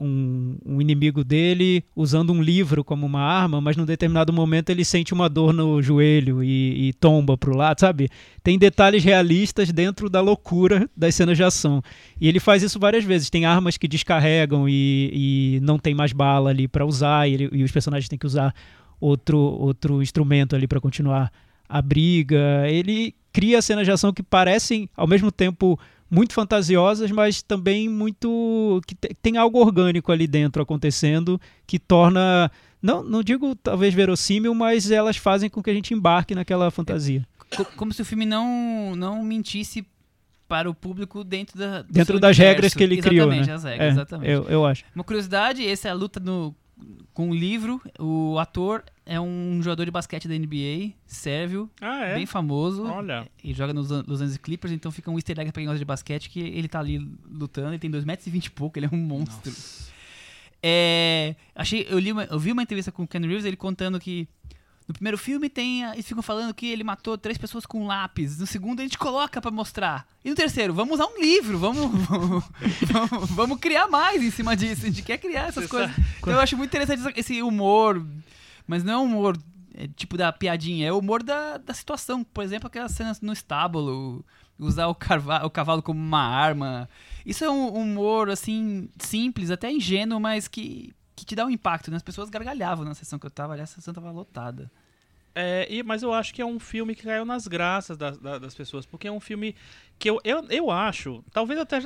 um, 0.00 0.56
um 0.64 0.80
inimigo 0.80 1.22
dele 1.22 1.84
usando 1.94 2.32
um 2.32 2.40
livro 2.42 2.82
como 2.82 3.04
uma 3.04 3.20
arma, 3.20 3.60
mas 3.60 3.76
num 3.76 3.84
determinado 3.84 4.32
momento 4.32 4.70
ele 4.70 4.82
sente 4.82 5.12
uma 5.12 5.28
dor 5.28 5.52
no 5.52 5.82
joelho 5.82 6.42
e, 6.42 6.88
e 6.88 6.92
tomba 6.94 7.36
pro 7.36 7.54
lado, 7.54 7.80
sabe? 7.80 8.08
Tem 8.42 8.58
detalhes 8.58 9.04
realistas 9.04 9.70
dentro 9.72 10.08
da 10.08 10.22
loucura 10.22 10.88
das 10.96 11.14
cenas 11.14 11.36
de 11.36 11.44
ação. 11.44 11.82
E 12.18 12.28
ele 12.28 12.40
faz 12.40 12.62
isso 12.62 12.78
várias 12.78 13.04
vezes. 13.04 13.28
Tem 13.28 13.44
armas 13.44 13.76
que 13.76 13.86
descarregam 13.86 14.66
e, 14.66 15.56
e 15.58 15.60
não 15.60 15.78
tem 15.78 15.94
mais 15.94 16.14
bala 16.14 16.48
ali 16.48 16.66
para 16.66 16.86
usar, 16.86 17.28
e, 17.28 17.34
ele- 17.34 17.50
e 17.52 17.62
os 17.62 17.72
personagens 17.72 18.08
têm 18.08 18.18
que 18.18 18.26
usar 18.26 18.54
outro, 18.98 19.38
outro 19.38 20.02
instrumento 20.02 20.56
ali 20.56 20.66
para 20.66 20.80
continuar 20.80 21.30
a 21.68 21.82
briga. 21.82 22.66
Ele 22.68 23.14
cria 23.32 23.60
cenas 23.62 23.84
de 23.86 23.92
ação 23.92 24.12
que 24.12 24.22
parecem, 24.22 24.88
ao 24.96 25.06
mesmo 25.06 25.30
tempo, 25.30 25.78
muito 26.10 26.32
fantasiosas, 26.32 27.10
mas 27.10 27.42
também 27.42 27.88
muito. 27.88 28.80
que 28.86 28.94
te- 28.94 29.14
tem 29.20 29.36
algo 29.36 29.58
orgânico 29.60 30.10
ali 30.10 30.26
dentro 30.26 30.62
acontecendo 30.62 31.40
que 31.66 31.78
torna. 31.78 32.50
Não, 32.80 33.02
não 33.02 33.22
digo 33.22 33.54
talvez 33.56 33.92
verossímil, 33.92 34.54
mas 34.54 34.90
elas 34.90 35.16
fazem 35.16 35.50
com 35.50 35.62
que 35.62 35.68
a 35.70 35.74
gente 35.74 35.92
embarque 35.92 36.34
naquela 36.34 36.70
fantasia. 36.70 37.26
Co- 37.56 37.64
como 37.76 37.92
se 37.92 38.00
o 38.02 38.04
filme 38.04 38.24
não, 38.24 38.94
não 38.94 39.22
mentisse 39.24 39.84
para 40.46 40.70
o 40.70 40.74
público 40.74 41.22
dentro 41.24 41.58
da 41.58 41.82
Dentro 41.82 42.18
das 42.20 42.36
universo. 42.36 42.40
regras 42.54 42.74
que 42.74 42.82
ele 42.82 43.02
criou, 43.02 43.26
Exatamente, 43.32 43.48
né? 43.48 43.54
as 43.54 43.64
regras, 43.64 43.88
É, 43.88 43.90
exatamente. 43.90 44.30
Eu, 44.30 44.44
eu 44.48 44.64
acho. 44.66 44.84
Uma 44.94 45.04
curiosidade, 45.04 45.66
essa 45.66 45.88
é 45.88 45.90
a 45.90 45.94
luta 45.94 46.18
no, 46.20 46.54
com 47.18 47.30
o 47.30 47.34
livro. 47.34 47.82
O 47.98 48.38
ator 48.38 48.84
é 49.04 49.20
um 49.20 49.60
jogador 49.60 49.84
de 49.84 49.90
basquete 49.90 50.28
da 50.28 50.34
NBA, 50.38 50.92
sérvio, 51.04 51.68
Ah, 51.80 52.04
é? 52.04 52.14
bem 52.14 52.26
famoso. 52.26 52.84
Olha. 52.84 53.26
E 53.42 53.52
joga 53.52 53.74
nos 53.74 53.90
Los 53.90 54.20
Angeles 54.20 54.36
Clippers, 54.36 54.72
então 54.72 54.92
fica 54.92 55.10
um 55.10 55.16
easter 55.16 55.36
egg 55.40 55.50
pra 55.50 55.60
quem 55.60 55.66
gosta 55.66 55.80
de 55.80 55.84
basquete 55.84 56.30
que 56.30 56.38
ele 56.38 56.68
tá 56.68 56.78
ali 56.78 56.98
lutando, 57.28 57.70
ele 57.70 57.78
tem 57.80 57.90
2,20 57.90 58.04
metros 58.06 58.26
e 58.28 58.30
vinte 58.30 58.46
e 58.46 58.50
pouco, 58.52 58.78
ele 58.78 58.86
é 58.86 58.90
um 58.92 58.96
monstro. 58.96 59.52
É, 60.62 61.34
achei, 61.54 61.86
eu, 61.88 61.98
li 61.98 62.10
uma- 62.12 62.24
eu 62.24 62.38
vi 62.38 62.50
uma 62.52 62.62
entrevista 62.62 62.90
com 62.92 63.02
o 63.02 63.06
Ken 63.08 63.20
Reeves, 63.20 63.44
ele 63.44 63.56
contando 63.56 63.98
que 64.00 64.28
no 64.88 64.94
primeiro 64.94 65.18
filme 65.18 65.50
tem, 65.50 65.82
eles 65.84 66.06
ficam 66.08 66.22
falando 66.22 66.54
que 66.54 66.66
ele 66.66 66.82
matou 66.82 67.16
três 67.18 67.36
pessoas 67.36 67.66
com 67.66 67.82
um 67.82 67.86
lápis. 67.86 68.38
No 68.38 68.46
segundo 68.46 68.80
a 68.80 68.82
gente 68.82 68.96
coloca 68.98 69.38
pra 69.40 69.50
mostrar. 69.50 70.06
E 70.24 70.30
no 70.30 70.34
terceiro, 70.34 70.72
vamos 70.72 70.94
usar 70.94 71.06
um 71.06 71.20
livro, 71.20 71.58
vamos, 71.58 71.90
vamos, 72.08 72.44
vamos, 72.90 73.30
vamos 73.30 73.58
criar 73.60 73.86
mais 73.86 74.22
em 74.22 74.30
cima 74.30 74.56
disso. 74.56 74.82
A 74.86 74.88
gente 74.88 75.02
quer 75.02 75.18
criar 75.18 75.48
essas 75.48 75.64
Você 75.64 75.68
coisas. 75.68 75.94
Então 76.18 76.32
eu 76.32 76.40
acho 76.40 76.56
muito 76.56 76.70
interessante 76.70 77.00
essa- 77.00 77.12
esse 77.20 77.42
humor, 77.42 78.04
mas 78.66 78.82
não 78.82 78.92
é 78.92 78.96
um 78.98 79.04
humor 79.04 79.38
é, 79.74 79.86
tipo 79.88 80.16
da 80.16 80.32
piadinha, 80.32 80.88
é 80.88 80.92
o 80.92 80.98
humor 80.98 81.22
da, 81.22 81.58
da 81.58 81.74
situação. 81.74 82.24
Por 82.24 82.42
exemplo, 82.42 82.66
aquelas 82.66 82.92
cenas 82.92 83.20
no 83.20 83.32
estábulo, 83.32 84.24
usar 84.58 84.86
o, 84.88 84.94
carva- 84.94 85.44
o 85.44 85.50
cavalo 85.50 85.82
como 85.82 86.00
uma 86.00 86.22
arma. 86.22 86.88
Isso 87.26 87.44
é 87.44 87.50
um 87.50 87.68
humor, 87.74 88.30
assim, 88.30 88.88
simples, 88.98 89.50
até 89.50 89.70
ingênuo, 89.70 90.18
mas 90.18 90.48
que, 90.48 90.92
que 91.20 91.26
te 91.26 91.36
dá 91.36 91.44
um 91.46 91.50
impacto, 91.50 91.90
né? 91.90 91.96
As 91.96 92.02
pessoas 92.02 92.28
gargalhavam 92.30 92.84
na 92.84 92.94
sessão 92.94 93.18
que 93.18 93.26
eu 93.26 93.30
tava, 93.30 93.52
aliás, 93.54 93.70
a 93.70 93.74
sessão 93.74 93.92
tava 93.94 94.10
lotada. 94.10 94.70
É, 95.34 95.66
e- 95.70 95.82
mas 95.84 96.02
eu 96.02 96.12
acho 96.12 96.34
que 96.34 96.42
é 96.42 96.46
um 96.46 96.58
filme 96.58 96.94
que 96.96 97.04
caiu 97.04 97.24
nas 97.24 97.46
graças 97.46 97.96
das, 97.96 98.18
da- 98.18 98.38
das 98.38 98.54
pessoas, 98.54 98.84
porque 98.86 99.06
é 99.06 99.12
um 99.12 99.20
filme 99.20 99.54
que 99.98 100.10
eu, 100.10 100.20
eu, 100.24 100.44
eu 100.50 100.70
acho, 100.70 101.22
talvez 101.32 101.60
até 101.60 101.78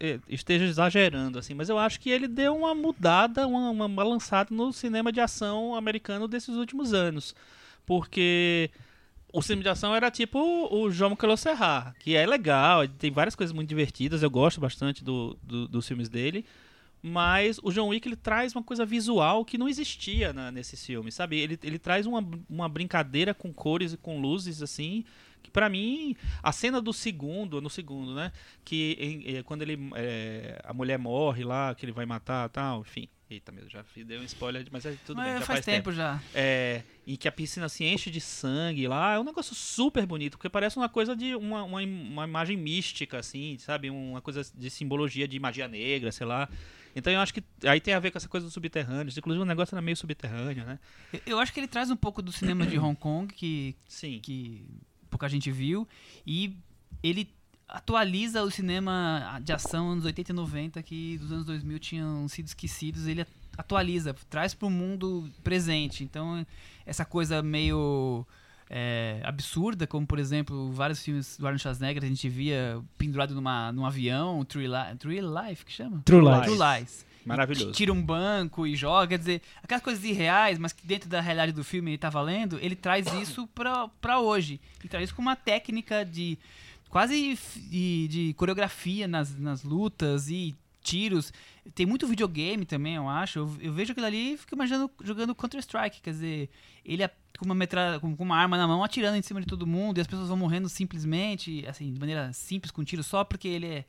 eh, 0.00 0.18
esteja 0.28 0.64
exagerando, 0.64 1.38
assim, 1.38 1.54
mas 1.54 1.68
eu 1.68 1.78
acho 1.78 2.00
que 2.00 2.10
ele 2.10 2.26
deu 2.26 2.56
uma 2.56 2.74
mudada, 2.74 3.46
uma, 3.46 3.70
uma 3.70 3.88
balançada 3.88 4.52
no 4.52 4.72
cinema 4.72 5.12
de 5.12 5.20
ação 5.20 5.74
americano 5.76 6.26
desses 6.26 6.56
últimos 6.56 6.92
anos. 6.92 7.34
Porque 7.84 8.70
o 9.32 9.40
cinema 9.42 9.62
de 9.62 9.68
ação 9.68 9.94
era 9.94 10.10
tipo 10.10 10.38
o 10.74 10.90
João 10.90 11.14
Carlos 11.14 11.40
Serra, 11.40 11.94
que 12.00 12.16
é 12.16 12.26
legal, 12.26 12.88
tem 12.88 13.10
várias 13.12 13.36
coisas 13.36 13.54
muito 13.54 13.68
divertidas, 13.68 14.22
eu 14.22 14.30
gosto 14.30 14.60
bastante 14.60 15.04
do, 15.04 15.36
do- 15.42 15.68
dos 15.68 15.86
filmes 15.86 16.08
dele. 16.08 16.44
Mas 17.02 17.58
o 17.62 17.70
John 17.70 17.88
Wick 17.88 18.08
ele 18.08 18.16
traz 18.16 18.54
uma 18.54 18.62
coisa 18.62 18.84
visual 18.84 19.44
que 19.44 19.56
não 19.58 19.68
existia 19.68 20.32
na, 20.32 20.50
nesses 20.50 20.84
filmes, 20.84 21.14
sabe? 21.14 21.38
Ele, 21.38 21.58
ele 21.62 21.78
traz 21.78 22.04
uma, 22.06 22.26
uma 22.48 22.68
brincadeira 22.68 23.32
com 23.32 23.52
cores 23.52 23.92
e 23.92 23.96
com 23.96 24.20
luzes, 24.20 24.60
assim, 24.62 25.04
que 25.42 25.50
pra 25.50 25.68
mim, 25.68 26.16
a 26.42 26.50
cena 26.50 26.80
do 26.80 26.92
segundo, 26.92 27.60
no 27.60 27.70
segundo, 27.70 28.14
né? 28.14 28.32
Que 28.64 28.96
em- 28.98 29.36
eh, 29.36 29.42
quando 29.44 29.62
ele, 29.62 29.78
eh, 29.94 30.60
a 30.64 30.74
mulher 30.74 30.98
morre 30.98 31.44
lá, 31.44 31.74
que 31.74 31.84
ele 31.84 31.92
vai 31.92 32.06
matar 32.06 32.48
tal, 32.48 32.80
enfim. 32.80 33.08
Eita, 33.28 33.50
meu, 33.50 33.68
já 33.68 33.84
dei 34.04 34.18
um 34.18 34.22
spoiler, 34.22 34.64
mas 34.70 34.86
é 34.86 34.94
tudo 35.04 35.16
mas 35.16 35.26
bem, 35.26 35.38
já 35.40 35.46
faz, 35.46 35.64
tempo, 35.64 35.90
já. 35.90 36.20
é, 36.32 36.82
em 37.04 37.16
que 37.16 37.26
a 37.26 37.32
piscina 37.32 37.68
se 37.68 37.84
enche 37.84 38.08
de 38.08 38.20
sangue 38.20 38.86
lá, 38.86 39.14
é 39.14 39.18
um 39.18 39.24
negócio 39.24 39.52
super 39.52 40.06
bonito, 40.06 40.38
porque 40.38 40.48
parece 40.48 40.76
uma 40.76 40.88
coisa 40.88 41.14
de 41.16 41.34
uma, 41.34 41.64
uma, 41.64 41.80
uma 41.82 42.24
imagem 42.24 42.56
mística, 42.56 43.18
assim, 43.18 43.58
sabe? 43.58 43.90
Uma 43.90 44.20
coisa 44.20 44.42
de 44.54 44.70
simbologia 44.70 45.26
de 45.26 45.40
magia 45.40 45.66
negra, 45.66 46.12
sei 46.12 46.24
lá. 46.24 46.48
Então 46.96 47.12
eu 47.12 47.20
acho 47.20 47.34
que 47.34 47.44
aí 47.64 47.78
tem 47.78 47.92
a 47.92 48.00
ver 48.00 48.10
com 48.10 48.16
essa 48.16 48.28
coisa 48.28 48.46
dos 48.46 48.54
subterrâneos. 48.54 49.18
Inclusive 49.18 49.42
o 49.42 49.46
negócio 49.46 49.74
era 49.74 49.82
meio 49.82 49.96
subterrâneo, 49.96 50.64
né? 50.64 50.78
Eu, 51.12 51.20
eu 51.26 51.38
acho 51.38 51.52
que 51.52 51.60
ele 51.60 51.68
traz 51.68 51.90
um 51.90 51.96
pouco 51.96 52.22
do 52.22 52.32
cinema 52.32 52.66
de 52.66 52.78
Hong 52.80 52.96
Kong, 52.96 53.32
que, 53.32 53.76
Sim. 53.86 54.18
que 54.22 54.66
pouca 55.10 55.28
gente 55.28 55.52
viu, 55.52 55.86
e 56.26 56.56
ele 57.02 57.30
atualiza 57.68 58.42
o 58.42 58.50
cinema 58.50 59.38
de 59.42 59.52
ação 59.52 59.90
anos 59.90 60.06
80 60.06 60.32
e 60.32 60.34
90 60.34 60.82
que 60.82 61.18
dos 61.18 61.32
anos 61.32 61.44
2000 61.44 61.78
tinham 61.78 62.28
sido 62.28 62.46
esquecidos, 62.46 63.06
ele 63.06 63.26
atualiza, 63.58 64.14
traz 64.30 64.54
para 64.54 64.66
o 64.66 64.70
mundo 64.70 65.30
presente. 65.44 66.02
Então, 66.02 66.46
essa 66.86 67.04
coisa 67.04 67.42
meio 67.42 68.26
é, 68.68 69.20
absurda, 69.24 69.86
como 69.86 70.06
por 70.06 70.18
exemplo 70.18 70.70
vários 70.72 71.02
filmes 71.02 71.36
do 71.36 71.46
Arnold 71.46 71.62
Schwarzenegger 71.62 72.02
a 72.02 72.06
gente 72.06 72.28
via 72.28 72.82
pendurado 72.98 73.34
numa, 73.34 73.72
num 73.72 73.86
avião, 73.86 74.44
True, 74.44 74.66
Li 74.66 74.96
True 74.98 75.20
Life, 75.20 75.64
que 75.64 75.72
chama? 75.72 76.02
True 76.04 76.20
Lies. 76.20 76.36
Lies. 76.36 76.46
True 76.46 76.58
Lies. 76.58 77.06
Maravilhoso. 77.26 77.72
Tira 77.72 77.92
um 77.92 78.00
banco 78.00 78.66
e 78.66 78.76
joga, 78.76 79.08
quer 79.08 79.18
dizer, 79.18 79.42
aquelas 79.60 79.82
coisas 79.82 80.04
irreais, 80.04 80.58
mas 80.58 80.72
que 80.72 80.86
dentro 80.86 81.08
da 81.08 81.20
realidade 81.20 81.50
do 81.50 81.64
filme 81.64 81.98
tá 81.98 82.08
valendo, 82.08 82.56
ele 82.62 82.76
traz 82.76 83.12
isso 83.14 83.48
pra, 83.48 83.88
pra 84.00 84.20
hoje. 84.20 84.60
Ele 84.78 84.88
traz 84.88 85.04
isso 85.04 85.14
com 85.14 85.22
uma 85.22 85.34
técnica 85.34 86.04
de 86.04 86.38
quase 86.88 87.36
de, 87.68 88.08
de 88.08 88.34
coreografia 88.34 89.08
nas, 89.08 89.36
nas 89.36 89.64
lutas 89.64 90.30
e 90.30 90.54
tiros. 90.86 91.32
Tem 91.74 91.84
muito 91.84 92.06
videogame 92.06 92.64
também, 92.64 92.94
eu 92.94 93.08
acho. 93.08 93.40
Eu, 93.40 93.56
eu 93.60 93.72
vejo 93.72 93.92
aquilo 93.92 94.06
ali 94.06 94.34
e 94.34 94.36
fico 94.36 94.54
imaginando 94.54 94.90
jogando 95.02 95.34
Counter-Strike, 95.34 96.00
quer 96.00 96.10
dizer, 96.10 96.50
ele 96.84 97.02
é 97.02 97.10
com 97.38 97.44
uma, 97.44 97.54
metra, 97.54 97.98
com, 98.00 98.14
uma 98.18 98.36
arma 98.36 98.56
na 98.56 98.66
mão 98.66 98.82
atirando 98.82 99.16
em 99.16 99.22
cima 99.22 99.40
de 99.40 99.46
todo 99.46 99.66
mundo 99.66 99.98
e 99.98 100.00
as 100.00 100.06
pessoas 100.06 100.28
vão 100.28 100.36
morrendo 100.36 100.68
simplesmente, 100.68 101.66
assim, 101.66 101.92
de 101.92 101.98
maneira 101.98 102.32
simples, 102.32 102.70
com 102.70 102.80
um 102.80 102.84
tiro 102.84 103.02
só 103.02 103.24
porque 103.24 103.48
ele 103.48 103.66
é 103.66 103.84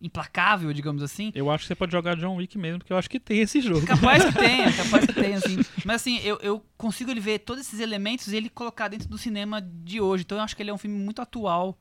implacável, 0.00 0.72
digamos 0.72 1.02
assim. 1.02 1.32
Eu 1.34 1.50
acho 1.50 1.64
que 1.64 1.68
você 1.68 1.74
pode 1.74 1.90
jogar 1.90 2.14
John 2.16 2.36
Wick 2.36 2.58
mesmo, 2.58 2.78
porque 2.78 2.92
eu 2.92 2.98
acho 2.98 3.08
que 3.08 3.18
tem 3.18 3.40
esse 3.40 3.60
jogo. 3.60 3.86
Capaz 3.86 4.22
que 4.24 4.32
tenha, 4.34 4.72
capaz 4.72 5.06
que 5.06 5.12
tenha, 5.14 5.38
assim. 5.38 5.56
Mas 5.84 5.96
assim, 5.96 6.18
eu, 6.18 6.38
eu 6.42 6.62
consigo 6.76 7.10
ele 7.10 7.20
ver 7.20 7.38
todos 7.38 7.66
esses 7.66 7.80
elementos 7.80 8.28
e 8.28 8.36
ele 8.36 8.50
colocar 8.50 8.88
dentro 8.88 9.08
do 9.08 9.16
cinema 9.16 9.62
de 9.62 10.00
hoje. 10.00 10.24
Então 10.24 10.38
eu 10.38 10.44
acho 10.44 10.54
que 10.54 10.62
ele 10.62 10.70
é 10.70 10.74
um 10.74 10.78
filme 10.78 10.96
muito 10.96 11.22
atual, 11.22 11.78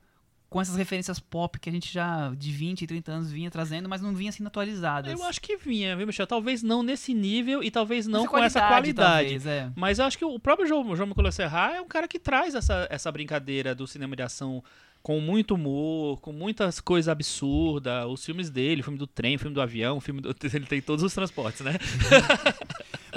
com 0.53 0.61
essas 0.61 0.75
referências 0.75 1.19
pop 1.19 1.59
que 1.59 1.67
a 1.67 1.71
gente 1.71 1.91
já 1.91 2.31
de 2.37 2.51
20, 2.51 2.85
30 2.85 3.11
anos 3.11 3.31
vinha 3.31 3.49
trazendo, 3.49 3.89
mas 3.89 4.03
não 4.03 4.13
vinha 4.13 4.31
sendo 4.31 4.45
atualizadas. 4.45 5.11
Eu 5.11 5.25
acho 5.25 5.41
que 5.41 5.57
vinha, 5.57 5.97
viu, 5.97 6.05
Michel? 6.05 6.27
Talvez 6.27 6.61
não 6.61 6.83
nesse 6.83 7.11
nível 7.11 7.63
e 7.63 7.71
talvez 7.71 8.05
não 8.05 8.19
Essa 8.19 8.29
com 8.29 8.37
essa 8.37 8.67
qualidade. 8.67 9.29
talvez, 9.29 9.47
é. 9.47 9.71
Mas 9.75 9.97
eu 9.97 10.05
acho 10.05 10.15
que 10.15 10.23
o 10.23 10.37
próprio 10.37 10.67
João, 10.67 10.95
João 10.95 11.09
Nicolas 11.09 11.33
Serra 11.33 11.73
é 11.75 11.81
um 11.81 11.87
cara 11.87 12.07
que 12.07 12.19
traz 12.19 12.53
essa, 12.53 12.87
essa 12.91 13.11
brincadeira 13.11 13.73
do 13.73 13.87
cinema 13.87 14.15
de 14.15 14.21
ação 14.21 14.63
com 15.03 15.19
muito 15.19 15.55
humor, 15.55 16.19
com 16.21 16.31
muitas 16.31 16.79
coisas 16.79 17.09
absurdas. 17.09 18.05
Os 18.07 18.25
filmes 18.25 18.49
dele, 18.49 18.79
o 18.79 18.83
filme 18.85 18.97
do 18.97 19.05
trem, 19.05 19.35
o 19.35 19.39
filme 19.39 19.53
do 19.53 19.61
avião, 19.61 19.97
o 19.97 20.01
filme 20.01 20.21
do... 20.21 20.33
ele 20.53 20.65
tem 20.65 20.81
todos 20.81 21.03
os 21.03 21.13
transportes, 21.13 21.61
né? 21.61 21.73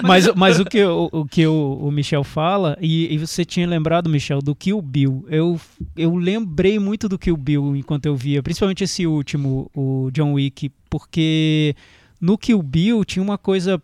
Mas, 0.03 0.31
mas 0.35 0.59
o 0.59 0.65
que, 0.65 0.83
o, 0.83 1.09
o 1.11 1.25
que 1.25 1.47
o, 1.47 1.79
o 1.81 1.91
Michel 1.91 2.23
fala, 2.23 2.77
e, 2.79 3.11
e 3.11 3.17
você 3.17 3.43
tinha 3.43 3.65
lembrado, 3.65 4.07
Michel, 4.07 4.43
do 4.43 4.53
Kill 4.53 4.79
Bill. 4.79 5.25
Eu, 5.27 5.59
eu 5.95 6.15
lembrei 6.15 6.77
muito 6.77 7.09
do 7.09 7.17
Kill 7.17 7.35
Bill 7.35 7.75
enquanto 7.75 8.05
eu 8.05 8.15
via, 8.15 8.43
principalmente 8.43 8.83
esse 8.83 9.07
último, 9.07 9.71
o 9.73 10.11
John 10.11 10.33
Wick, 10.33 10.71
porque 10.87 11.75
no 12.21 12.37
Kill 12.37 12.61
Bill 12.61 13.03
tinha 13.03 13.23
uma 13.23 13.39
coisa 13.39 13.81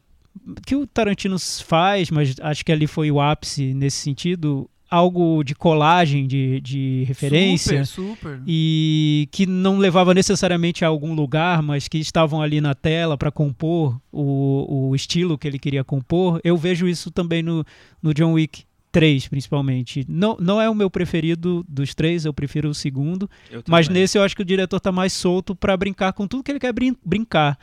que 0.65 0.75
o 0.75 0.85
Tarantino 0.85 1.37
faz, 1.39 2.09
mas 2.11 2.35
acho 2.41 2.63
que 2.63 2.71
ali 2.71 2.85
foi 2.85 3.09
o 3.09 3.19
ápice 3.19 3.73
nesse 3.73 3.97
sentido, 3.97 4.69
algo 4.93 5.43
de 5.43 5.55
colagem 5.55 6.27
de, 6.27 6.61
de 6.61 7.03
referência 7.07 7.83
Super, 7.83 8.15
super. 8.37 8.41
e 8.45 9.27
que 9.31 9.45
não 9.47 9.79
levava 9.79 10.13
necessariamente 10.13 10.85
a 10.85 10.87
algum 10.87 11.13
lugar, 11.15 11.63
mas 11.63 11.87
que 11.87 11.97
estavam 11.97 12.41
ali 12.41 12.61
na 12.61 12.75
tela 12.75 13.17
para 13.17 13.31
compor 13.31 13.99
o, 14.11 14.89
o 14.89 14.95
estilo 14.95 15.37
que 15.37 15.47
ele 15.47 15.57
queria 15.57 15.83
compor. 15.83 16.39
Eu 16.43 16.55
vejo 16.55 16.87
isso 16.87 17.09
também 17.09 17.41
no, 17.41 17.65
no 18.03 18.13
John 18.13 18.33
Wick 18.33 18.63
3, 18.91 19.27
principalmente. 19.27 20.05
Não, 20.07 20.37
não 20.39 20.61
é 20.61 20.69
o 20.69 20.75
meu 20.75 20.89
preferido 20.91 21.65
dos 21.67 21.95
três, 21.95 22.25
eu 22.25 22.33
prefiro 22.33 22.69
o 22.69 22.73
segundo, 22.75 23.27
mas 23.67 23.89
nesse 23.89 24.19
eu 24.19 24.21
acho 24.21 24.35
que 24.35 24.43
o 24.43 24.45
diretor 24.45 24.79
tá 24.79 24.91
mais 24.91 25.11
solto 25.13 25.55
para 25.55 25.75
brincar 25.75 26.13
com 26.13 26.27
tudo 26.27 26.43
que 26.43 26.51
ele 26.51 26.59
quer 26.59 26.71
brin- 26.71 26.95
brincar. 27.03 27.57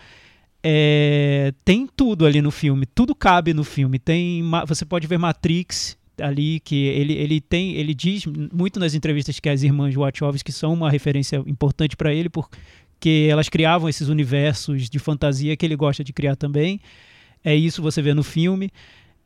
É, 0.62 1.55
tem 1.64 1.87
tudo 1.87 2.27
ali 2.27 2.43
no 2.43 2.51
filme, 2.51 2.85
tudo 2.87 3.14
cabe 3.14 3.55
no 3.55 3.64
filme. 3.64 3.99
Tem, 3.99 4.43
você 4.66 4.85
pode 4.85 5.07
ver 5.07 5.19
Matrix 5.19 5.97
ali 6.20 6.61
que 6.61 6.87
ele, 6.87 7.14
ele 7.14 7.40
tem, 7.40 7.74
ele 7.74 7.94
diz 7.94 8.24
muito 8.26 8.78
nas 8.78 8.94
entrevistas 8.94 9.38
que 9.40 9.48
as 9.48 9.62
irmãs 9.62 9.94
Wachowski 9.94 10.52
são 10.52 10.72
uma 10.72 10.90
referência 10.90 11.42
importante 11.46 11.96
para 11.96 12.12
ele 12.12 12.28
porque 12.28 13.28
elas 13.30 13.48
criavam 13.48 13.88
esses 13.88 14.09
universos 14.09 14.88
de 14.88 14.98
fantasia 14.98 15.56
que 15.56 15.64
ele 15.64 15.76
gosta 15.76 16.04
de 16.04 16.12
criar 16.12 16.37
também. 16.37 16.80
É 17.44 17.54
isso 17.54 17.83
você 17.83 18.02
vê 18.02 18.14
no 18.14 18.22
filme. 18.22 18.70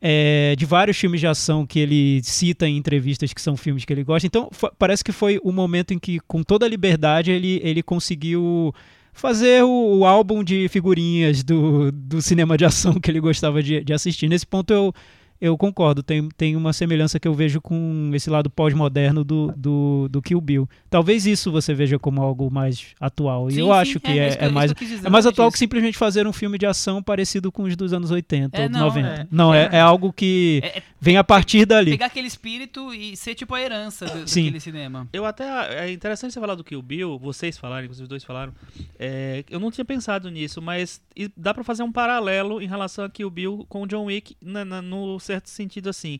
É, 0.01 0.55
de 0.57 0.65
vários 0.65 0.97
filmes 0.97 1.19
de 1.19 1.25
ação 1.25 1.65
que 1.65 1.79
ele 1.79 2.21
cita 2.23 2.67
em 2.67 2.77
entrevistas 2.77 3.33
que 3.33 3.41
são 3.41 3.57
filmes 3.57 3.85
que 3.85 3.93
ele 3.93 4.03
gosta. 4.03 4.27
Então, 4.27 4.49
parece 4.77 5.03
que 5.03 5.11
foi 5.11 5.39
o 5.41 5.51
momento 5.51 5.93
em 5.93 5.99
que, 5.99 6.19
com 6.27 6.43
toda 6.43 6.65
a 6.65 6.69
liberdade, 6.69 7.31
ele, 7.31 7.59
ele 7.63 7.81
conseguiu 7.81 8.73
fazer 9.15 9.63
o, 9.63 9.99
o 9.99 10.05
álbum 10.05 10.43
de 10.43 10.67
figurinhas 10.67 11.41
do, 11.43 11.91
do 11.91 12.21
cinema 12.21 12.57
de 12.57 12.65
ação 12.65 12.93
que 12.99 13.09
ele 13.09 13.21
gostava 13.21 13.63
de, 13.63 13.83
de 13.83 13.93
assistir. 13.93 14.27
Nesse 14.27 14.45
ponto, 14.45 14.71
eu, 14.71 14.93
eu 15.39 15.57
concordo. 15.57 16.01
Tem, 16.01 16.27
tem 16.37 16.55
uma 16.55 16.71
semelhança 16.73 17.19
que 17.19 17.27
eu 17.27 17.33
vejo 17.33 17.59
com 17.61 18.09
esse 18.13 18.29
lado 18.29 18.49
pós-moderno 18.49 19.23
do, 19.23 19.53
do, 19.55 20.07
do 20.09 20.21
Kill 20.21 20.39
Bill. 20.41 20.69
Talvez 20.89 21.25
isso 21.25 21.51
você 21.51 21.73
veja 21.73 21.99
como 21.99 22.21
algo 22.21 22.49
mais 22.51 22.93
atual. 22.99 23.49
E 23.51 23.59
eu 23.59 23.65
sim, 23.67 23.71
acho 23.71 23.99
que 23.99 24.17
é, 24.19 24.29
isso 24.29 24.37
é 24.39 24.45
isso 24.45 24.53
mais 24.53 24.73
dizer, 24.73 25.05
é 25.05 25.09
mais 25.09 25.25
atual 25.25 25.51
que 25.51 25.57
simplesmente 25.59 25.97
fazer 25.97 26.25
um 26.27 26.33
filme 26.33 26.57
de 26.57 26.65
ação 26.65 27.01
parecido 27.03 27.51
com 27.51 27.63
os 27.63 27.75
dos 27.75 27.93
anos 27.93 28.11
80 28.11 28.57
É, 28.57 28.63
ou 28.63 28.69
não, 28.69 28.79
90. 28.81 29.07
é. 29.07 29.27
Não, 29.31 29.53
é, 29.53 29.69
é 29.73 29.79
algo 29.79 30.11
que 30.13 30.61
É- 30.63 30.77
é 30.79 30.83
vem 30.99 31.17
a 31.17 31.23
partir 31.23 31.65
dali. 31.65 31.91
pegar 31.91 32.07
aquele 32.07 32.27
espírito 32.27 32.93
e 32.93 33.15
ser 33.15 33.35
tipo 33.35 33.53
a 33.53 33.61
herança 33.61 34.05
do, 34.05 34.27
Sim. 34.27 34.43
daquele 34.45 34.59
cinema. 34.59 35.07
Eu 35.13 35.25
até. 35.25 35.45
É 35.85 35.91
interessante 35.91 36.33
você 36.33 36.39
falar 36.39 36.55
do 36.55 36.63
Kill 36.63 36.81
Bill, 36.81 37.19
vocês 37.19 37.57
falarem, 37.57 37.87
vocês 37.87 38.07
dois 38.07 38.23
falaram. 38.23 38.53
É, 38.97 39.43
eu 39.49 39.59
não 39.59 39.69
tinha 39.71 39.85
pensado 39.85 40.29
nisso, 40.29 40.61
mas 40.61 41.01
dá 41.35 41.53
pra 41.53 41.63
fazer 41.63 41.83
um 41.83 41.91
paralelo 41.91 42.61
em 42.61 42.67
relação 42.67 43.05
a 43.05 43.09
Kill 43.09 43.29
Bill 43.29 43.65
com 43.69 43.83
o 43.83 43.87
John 43.87 44.05
Wick, 44.05 44.35
na- 44.41 44.65
na- 44.65 44.81
no 44.81 45.19
certo 45.25 45.49
sentido 45.49 45.89
assim. 45.89 46.19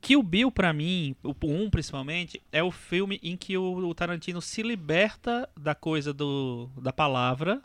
Kill 0.00 0.22
Bill, 0.22 0.50
pra 0.50 0.72
mim, 0.72 1.14
o 1.22 1.32
1 1.42 1.70
principalmente, 1.70 2.42
é 2.50 2.62
o 2.62 2.72
filme 2.72 3.20
em 3.22 3.36
que 3.36 3.56
o, 3.56 3.94
Tarantino 3.94 4.42
se 4.42 4.60
liberta 4.62 5.48
da 5.56 5.76
coisa 5.76 6.12
do, 6.12 6.68
da 6.76 6.92
palavra. 6.92 7.62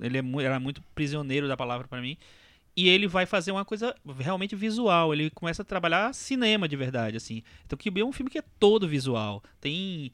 Ele 0.00 0.18
é 0.18 0.22
era 0.42 0.58
muito 0.58 0.82
prisioneiro 0.94 1.46
da 1.46 1.56
palavra 1.56 1.86
pra 1.86 2.00
mim. 2.00 2.16
E 2.74 2.88
ele 2.88 3.06
vai 3.06 3.26
fazer 3.26 3.50
uma 3.50 3.64
coisa 3.64 3.94
realmente 4.18 4.56
visual. 4.56 5.12
Ele 5.12 5.30
começa 5.30 5.60
a 5.60 5.64
trabalhar 5.64 6.14
cinema 6.14 6.66
de 6.66 6.76
verdade, 6.76 7.16
assim. 7.18 7.42
Então, 7.66 7.76
Kill 7.76 7.92
Bill 7.92 8.06
é 8.06 8.08
um 8.08 8.12
filme 8.12 8.30
que 8.30 8.38
é 8.38 8.44
todo 8.58 8.88
visual. 8.88 9.42
Tem 9.60 10.10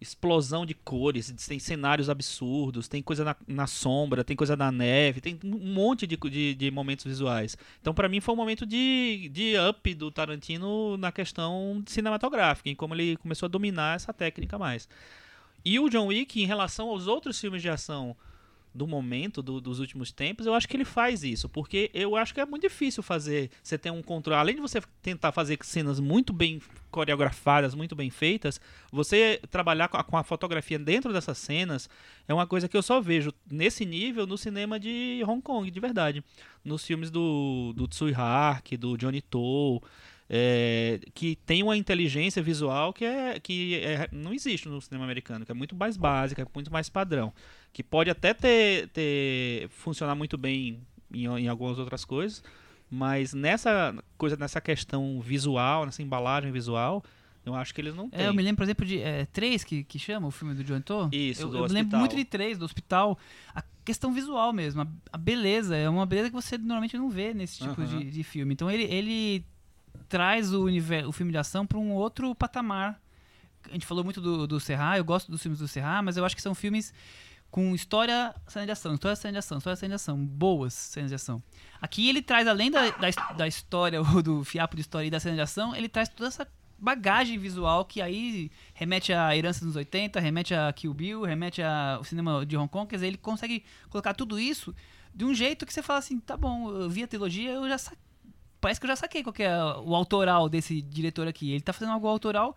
explosão 0.00 0.64
de 0.64 0.72
cores, 0.72 1.30
tem 1.46 1.58
cenários 1.58 2.08
absurdos, 2.08 2.88
tem 2.88 3.02
coisa 3.02 3.22
na, 3.22 3.36
na 3.46 3.66
sombra, 3.66 4.24
tem 4.24 4.34
coisa 4.34 4.56
na 4.56 4.72
neve, 4.72 5.20
tem 5.20 5.38
um 5.44 5.72
monte 5.74 6.06
de, 6.06 6.16
de, 6.16 6.54
de 6.54 6.70
momentos 6.70 7.04
visuais. 7.04 7.56
Então, 7.80 7.92
pra 7.92 8.08
mim, 8.08 8.20
foi 8.20 8.34
um 8.34 8.36
momento 8.36 8.64
de, 8.64 9.28
de 9.30 9.54
up 9.68 9.94
do 9.94 10.10
Tarantino 10.10 10.96
na 10.96 11.12
questão 11.12 11.82
cinematográfica, 11.86 12.70
em 12.70 12.74
como 12.74 12.94
ele 12.94 13.16
começou 13.18 13.46
a 13.46 13.50
dominar 13.50 13.96
essa 13.96 14.12
técnica 14.12 14.58
mais. 14.58 14.88
E 15.62 15.78
o 15.78 15.90
John 15.90 16.06
Wick, 16.06 16.42
em 16.42 16.46
relação 16.46 16.88
aos 16.88 17.06
outros 17.06 17.38
filmes 17.38 17.60
de 17.60 17.68
ação 17.68 18.16
do 18.74 18.86
momento, 18.86 19.42
do- 19.42 19.60
dos 19.60 19.80
últimos 19.80 20.12
tempos, 20.12 20.46
eu 20.46 20.54
acho 20.54 20.68
que 20.68 20.76
ele 20.76 20.84
faz 20.84 21.24
isso, 21.24 21.48
porque 21.48 21.90
eu 21.92 22.14
acho 22.16 22.32
que 22.32 22.40
é 22.40 22.46
muito 22.46 22.62
difícil 22.62 23.02
fazer, 23.02 23.50
você 23.62 23.76
ter 23.76 23.90
um 23.90 24.00
controle, 24.02 24.38
além 24.40 24.54
de 24.54 24.60
você 24.60 24.80
tentar 25.02 25.32
fazer 25.32 25.58
cenas 25.62 25.98
muito 25.98 26.32
bem 26.32 26.60
coreografadas, 26.90 27.74
muito 27.74 27.94
bem 27.96 28.10
feitas, 28.10 28.60
você 28.92 29.40
trabalhar 29.50 29.88
com 29.88 29.96
a, 29.96 30.04
com 30.04 30.16
a 30.16 30.22
fotografia 30.22 30.78
dentro 30.78 31.12
dessas 31.12 31.38
cenas 31.38 31.88
é 32.28 32.34
uma 32.34 32.46
coisa 32.46 32.68
que 32.68 32.76
eu 32.76 32.82
só 32.82 33.00
vejo 33.00 33.32
nesse 33.50 33.84
nível 33.84 34.26
no 34.26 34.36
cinema 34.38 34.78
de 34.78 35.22
Hong 35.26 35.40
Kong, 35.42 35.70
de 35.70 35.80
verdade. 35.80 36.22
Nos 36.64 36.84
filmes 36.84 37.10
do, 37.10 37.72
do 37.74 37.88
Tsui 37.88 38.12
Hark, 38.14 38.76
do 38.76 38.96
Johnny 38.96 39.22
To, 39.22 39.82
é, 40.32 41.00
que 41.12 41.34
tem 41.44 41.60
uma 41.60 41.76
inteligência 41.76 42.40
visual 42.40 42.92
que, 42.92 43.04
é, 43.04 43.40
que 43.40 43.74
é- 43.80 44.08
não 44.12 44.32
existe 44.32 44.68
no 44.68 44.80
cinema 44.80 45.02
americano, 45.04 45.44
que 45.44 45.50
é 45.50 45.54
muito 45.54 45.74
mais 45.74 45.96
básica, 45.96 46.46
muito 46.54 46.72
mais 46.72 46.88
padrão. 46.88 47.32
Que 47.72 47.82
pode 47.82 48.08
até 48.10 48.32
ter, 48.32 48.88
ter 48.90 49.68
funcionar 49.70 50.14
muito 50.14 50.38
bem 50.38 50.80
em, 51.12 51.24
em 51.26 51.48
algumas 51.48 51.80
outras 51.80 52.04
coisas, 52.04 52.44
mas 52.88 53.34
nessa 53.34 53.92
coisa, 54.16 54.36
nessa 54.36 54.60
questão 54.60 55.20
visual, 55.20 55.84
nessa 55.84 56.00
embalagem 56.00 56.52
visual, 56.52 57.02
eu 57.44 57.52
acho 57.52 57.74
que 57.74 57.80
eles 57.80 57.96
não 57.96 58.08
têm. 58.08 58.20
É, 58.20 58.28
eu 58.28 58.34
me 58.34 58.42
lembro, 58.42 58.58
por 58.58 58.62
exemplo, 58.64 58.86
de 58.86 59.00
é, 59.00 59.26
Três, 59.26 59.64
que, 59.64 59.82
que 59.82 59.98
chama 59.98 60.28
o 60.28 60.30
filme 60.30 60.54
do 60.54 60.62
John 60.62 60.80
To. 60.80 61.08
Isso, 61.10 61.42
eu, 61.42 61.48
do 61.48 61.56
eu 61.58 61.62
me 61.64 61.68
lembro 61.70 61.98
muito 61.98 62.14
de 62.14 62.24
Três, 62.24 62.56
do 62.56 62.64
hospital. 62.64 63.18
A 63.52 63.64
questão 63.84 64.12
visual 64.12 64.52
mesmo, 64.52 64.82
a, 64.82 64.86
a 65.12 65.18
beleza. 65.18 65.76
É 65.76 65.88
uma 65.88 66.06
beleza 66.06 66.28
que 66.28 66.34
você 66.34 66.56
normalmente 66.56 66.96
não 66.96 67.10
vê 67.10 67.34
nesse 67.34 67.58
tipo 67.58 67.80
Aham. 67.80 67.98
de, 67.98 68.10
de 68.10 68.22
filme. 68.22 68.52
Então 68.52 68.70
ele, 68.70 68.84
ele 68.84 69.44
traz 70.08 70.52
o, 70.52 70.66
o 71.06 71.12
filme 71.12 71.32
de 71.32 71.38
ação 71.38 71.66
para 71.66 71.78
um 71.78 71.92
outro 71.92 72.34
patamar. 72.34 73.00
A 73.68 73.72
gente 73.72 73.86
falou 73.86 74.02
muito 74.02 74.20
do, 74.20 74.46
do 74.46 74.58
Serra, 74.58 74.96
eu 74.96 75.04
gosto 75.04 75.30
dos 75.30 75.42
filmes 75.42 75.58
do 75.58 75.68
Serra, 75.68 76.02
mas 76.02 76.16
eu 76.16 76.24
acho 76.24 76.34
que 76.34 76.42
são 76.42 76.54
filmes 76.54 76.92
com 77.50 77.74
história, 77.74 78.34
cena 78.46 78.64
de 78.64 78.72
ação, 78.72 78.94
história, 78.94 79.16
cena 79.16 79.32
de 79.32 79.38
ação, 79.38 79.58
história, 79.58 79.76
cena 79.76 79.90
de 79.90 79.94
ação, 79.96 80.24
boas 80.24 80.72
cenas 80.72 81.10
de 81.10 81.16
ação. 81.16 81.42
Aqui 81.80 82.08
ele 82.08 82.22
traz, 82.22 82.46
além 82.46 82.70
da, 82.70 82.90
da, 82.90 83.10
da 83.36 83.48
história, 83.48 84.00
ou 84.02 84.22
do 84.22 84.44
fiapo 84.44 84.76
de 84.76 84.82
história 84.82 85.08
e 85.08 85.10
da 85.10 85.18
cena 85.18 85.34
de 85.34 85.42
ação, 85.42 85.74
ele 85.74 85.88
traz 85.88 86.08
toda 86.08 86.28
essa 86.28 86.46
bagagem 86.78 87.38
visual 87.38 87.84
que 87.84 88.00
aí 88.00 88.50
remete 88.72 89.12
à 89.12 89.36
herança 89.36 89.64
dos 89.64 89.76
80, 89.76 90.18
remete 90.18 90.54
a 90.54 90.72
Kill 90.72 90.94
Bill, 90.94 91.22
remete 91.22 91.62
ao 91.62 92.02
cinema 92.04 92.46
de 92.46 92.56
Hong 92.56 92.70
Kong, 92.70 92.88
quer 92.88 92.96
dizer, 92.96 93.08
ele 93.08 93.18
consegue 93.18 93.64
colocar 93.90 94.14
tudo 94.14 94.38
isso 94.38 94.74
de 95.14 95.24
um 95.24 95.34
jeito 95.34 95.66
que 95.66 95.74
você 95.74 95.82
fala 95.82 95.98
assim, 95.98 96.18
tá 96.18 96.36
bom, 96.36 96.70
eu 96.70 96.88
vi 96.88 97.02
a 97.02 97.08
trilogia, 97.08 97.50
eu 97.50 97.68
já 97.68 97.76
sa 97.76 97.92
parece 98.60 98.78
que 98.80 98.86
eu 98.86 98.88
já 98.88 98.96
saquei 98.96 99.22
qual 99.22 99.32
que 99.32 99.42
é 99.42 99.56
o 99.84 99.94
autoral 99.94 100.48
desse 100.48 100.80
diretor 100.82 101.26
aqui. 101.28 101.52
Ele 101.52 101.60
tá 101.60 101.72
fazendo 101.72 101.92
algo 101.92 102.06
autoral 102.06 102.56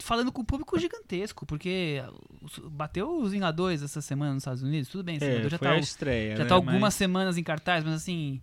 falando 0.00 0.32
com 0.32 0.42
o 0.42 0.44
público 0.44 0.76
gigantesco, 0.78 1.46
porque 1.46 2.02
os- 2.42 2.58
bateu 2.70 3.16
os 3.20 3.30
Vingadores 3.30 3.80
essa 3.82 4.00
semana 4.00 4.34
nos 4.34 4.42
Estados 4.42 4.62
Unidos, 4.62 4.88
tudo 4.88 5.04
bem, 5.04 5.16
esse 5.16 5.24
É, 5.24 5.48
já 5.48 5.56
tá, 5.58 5.70
a 5.70 5.78
estreia, 5.78 6.36
já 6.36 6.42
né? 6.42 6.48
tá 6.48 6.54
algumas 6.56 6.80
Mas- 6.80 6.94
semanas 6.94 7.38
em 7.38 7.42
cartaz, 7.44 7.84
mas 7.84 7.94
assim, 7.94 8.40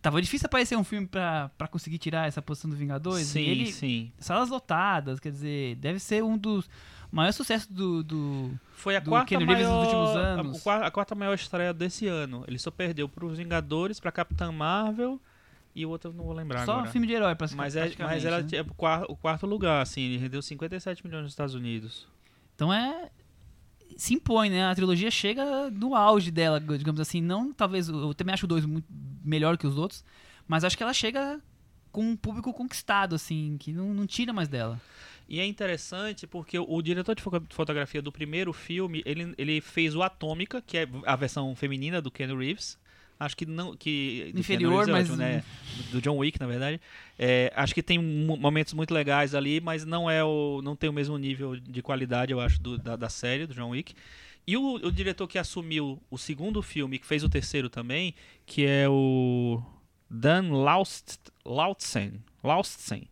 tava 0.00 0.20
difícil 0.20 0.46
aparecer 0.46 0.76
um 0.76 0.82
filme 0.82 1.06
pra, 1.06 1.50
pra 1.56 1.68
conseguir 1.68 1.98
tirar 1.98 2.26
essa 2.26 2.42
posição 2.42 2.68
do 2.68 2.74
Vingadores. 2.76 3.28
Sim, 3.28 3.42
ele, 3.42 3.70
sim. 3.72 4.10
salas 4.18 4.48
lotadas, 4.48 5.20
quer 5.20 5.30
dizer, 5.30 5.76
deve 5.76 6.00
ser 6.00 6.24
um 6.24 6.36
dos 6.36 6.68
maiores 7.12 7.36
sucessos 7.36 7.68
do, 7.68 8.02
do 8.02 8.50
Foi 8.74 8.96
a 8.96 9.00
do 9.00 9.08
quarta 9.10 9.38
Reeves 9.38 9.46
maior, 9.54 9.76
nos 9.76 9.84
últimos 9.84 10.16
a- 10.16 10.18
anos. 10.18 10.62
qua- 10.62 10.86
A, 10.86 10.90
quarta 10.90 11.14
maior 11.14 11.34
estreia 11.34 11.72
desse 11.72 12.08
ano. 12.08 12.42
Ele 12.48 12.58
só 12.58 12.72
perdeu 12.72 13.08
pros 13.08 13.38
Vingadores, 13.38 14.00
pra 14.00 14.10
Capitã 14.10 14.50
Marvel 14.50 15.20
e 15.74 15.84
o 15.86 15.90
outro 15.90 16.10
eu 16.10 16.14
não 16.14 16.24
vou 16.24 16.34
lembrar 16.34 16.64
só 16.64 16.72
agora. 16.78 16.90
filme 16.90 17.06
de 17.06 17.12
herói, 17.14 17.34
pra 17.34 17.46
Mas, 17.54 17.76
é, 17.76 17.92
mas 17.98 18.24
era 18.24 18.42
né? 18.42 18.48
tipo, 18.48 18.70
o 18.72 18.74
quarto, 18.74 19.12
o 19.12 19.16
quarto 19.16 19.46
lugar, 19.46 19.82
assim, 19.82 20.02
ele 20.02 20.18
rendeu 20.18 20.40
57 20.42 21.04
milhões 21.06 21.22
nos 21.22 21.32
Estados 21.32 21.54
Unidos. 21.54 22.06
Então 22.54 22.72
é. 22.72 23.10
Se 23.96 24.14
impõe, 24.14 24.48
né? 24.48 24.64
A 24.64 24.74
trilogia 24.74 25.10
chega 25.10 25.70
no 25.70 25.94
auge 25.94 26.30
dela, 26.30 26.58
digamos 26.58 27.00
assim. 27.00 27.20
Não, 27.20 27.52
talvez. 27.52 27.88
Eu 27.88 28.14
também 28.14 28.32
acho 28.32 28.46
o 28.46 28.48
2 28.48 28.64
muito 28.64 28.86
melhor 29.22 29.58
que 29.58 29.66
os 29.66 29.76
outros. 29.76 30.02
Mas 30.48 30.64
acho 30.64 30.76
que 30.76 30.82
ela 30.82 30.94
chega 30.94 31.38
com 31.90 32.02
um 32.02 32.16
público 32.16 32.52
conquistado, 32.54 33.14
assim, 33.14 33.56
que 33.60 33.70
não, 33.70 33.92
não 33.92 34.06
tira 34.06 34.32
mais 34.32 34.48
dela. 34.48 34.80
E 35.28 35.38
é 35.40 35.46
interessante 35.46 36.26
porque 36.26 36.58
o, 36.58 36.80
diretor 36.82 37.14
de 37.14 37.22
fo- 37.22 37.30
fotografia 37.50 38.00
do 38.00 38.10
primeiro 38.10 38.52
filme, 38.52 39.02
ele, 39.04 39.34
ele 39.36 39.60
fez 39.60 39.94
o 39.94 40.02
Atômica, 40.02 40.62
que 40.62 40.78
é 40.78 40.88
a 41.06 41.14
versão 41.14 41.54
feminina 41.54 42.00
do 42.00 42.10
Ken 42.10 42.34
Reeves. 42.34 42.78
Acho 43.24 43.36
que 43.36 43.46
não. 43.46 43.76
Que, 43.76 44.32
Inferior, 44.36 44.72
Reeves, 44.86 44.88
mas- 44.88 45.10
ótimo, 45.10 45.16
né? 45.16 45.44
do, 45.90 46.00
John 46.00 46.16
Wick, 46.18 46.38
na 46.40 46.46
verdade. 46.46 46.80
É, 47.18 47.52
acho 47.56 47.74
que 47.74 47.82
tem 47.82 47.98
mo- 47.98 48.36
momentos 48.36 48.72
muito 48.74 48.92
legais 48.92 49.34
ali, 49.34 49.60
mas 49.60 49.84
não 49.84 50.10
é 50.10 50.22
o. 50.24 50.60
não 50.62 50.74
tem 50.76 50.88
o 50.90 50.92
mesmo 50.92 51.16
nível 51.18 51.56
de 51.56 51.82
qualidade, 51.82 52.32
eu 52.32 52.40
acho, 52.40 52.60
do- 52.60 52.78
da, 52.78 52.96
da 52.96 53.08
série, 53.08 53.46
do 53.46 53.54
John 53.54 53.70
Wick. 53.70 53.94
E 54.46 54.56
o, 54.56 54.74
o 54.74 54.90
diretor 54.90 55.28
que 55.28 55.38
assumiu 55.38 56.00
o 56.10 56.18
segundo 56.18 56.60
filme, 56.62 56.98
que 56.98 57.06
fez 57.06 57.22
o 57.22 57.28
terceiro 57.28 57.70
também, 57.70 58.14
que 58.44 58.66
é 58.66 58.88
o 58.88 59.62
Dan 60.10 60.50
Laust, 60.52 61.18
Lautzen. 61.44 62.14
Lausten. 62.42 63.04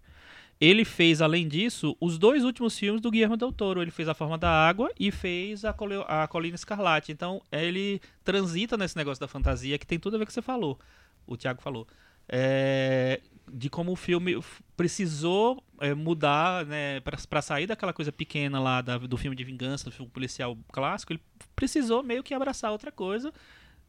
Ele 0.61 0.85
fez, 0.85 1.23
além 1.23 1.49
disso, 1.49 1.97
os 1.99 2.19
dois 2.19 2.45
últimos 2.45 2.79
filmes 2.79 3.01
do 3.01 3.11
Guillermo 3.11 3.37
del 3.37 3.51
Toro. 3.51 3.81
Ele 3.81 3.91
fez 3.91 4.09
A 4.09 4.15
Forma 4.15 4.37
da 4.37 4.51
Água 4.51 4.91
e 4.99 5.11
fez 5.11 5.65
A, 5.65 5.75
a 6.07 6.29
Colina 6.29 6.55
Escarlate. 6.55 7.11
Então, 7.13 7.41
ele 7.51 8.01
transita 8.23 8.77
nesse 8.77 8.97
negócio 8.97 9.21
da 9.21 9.27
fantasia 9.29 9.79
que 9.79 9.87
tem 9.87 9.99
tudo 9.99 10.17
a 10.17 10.19
ver 10.19 10.27
com 10.27 10.29
o 10.29 10.29
que 10.29 10.35
você 10.35 10.43
falou. 10.43 10.79
O 11.27 11.37
Thiago 11.37 11.63
falou. 11.63 11.87
É, 12.29 13.21
de 13.51 13.69
como 13.69 13.93
o 13.93 13.97
filme 13.97 14.39
precisou 14.77 15.65
é, 15.81 15.95
mudar, 15.95 16.65
né, 16.67 17.01
para 17.01 17.43
sair 17.43 17.67
daquela 17.67 17.93
coisa 17.93 18.13
pequena 18.13 18.61
lá 18.61 18.81
da- 18.83 18.99
do 18.99 19.17
filme 19.17 19.35
de 19.37 19.43
vingança, 19.43 19.87
do 19.87 19.91
filme 19.91 20.11
policial 20.11 20.57
clássico, 20.71 21.13
ele 21.13 21.21
precisou 21.57 22.03
meio 22.03 22.23
que 22.23 22.35
abraçar 22.35 22.71
outra 22.71 22.93
coisa, 22.93 23.33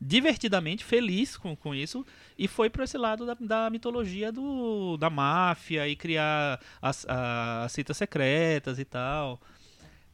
divertidamente, 0.02 0.84
feliz 0.84 1.38
com, 1.38 1.56
com 1.56 1.76
isso, 1.76 2.04
e 2.38 2.48
foi 2.48 2.70
para 2.72 2.84
esse 2.84 2.98
lado 2.98 3.24
da, 3.26 3.38
da 3.40 3.70
mitologia 3.70 4.32
do, 4.32 4.98
da 4.98 5.10
máfia 5.12 5.88
e 5.88 5.96
criar 5.96 6.60
as, 6.82 7.06
as 7.08 7.72
citas 7.72 7.96
secretas 7.98 8.80
e 8.80 8.86
tal. 8.86 9.40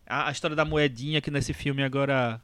A, 0.06 0.28
a 0.28 0.32
história 0.32 0.56
da 0.56 0.66
moedinha 0.66 1.22
que 1.22 1.32
nesse 1.32 1.54
filme 1.54 1.84
agora 1.84 2.42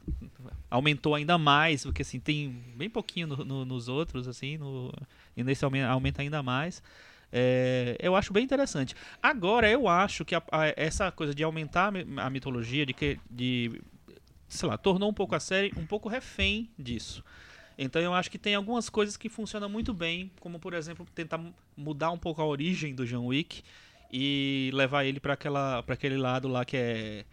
aumentou 0.70 1.14
ainda 1.14 1.36
mais, 1.36 1.82
porque 1.84 2.02
assim, 2.02 2.18
tem 2.18 2.48
bem 2.76 2.88
pouquinho 2.88 3.26
no- 3.26 3.44
no- 3.44 3.64
nos 3.64 3.88
outros, 3.88 4.26
assim, 4.26 4.56
no, 4.56 4.90
e 5.36 5.44
nesse 5.44 5.64
aumenta, 5.64 5.88
aumenta 5.88 6.22
ainda 6.22 6.42
mais. 6.42 6.82
É, 7.30 7.96
eu 8.00 8.14
acho 8.16 8.32
bem 8.32 8.44
interessante. 8.44 8.94
Agora, 9.22 9.68
eu 9.68 9.88
acho 9.88 10.24
que 10.24 10.34
a- 10.34 10.42
a- 10.52 10.72
essa 10.76 11.10
coisa 11.10 11.34
de 11.34 11.42
aumentar 11.42 11.92
a 12.16 12.30
mitologia, 12.30 12.86
de 12.86 12.92
que. 12.94 13.18
De, 13.30 13.82
sei 14.56 14.68
lá, 14.68 14.76
tornou 14.78 15.10
um 15.10 15.14
pouco 15.14 15.34
a 15.34 15.40
série 15.40 15.72
um 15.76 15.86
pouco 15.86 16.08
refém 16.08 16.68
disso. 16.78 17.24
Então 17.76 18.00
eu 18.00 18.14
acho 18.14 18.30
que 18.30 18.38
tem 18.38 18.54
algumas 18.54 18.88
coisas 18.88 19.16
que 19.16 19.28
funcionam 19.28 19.68
muito 19.68 19.92
bem, 19.92 20.30
como 20.40 20.58
por 20.58 20.74
exemplo 20.74 21.04
tentar 21.14 21.38
mu- 21.38 21.52
mudar 21.76 22.10
um 22.12 22.18
pouco 22.18 22.40
a 22.40 22.46
origem 22.46 22.94
do 22.94 23.04
John 23.04 23.26
Wick 23.26 23.62
e 24.12 24.70
levar 24.72 25.04
ele 25.04 25.18
para 25.18 25.32
aquela 25.34 25.82
para 25.82 25.94
aquele 25.94 26.16
lado 26.16 26.46
lá 26.46 26.64
que 26.64 26.76
é 26.76 27.24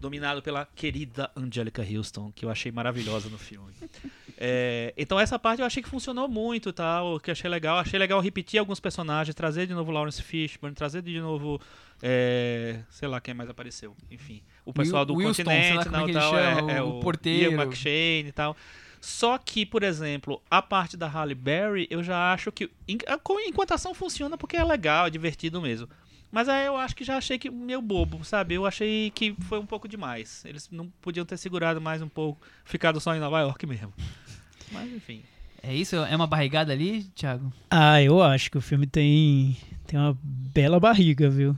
dominado 0.00 0.42
pela 0.42 0.66
querida 0.74 1.30
Angelica 1.36 1.82
Houston, 1.82 2.32
que 2.34 2.44
eu 2.44 2.50
achei 2.50 2.72
maravilhosa 2.72 3.28
no 3.28 3.38
filme. 3.38 3.72
É, 4.36 4.92
então 4.96 5.18
essa 5.18 5.38
parte 5.38 5.60
eu 5.60 5.66
achei 5.66 5.82
que 5.82 5.88
funcionou 5.88 6.28
muito, 6.28 6.72
tal, 6.72 7.18
que 7.20 7.30
eu 7.30 7.32
achei 7.32 7.48
legal. 7.48 7.78
Achei 7.78 7.98
legal 7.98 8.20
repetir 8.20 8.58
alguns 8.58 8.80
personagens, 8.80 9.34
trazer 9.34 9.66
de 9.66 9.72
novo 9.72 9.90
Lawrence 9.92 10.20
Fishburne, 10.22 10.74
trazer 10.74 11.00
de 11.02 11.18
novo, 11.20 11.60
é, 12.02 12.80
sei 12.90 13.08
lá 13.08 13.20
quem 13.20 13.32
mais 13.32 13.48
apareceu, 13.48 13.96
enfim, 14.10 14.42
o 14.66 14.72
pessoal 14.74 15.00
Will- 15.02 15.06
do 15.06 15.14
lá 15.14 15.22
continente, 15.22 15.88
é 15.88 15.90
não, 15.90 16.04
que 16.04 16.10
ele 16.10 16.18
tal, 16.18 16.30
chama, 16.34 16.72
é, 16.72 16.76
é 16.76 16.82
o 16.82 16.88
o 16.98 17.00
porteiro. 17.00 17.52
Ian 17.52 17.62
McShane 17.62 18.28
e 18.28 18.32
tal. 18.32 18.54
Só 19.00 19.38
que, 19.38 19.64
por 19.64 19.82
exemplo, 19.82 20.42
a 20.50 20.60
parte 20.60 20.96
da 20.96 21.06
Halle 21.06 21.34
Berry, 21.34 21.86
eu 21.88 22.02
já 22.02 22.32
acho 22.32 22.50
que 22.50 22.68
a 23.06 23.16
co- 23.16 23.38
enquanto 23.40 23.72
ação 23.72 23.94
funciona 23.94 24.36
porque 24.36 24.56
é 24.56 24.64
legal, 24.64 25.06
é 25.06 25.10
divertido 25.10 25.62
mesmo. 25.62 25.88
Mas 26.32 26.48
aí 26.48 26.66
eu 26.66 26.76
acho 26.76 26.96
que 26.96 27.04
já 27.04 27.16
achei 27.16 27.38
que 27.38 27.48
meio 27.48 27.80
bobo, 27.80 28.24
sabe? 28.24 28.54
Eu 28.54 28.66
achei 28.66 29.10
que 29.12 29.34
foi 29.48 29.60
um 29.60 29.64
pouco 29.66 29.86
demais. 29.86 30.44
Eles 30.44 30.68
não 30.72 30.88
podiam 31.00 31.24
ter 31.24 31.36
segurado 31.36 31.80
mais 31.80 32.02
um 32.02 32.08
pouco, 32.08 32.44
ficado 32.64 33.00
só 33.00 33.14
em 33.14 33.20
Nova 33.20 33.40
York 33.40 33.64
mesmo. 33.64 33.92
Mas 34.72 34.90
enfim. 34.92 35.22
É 35.62 35.72
isso? 35.74 35.94
É 35.96 36.14
uma 36.16 36.26
barrigada 36.26 36.72
ali, 36.72 37.04
Thiago? 37.14 37.52
Ah, 37.70 38.02
eu 38.02 38.20
acho 38.22 38.50
que 38.50 38.58
o 38.58 38.60
filme 38.60 38.86
tem, 38.86 39.56
tem 39.86 39.98
uma 39.98 40.16
bela 40.22 40.80
barriga, 40.80 41.30
viu? 41.30 41.56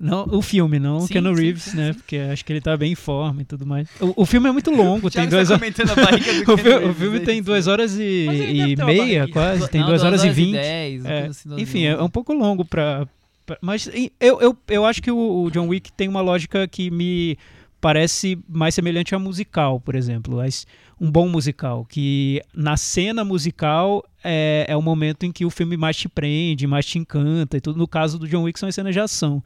Não, 0.00 0.24
o 0.30 0.40
filme, 0.40 0.78
não 0.78 0.98
o 0.98 1.08
Keanu 1.08 1.34
Reeves, 1.34 1.64
sim, 1.64 1.76
né? 1.76 1.92
sim. 1.92 1.98
Porque 1.98 2.16
acho 2.16 2.44
que 2.44 2.52
ele 2.52 2.60
tá 2.60 2.76
bem 2.76 2.92
em 2.92 2.94
forma 2.94 3.42
e 3.42 3.44
tudo 3.44 3.66
mais. 3.66 3.88
O, 4.00 4.22
o 4.22 4.26
filme 4.26 4.48
é 4.48 4.52
muito 4.52 4.70
longo, 4.74 5.10
tem 5.10 5.28
duas 5.28 5.48
tá 5.48 5.54
horas. 5.54 5.70
O, 6.48 6.56
fi- 6.56 6.62
Keanu 6.62 6.88
o 6.90 6.94
filme 6.94 7.20
tem 7.20 7.42
duas 7.42 7.66
horas 7.66 7.96
e, 7.98 8.26
e 8.28 8.74
uma 8.76 8.86
meia, 8.86 9.26
quase. 9.28 9.68
Tem 9.70 9.80
Não, 9.80 9.88
duas 9.88 10.04
horas 10.04 10.22
e 10.22 10.30
vinte. 10.30 10.52
dez, 10.52 11.04
É, 11.04 11.26
assim, 11.26 11.48
duas 11.48 11.60
enfim, 11.60 11.82
é 11.84 11.94
horas. 11.94 12.04
um 12.06 12.08
pouco 12.10 12.32
longo 12.32 12.64
pra. 12.64 13.08
pra- 13.44 13.58
mas 13.60 13.90
eu, 14.20 14.40
eu, 14.40 14.56
eu 14.68 14.84
acho 14.86 15.02
que 15.02 15.10
o, 15.10 15.42
o 15.44 15.50
John 15.50 15.66
Wick 15.66 15.90
tem 15.92 16.06
uma 16.08 16.20
lógica 16.20 16.68
que 16.68 16.90
me 16.92 17.36
parece 17.80 18.38
mais 18.48 18.74
semelhante 18.74 19.14
a 19.14 19.18
musical, 19.18 19.80
por 19.80 19.94
exemplo. 19.94 20.38
Um 21.00 21.10
bom 21.10 21.28
musical, 21.28 21.84
que 21.88 22.40
na 22.54 22.76
cena 22.76 23.24
musical 23.24 24.04
é, 24.22 24.64
é 24.68 24.76
o 24.76 24.82
momento 24.82 25.24
em 25.24 25.30
que 25.32 25.44
o 25.44 25.50
filme 25.50 25.76
mais 25.76 25.96
te 25.96 26.08
prende, 26.08 26.66
mais 26.66 26.86
te 26.86 26.98
encanta 26.98 27.56
e 27.56 27.60
tudo. 27.60 27.78
No 27.78 27.86
caso 27.86 28.18
do 28.18 28.26
John 28.28 28.42
Wick 28.42 28.58
são 28.58 28.68
as 28.68 28.74
cenas 28.74 28.92
de 28.94 29.00
ação. 29.00 29.42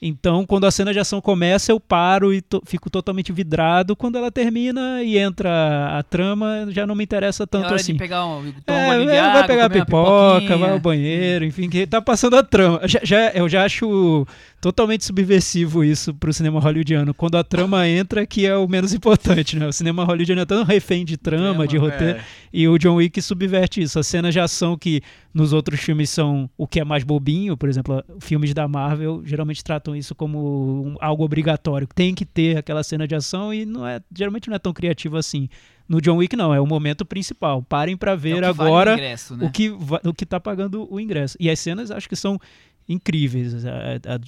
Então, 0.00 0.44
quando 0.44 0.66
a 0.66 0.70
cena 0.70 0.92
de 0.92 0.98
ação 0.98 1.22
começa, 1.22 1.72
eu 1.72 1.80
paro 1.80 2.32
e 2.32 2.42
to- 2.42 2.62
fico 2.66 2.90
totalmente 2.90 3.32
vidrado. 3.32 3.96
Quando 3.96 4.18
ela 4.18 4.30
termina 4.30 5.02
e 5.02 5.16
entra 5.16 5.98
a 5.98 6.02
trama, 6.02 6.66
já 6.68 6.86
não 6.86 6.94
me 6.94 7.02
interessa 7.02 7.44
É 7.44 7.46
tanto 7.46 7.64
hora 7.66 7.76
assim. 7.76 7.94
de 7.94 7.98
pegar 7.98 8.26
um, 8.26 8.52
É, 8.66 9.32
vai 9.32 9.46
pegar 9.46 9.70
pipoca, 9.70 10.56
vai 10.58 10.70
ao 10.70 10.78
banheiro, 10.78 11.44
enfim, 11.46 11.68
que 11.70 11.86
tá 11.86 12.02
passando 12.02 12.36
a 12.36 12.42
trama. 12.42 12.80
Já, 12.84 13.00
já- 13.02 13.30
eu 13.30 13.48
já 13.48 13.64
acho 13.64 14.26
totalmente 14.60 15.04
subversivo 15.04 15.82
isso 15.82 16.12
pro 16.14 16.32
cinema 16.32 16.60
hollywoodiano. 16.60 17.14
Quando 17.14 17.36
a 17.36 17.44
trama 17.44 17.88
entra, 17.88 18.26
que 18.26 18.44
é 18.46 18.54
o 18.56 18.68
menos 18.68 18.92
importante, 18.92 19.56
né? 19.58 19.66
O 19.66 19.72
cinema 19.72 20.04
hollywoodiano 20.04 20.42
é 20.42 20.46
tão 20.46 20.62
refém 20.64 21.04
de 21.04 21.16
trama, 21.16 21.36
Trama, 21.36 21.66
de 21.66 21.76
roteiro, 21.76 22.18
É. 22.18 22.20
e 22.52 22.66
o 22.68 22.78
John 22.78 22.96
Wick 22.96 23.20
subverte 23.22 23.80
isso. 23.82 23.98
As 23.98 24.06
cenas 24.06 24.32
de 24.34 24.40
ação 24.40 24.76
que 24.76 25.00
nos 25.36 25.52
outros 25.52 25.80
filmes 25.80 26.08
são 26.08 26.48
o 26.56 26.66
que 26.66 26.80
é 26.80 26.84
mais 26.84 27.04
bobinho, 27.04 27.56
por 27.56 27.68
exemplo, 27.68 28.02
filmes 28.20 28.54
da 28.54 28.66
Marvel 28.66 29.20
geralmente 29.24 29.62
tratam 29.62 29.94
isso 29.94 30.14
como 30.14 30.38
um- 30.86 30.96
algo 31.00 31.22
obrigatório. 31.24 31.86
Tem 31.94 32.14
que 32.14 32.24
ter 32.24 32.56
aquela 32.56 32.82
cena 32.82 33.06
de 33.06 33.14
ação 33.14 33.52
e 33.52 33.66
não 33.66 33.86
é, 33.86 34.00
geralmente 34.16 34.48
não 34.48 34.56
é 34.56 34.58
tão 34.58 34.72
criativo 34.72 35.16
assim. 35.18 35.48
No 35.88 36.00
John 36.00 36.16
Wick 36.16 36.34
não, 36.34 36.54
é 36.54 36.60
o 36.60 36.66
momento 36.66 37.04
principal. 37.04 37.62
Parem 37.62 37.96
pra 37.96 38.12
É 38.12 38.14
o 38.14 38.18
ver 38.18 38.34
que 38.36 38.40
vale 38.40 38.46
o 38.46 38.50
agora 38.62 38.92
ingresso, 38.94 39.36
né? 39.36 39.46
o 39.46 39.50
que 39.50 39.68
o 39.70 40.14
que 40.14 40.24
tá 40.26 40.40
pagando 40.40 40.88
o 40.92 40.98
ingresso. 40.98 41.36
E 41.38 41.50
as 41.50 41.60
cenas 41.60 41.90
acho 41.90 42.08
que 42.08 42.16
são 42.16 42.40
incríveis. 42.88 43.52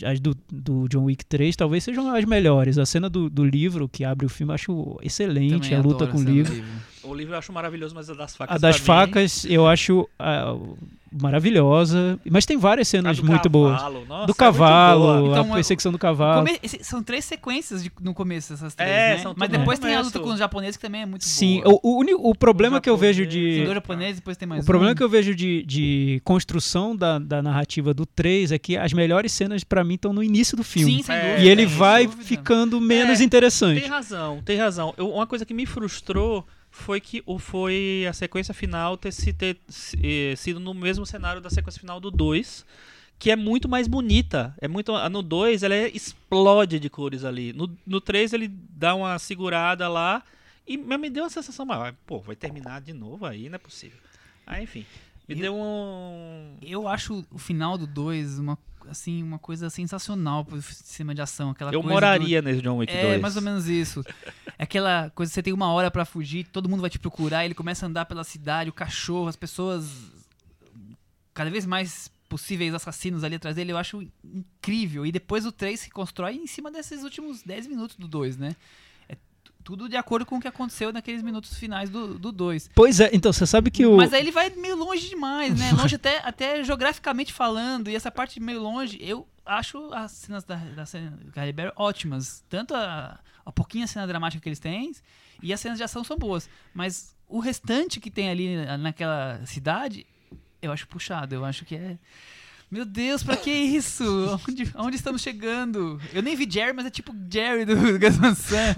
As 0.05 0.21
do, 0.21 0.37
do 0.53 0.89
John 0.89 1.05
Wick 1.05 1.25
3 1.25 1.55
talvez 1.57 1.85
sejam 1.85 2.15
as 2.15 2.25
melhores. 2.25 2.77
A 2.79 2.85
cena 2.87 3.09
do, 3.09 3.31
do 3.31 3.45
livro 3.45 3.89
que 3.89 4.05
abre 4.05 4.27
o 4.27 4.29
filme 4.29 4.51
eu 4.51 4.55
acho 4.55 4.99
excelente. 5.03 5.71
Também 5.71 5.79
a 5.79 5.83
luta 5.83 6.07
com 6.07 6.19
o 6.19 6.21
essa 6.21 6.31
livro. 6.31 6.65
O 7.05 7.15
livro 7.15 7.35
eu 7.35 7.39
acho 7.39 7.53
maravilhoso, 7.53 7.95
mas 7.95 8.11
a 8.11 8.15
das 8.15 8.37
facas. 8.37 8.57
A 8.57 8.59
das 8.59 8.81
pra 8.81 8.95
mim- 9.07 9.13
facas 9.13 9.45
eu 9.47 9.67
acho 9.67 10.09
ah, 10.19 10.55
maravilhosa. 11.13 12.19
Mas 12.31 12.45
tem 12.47 12.57
várias 12.57 12.89
cenas 12.89 13.21
muito 13.21 13.49
boas. 13.49 13.77
cavalo, 13.77 14.05
nossa, 14.07 14.27
Do 14.27 14.33
é 14.33 14.35
cavalo, 14.35 15.01
boa. 15.07 15.29
Então, 15.31 15.53
a 15.53 15.55
perseguição 15.55 15.93
do 15.93 15.99
cavalo. 15.99 16.47
Come- 16.47 16.61
São 16.83 17.03
três 17.03 17.25
sequências 17.25 17.83
de- 17.83 17.93
no 18.01 18.15
começo, 18.15 18.53
essas 18.55 18.75
três, 18.75 18.91
É, 18.91 19.17
né? 19.17 19.19
são 19.23 19.35
Mas 19.37 19.49
depois 19.49 19.79
tem 19.79 19.95
a 19.95 20.01
luta 20.01 20.19
com 20.21 20.31
os 20.31 20.39
japoneses 20.39 20.77
que 20.77 20.83
também 20.83 21.03
é 21.03 21.07
muito 21.07 21.25
Sim, 21.25 21.61
boa. 21.63 21.79
o, 21.83 21.91
o, 21.97 22.01
uni- 22.01 22.15
o 22.15 22.35
problema 22.35 22.81
que 22.81 22.89
eu 22.91 22.97
vejo 22.97 23.23
Tem 23.23 23.29
de. 23.29 23.57
dois 23.65 23.75
japoneses, 23.75 24.17
depois 24.17 24.37
tem 24.37 24.47
mais 24.49 24.63
O 24.63 24.67
problema 24.67 24.93
um. 24.93 24.95
que 24.95 25.03
eu 25.03 25.09
vejo 25.09 25.35
de, 25.35 25.63
de 25.65 26.21
construção 26.25 26.95
da, 26.97 27.19
da 27.19 27.43
narrativa 27.43 27.93
do 27.95 28.05
3 28.07 28.53
é 28.53 28.59
que 28.59 28.77
as 28.77 28.93
melhores 28.93 29.33
cenas 29.33 29.65
pra 29.65 29.83
mim 29.85 29.95
estão 29.95 30.13
no 30.13 30.23
início 30.23 30.57
do 30.57 30.65
filme. 30.65 30.97
Sim, 30.97 31.03
sem 31.03 31.15
É, 31.15 31.21
dúvida. 31.31 31.43
e 31.43 31.49
ele 31.49 31.67
vai 31.67 32.07
dúvida. 32.07 32.25
ficando 32.25 32.81
menos 32.81 33.21
É, 33.21 33.25
interessante. 33.25 33.81
Tem 33.81 33.89
razão, 33.91 34.41
tem 34.45 34.57
razão. 34.59 34.95
Eu- 34.97 35.11
uma 35.11 35.27
coisa 35.27 35.45
que 35.45 35.55
me 35.55 35.67
frustrou 35.67 36.47
foi 36.79 37.01
que 37.01 37.23
o, 37.27 37.39
foi 37.39 38.07
a 38.09 38.13
sequência 38.13 38.55
final 38.55 38.97
ter, 38.97 39.13
se, 39.13 39.33
ter 39.33 39.59
eh, 40.03 40.35
sido 40.37 40.59
no 40.61 40.73
mesmo 40.73 41.05
cenário 41.05 41.41
da 41.41 41.51
sequência 41.51 41.81
final 41.81 42.01
do 42.01 42.11
2, 42.11 42.65
que 43.19 43.31
é 43.31 43.37
muito 43.37 43.69
mais 43.69 43.87
bonita. 43.89 44.55
É 44.61 44.69
muito 44.69 44.93
no 45.09 45.23
2 45.23 45.63
ela 45.63 45.75
é- 45.75 45.89
explode 45.89 46.79
de 46.79 46.89
cores 46.89 47.25
ali. 47.25 47.53
No, 47.53 47.71
no 47.87 48.01
3 48.01 48.33
ele 48.33 48.49
dá 48.49 48.95
uma 48.95 49.19
segurada 49.19 49.89
lá 49.89 50.23
e 50.67 50.77
me 50.77 51.11
deu 51.11 51.25
uma 51.25 51.31
sensação, 51.31 51.67
mas, 51.67 51.95
pô, 52.07 52.21
vai 52.21 52.37
terminar 52.37 52.81
de 52.81 52.93
novo 52.93 53.27
aí, 53.27 53.49
não 53.49 53.57
é 53.57 53.59
possível. 53.59 53.99
Aí, 54.47 54.65
enfim, 54.65 54.85
me 55.29 55.35
Eu- 55.35 55.41
deu 55.41 55.55
um 55.55 56.57
Eu 56.63 56.87
acho 56.89 57.25
o 57.31 57.39
final 57.39 57.77
do 57.77 57.87
2 57.87 58.39
uma, 58.39 58.57
assim, 58.91 59.23
uma 59.23 59.39
coisa 59.39 59.71
sensacional 59.71 60.45
pro 60.45 60.61
cinema 60.63 61.15
de 61.15 61.23
ação. 61.23 61.51
Aquela 61.51 61.71
eu 61.73 61.81
coisa 61.81 61.89
do- 61.89 61.95
moraria 61.95 62.43
nesse 62.43 62.61
John 62.63 62.77
Wick 62.79 62.93
2. 62.93 63.05
É, 63.05 63.19
mais 63.19 63.37
ou 63.37 63.43
menos 63.43 63.67
isso. 63.69 64.03
Aquela 64.59 65.11
coisa, 65.15 65.33
você 65.33 65.43
tem 65.43 65.53
uma 65.53 65.73
hora 65.73 65.91
pra 65.91 66.05
fugir, 66.05 66.45
todo 66.53 66.69
mundo 66.69 66.81
vai 66.81 66.91
te 66.91 66.99
procurar, 66.99 67.45
ele 67.45 67.55
começa 67.55 67.87
a 67.87 67.89
andar 67.89 68.05
pela 68.07 68.25
cidade, 68.25 68.71
o 68.71 68.73
cachorro, 68.73 69.29
as 69.29 69.37
pessoas 69.37 69.89
cada 71.33 71.51
vez 71.51 71.65
mais 71.65 72.11
possíveis 72.29 72.75
assassinos 72.75 73.25
ali 73.25 73.37
atrás 73.37 73.57
dele, 73.57 73.73
eu 73.73 73.79
acho 73.79 74.07
incrível. 74.25 75.07
E 75.07 75.13
depois 75.13 75.47
o 75.47 75.53
3 75.53 75.79
se 75.79 75.91
constrói 75.91 76.35
em 76.35 76.47
cima 76.47 76.71
desses 76.71 77.03
últimos 77.03 77.43
10 77.43 77.67
minutos 77.69 77.97
do 77.97 78.07
2, 78.09 78.37
né? 78.37 78.55
Tu- 79.69 79.77
tudo 79.77 79.87
de 79.87 79.97
acordo 79.99 80.25
com 80.25 80.37
o 80.37 80.41
que 80.41 80.49
aconteceu 80.49 80.91
naqueles 80.93 81.23
minutos 81.23 81.59
finais 81.59 81.91
do, 81.91 82.19
do 82.19 82.33
2. 82.33 82.71
Pois 82.75 83.01
é, 83.01 83.11
então, 83.13 83.31
você 83.31 83.47
sabe 83.47 83.71
que 83.71 83.85
o. 83.85 83.99
Mas 83.99 84.15
aí 84.15 84.21
ele 84.23 84.31
vai 84.33 84.49
meio 84.49 84.75
longe 84.77 85.11
demais, 85.11 85.59
né? 85.59 85.73
Longe 85.73 85.95
até, 85.97 86.21
até 86.27 86.65
geograficamente 86.65 87.35
falando. 87.35 87.91
E 87.91 87.95
essa 87.95 88.11
parte 88.11 88.41
meio 88.41 88.63
longe, 88.63 88.99
eu 89.01 89.29
acho 89.45 89.93
as 89.93 90.13
cenas 90.13 90.43
da, 90.45 90.57
da 90.57 90.87
cena 90.87 91.11
do 91.11 91.31
Halle 91.39 91.53
Berry 91.53 91.73
ótimas. 91.77 92.43
Tanto 92.49 92.75
a, 92.75 93.21
a 93.45 93.53
pouquinha 93.53 93.87
cena 93.87 94.07
dramática 94.07 94.43
que 94.43 94.49
eles 94.49 94.59
têm 94.59 94.91
e 95.43 95.53
as 95.53 95.61
cenas 95.61 95.77
de 95.77 95.85
ação 95.85 96.03
são 96.03 96.17
boas. 96.17 96.49
Mas 96.73 97.15
o 97.29 97.39
restante 97.39 98.01
que 98.01 98.11
tem 98.11 98.31
ali 98.31 98.57
naquela 98.79 99.39
cidade, 99.45 100.07
eu 100.63 100.73
acho 100.73 100.89
puxado. 100.89 101.35
Eu 101.35 101.45
acho 101.45 101.67
que 101.67 101.75
é. 101.77 101.99
Meu 102.71 102.85
Deus, 102.85 103.23
pra 103.23 103.37
que 103.37 103.51
isso? 103.51 104.05
Onde, 104.49 104.71
onde 104.77 104.97
estamos 104.97 105.23
chegando? 105.23 105.99
Eu 106.13 106.23
nem 106.23 106.37
vi 106.37 106.47
Jerry, 106.51 106.73
mas 106.75 106.85
é 106.87 106.91
tipo 106.91 107.15
Jerry 107.33 107.65
do 107.65 107.75
Gus 107.99 108.17
Van 108.17 108.35
Sant. 108.35 108.77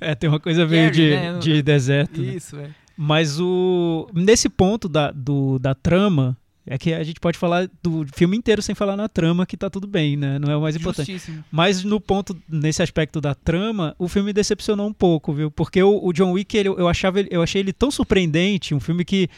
É, 0.00 0.14
tem 0.14 0.30
uma 0.30 0.40
coisa 0.40 0.66
meio 0.66 0.84
Gary, 0.90 0.94
de, 0.96 1.10
né? 1.10 1.38
de 1.38 1.62
deserto. 1.62 2.20
né? 2.20 2.34
Isso, 2.34 2.56
é. 2.56 2.70
Mas 2.96 3.38
o. 3.40 4.08
Nesse 4.14 4.48
ponto 4.48 4.88
da, 4.88 5.10
do, 5.10 5.58
da 5.58 5.74
trama, 5.74 6.36
é 6.66 6.78
que 6.78 6.92
a 6.94 7.02
gente 7.04 7.20
pode 7.20 7.36
falar 7.38 7.68
do 7.82 8.06
filme 8.14 8.36
inteiro 8.36 8.62
sem 8.62 8.74
falar 8.74 8.96
na 8.96 9.08
trama, 9.08 9.44
que 9.46 9.56
tá 9.56 9.68
tudo 9.68 9.86
bem, 9.86 10.16
né? 10.16 10.38
Não 10.38 10.50
é 10.52 10.56
o 10.56 10.60
mais 10.62 10.76
importante. 10.76 11.12
Justíssimo. 11.12 11.44
Mas 11.50 11.82
no 11.84 12.00
ponto, 12.00 12.36
nesse 12.48 12.82
aspecto 12.82 13.20
da 13.20 13.34
trama, 13.34 13.94
o 13.98 14.08
filme 14.08 14.32
decepcionou 14.32 14.86
um 14.86 14.92
pouco, 14.92 15.32
viu? 15.32 15.50
Porque 15.50 15.82
o, 15.82 16.00
o 16.02 16.12
John 16.12 16.32
Wick, 16.32 16.56
ele- 16.56 16.68
eu, 16.68 16.88
achava, 16.88 17.20
eu 17.20 17.42
achei 17.42 17.60
ele 17.60 17.72
tão 17.72 17.90
surpreendente, 17.90 18.74
um 18.74 18.80
filme 18.80 19.04
que, 19.04 19.28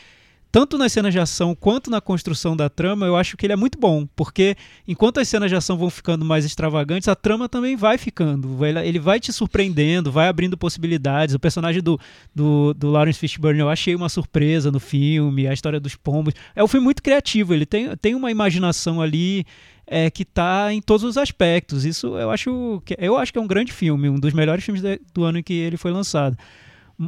tanto 0.55 0.78
nas 0.78 0.92
cenas 0.92 1.12
de 1.12 1.18
ação 1.18 1.52
quanto 1.52 1.90
na 1.90 2.00
construção 2.00 2.57
da 2.57 2.68
trama, 2.68 3.07
eu 3.07 3.16
acho 3.16 3.36
que 3.36 3.44
ele 3.44 3.52
é 3.52 3.57
muito 3.57 3.76
bom. 3.76 4.07
Porque 4.14 4.55
enquanto 4.86 5.18
as 5.18 5.26
cenas 5.26 5.50
de 5.50 5.57
ação 5.57 5.76
vão 5.76 5.90
ficando 5.90 6.24
mais 6.24 6.44
extravagantes, 6.44 7.09
a 7.09 7.16
trama 7.16 7.48
também 7.48 7.74
vai 7.74 7.98
ficando. 7.98 8.64
Ele 8.64 9.00
vai 9.00 9.18
te 9.18 9.32
surpreendendo, 9.32 10.12
vai 10.12 10.28
abrindo 10.28 10.57
possibilidades. 10.57 11.34
O 11.34 11.40
personagem 11.40 11.82
do, 11.82 11.98
do, 12.32 12.72
do 12.72 12.88
Lawrence 12.88 13.18
Fishburne 13.18 13.59
eu 13.59 13.68
achei 13.68 13.96
uma 13.96 14.09
surpresa 14.09 14.70
no 14.70 14.78
filme, 14.78 15.48
a 15.48 15.52
história 15.52 15.80
dos 15.80 15.96
pombos. 15.96 16.34
É 16.55 16.62
um 16.62 16.68
filme 16.68 16.84
muito 16.84 17.02
criativo, 17.02 17.52
ele 17.52 17.66
tem, 17.66 17.88
tem 17.96 18.14
uma 18.14 18.30
imaginação 18.30 19.02
ali 19.02 19.44
é, 19.84 20.09
que 20.09 20.24
tá 20.24 20.72
em 20.72 20.80
todos 20.80 21.02
os 21.02 21.18
aspectos. 21.18 21.84
Isso 21.84 22.16
eu 22.16 22.30
acho 22.30 22.80
que 22.84 22.94
eu 23.00 23.18
acho 23.18 23.32
que 23.32 23.40
é 23.40 23.42
um 23.42 23.48
grande 23.48 23.72
filme, 23.72 24.09
um 24.09 24.20
dos 24.20 24.32
melhores 24.32 24.64
filmes 24.64 24.80
de- 24.80 25.00
do 25.12 25.24
ano 25.24 25.38
em 25.38 25.42
que 25.42 25.52
ele 25.52 25.76
foi 25.76 25.90
lançado. 25.90 26.38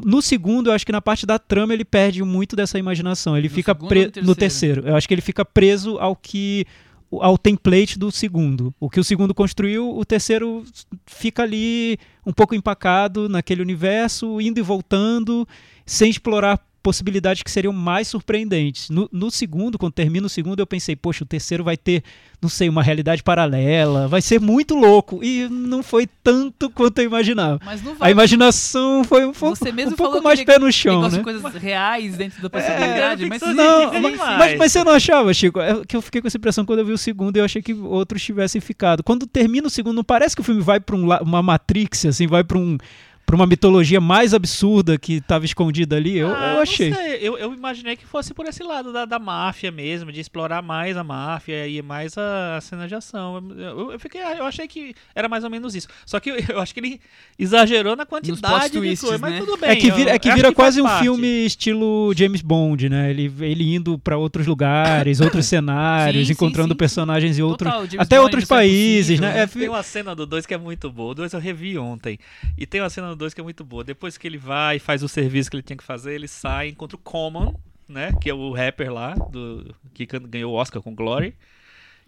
No 0.04 0.20
segundo, 0.20 0.68
eu 0.70 0.72
acho 0.74 0.84
que 0.86 0.92
na 0.92 1.00
parte 1.00 1.24
da 1.26 1.38
trama 1.38 1.72
ele 1.72 1.84
perde 1.84 2.22
muito 2.22 2.54
dessa 2.56 2.78
imaginação. 2.78 3.36
Ele 3.36 3.48
No 3.48 3.54
fica 3.54 3.72
segundo 3.72 3.88
pre- 3.88 4.12
ou 4.16 4.22
no 4.24 4.34
terceiro. 4.34 4.86
Eu 4.86 4.96
acho 4.96 5.06
que 5.06 5.14
ele 5.14 5.20
fica 5.22 5.44
preso 5.44 5.98
ao 5.98 6.14
que 6.16 6.66
ao 7.12 7.38
template 7.38 7.98
do 7.98 8.10
segundo. 8.10 8.74
O 8.80 8.90
que 8.90 8.98
o 8.98 9.04
segundo 9.04 9.32
construiu, 9.32 9.96
o 9.96 10.04
terceiro 10.04 10.64
fica 11.06 11.44
ali 11.44 11.98
um 12.26 12.32
pouco 12.32 12.54
empacado 12.54 13.28
naquele 13.28 13.62
universo, 13.62 14.40
indo 14.40 14.58
e 14.58 14.62
voltando, 14.62 15.46
sem 15.86 16.10
explorar 16.10 16.58
possibilidades 16.86 17.42
que 17.42 17.50
seriam 17.50 17.72
mais 17.72 18.06
surpreendentes. 18.06 18.90
No, 18.90 19.08
no 19.12 19.28
segundo, 19.28 19.76
quando 19.76 19.92
termina 19.92 20.24
o 20.24 20.30
segundo, 20.30 20.60
eu 20.60 20.66
pensei, 20.68 20.94
poxa, 20.94 21.24
o 21.24 21.26
terceiro 21.26 21.64
vai 21.64 21.76
ter, 21.76 22.04
não 22.40 22.48
sei, 22.48 22.68
uma 22.68 22.80
realidade 22.80 23.24
paralela, 23.24 24.06
vai 24.06 24.22
ser 24.22 24.40
muito 24.40 24.76
louco. 24.76 25.18
E 25.20 25.48
não 25.48 25.82
foi 25.82 26.06
tanto 26.22 26.70
quanto 26.70 27.00
eu 27.00 27.06
imaginava. 27.06 27.58
Mas 27.64 27.82
não 27.82 27.90
A 27.94 27.96
vai. 27.96 28.12
imaginação 28.12 29.02
foi 29.02 29.26
um 29.26 29.32
pouco, 29.32 29.56
Você 29.56 29.72
mesmo 29.72 29.94
um 29.94 29.96
pouco 29.96 30.12
falou 30.12 30.22
mais 30.22 30.38
que 30.38 30.46
pé 30.46 30.60
no 30.60 30.70
chão, 30.70 31.08
né? 31.08 31.18
coisas 31.24 31.54
reais 31.54 32.16
dentro 32.16 32.40
da 32.40 32.48
possibilidade, 32.48 33.24
É, 33.24 33.26
mas 33.26 33.42
Não, 33.42 33.92
Sim, 33.92 34.00
mas, 34.00 34.16
mas, 34.16 34.58
mas 34.58 34.72
você 34.72 34.84
não 34.84 34.92
achava, 34.92 35.34
Chico? 35.34 35.58
É 35.58 35.84
que 35.84 35.96
eu 35.96 36.00
fiquei 36.02 36.20
com 36.20 36.28
essa 36.28 36.36
impressão 36.38 36.64
quando 36.64 36.78
eu 36.78 36.86
vi 36.86 36.92
o 36.92 36.98
segundo 36.98 37.36
e 37.36 37.40
eu 37.40 37.44
achei 37.44 37.60
que 37.60 37.74
outros 37.74 38.22
tivessem 38.22 38.60
ficado. 38.60 39.02
Quando 39.02 39.26
termina 39.26 39.66
o 39.66 39.70
segundo, 39.70 39.96
não 39.96 40.04
parece 40.04 40.36
que 40.36 40.40
o 40.40 40.44
filme 40.44 40.60
vai 40.60 40.78
pra 40.78 40.94
um, 40.94 41.08
uma 41.20 41.42
Matrix, 41.42 42.04
assim, 42.06 42.28
vai 42.28 42.44
pra 42.44 42.56
um 42.58 42.78
pra 43.26 43.34
uma 43.36 43.46
mitologia 43.46 44.00
mais 44.00 44.32
absurda 44.32 44.96
que 44.96 45.14
estava 45.14 45.44
escondida 45.44 45.96
ali? 45.96 46.16
Eu, 46.16 46.28
Ah, 46.34 46.48
eu 46.50 46.54
não 46.54 46.62
achei. 46.62 46.94
sei, 46.94 47.18
Eu, 47.20 47.36
eu 47.36 47.52
imaginei 47.52 47.96
que 47.96 48.06
fosse 48.06 48.32
por 48.32 48.46
esse 48.46 48.62
lado 48.62 48.92
da, 48.92 49.04
da 49.04 49.18
máfia 49.18 49.70
mesmo, 49.72 50.12
de 50.12 50.20
explorar 50.20 50.62
mais 50.62 50.96
a 50.96 51.02
máfia 51.02 51.66
e 51.66 51.82
mais 51.82 52.16
a, 52.16 52.60
cena 52.62 52.86
de 52.86 52.94
ação. 52.94 53.42
Eu, 53.58 53.92
eu 53.92 53.98
fiquei, 53.98 54.20
eu 54.22 54.44
achei 54.46 54.68
que 54.68 54.94
era 55.14 55.28
mais 55.28 55.42
ou 55.42 55.50
menos 55.50 55.74
isso. 55.74 55.88
Só 56.06 56.20
que 56.20 56.30
eu, 56.30 56.36
eu 56.48 56.60
acho 56.60 56.72
que 56.72 56.78
ele 56.80 57.00
exagerou 57.38 57.96
na 57.96 58.06
quantidade 58.06 58.70
de 58.70 58.78
twists, 58.78 59.00
coisa, 59.08 59.18
mas 59.18 59.32
né? 59.32 59.40
tudo 59.40 59.56
bem. 59.56 59.70
É 59.70 59.76
que 59.76 59.90
vira, 59.90 60.10
é 60.12 60.18
que 60.18 60.30
vira 60.32 60.48
faz 60.48 60.54
quase 60.54 60.80
um 60.80 60.84
parte. 60.84 61.02
filme 61.02 61.26
estilo 61.46 62.12
James 62.16 62.40
Bond, 62.42 62.88
né? 62.88 63.10
Ele, 63.10 63.32
ele 63.40 63.74
indo 63.74 63.98
pra 63.98 64.16
outros 64.16 64.46
lugares, 64.46 65.20
outros 65.20 65.46
cenários, 65.46 66.22
Sim, 66.26 66.26
sim, 66.26 66.32
encontrando 66.32 66.74
sim. 66.74 66.78
personagens 66.78 67.38
em 67.38 67.42
outros, 67.42 67.72
Total, 67.72 67.86
até 67.98 68.16
Bond, 68.16 68.24
outros 68.24 68.42
Missão 68.44 68.56
países, 68.56 69.18
Impossível, 69.18 69.28
né? 69.36 69.42
É, 69.42 69.46
Tem 69.46 69.68
uma 69.68 69.82
cena 69.82 70.14
do 70.14 70.26
2 70.26 70.46
que 70.46 70.54
é 70.54 70.58
muito 70.58 70.90
boa. 70.92 71.10
O 71.10 71.14
2 71.14 71.32
eu 71.32 71.40
revi 71.40 71.76
ontem. 71.76 72.18
E 72.56 72.66
tem 72.66 72.80
uma 72.80 72.90
cena 72.90 73.15
do 73.16 73.20
2 73.20 73.34
que 73.34 73.40
é 73.40 73.44
muito 73.44 73.64
boa. 73.64 73.82
Depois 73.82 74.16
que 74.16 74.26
ele 74.26 74.38
vai 74.38 74.76
e 74.76 74.80
faz 74.80 75.02
o 75.02 75.08
serviço 75.08 75.50
que 75.50 75.56
ele 75.56 75.62
tinha 75.62 75.76
que 75.76 75.84
fazer, 75.84 76.14
ele 76.14 76.28
sai, 76.28 76.68
encontra 76.68 76.96
o 76.96 77.00
Common, 77.00 77.54
né? 77.88 78.12
Que 78.20 78.30
é 78.30 78.34
o 78.34 78.52
rapper 78.52 78.92
lá, 78.92 79.14
do, 79.14 79.74
que 79.94 80.06
ganhou 80.06 80.52
o 80.52 80.56
Oscar 80.56 80.80
com 80.82 80.94
Glory. 80.94 81.34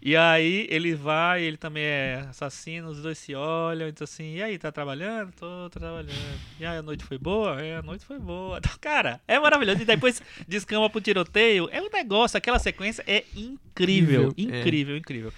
E 0.00 0.14
aí 0.14 0.68
ele 0.70 0.94
vai, 0.94 1.42
ele 1.42 1.56
também 1.56 1.82
é 1.82 2.24
assassino, 2.30 2.88
os 2.88 3.02
dois 3.02 3.18
se 3.18 3.34
olham, 3.34 3.88
então 3.88 4.04
assim, 4.04 4.36
e 4.36 4.42
aí, 4.42 4.56
tá 4.56 4.70
trabalhando? 4.70 5.32
Tô, 5.32 5.68
tô 5.70 5.80
trabalhando. 5.80 6.12
E 6.60 6.64
aí, 6.64 6.78
a 6.78 6.82
noite 6.82 7.02
foi 7.04 7.18
boa? 7.18 7.60
É, 7.60 7.78
a 7.78 7.82
noite 7.82 8.04
foi 8.04 8.18
boa. 8.18 8.58
Então, 8.62 8.72
cara, 8.80 9.20
é 9.26 9.40
maravilhoso. 9.40 9.82
E 9.82 9.84
depois 9.84 10.22
descama 10.46 10.88
pro 10.88 11.00
tiroteio. 11.00 11.68
É 11.72 11.82
um 11.82 11.90
negócio, 11.90 12.38
aquela 12.38 12.60
sequência 12.60 13.02
é 13.08 13.24
incrível. 13.34 14.28
Incrível, 14.28 14.34
é. 14.54 14.60
Incrível, 14.60 14.96
incrível. 14.96 15.32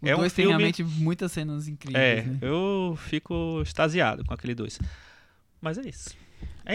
O 0.00 0.08
É 0.08 0.14
um 0.14 0.18
2 0.20 0.32
tem 0.32 0.44
filme- 0.44 0.58
realmente 0.58 0.84
muitas 0.84 1.32
cenas 1.32 1.66
incríveis. 1.66 2.04
É, 2.04 2.22
né? 2.22 2.38
eu 2.42 2.96
fico 3.08 3.60
extasiado 3.62 4.24
com 4.24 4.32
aquele 4.32 4.54
2. 4.54 4.78
Mas 5.64 5.78
é 5.78 5.88
isso. 5.88 6.14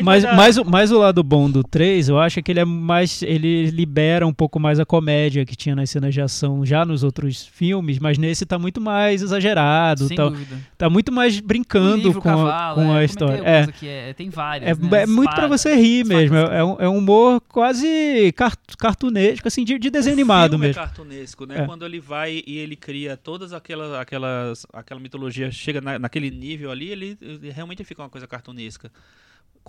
Mas, 0.04 0.22
vai 0.24 0.32
dar- 0.32 0.38
mas, 0.38 0.58
o- 0.58 0.66
mas 0.66 0.92
o 0.92 1.00
lado 1.00 1.24
bom 1.24 1.50
do 1.50 1.64
3, 1.64 2.10
eu 2.10 2.20
acho 2.20 2.44
que 2.44 2.52
ele 2.52 2.60
é 2.60 2.66
mais. 2.66 3.24
Ele 3.24 3.72
libera 3.72 4.28
um 4.28 4.34
pouco 4.34 4.60
mais 4.60 4.80
a 4.80 4.86
comédia 4.86 5.44
que 5.46 5.56
tinha 5.56 5.76
nas 5.76 5.90
cenas 5.90 6.14
de 6.14 6.22
ação 6.22 6.64
já 6.64 6.86
nos 6.86 7.04
outros 7.04 7.46
filmes, 7.48 7.98
mas 7.98 8.18
nesse 8.18 8.46
tá 8.46 8.60
muito 8.60 8.80
mais 8.80 9.24
exagerado. 9.24 10.08
Sem 10.08 10.16
Tá, 10.16 10.30
dúvida. 10.30 10.58
tá 10.78 10.90
muito 10.92 11.12
mais 11.12 11.40
brincando 11.40 11.96
livro, 12.08 12.22
com, 12.22 12.30
a, 12.30 12.36
cavalo, 12.36 12.76
com 12.76 12.96
é, 12.96 13.00
a 13.00 13.04
história. 13.04 13.42
É, 13.44 13.86
é, 14.10 14.14
tem 14.14 14.30
várias. 14.30 14.70
é, 14.78 14.82
né? 14.82 15.02
é 15.02 15.06
muito 15.08 15.30
pra 15.32 15.46
Espada, 15.46 15.58
você 15.58 15.76
rir 15.76 16.06
mesmo. 16.06 16.36
É, 16.36 16.58
é 16.60 16.64
um, 16.64 16.76
é 16.82 16.88
um 16.90 16.98
humor 16.98 17.42
quase 17.42 18.32
car 18.36 18.56
cartunesco, 18.78 19.48
assim, 19.48 19.64
de, 19.66 19.80
de 19.80 19.90
desenho 19.90 20.16
o 20.16 20.20
animado 20.20 20.52
filme 20.52 20.68
mesmo. 20.68 20.80
é 20.82 20.86
cartunesco, 20.86 21.46
né? 21.46 21.62
É. 21.62 21.66
Quando 21.66 21.84
ele 21.84 22.00
vai 22.00 22.44
e 22.46 22.58
ele 22.58 22.76
cria 22.76 23.18
todas 23.18 23.54
aquelas, 23.54 23.94
aquelas 23.94 24.66
aquela 24.72 25.00
mitologia, 25.00 25.50
chega 25.52 25.82
na- 25.82 25.98
naquele 25.98 26.30
nível 26.30 26.70
ali, 26.72 26.90
ele, 26.90 27.18
ele 27.22 27.50
realmente 27.52 27.84
fica 27.84 28.02
uma 28.04 28.10
coisa 28.10 28.28
cartunesca. 28.28 28.92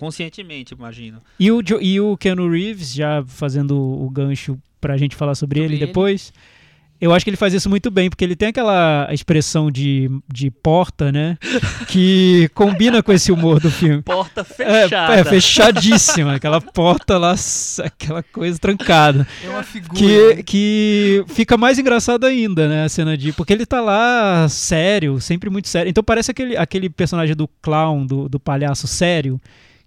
Conscientemente, 0.01 0.73
imagino. 0.73 1.21
E 1.39 1.51
o, 1.51 1.61
Jo- 1.61 1.79
e 1.79 1.99
o 2.01 2.17
Keanu 2.17 2.49
Reeves, 2.49 2.91
já 2.93 3.23
fazendo 3.27 3.77
o 3.79 4.09
gancho 4.09 4.57
pra 4.81 4.97
gente 4.97 5.15
falar 5.15 5.35
sobre, 5.35 5.59
Sobre 5.59 5.75
ele 5.75 5.79
ele. 5.81 5.85
depois, 5.85 6.33
eu 6.99 7.13
acho 7.13 7.23
que 7.23 7.29
ele 7.29 7.37
faz 7.37 7.53
isso 7.53 7.69
muito 7.69 7.89
bem, 7.91 8.09
porque 8.09 8.23
ele 8.23 8.35
tem 8.35 8.47
aquela 8.49 9.07
expressão 9.11 9.69
de, 9.71 10.09
de 10.31 10.49
porta, 10.49 11.11
né? 11.11 11.37
Que 11.87 12.49
combina 12.55 13.03
com 13.03 13.11
esse 13.11 13.31
humor 13.31 13.59
do 13.59 13.69
filme. 13.69 14.01
Porta 14.01 14.41
É, 14.41 14.83
fechada. 14.83 15.13
é, 15.15 15.23
fechadíssima, 15.23 16.35
aquela 16.35 16.61
porta 16.61 17.17
lá, 17.17 17.35
aquela 17.83 18.23
coisa 18.23 18.57
trancada. 18.57 19.27
É 19.43 19.49
uma 19.49 19.61
figura. 19.63 19.93
Que, 19.93 20.43
que 20.43 21.23
fica 21.27 21.57
mais 21.57 21.77
engraçado 21.77 22.25
ainda, 22.25 22.67
né? 22.69 22.85
A 22.85 22.89
cena 22.89 23.17
de. 23.17 23.33
Porque 23.33 23.51
ele 23.53 23.65
tá 23.65 23.81
lá 23.81 24.47
sério, 24.49 25.19
sempre 25.19 25.49
muito 25.49 25.67
sério. 25.67 25.89
Então 25.89 26.03
parece 26.03 26.31
aquele, 26.31 26.55
aquele 26.57 26.89
personagem 26.89 27.35
do 27.35 27.47
clown, 27.61 28.05
do, 28.05 28.29
do 28.29 28.39
palhaço 28.39 28.87
sério, 28.87 29.39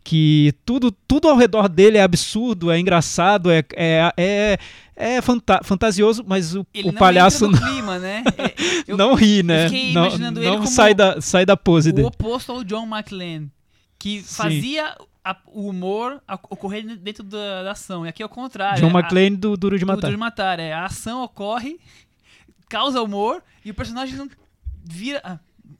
que 0.05 0.53
tudo, 0.67 0.93
tudo 0.93 1.29
ao 1.29 1.37
redor 1.37 1.67
dele 1.67 1.97
é 1.97 2.03
absurdo, 2.03 2.71
é 2.71 2.79
engraçado, 2.79 3.51
é, 3.51 3.65
é, 3.75 4.13
é, 4.19 4.59
é 4.95 5.23
fanta- 5.23 5.63
fantasioso, 5.65 6.23
mas 6.27 6.55
o, 6.55 6.67
Ele 6.75 6.91
o 6.91 6.93
não 6.93 6.99
palhaço 6.99 7.49
não, 7.49 7.59
clima, 7.59 7.99
né? 7.99 8.23
É, 8.37 8.55
eu- 8.87 8.97
não 8.99 9.15
ri, 9.15 9.43
né? 9.43 9.67
Não, 9.95 10.59
não 10.59 10.67
sai, 10.67 10.93
da, 10.95 11.21
sai 11.23 11.47
da 11.47 11.57
pose 11.57 11.89
o 11.89 11.93
dele. 11.95 12.07
oposto 12.07 12.53
ao 12.53 12.63
John 12.63 12.87
McClane, 12.87 13.51
que 13.99 14.21
Sim. 14.21 14.35
fazia 14.37 14.95
a- 15.25 15.37
o 15.47 15.71
humor 15.71 16.23
a- 16.29 16.35
ocorrer 16.51 16.85
dentro 16.99 17.25
da, 17.25 17.63
da 17.63 17.71
ação. 17.73 18.05
E 18.05 18.09
aqui 18.11 18.23
é 18.23 18.27
o 18.27 18.29
contrário. 18.29 18.79
John 18.79 18.91
é, 18.91 19.01
McClane 19.01 19.37
do 19.37 19.57
Duro 19.57 19.79
de 19.79 19.87
Matar. 19.87 20.09
do 20.09 20.11
de 20.11 20.17
matar. 20.19 20.61
É, 20.61 20.75
a 20.75 20.85
ação 20.85 21.23
ocorre, 21.25 21.79
causa 22.69 23.01
humor 23.01 23.43
e 23.65 23.71
o 23.71 23.75
personagem 23.75 24.17
não 24.17 24.29
vira. 24.85 25.23
ah, 25.25 25.39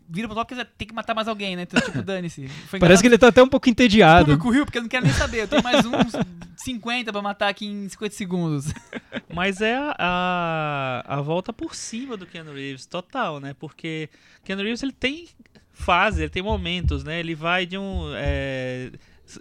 vira 0.09 0.29
pro 0.29 0.37
lado 0.37 0.47
porque 0.47 0.65
tem 0.79 0.89
que 0.89 0.95
matar 0.95 1.15
mais 1.15 1.29
alguém, 1.29 1.57
né? 1.57 1.63
Então, 1.63 1.81
tipo, 1.81 2.03
dane-se. 2.03 2.49
Parece 2.79 3.03
que 3.03 3.09
ele 3.09 3.19
tá 3.19 3.29
até 3.29 3.43
um 3.43 3.49
pouco 3.49 3.67
O 3.67 3.71
entediado. 3.71 4.27
público 4.27 4.51
riu, 4.51 4.65
porque 4.65 4.79
eu 4.79 4.83
não 4.83 4.89
quero 4.89 5.05
nem 5.05 5.15
saber. 5.15 5.43
Eu 5.43 5.49
tenho 5.49 5.63
mais 5.63 5.85
uns 5.85 6.13
50 6.57 7.13
pra 7.13 7.23
matar 7.23 7.49
aqui 7.49 7.67
em 7.67 7.89
50 7.89 8.15
segundos. 8.15 8.73
Mas 9.33 9.61
é 9.61 9.75
a, 9.77 9.95
a, 9.99 11.17
a 11.17 11.21
volta 11.21 11.53
por 11.53 11.75
cima 11.75 12.17
do 12.17 12.27
Keanu 12.27 12.53
Reeves, 12.53 12.87
total, 12.87 13.41
né? 13.41 13.55
Porque 13.59 14.09
Keanu 14.45 14.63
Reeves 14.63 14.83
ele 14.83 14.93
tem 14.93 15.29
fase, 15.73 16.23
ele 16.23 16.31
tem 16.31 16.43
momentos, 16.43 17.03
né? 17.05 17.19
Ele 17.21 17.35
vai 17.35 17.67
de 17.67 17.77
um. 17.77 18.13
é, 18.15 18.91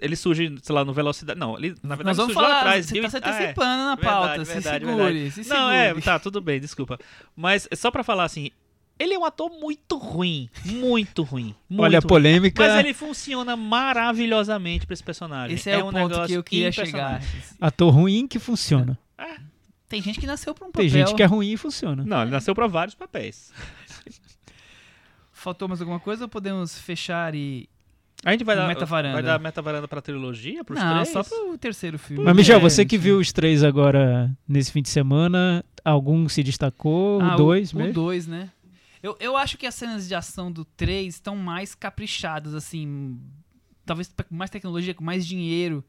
ele 0.02 0.16
surge, 0.16 0.56
sei 0.64 0.74
lá, 0.74 0.84
no 0.84 0.94
Velocidade. 0.94 1.40
Não, 1.40 1.58
ele, 1.58 1.76
na 1.84 1.96
verdade 1.96 2.06
Nós 2.06 2.18
vamos 2.18 2.34
surgiu 2.34 2.42
lá 2.42 2.60
falar, 2.60 2.60
atrás. 2.62 2.86
você 2.88 3.02
tá 3.02 3.10
se 3.10 3.18
ah, 3.18 3.20
é. 3.20 3.34
antecipando 3.44 3.84
na 3.84 3.96
Verdade, 3.96 4.16
pauta. 4.28 4.46
se 4.46 4.54
verdade, 4.54 4.86
segure, 4.86 5.14
verdade. 5.14 5.32
se 5.32 5.50
Não, 5.50 5.70
segure. 5.72 6.00
é, 6.00 6.02
tá, 6.02 6.20
tudo 6.20 6.42
bem, 6.42 6.60
desculpa. 6.60 6.98
Mas 7.36 7.68
só 7.76 7.92
pra 7.92 8.04
falar 8.04 8.24
assim, 8.24 8.50
ele 9.00 9.14
é 9.14 9.20
um 9.20 9.26
ator 9.26 9.50
muito 9.50 9.98
ruim. 9.98 10.50
Muito 10.66 11.24
ruim. 11.24 11.56
Muito 11.70 11.82
Olha 11.84 11.98
a 11.98 12.02
ruim. 12.02 12.08
polêmica. 12.08 12.64
Mas 12.66 12.80
ele 12.80 12.94
funciona 12.94 13.56
maravilhosamente 13.56 14.86
pra 14.86 14.94
esse 14.94 15.04
personagem. 15.04 15.56
Esse 15.56 15.70
é, 15.70 15.78
o 15.78 15.82
um 15.88 15.92
ponto 15.92 15.96
negócio 15.96 16.28
que 16.28 16.34
eu 16.34 16.44
queria 16.44 16.72
chegar. 16.72 17.22
Ator 17.60 17.94
ruim 17.94 18.28
que 18.28 18.40
funciona. 18.40 18.98
Tem 19.90 20.02
gente 20.02 20.20
que 20.20 20.26
nasceu 20.26 20.56
pra 20.56 20.68
um 20.68 20.72
Tem 20.72 20.88
papel. 20.90 21.06
gente 21.08 21.16
que 21.16 21.22
é 21.22 21.26
ruim 21.26 21.52
e 21.52 21.58
funciona. 21.58 22.04
Não, 22.06 22.24
ele 22.24 22.32
nasceu 22.32 22.56
pra 22.56 22.66
vários 22.66 22.96
papéis. 22.96 23.52
Faltou 25.32 25.68
mais 25.68 25.82
alguma 25.82 26.00
coisa 26.00 26.24
ou 26.26 26.30
podemos 26.30 26.78
fechar 26.80 27.36
e... 27.36 27.68
A 28.26 28.32
gente 28.32 28.46
vai 28.46 28.56
dar, 28.56 28.66
meta-varanda. 28.68 29.14
vai 29.14 29.24
dar 29.24 29.38
meta-varanda 29.38 29.86
pra 29.88 30.02
trilogia, 30.02 30.64
pros 30.64 30.80
não, 30.80 30.94
três? 30.94 31.10
só 31.10 31.22
pro 31.24 31.58
terceiro 31.58 32.00
filme. 32.00 32.24
Mas, 32.24 32.34
Michel, 32.36 32.56
É, 32.58 32.60
você 32.62 32.86
que 32.86 32.96
sim. 32.96 33.02
viu 33.04 33.20
os 33.20 33.34
três 33.34 33.64
agora 33.66 34.32
nesse 34.48 34.72
fim 34.72 34.82
de 34.82 34.88
semana, 34.90 35.64
algum 35.84 36.30
se 36.30 36.42
destacou? 36.42 37.20
Ah, 37.22 37.34
o 37.34 37.38
dois 37.38 37.74
o, 37.74 37.78
mesmo? 37.78 37.92
O 37.92 37.94
2, 37.94 38.28
né? 38.28 38.50
Eu, 39.04 39.18
eu 39.20 39.36
acho 39.36 39.58
que 39.58 39.68
as 39.68 39.76
cenas 39.76 40.08
de 40.08 40.16
ação 40.16 40.50
do 40.50 40.64
3 40.64 41.14
estão 41.14 41.36
mais 41.36 41.76
caprichadas, 41.76 42.54
assim. 42.54 43.20
Talvez 43.86 44.08
com 44.08 44.34
mais 44.34 44.50
tecnologia, 44.50 44.94
com 44.94 45.04
mais 45.04 45.28
dinheiro. 45.28 45.84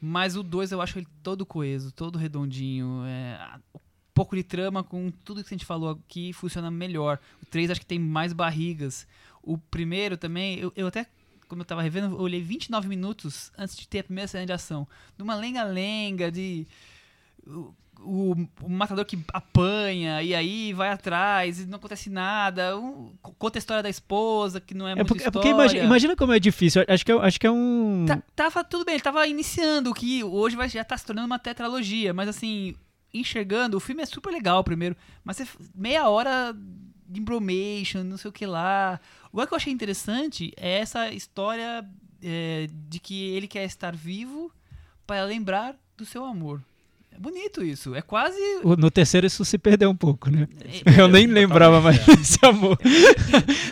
Mas 0.00 0.36
o 0.36 0.42
2 0.42 0.72
eu 0.72 0.82
acho 0.82 0.98
ele 0.98 1.06
todo 1.22 1.46
coeso, 1.46 1.92
todo 1.92 2.18
redondinho. 2.18 3.04
É, 3.06 3.60
um 3.72 3.80
pouco 4.12 4.34
de 4.34 4.42
trama 4.42 4.82
com 4.82 5.08
tudo 5.24 5.44
que 5.44 5.54
a 5.54 5.56
gente 5.56 5.64
falou 5.64 5.90
aqui 5.90 6.32
funciona 6.32 6.68
melhor. 6.68 7.20
O 7.40 7.46
3 7.46 7.70
acho 7.70 7.80
que 7.80 7.86
tem 7.86 7.98
mais 7.98 8.32
barrigas. 8.32 9.06
O 9.40 9.56
primeiro 9.56 10.16
também, 10.16 10.58
eu, 10.58 10.72
eu 10.74 10.88
até, 10.88 11.06
como 11.46 11.62
eu 11.62 11.66
tava 11.66 11.80
revendo, 11.80 12.16
eu 12.16 12.20
olhei 12.20 12.42
29 12.42 12.88
minutos 12.88 13.52
antes 13.56 13.76
de 13.76 13.86
ter 13.86 14.00
a 14.00 14.04
primeira 14.04 14.26
cena 14.26 14.44
de 14.44 14.52
ação. 14.52 14.86
De 15.16 15.22
uma 15.22 15.36
lenga-lenga, 15.36 16.28
de. 16.28 16.66
O, 18.00 18.34
o- 18.62 18.68
matador 18.68 19.04
que 19.04 19.18
apanha 19.32 20.22
e 20.22 20.34
aí 20.34 20.72
vai 20.72 20.88
atrás 20.90 21.60
e 21.60 21.66
não 21.66 21.76
acontece 21.76 22.08
nada. 22.08 22.78
um- 22.78 23.12
conta 23.38 23.58
a 23.58 23.60
história 23.60 23.82
da 23.82 23.90
esposa, 23.90 24.60
que 24.60 24.74
não 24.74 24.86
é, 24.86 24.92
É 24.92 24.94
muito 24.96 25.08
porque, 25.08 25.24
é 25.24 25.30
porque 25.30 25.48
imagina, 25.48 25.84
imagina 25.84 26.16
como 26.16 26.32
é 26.32 26.38
difícil. 26.40 26.84
Acho 26.88 27.04
que 27.04 27.12
é, 27.12 27.14
acho 27.16 27.40
que 27.40 27.46
é 27.46 27.50
um. 27.50 28.04
Tá- 28.06 28.22
tava 28.34 28.64
tudo 28.64 28.84
bem, 28.84 28.94
ele 28.94 29.02
tava 29.02 29.26
iniciando 29.26 29.90
o 29.90 29.94
que 29.94 30.22
hoje 30.24 30.56
vai, 30.56 30.68
já 30.68 30.84
tá 30.84 30.96
se 30.96 31.04
tornando 31.04 31.26
uma 31.26 31.38
tetralogia, 31.38 32.14
mas 32.14 32.28
assim, 32.28 32.74
enxergando, 33.12 33.76
o 33.76 33.80
filme 33.80 34.02
é 34.02 34.06
super 34.06 34.30
legal 34.30 34.62
primeiro, 34.62 34.96
mas 35.24 35.36
você, 35.36 35.46
meia 35.74 36.08
hora 36.08 36.54
de 37.06 37.20
embromation, 37.20 38.04
não 38.04 38.16
sei 38.18 38.28
o 38.28 38.32
que 38.32 38.46
lá. 38.46 39.00
O 39.32 39.46
que 39.46 39.52
eu 39.52 39.56
achei 39.56 39.72
interessante 39.72 40.52
é 40.56 40.78
essa 40.80 41.10
história 41.10 41.84
é, 42.22 42.66
de 42.88 42.98
que 43.00 43.28
ele 43.30 43.46
quer 43.48 43.64
estar 43.64 43.94
vivo 43.94 44.52
para 45.06 45.24
lembrar 45.24 45.74
do 45.96 46.04
seu 46.04 46.24
amor. 46.24 46.62
É 47.18 47.20
bonito 47.20 47.64
isso, 47.64 47.96
é 47.96 48.00
quase... 48.00 48.38
No 48.78 48.90
terceiro 48.92 49.26
isso 49.26 49.44
se 49.44 49.58
perdeu 49.58 49.90
um 49.90 49.96
pouco, 49.96 50.30
né? 50.30 50.46
é- 50.86 51.00
Eu 51.00 51.08
nem 51.08 51.26
lembrava 51.26 51.80
mais 51.80 51.98
desse 52.06 52.38
amor. 52.46 52.78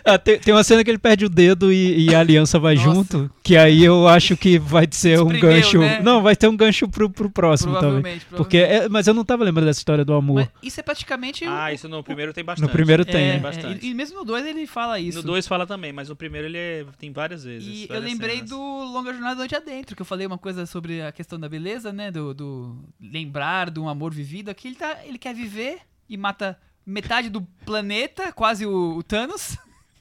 Ah, 0.04 0.18
tem, 0.18 0.38
tem 0.40 0.52
uma 0.52 0.64
cena 0.64 0.82
que 0.82 0.90
ele 0.90 0.98
perde 0.98 1.24
o 1.24 1.28
dedo 1.28 1.72
e, 1.72 2.06
e 2.08 2.14
a 2.14 2.18
aliança 2.20 2.58
vai 2.58 2.74
Nossa. 2.74 2.84
junto, 2.92 3.30
que 3.44 3.56
aí 3.56 3.84
eu 3.84 4.08
acho 4.08 4.36
que 4.36 4.58
vai 4.58 4.86
ser 4.90 5.20
um 5.20 5.28
gancho. 5.28 5.78
né? 5.78 6.00
Não, 6.02 6.22
vai 6.22 6.34
ter 6.34 6.48
um 6.48 6.56
gancho 6.56 6.88
pro, 6.88 7.08
pro 7.08 7.30
próximo, 7.30 7.70
provavelmente, 7.72 8.26
Porque, 8.30 8.58
provavelmente. 8.58 8.86
é- 8.86 8.88
mas 8.88 9.06
eu 9.06 9.14
não 9.14 9.24
tava 9.24 9.44
lembrando 9.44 9.66
dessa 9.66 9.78
história 9.80 10.04
do 10.04 10.12
amor. 10.14 10.36
Mas 10.40 10.48
isso 10.62 10.80
é 10.80 10.82
praticamente... 10.82 11.44
o- 11.44 11.50
Ah, 11.50 11.72
isso 11.72 11.88
no 11.88 12.02
primeiro 12.02 12.32
tem 12.32 12.44
bastante. 12.44 12.66
No 12.66 12.72
primeiro 12.72 13.04
tem, 13.04 13.14
é, 13.22 13.28
né? 13.28 13.36
é, 13.36 13.38
bastante. 13.38 13.86
e, 13.86 13.90
e 13.90 13.94
mesmo 13.94 14.18
no 14.18 14.24
2 14.24 14.44
ele 14.44 14.66
fala 14.66 14.98
isso. 14.98 15.18
No 15.18 15.24
2 15.24 15.46
fala 15.46 15.66
também, 15.68 15.92
mas 15.92 16.08
no 16.08 16.16
primeiro 16.16 16.48
ele 16.48 16.58
é- 16.58 16.84
tem 16.98 17.12
várias 17.12 17.44
vezes. 17.44 17.68
E 17.68 17.82
eu 17.82 17.88
várias 17.88 18.04
lembrei 18.04 18.34
cenas. 18.36 18.50
do 18.50 18.56
Longa 18.58 19.12
Jornada 19.12 19.36
Noite 19.36 19.54
Adentro, 19.54 19.94
que 19.94 20.02
eu 20.02 20.06
falei 20.06 20.26
uma 20.26 20.38
coisa 20.38 20.66
sobre 20.66 21.00
a 21.00 21.12
questão 21.12 21.38
da 21.38 21.48
beleza, 21.48 21.92
né? 21.92 22.10
Do, 22.10 22.34
do 22.34 22.76
lembrar 23.00 23.35
de 23.70 23.80
um 23.80 23.88
amor 23.88 24.12
vivido. 24.12 24.50
Aqui 24.50 24.68
ele, 24.68 24.76
tá, 24.76 25.04
ele 25.04 25.18
quer 25.18 25.34
viver 25.34 25.80
e 26.08 26.16
mata 26.16 26.58
metade 26.84 27.28
do 27.28 27.42
planeta, 27.64 28.32
quase 28.32 28.64
o, 28.64 28.96
o 28.96 29.02
Thanos. 29.02 29.56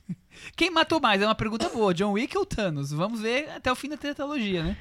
Quem 0.55 0.69
matou 0.69 0.99
mais? 0.99 1.21
É 1.21 1.25
uma 1.25 1.35
pergunta 1.35 1.69
boa. 1.69 1.93
John 1.93 2.13
Wick 2.13 2.37
ou 2.37 2.45
Thanos? 2.45 2.91
Vamos 2.91 3.21
ver 3.21 3.49
até 3.49 3.71
o 3.71 3.75
fim 3.75 3.89
da 3.89 3.97
tetralogia, 3.97 4.63
né? 4.63 4.77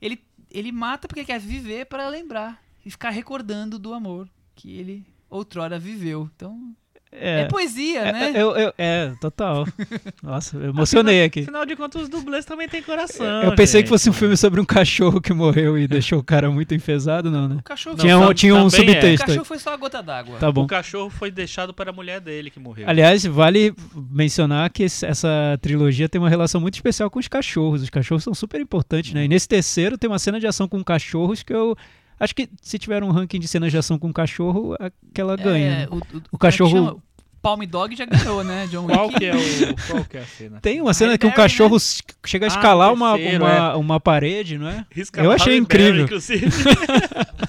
Ele, 0.00 0.22
ele 0.50 0.70
mata 0.72 1.08
porque 1.08 1.24
quer 1.24 1.40
viver 1.40 1.86
para 1.86 2.08
lembrar 2.08 2.62
e 2.84 2.90
ficar 2.90 3.10
recordando 3.10 3.78
do 3.78 3.94
amor 3.94 4.28
que 4.54 4.76
ele 4.76 5.06
outrora 5.30 5.78
viveu. 5.78 6.30
Então, 6.36 6.76
é, 7.12 7.44
poesia, 7.46 8.00
É, 8.00 8.12
né? 8.12 8.32
eu- 8.34 8.56
eu- 8.56 8.72
é, 8.78 9.12
total. 9.20 9.66
Nossa, 10.22 10.56
eu 10.56 10.70
emocionei 10.70 11.22
aqui. 11.24 11.40
Afinal 11.40 11.66
de 11.66 11.76
contas, 11.76 12.02
os 12.02 12.08
dublês 12.08 12.44
também 12.44 12.68
têm 12.68 12.82
coração. 12.82 13.42
Eu 13.42 13.54
pensei 13.54 13.80
gente. 13.80 13.84
que 13.84 13.88
fosse 13.90 14.08
um 14.08 14.12
filme 14.12 14.36
sobre 14.36 14.60
um 14.60 14.64
cachorro 14.64 15.20
que 15.20 15.32
morreu 15.32 15.78
e 15.78 15.86
deixou 15.86 16.18
o 16.18 16.24
cara 16.24 16.50
muito 16.50 16.74
enfesado, 16.74 17.30
não, 17.30 17.48
né? 17.48 17.56
O 17.60 17.62
cachorro, 17.62 17.96
Tinha 17.96 18.16
Não, 18.18 18.30
um, 18.30 18.34
tinha 18.34 18.54
um 18.54 18.58
é. 18.58 18.64
o 18.64 18.70
subtexto 18.70 19.06
aí. 19.06 19.18
cachorro 19.18 19.44
foi 19.44 19.58
só 19.58 19.74
a 19.74 19.76
gota 19.76 20.02
d'água. 20.02 20.38
Tá 20.38 20.50
bom. 20.50 20.64
O 20.64 20.66
cachorro 20.66 21.10
foi 21.10 21.30
deixado 21.30 21.74
para 21.74 21.90
a 21.90 21.92
mulher 21.92 22.20
dele 22.20 22.50
que 22.50 22.58
morreu. 22.58 22.88
Aliás, 22.88 23.24
vale 23.26 23.74
mencionar 24.10 24.70
que 24.70 24.82
essa 24.84 25.58
trilogia 25.60 26.08
tem 26.08 26.20
uma 26.20 26.30
relação 26.30 26.60
muito 26.60 26.74
especial 26.74 27.10
com 27.10 27.18
os 27.18 27.28
cachorros. 27.28 27.82
Os 27.82 27.90
cachorros 27.90 28.24
são 28.24 28.34
super 28.34 28.60
importantes, 28.60 29.12
né? 29.12 29.24
E 29.24 29.28
nesse 29.28 29.46
terceiro 29.48 29.98
tem 29.98 30.08
uma 30.08 30.18
cena 30.18 30.40
de 30.40 30.46
ação 30.46 30.66
com 30.68 30.82
cachorros 30.82 31.42
que 31.42 31.52
eu 31.52 31.76
acho 32.22 32.34
que 32.34 32.48
se 32.62 32.78
tiver 32.78 33.02
um 33.02 33.10
ranking 33.10 33.38
de 33.40 33.48
cenas 33.48 33.70
de 33.72 33.78
ação 33.78 33.98
com 33.98 34.12
cachorro, 34.12 34.74
aquela 34.78 35.36
ganha. 35.36 35.70
É, 35.82 35.88
o, 35.90 35.96
o, 35.96 35.98
O 36.32 36.36
é 36.36 36.38
cachorro- 36.38 36.70
chama? 36.70 36.96
Palm 37.42 37.60
Dog 37.66 37.96
já 37.96 38.04
ganhou, 38.04 38.44
né? 38.44 38.68
John 38.70 38.86
Qual 38.86 39.08
Wick. 39.08 39.18
que 39.18 39.24
é 39.24 39.34
o 39.34 39.74
qual 39.90 40.04
que 40.04 40.16
é 40.16 40.20
a 40.20 40.24
cena? 40.24 40.60
Tem 40.60 40.80
uma 40.80 40.94
cena 40.94 41.18
que 41.18 41.26
um 41.26 41.30
cachorro 41.32 41.74
né? 41.74 41.80
chega 42.24 42.46
a 42.46 42.48
Ah, 42.48 42.54
escalar 42.54 42.88
no 42.90 42.94
uma, 42.94 43.16
terceiro, 43.16 43.44
uma, 43.44 43.76
uma 43.76 44.00
parede, 44.00 44.56
não 44.58 44.68
é? 44.68 44.86
Eu 45.16 45.32
achei 45.32 45.56
incrível. 45.56 46.04
Inclusive. 46.04 46.46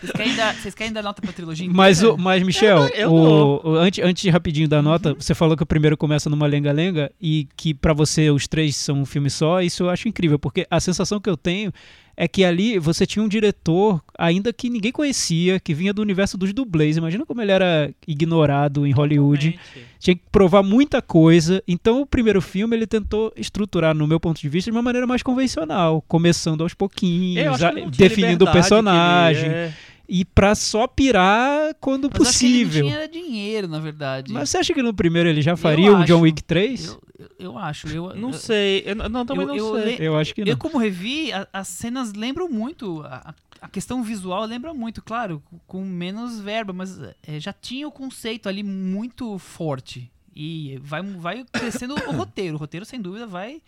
Vocês 0.03 0.11
querem, 0.11 0.36
dar, 0.36 0.55
vocês 0.55 0.76
querem 0.76 0.91
dar 0.91 1.01
nota 1.03 1.21
pra 1.21 1.32
trilogia? 1.32 1.69
Mas, 1.71 2.03
o, 2.03 2.17
mas 2.17 2.43
Michel, 2.43 2.88
Eu 2.88 3.11
o, 3.13 3.61
o- 3.63 3.76
antes, 3.78 4.03
antes 4.03 4.21
de 4.24 4.30
rapidinho 4.30 4.67
da 4.67 4.82
nota, 4.82 5.09
Uhum. 5.09 5.15
você 5.19 5.34
falou 5.34 5.55
que 5.55 5.63
o 5.63 5.65
primeiro 5.65 5.95
começa 5.95 6.30
numa 6.30 6.45
lenga-lenga 6.45 7.09
e 7.21 7.47
que 7.55 7.74
pra 7.74 7.93
você 7.93 8.30
os 8.30 8.45
três 8.47 8.76
são 8.76 8.99
um 9.01 9.05
filme 9.05 9.30
só. 9.30 9.61
Isso 9.61 9.84
eu 9.84 9.89
acho 9.89 10.07
incrível, 10.09 10.38
porque 10.38 10.67
a 10.69 10.80
sensação 10.80 11.21
que 11.21 11.30
eu 11.30 11.38
tenho 11.38 11.71
é 12.16 12.28
que 12.28 12.43
ali 12.43 12.78
você 12.78 13.05
tinha 13.05 13.24
um 13.24 13.28
diretor, 13.28 14.01
ainda 14.18 14.53
que 14.53 14.70
ninguém 14.70 14.91
conhecia, 14.91 15.59
que 15.59 15.74
vinha 15.74 15.93
do 15.93 16.01
universo 16.01 16.38
dos 16.38 16.53
dublês. 16.53 16.95
Imagina 16.97 17.26
como 17.26 17.41
ele 17.41 17.51
era 17.51 17.91
ignorado 18.07 18.86
em 18.86 18.91
Hollywood. 18.91 19.49
Realmente. 19.49 19.93
Tinha 19.99 20.16
que 20.16 20.22
provar 20.32 20.61
muita 20.61 21.01
coisa. 21.01 21.64
Então, 21.68 22.01
o 22.01 22.05
primeiro 22.05 22.41
filme 22.41 22.76
ele 22.76 22.86
tentou 22.86 23.34
estruturar, 23.36 23.95
no 23.95 24.05
meu 24.05 24.20
ponto 24.20 24.39
de 24.39 24.49
vista, 24.49 24.70
de 24.70 24.76
uma 24.76 24.82
maneira 24.84 25.07
mais 25.07 25.24
convencional, 25.24 26.03
começando 26.07 26.61
aos 26.61 26.74
pouquinhos, 26.74 27.59
definindo 27.97 28.45
o 28.45 28.51
personagem. 28.51 29.49
é. 29.49 29.74
E 30.08 30.26
pra 30.26 30.54
só 30.54 30.86
pirar 30.86 31.74
quando 31.80 32.10
Mas 32.12 32.28
acho 32.28 32.39
que 32.39 32.45
ele 32.45 32.66
possível. 32.66 32.84
não 32.86 32.91
tinha 32.91 33.08
dinheiro, 33.08 33.68
na 33.68 33.80
verdade. 33.80 34.34
Mas 34.34 34.49
você 34.49 34.58
acha 34.58 34.74
que 34.74 34.84
no 34.84 34.93
primeiro 34.93 35.30
ele 35.30 35.41
já 35.41 35.56
faria 35.56 35.91
um 35.93 35.97
acho. 35.97 36.08
John 36.08 36.22
Wick 36.22 36.43
3? 36.43 36.86
Eu, 36.86 37.01
eu, 37.20 37.30
eu 37.39 37.58
acho. 37.58 37.88
Eu, 37.88 38.14
Não 38.16 38.30
eu, 38.30 38.34
sei. 38.34 38.84
Eu, 38.86 38.95
não, 38.95 39.26
também 39.26 39.43
eu- 39.43 39.47
não 39.47 39.56
eu 39.56 39.76
sei. 39.82 39.97
le- 39.97 40.06
Eu 40.06 40.18
acho 40.18 40.36
que 40.36 40.41
não. 40.43 40.49
Eu, 40.51 40.58
como 40.58 40.78
revi, 40.78 41.32
a- 41.32 41.47
as 41.54 41.68
cenas 41.70 42.12
lembram 42.14 42.49
muito. 42.49 43.01
A, 43.06 43.34
a 43.62 43.68
questão 43.70 44.04
visual 44.04 44.43
lembra 44.45 44.74
muito, 44.74 45.01
claro, 45.01 45.41
com 45.66 45.84
menos 45.86 46.38
verba, 46.39 46.74
mas 46.74 46.99
é, 47.26 47.39
já 47.39 47.54
tinha 47.54 47.88
o 47.88 47.91
conceito 47.91 48.49
ali 48.49 48.62
muito 48.62 49.39
forte. 49.39 50.12
E 50.36 50.80
vai, 50.84 51.01
vai 51.01 51.45
crescendo 51.49 51.93
o 51.95 52.12
roteiro. 52.12 52.56
O 52.56 52.60
roteiro, 52.60 52.86
sem 52.86 52.99
dúvida, 52.99 53.26
vai 53.26 53.62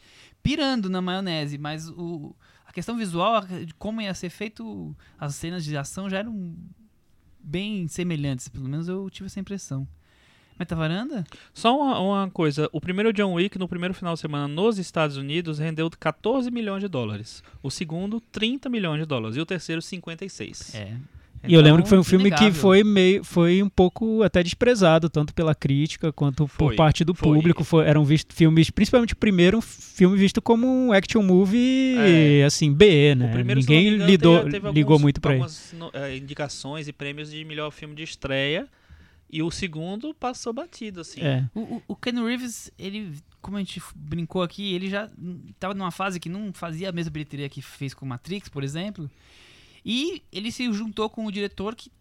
pirando 0.43 0.89
na 0.89 1.01
maionese, 1.01 1.57
mas 1.57 1.87
o, 1.89 2.35
questão 2.75 2.97
visual, 2.97 3.41
de 3.45 3.73
como 3.75 4.01
ia 4.01 4.13
ser 4.13 4.29
feito, 4.29 4.93
as 5.17 5.33
cenas 5.35 5.63
de 5.63 5.77
ação 5.77 6.09
já 6.09 6.19
eram 6.19 6.53
bem 7.39 7.87
semelhantes. 7.87 8.49
Pelo 8.49 8.67
menos 8.67 8.89
eu 8.89 9.09
tive 9.09 9.27
essa 9.27 9.39
impressão. 9.39 9.87
Metavaranda? 10.59 11.25
Só 11.53 11.77
uma, 11.77 11.99
uma 11.99 12.29
coisa, 12.29 12.69
o 12.73 12.81
primeiro 12.81 13.13
John 13.13 13.33
Wick 13.33 13.57
no 13.57 13.67
primeiro 13.67 13.93
final 13.93 14.13
de 14.13 14.19
semana 14.19 14.47
nos 14.47 14.77
Estados 14.77 15.15
Unidos 15.15 15.57
rendeu 15.57 15.89
14 15.89 16.51
milhões 16.51 16.81
de 16.81 16.89
dólares. 16.89 17.41
O 17.63 17.71
segundo, 17.71 18.19
30 18.19 18.69
milhões 18.69 18.99
de 18.99 19.05
dólares. 19.05 19.37
E 19.37 19.39
o 19.39 19.45
terceiro, 19.45 19.81
56. 19.81 20.75
É. 20.75 20.97
E 21.47 21.53
eu 21.53 21.61
lembro 21.61 21.79
Então, 21.79 21.83
que 21.83 21.89
foi 21.89 21.97
um 21.99 22.03
filme 22.03 22.23
que 22.31 22.37
inegável. 22.43 22.53
foi 22.61 22.83
meio, 22.83 23.23
foi 23.23 23.61
um 23.63 23.69
pouco 23.69 24.23
até 24.23 24.41
desprezado, 24.43 25.09
tanto 25.09 25.33
pela 25.33 25.53
crítica 25.55 26.11
quanto 26.11 26.47
por 26.47 26.67
Foi, 26.69 26.75
parte 26.75 27.03
do 27.03 27.13
foi. 27.13 27.35
público. 27.37 27.63
Foi- 27.63 27.85
eram 27.85 28.03
vistos 28.05 28.35
filmes, 28.35 28.69
principalmente 28.69 29.13
o 29.13 29.17
primeiro 29.17 29.57
um 29.57 29.61
filme 29.61 30.17
visto 30.17 30.41
como 30.41 30.67
um 30.67 30.91
action 30.91 31.21
movie, 31.21 31.95
É. 31.97 32.43
assim, 32.45 32.73
B, 32.73 33.15
né? 33.15 33.31
Primeiro, 33.31 33.59
Ninguém 33.61 33.87
engano, 33.89 34.05
lidou, 34.09 34.37
teve- 34.39 34.51
teve 34.51 34.71
ligou 34.71 34.93
alguns- 34.93 35.01
muito 35.01 35.21
pra 35.21 35.31
ele. 35.33 35.41
algumas 35.43 35.73
no- 35.77 35.91
eh, 35.93 36.17
indicações 36.17 36.87
e 36.87 36.93
prêmios 36.93 37.31
de 37.31 37.43
melhor 37.45 37.71
filme 37.71 37.95
de 37.95 38.03
estreia. 38.03 38.67
E 39.27 39.41
o 39.41 39.49
segundo 39.49 40.13
passou 40.13 40.53
batido, 40.53 41.01
assim. 41.01 41.19
É. 41.19 41.43
O, 41.53 41.59
o, 41.59 41.83
o 41.89 41.95
Ken 41.95 42.13
Reeves, 42.23 42.71
ele, 42.77 43.11
como 43.41 43.57
a 43.57 43.59
gente 43.59 43.81
brincou 43.95 44.41
aqui, 44.43 44.73
ele 44.73 44.87
já 44.87 45.09
estava 45.49 45.73
numa 45.73 45.91
fase 45.91 46.19
que 46.19 46.29
não 46.29 46.53
fazia 46.53 46.89
a 46.89 46.91
mesma 46.91 47.09
bilheteria 47.11 47.49
que 47.49 47.61
fez 47.61 47.93
com 47.93 48.05
Matrix, 48.05 48.47
por 48.47 48.63
exemplo. 48.63 49.09
E 49.85 50.23
ele 50.31 50.51
se 50.51 50.71
juntou 50.73 51.07
com 51.09 51.27
o 51.27 51.31
diretor 51.31 51.75
que 51.75 51.91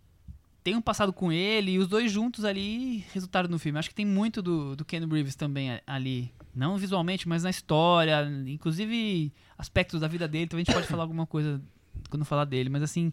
tem 0.63 0.75
um 0.75 0.81
passado 0.81 1.13
com 1.13 1.31
ele, 1.31 1.73
e 1.73 1.79
os 1.79 1.87
dois 1.87 2.11
juntos 2.11 2.43
ali 2.43 3.05
resultaram 3.13 3.51
no 3.51 3.59
filme. 3.59 3.79
Acho 3.79 3.91
que 3.91 3.95
tem 3.95 4.07
muito 4.07 4.41
do, 4.41 4.75
do 4.75 4.83
Ken 4.83 5.07
Reeves 5.07 5.35
também 5.37 5.79
ali. 5.87 6.33
Não 6.55 6.79
visualmente, 6.79 7.29
mas 7.29 7.43
na 7.43 7.51
história, 7.51 8.27
inclusive 8.47 9.31
aspectos 9.59 10.01
da 10.01 10.09
vida 10.09 10.27
dele. 10.27 10.45
Então 10.45 10.57
a 10.57 10.61
gente 10.63 10.73
pode 10.73 10.87
falar 10.87 11.03
alguma 11.03 11.27
coisa 11.27 11.61
quando 12.09 12.25
falar 12.25 12.47
dele, 12.47 12.71
mas 12.71 12.83
assim, 12.83 13.13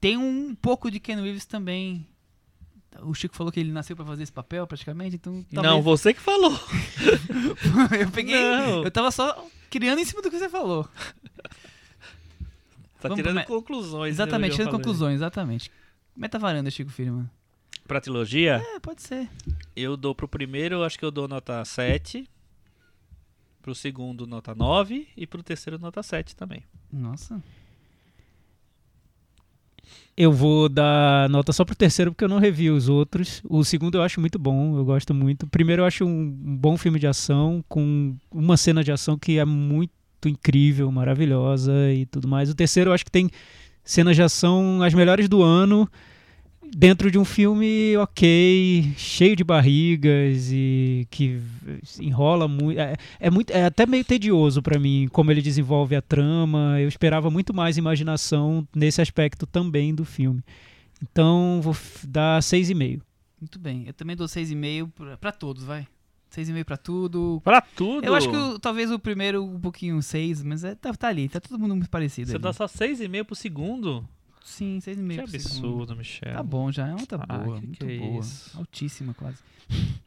tem 0.00 0.16
um 0.16 0.54
pouco 0.54 0.90
de 0.92 1.00
Ken 1.00 1.20
Reeves 1.20 1.44
também. 1.44 2.06
O 3.02 3.12
Chico 3.12 3.34
falou 3.34 3.50
que 3.50 3.58
ele 3.58 3.72
nasceu 3.72 3.96
pra 3.96 4.04
fazer 4.04 4.22
esse 4.22 4.30
papel, 4.32 4.64
praticamente, 4.68 5.16
então 5.16 5.44
Não, 5.50 5.62
talvez- 5.62 5.84
você 5.84 6.14
que 6.14 6.20
falou. 6.20 6.52
eu 7.98 8.10
peguei. 8.12 8.40
Não. 8.40 8.84
Eu 8.84 8.90
tava 8.92 9.10
só 9.10 9.44
criando 9.68 9.98
em 9.98 10.04
cima 10.04 10.22
do 10.22 10.30
que 10.30 10.38
você 10.38 10.48
falou. 10.48 10.88
Tá 13.04 13.08
Vamos 13.10 13.22
tirando 13.22 13.44
pro 13.44 13.54
me- 13.54 13.60
conclusões. 13.60 14.02
né, 14.16 14.22
Exatamente, 14.24 14.50
já 14.52 14.56
tirando 14.56 14.70
falei. 14.72 14.80
conclusões, 14.84 15.14
exatamente. 15.16 15.70
Meta 16.16 16.38
varanda, 16.38 16.70
Chico 16.70 16.90
Firma. 16.90 17.30
Pra 17.86 18.00
trilogia, 18.00 18.62
É, 18.74 18.80
pode 18.80 19.02
ser. 19.02 19.28
eu 19.76 19.94
dou 19.96 20.14
pro 20.14 20.26
primeiro, 20.26 20.82
acho 20.82 20.98
que 20.98 21.04
eu 21.04 21.10
dou 21.10 21.28
nota 21.28 21.62
7. 21.66 22.26
Pro 23.60 23.74
segundo, 23.74 24.26
nota 24.26 24.54
9. 24.54 25.06
E 25.16 25.26
pro 25.26 25.42
terceiro, 25.42 25.78
nota 25.78 26.02
7 26.02 26.34
também. 26.34 26.62
Nossa. 26.92 27.42
Eu 30.16 30.32
vou 30.32 30.68
dar 30.68 31.28
nota 31.28 31.52
só 31.52 31.64
pro 31.64 31.74
terceiro 31.74 32.12
porque 32.12 32.24
eu 32.24 32.28
não 32.28 32.38
revi 32.38 32.70
os 32.70 32.88
outros. 32.88 33.42
O 33.44 33.64
segundo 33.64 33.96
eu 33.98 34.02
acho 34.02 34.20
muito 34.20 34.38
bom, 34.38 34.78
eu 34.78 34.84
gosto 34.84 35.12
muito. 35.12 35.42
O 35.42 35.48
primeiro 35.48 35.82
eu 35.82 35.86
acho 35.86 36.04
um 36.06 36.30
bom 36.30 36.76
filme 36.76 36.98
de 36.98 37.06
ação, 37.06 37.64
com 37.68 38.16
uma 38.30 38.56
cena 38.56 38.82
de 38.84 38.92
ação 38.92 39.18
que 39.18 39.38
é 39.38 39.44
muito 39.44 39.92
incrível, 40.28 40.90
maravilhosa 40.90 41.72
e 41.92 42.06
tudo 42.06 42.28
mais. 42.28 42.50
O 42.50 42.54
terceiro 42.54 42.90
eu 42.90 42.94
acho 42.94 43.04
que 43.04 43.10
tem 43.10 43.30
cenas 43.84 44.16
de 44.16 44.22
ação 44.22 44.82
as 44.82 44.94
melhores 44.94 45.28
do 45.28 45.42
ano, 45.42 45.88
dentro 46.74 47.10
de 47.10 47.18
um 47.18 47.24
filme 47.24 47.96
ok, 47.96 48.92
cheio 48.96 49.36
de 49.36 49.44
barrigas 49.44 50.50
e 50.50 51.06
que 51.10 51.40
enrola 52.00 52.48
muito. 52.48 52.80
É, 52.80 52.96
é 53.20 53.30
muito, 53.30 53.50
é 53.50 53.64
até 53.64 53.86
meio 53.86 54.04
tedioso 54.04 54.62
pra 54.62 54.78
mim 54.78 55.08
como 55.12 55.30
ele 55.30 55.42
desenvolve 55.42 55.94
a 55.94 56.02
trama. 56.02 56.80
Eu 56.80 56.88
esperava 56.88 57.30
muito 57.30 57.54
mais 57.54 57.76
imaginação 57.76 58.66
nesse 58.74 59.00
aspecto 59.00 59.46
também 59.46 59.94
do 59.94 60.04
filme. 60.04 60.42
Então 61.02 61.60
vou 61.62 61.76
dar 62.04 62.40
6,5. 62.40 63.00
Muito 63.40 63.58
bem. 63.58 63.84
Eu 63.86 63.92
também 63.92 64.16
dou 64.16 64.26
6,5 64.26 64.90
pra, 64.92 65.16
pra 65.18 65.32
todos, 65.32 65.64
vai. 65.64 65.86
6,5 66.34 66.64
pra 66.64 66.76
tudo. 66.76 67.40
Pra 67.44 67.60
tudo! 67.60 68.04
Eu 68.04 68.14
acho 68.14 68.28
que 68.30 68.36
o- 68.36 68.58
talvez 68.58 68.90
o 68.90 68.98
primeiro 68.98 69.44
um 69.44 69.60
pouquinho 69.60 70.00
6, 70.02 70.42
mas 70.42 70.64
é, 70.64 70.74
tá, 70.74 70.92
tá 70.94 71.08
ali, 71.08 71.28
tá 71.28 71.40
todo 71.40 71.58
mundo 71.58 71.74
muito 71.76 71.90
parecido. 71.90 72.28
Você 72.28 72.36
ali. 72.36 72.42
dá 72.42 72.52
só 72.52 72.66
6,5 72.66 73.24
pro 73.24 73.34
segundo? 73.34 74.06
Sim, 74.44 74.78
6,5 74.80 75.24
Que 75.24 75.30
pro 75.30 75.40
segundo. 75.40 75.66
absurdo, 75.68 75.96
Michel. 75.96 76.34
Tá 76.34 76.42
bom 76.42 76.70
já, 76.70 76.86
é 76.86 76.90
uma 76.90 76.98
nota 77.00 77.24
Ah, 77.28 77.38
boa, 77.38 77.60
que 77.60 77.66
muito 77.66 77.86
que 77.86 77.92
é 77.92 77.98
boa. 77.98 78.20
isso? 78.20 78.58
Altíssima 78.58 79.14
quase. 79.14 79.38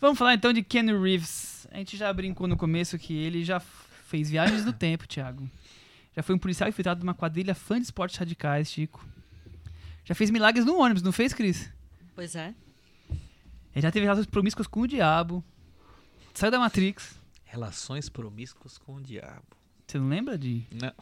Vamos 0.00 0.18
falar 0.18 0.34
então 0.34 0.52
de 0.52 0.62
Ken 0.62 0.84
Reeves. 1.00 1.66
A 1.70 1.76
gente 1.78 1.96
já 1.96 2.12
brincou 2.12 2.48
no 2.48 2.56
começo 2.56 2.98
que 2.98 3.14
ele 3.14 3.44
já 3.44 3.60
fez 3.60 4.28
viagens 4.28 4.64
no 4.64 4.72
tempo, 4.72 5.06
Thiago. 5.06 5.48
Já 6.16 6.22
foi 6.22 6.34
um 6.34 6.38
policial 6.38 6.68
infiltrado 6.68 7.00
numa 7.00 7.14
quadrilha 7.14 7.54
fã 7.54 7.76
de 7.78 7.84
esportes 7.84 8.16
radicais, 8.18 8.70
Chico. 8.70 9.06
Já 10.04 10.14
fez 10.14 10.28
milagres 10.30 10.64
no 10.66 10.76
ônibus, 10.80 11.02
não 11.02 11.12
fez, 11.12 11.32
Cris? 11.32 11.70
Pois 12.14 12.34
é. 12.34 12.52
Ele 13.74 13.82
já 13.82 13.90
teve 13.90 14.04
relações 14.04 14.26
promíscuas 14.26 14.66
com 14.66 14.80
o 14.80 14.88
diabo. 14.88 15.44
Saiu 16.34 16.50
da 16.50 16.58
Matrix. 16.58 17.18
Relações 17.44 18.08
promíscuas 18.08 18.78
com 18.78 18.96
o 18.96 19.00
diabo. 19.00 19.44
Você 19.86 19.98
não 19.98 20.08
lembra 20.08 20.38
de... 20.38 20.64
Não. 20.70 20.92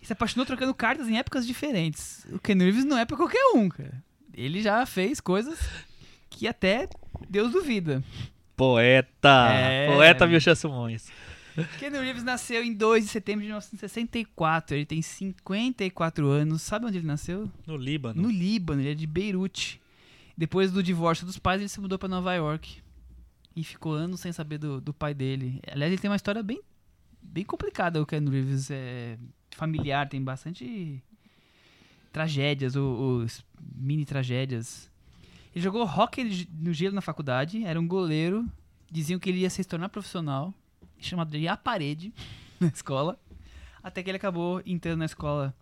E 0.00 0.06
se 0.06 0.12
apaixonou 0.12 0.44
trocando 0.44 0.74
cartas 0.74 1.08
em 1.08 1.18
épocas 1.18 1.46
diferentes. 1.46 2.26
O 2.30 2.38
Ken 2.38 2.54
Reeves 2.54 2.84
não 2.84 2.98
é 2.98 3.04
pra 3.04 3.16
qualquer 3.16 3.44
um, 3.54 3.68
cara. 3.68 4.02
Ele 4.32 4.60
já 4.60 4.84
fez 4.84 5.20
coisas 5.20 5.58
que 6.28 6.46
até 6.48 6.88
Deus 7.28 7.52
duvida. 7.52 8.02
Poeta! 8.56 9.48
É. 9.50 9.86
Poeta 9.92 10.26
Michel 10.26 10.56
Simões. 10.56 11.10
Ken 11.78 11.90
Reeves 11.90 12.24
nasceu 12.24 12.64
em 12.64 12.74
2 12.74 13.04
de 13.04 13.10
setembro 13.10 13.42
de 13.42 13.46
1964. 13.46 14.76
Ele 14.76 14.86
tem 14.86 15.00
54 15.00 16.28
anos. 16.28 16.62
Sabe 16.62 16.86
onde 16.86 16.98
ele 16.98 17.06
nasceu? 17.06 17.50
No 17.66 17.76
Líbano. 17.76 18.22
No 18.22 18.30
Líbano. 18.30 18.80
Ele 18.80 18.90
é 18.90 18.94
de 18.94 19.06
Beirute. 19.06 19.80
Depois 20.36 20.72
do 20.72 20.82
divórcio 20.82 21.26
dos 21.26 21.38
pais, 21.38 21.60
ele 21.60 21.68
se 21.68 21.80
mudou 21.80 21.98
pra 21.98 22.08
Nova 22.08 22.34
York. 22.34 22.82
E 23.56 23.62
ficou 23.62 23.92
anos 23.92 24.20
sem 24.20 24.32
saber 24.32 24.58
do, 24.58 24.80
do 24.80 24.92
pai 24.92 25.14
dele. 25.14 25.60
Aliás, 25.70 25.92
ele 25.92 26.00
tem 26.00 26.10
uma 26.10 26.16
história 26.16 26.42
bem, 26.42 26.60
bem 27.22 27.44
complicada, 27.44 28.02
o 28.02 28.06
Ken 28.06 28.28
Reeves. 28.28 28.70
É 28.70 29.16
familiar, 29.54 30.08
tem 30.08 30.22
bastante 30.22 31.02
tragédias, 32.12 32.76
ou 32.76 33.24
mini 33.74 34.04
tragédias. 34.04 34.90
Ele 35.54 35.62
jogou 35.62 35.84
hockey 35.84 36.48
no 36.52 36.72
gelo 36.72 36.94
na 36.94 37.00
faculdade, 37.00 37.64
era 37.64 37.80
um 37.80 37.86
goleiro. 37.86 38.46
Diziam 38.90 39.18
que 39.18 39.30
ele 39.30 39.40
ia 39.40 39.50
se 39.50 39.64
tornar 39.64 39.88
profissional, 39.88 40.52
chamado 40.98 41.30
de 41.30 41.48
A 41.48 41.56
Parede, 41.56 42.12
na 42.60 42.68
escola. 42.68 43.18
Até 43.82 44.02
que 44.02 44.10
ele 44.10 44.16
acabou 44.16 44.62
entrando 44.64 44.98
na 44.98 45.04
escola 45.04 45.54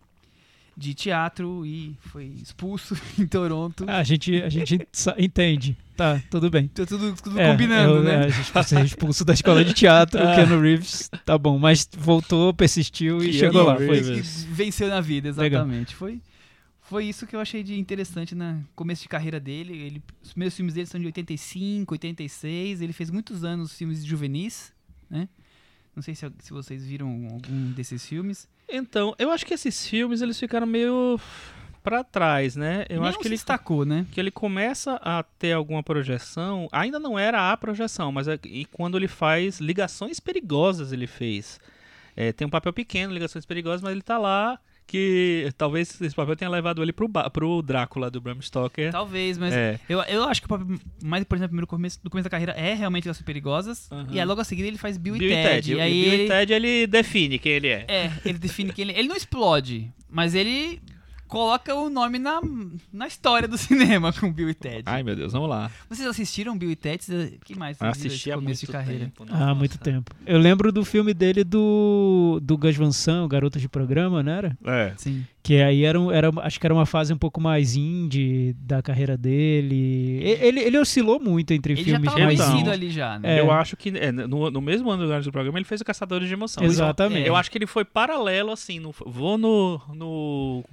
de 0.75 0.93
teatro 0.93 1.65
e 1.65 1.95
foi 1.99 2.25
expulso 2.41 2.95
em 3.19 3.27
Toronto. 3.27 3.85
Ah, 3.87 3.97
a 3.99 4.03
gente, 4.03 4.41
a 4.41 4.49
gente 4.49 4.87
entende. 5.17 5.77
Tá, 5.95 6.19
tudo 6.31 6.49
bem. 6.49 6.67
Tá 6.69 6.85
tudo, 6.85 7.13
tudo 7.21 7.39
É, 7.39 7.51
combinando, 7.51 7.97
eu- 7.97 8.03
né? 8.03 8.13
é, 8.15 8.25
a 8.25 8.29
gente 8.29 8.49
foi 8.51 8.63
ser 8.63 8.83
expulso 8.83 9.23
da 9.23 9.33
escola 9.33 9.63
de 9.63 9.73
teatro, 9.73 10.19
o 10.19 10.23
Keanu 10.35 10.59
Reeves, 10.59 11.09
tá 11.23 11.37
bom, 11.37 11.59
mas 11.59 11.87
voltou, 11.95 12.51
persistiu 12.53 13.17
e 13.19 13.25
Keanu 13.31 13.37
chegou 13.37 13.63
lá. 13.63 13.75
Foi. 13.75 13.99
E 13.99 14.21
venceu 14.21 14.87
na 14.87 14.99
vida, 15.01 15.29
Legal. 15.29 15.61
exatamente. 15.61 15.93
Foi, 15.95 16.19
foi 16.81 17.05
isso 17.05 17.27
que 17.27 17.35
eu 17.35 17.39
achei 17.39 17.61
de 17.61 17.79
interessante 17.79 18.33
no 18.33 18.63
começo 18.75 19.03
de 19.03 19.07
carreira 19.09 19.39
dele. 19.39 19.73
Ele, 19.77 20.03
os 20.23 20.31
primeiros 20.31 20.55
filmes 20.55 20.73
dele 20.73 20.87
são 20.87 20.99
de 20.99 21.05
85, 21.05 21.93
86. 21.93 22.81
Ele 22.81 22.91
fez 22.93 23.11
muitos 23.11 23.43
anos 23.43 23.73
filmes 23.77 24.03
juvenis, 24.03 24.73
né? 25.07 25.29
Não 25.95 26.01
sei 26.01 26.15
se, 26.15 26.25
se 26.39 26.51
vocês 26.51 26.83
viram 26.83 27.07
algum 27.31 27.71
desses 27.73 28.03
filmes. 28.07 28.47
Então, 28.69 29.13
eu 29.17 29.31
acho 29.31 29.45
que 29.45 29.53
esses 29.53 29.87
filmes 29.87 30.21
eles 30.21 30.39
ficaram 30.39 30.65
meio 30.65 31.19
pra 31.83 32.03
trás, 32.03 32.55
né? 32.55 32.85
Eu 32.89 33.03
acho 33.03 33.19
que 33.19 33.27
ele 33.27 33.35
destacou, 33.35 33.85
né? 33.85 34.07
que 34.11 34.19
ele 34.19 34.31
começa 34.31 34.95
a 35.03 35.21
ter 35.21 35.51
alguma 35.51 35.83
projeção, 35.83 36.69
ainda 36.71 36.97
não 36.97 37.19
era 37.19 37.51
a 37.51 37.57
projeção, 37.57 38.11
mas 38.11 38.27
é, 38.27 38.39
e 38.45 38.65
quando 38.65 38.97
ele 38.97 39.07
faz 39.07 39.59
ligações 39.59 40.19
perigosas, 40.19 40.93
ele 40.93 41.05
fez. 41.05 41.59
É, 42.15 42.31
tem 42.31 42.47
um 42.47 42.49
papel 42.49 42.71
pequeno, 42.71 43.13
ligações 43.13 43.45
perigosas, 43.45 43.81
mas 43.81 43.91
ele 43.91 44.01
tá 44.01 44.17
lá 44.17 44.59
que 44.85 45.49
talvez 45.57 45.99
esse 46.01 46.15
papel 46.15 46.35
tenha 46.35 46.49
levado 46.49 46.81
ele 46.83 46.91
pro, 46.93 47.09
pro 47.31 47.61
Drácula 47.61 48.11
do 48.11 48.19
Bram 48.21 48.39
Stoker. 48.41 48.91
Talvez, 48.91 49.37
mas 49.37 49.53
É. 49.53 49.79
eu, 49.89 49.99
eu 50.03 50.23
acho 50.25 50.41
que 50.41 50.45
o 50.45 50.49
papel 50.49 50.67
mais 51.03 51.21
importante 51.21 51.43
no 51.43 51.49
primeiro 51.49 51.67
começo, 51.67 51.99
no 52.03 52.09
começo 52.09 52.25
da 52.25 52.29
carreira 52.29 52.51
é 52.53 52.73
realmente 52.73 53.03
Ligações 53.05 53.25
Perigosas. 53.25 53.91
Aham. 53.91 54.07
E 54.11 54.19
aí 54.19 54.25
logo 54.25 54.41
a 54.41 54.43
seguir 54.43 54.63
ele 54.63 54.77
faz 54.77 54.97
Bill, 54.97 55.17
Bill 55.17 55.29
e 55.31 55.33
Ted. 55.43 55.71
E 55.73 55.75
E 55.77 55.81
aí 55.81 56.03
Bill 56.03 56.13
ele, 56.13 56.23
e 56.23 56.27
Ted 56.27 56.53
ele 56.53 56.87
define 56.87 57.39
quem 57.39 57.51
ele 57.53 57.67
é. 57.69 57.85
É, 57.87 58.11
ele 58.25 58.37
define 58.37 58.71
que 58.73 58.81
ele. 58.81 58.91
Ele 58.93 59.07
não 59.07 59.15
explode, 59.15 59.91
mas 60.09 60.35
ele 60.35 60.81
coloca 61.33 61.73
o 61.73 61.89
nome 61.89 62.19
na, 62.19 62.39
na 62.93 63.07
história 63.07 63.47
do 63.47 63.57
cinema 63.57 64.13
com 64.13 64.31
Bill 64.31 64.49
e 64.49 64.53
Ted. 64.53 64.83
Ai 64.85 65.01
meu 65.01 65.15
Deus, 65.15 65.33
vamos 65.33 65.49
lá. 65.49 65.71
Vocês 65.89 66.07
assistiram 66.07 66.55
Bill 66.57 66.69
e 66.71 66.75
Ted? 66.75 67.01
O 67.41 67.45
que 67.45 67.57
mais? 67.57 67.81
Assisti 67.81 68.31
há 68.31 68.35
começo 68.35 68.47
muito 68.61 68.65
de 68.67 68.71
carreira? 68.71 69.05
tempo. 69.05 69.25
Ah, 69.29 69.37
nossa. 69.39 69.55
muito 69.55 69.77
tempo. 69.79 70.11
Eu 70.25 70.37
lembro 70.37 70.71
do 70.71 70.85
filme 70.85 71.13
dele 71.13 71.43
do, 71.43 72.39
do 72.41 72.57
Gus 72.57 72.75
Van 72.75 72.91
Sant, 72.91 73.25
o 73.25 73.27
Garoto 73.27 73.59
de 73.59 73.67
Programa, 73.67 74.21
não 74.21 74.31
era? 74.31 74.57
É. 74.63 74.93
Sim. 74.95 75.25
Que 75.41 75.61
aí 75.61 75.83
era, 75.83 75.99
um- 75.99 76.09
era, 76.09 76.29
acho 76.41 76.57
que 76.59 76.65
era 76.65 76.73
uma 76.73 76.85
fase 76.85 77.11
um 77.13 77.17
pouco 77.17 77.41
mais 77.41 77.75
indie 77.75 78.55
da 78.59 78.81
carreira 78.81 79.17
dele. 79.17 80.21
Ele, 80.23 80.61
ele 80.61 80.77
oscilou 80.77 81.19
muito 81.19 81.51
entre 81.51 81.73
Ele 81.73 81.81
já 81.83 81.91
filmes 81.97 82.09
tava 82.13 82.23
mais 82.23 82.39
Então, 82.39 82.49
conhecido 82.51 82.69
indie. 82.69 82.85
ali 82.85 82.89
já, 82.91 83.19
né? 83.19 83.37
É. 83.37 83.39
Eu 83.41 83.51
acho 83.51 83.75
que 83.75 83.89
é, 83.89 84.11
no, 84.11 84.49
no 84.49 84.61
mesmo 84.61 84.89
ano 84.89 85.05
do 85.21 85.31
programa 85.31 85.57
ele 85.57 85.65
fez 85.65 85.81
o 85.81 85.85
Caçadores 85.85 86.27
de 86.27 86.33
Emoção. 86.33 86.63
Exatamente. 86.63 87.27
Eu 87.27 87.35
acho 87.35 87.51
que 87.51 87.57
ele 87.57 87.67
foi 87.67 87.83
paralelo, 87.83 88.51
assim, 88.51 88.79
no, 88.79 88.93
vou 89.05 89.37
no, 89.37 89.81
no 89.93 90.63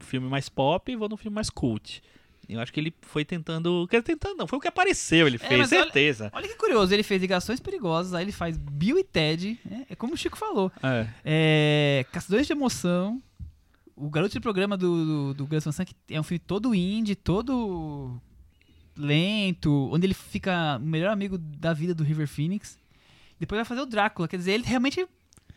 filme 0.00 0.28
mais 0.28 0.48
pop 0.48 0.90
e 0.90 0.96
vou 0.96 1.08
no 1.08 1.16
filme 1.16 1.34
mais 1.34 1.50
cult. 1.50 2.02
Eu 2.48 2.60
acho 2.60 2.72
que 2.72 2.80
ele 2.80 2.94
foi 3.02 3.24
tentando. 3.26 3.86
Quer 3.90 4.02
tentando, 4.02 4.36
não, 4.38 4.46
foi 4.46 4.58
o 4.58 4.62
que 4.62 4.68
apareceu, 4.68 5.26
ele 5.26 5.36
É, 5.36 5.38
fez, 5.38 5.52
olha- 5.60 5.66
certeza. 5.82 6.30
Olha 6.32 6.48
que 6.48 6.54
curioso, 6.54 6.94
ele 6.94 7.02
fez 7.02 7.20
Ligações 7.20 7.60
Perigosas, 7.60 8.14
aí 8.14 8.24
ele 8.24 8.32
faz 8.32 8.56
Bill 8.56 8.98
e 8.98 9.04
Ted, 9.04 9.58
né? 9.64 9.84
é 9.90 9.94
como 9.94 10.14
o 10.14 10.16
Chico 10.16 10.38
falou. 10.38 10.72
É. 10.82 11.06
É, 11.24 12.06
Caçadores 12.10 12.46
de 12.46 12.52
Emoção, 12.54 13.22
o 13.94 14.08
garoto 14.08 14.32
de 14.32 14.40
programa 14.40 14.78
do, 14.78 15.04
do, 15.04 15.34
do 15.34 15.46
Gus 15.46 15.64
Van 15.64 15.72
Sant, 15.72 15.88
que 16.06 16.14
é 16.14 16.18
um 16.18 16.22
filme 16.22 16.38
todo 16.38 16.74
indie, 16.74 17.14
todo 17.14 18.18
lento, 18.96 19.90
onde 19.92 20.06
ele 20.06 20.14
fica 20.14 20.76
o 20.76 20.84
melhor 20.84 21.10
amigo 21.12 21.36
da 21.38 21.72
vida 21.72 21.94
do 21.94 22.02
River 22.02 22.26
Phoenix. 22.26 22.78
Depois 23.38 23.58
vai 23.58 23.64
fazer 23.64 23.80
o 23.82 23.86
Drácula, 23.86 24.26
quer 24.26 24.36
dizer, 24.38 24.52
ele 24.52 24.64
realmente 24.64 25.06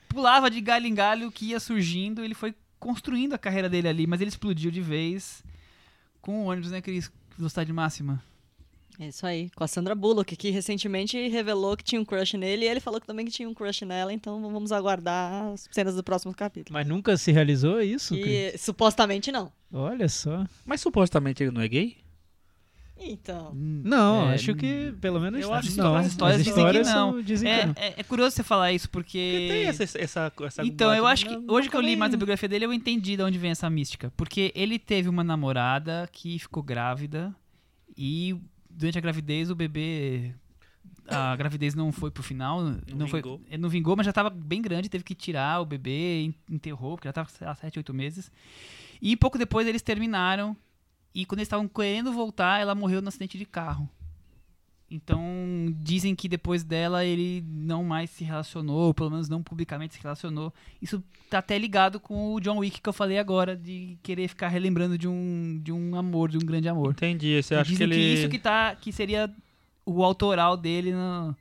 pulava 0.10 0.50
de 0.52 0.60
galho 0.62 0.86
em 0.86 0.94
galho 0.94 1.32
que 1.32 1.46
ia 1.46 1.60
surgindo, 1.60 2.24
ele 2.24 2.34
foi 2.36 2.54
construindo 2.82 3.34
a 3.34 3.38
carreira 3.38 3.70
dele 3.70 3.88
ali, 3.88 4.08
mas 4.08 4.20
ele 4.20 4.30
explodiu 4.30 4.72
de 4.72 4.82
vez 4.82 5.44
com 6.20 6.42
o 6.42 6.46
ônibus, 6.48 6.72
né, 6.72 6.82
Cris? 6.82 7.10
Velocidade 7.38 7.72
máxima. 7.72 8.22
É 9.00 9.08
isso 9.08 9.26
aí, 9.26 9.50
com 9.56 9.64
a 9.64 9.68
Sandra 9.68 9.96
Bullock, 9.96 10.36
que 10.36 10.50
recentemente 10.50 11.28
revelou 11.30 11.78
que 11.78 11.84
tinha 11.84 12.02
um 12.02 12.06
crush 12.06 12.34
nele 12.34 12.66
e 12.66 12.68
ele 12.68 12.80
falou 12.80 13.00
que 13.00 13.08
também 13.08 13.26
que 13.26 13.32
tinha 13.32 13.48
um 13.48 13.54
crush 13.54 13.86
nela, 13.86 14.12
então 14.12 14.42
vamos 14.42 14.72
aguardar 14.72 15.54
as 15.54 15.70
cenas 15.72 15.96
do 15.96 16.04
próximo 16.04 16.34
capítulo. 16.34 16.74
Mas 16.74 16.86
nunca 16.88 17.16
se 17.16 17.32
realizou 17.32 17.82
isso? 17.82 18.14
E 18.16 18.58
supostamente 18.58 19.32
não. 19.32 19.52
Olha 19.72 20.10
só. 20.10 20.46
Mas 20.66 20.82
supostamente 20.82 21.42
ele 21.42 21.52
não 21.52 21.62
é 21.62 21.68
gay? 21.68 21.98
Então. 23.04 23.52
Não, 23.56 24.30
É, 24.30 24.36
acho 24.36 24.54
que 24.56 24.94
pelo 25.02 25.20
menos 25.20 25.42
eu 25.42 25.54
acho 25.54 25.72
que 25.72 25.78
não. 25.78 25.96
as 25.96 26.08
histórias 26.08 26.38
As 26.40 26.44
dizem 26.46 26.54
que 26.54 26.60
histórias 26.60 26.88
não. 26.88 26.94
são- 27.14 27.22
dizem 27.22 27.50
que 27.52 27.60
É, 27.62 27.66
não. 27.66 27.74
é, 27.78 27.94
é 27.98 28.04
curioso 28.04 28.36
você 28.36 28.44
falar 28.44 28.72
isso, 28.72 28.90
porque. 28.90 29.18
Porque 29.18 29.48
tem 29.50 29.64
essa, 29.66 29.84
essa, 29.84 30.32
essa 30.44 30.64
Então, 30.66 30.94
eu 30.94 31.08
acho 31.08 31.26
que 31.26 31.36
não- 31.36 31.46
hoje 31.56 31.70
que 31.70 31.76
eu 31.76 31.82
li 31.82 31.96
mais 31.96 32.14
a 32.14 32.18
biografia 32.18 32.48
dele, 32.48 32.66
eu 32.66 32.74
entendi 32.74 33.18
de 33.18 33.24
onde 33.24 33.38
vem 33.38 33.52
essa 33.52 33.70
mística. 33.70 34.12
Porque 34.16 34.52
ele 34.56 34.78
teve 34.78 35.10
uma 35.10 35.24
namorada 35.24 36.08
que 36.12 36.38
ficou 36.40 36.62
grávida 36.62 37.36
e 37.98 38.36
durante 38.70 38.98
a 38.98 39.02
gravidez 39.02 39.50
o 39.50 39.56
bebê. 39.56 40.34
A 41.08 41.36
gravidez 41.36 41.74
não 41.76 41.92
foi 41.92 42.10
pro 42.12 42.24
final, 42.24 42.62
não, 42.94 43.08
foi, 43.08 43.22
vingou. 43.22 43.42
ele 43.50 43.58
não 43.62 43.68
vingou, 43.68 43.96
mas 43.98 44.06
já 44.06 44.14
tava 44.14 44.30
bem 44.30 44.62
grande, 44.62 44.88
teve 44.88 45.04
que 45.04 45.14
tirar 45.16 45.60
o 45.60 45.66
bebê, 45.66 46.22
en- 46.26 46.34
enterrou, 46.50 46.96
porque 46.96 47.08
já 47.08 47.12
tava 47.12 47.28
há 47.42 47.56
7, 47.56 47.80
8 47.80 47.94
meses. 47.94 48.32
E 49.02 49.18
pouco 49.18 49.38
depois 49.38 49.68
eles 49.68 49.82
terminaram. 49.82 50.56
E 51.14 51.26
quando 51.26 51.40
eles 51.40 51.48
estavam 51.48 51.68
querendo 51.68 52.12
voltar, 52.14 52.60
ela 52.60 52.76
morreu 52.76 53.02
no 53.02 53.10
acidente 53.10 53.38
de 53.38 53.46
carro. 53.46 53.90
Então, 54.94 55.24
dizem 55.80 56.14
que 56.14 56.28
depois 56.28 56.66
dela 56.66 57.06
ele 57.06 57.42
não 57.48 57.82
mais 57.82 58.10
se 58.10 58.26
relacionou, 58.26 58.88
ou 58.88 58.94
pelo 58.94 59.10
menos 59.10 59.30
não 59.30 59.42
publicamente 59.42 59.94
se 59.94 60.04
relacionou. 60.04 60.54
Isso 60.82 61.02
tá 61.30 61.38
até 61.38 61.58
ligado 61.58 61.98
com 61.98 62.34
o 62.34 62.42
John 62.42 62.58
Wick 62.58 62.82
que 62.82 62.90
eu 62.90 62.92
falei 62.92 63.18
agora, 63.18 63.56
de 63.56 63.98
querer 64.04 64.28
ficar 64.28 64.50
relembrando 64.50 64.98
de 64.98 65.08
um, 65.08 65.62
de 65.64 65.72
um 65.72 65.96
amor, 65.96 66.30
de 66.30 66.38
um 66.38 66.42
grande 66.42 66.68
amor. 66.68 66.92
Entendi, 66.92 67.42
você 67.42 67.56
acha 67.56 67.64
que 67.64 67.72
dizem 67.72 67.88
ele... 67.88 67.96
que 67.96 68.02
isso 68.02 68.30
que, 68.30 68.40
tá, 68.40 68.76
que 68.76 68.92
seria 68.92 69.34
o 69.86 70.04
autoral 70.04 70.58
dele 70.58 70.92
no, 70.92 71.38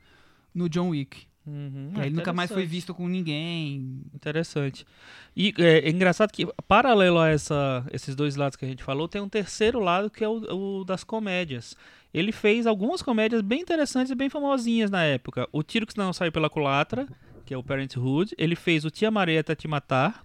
no 0.54 0.68
John 0.68 0.90
Wick. 0.90 1.26
Uhum, 1.46 1.92
Que 1.94 2.00
é 2.00 2.02
aí 2.02 2.08
ele 2.08 2.16
nunca 2.16 2.32
mais 2.32 2.50
foi 2.50 2.66
visto 2.66 2.94
com 2.94 3.08
ninguém. 3.08 4.02
Interessante. 4.14 4.86
E 5.34 5.54
é, 5.58 5.78
é 5.78 5.90
engraçado 5.90 6.30
que, 6.30 6.46
paralelo 6.68 7.18
a 7.18 7.28
essa, 7.28 7.84
esses 7.92 8.14
dois 8.14 8.36
lados 8.36 8.56
que 8.56 8.64
a 8.64 8.68
gente 8.68 8.84
falou, 8.84 9.08
tem 9.08 9.20
um 9.20 9.28
terceiro 9.28 9.80
lado 9.80 10.10
que 10.10 10.22
é 10.22 10.28
o, 10.28 10.80
o 10.80 10.84
das 10.84 11.02
comédias. 11.02 11.76
Ele 12.12 12.32
fez 12.32 12.66
algumas 12.66 13.02
comédias 13.02 13.40
bem 13.40 13.60
interessantes 13.60 14.10
e 14.10 14.14
bem 14.14 14.28
famosinhas 14.28 14.90
na 14.90 15.04
época. 15.04 15.48
O 15.52 15.62
Tiro 15.62 15.86
que 15.86 15.96
Não 15.96 16.12
Saiu 16.12 16.32
Pela 16.32 16.50
Culatra, 16.50 17.06
que 17.46 17.54
é 17.54 17.56
o 17.56 17.62
Parenthood. 17.62 18.34
Ele 18.36 18.56
fez 18.56 18.84
o 18.84 18.90
Tia 18.90 19.10
Maria 19.10 19.40
Até 19.40 19.54
Te 19.54 19.66
Matar. 19.68 20.24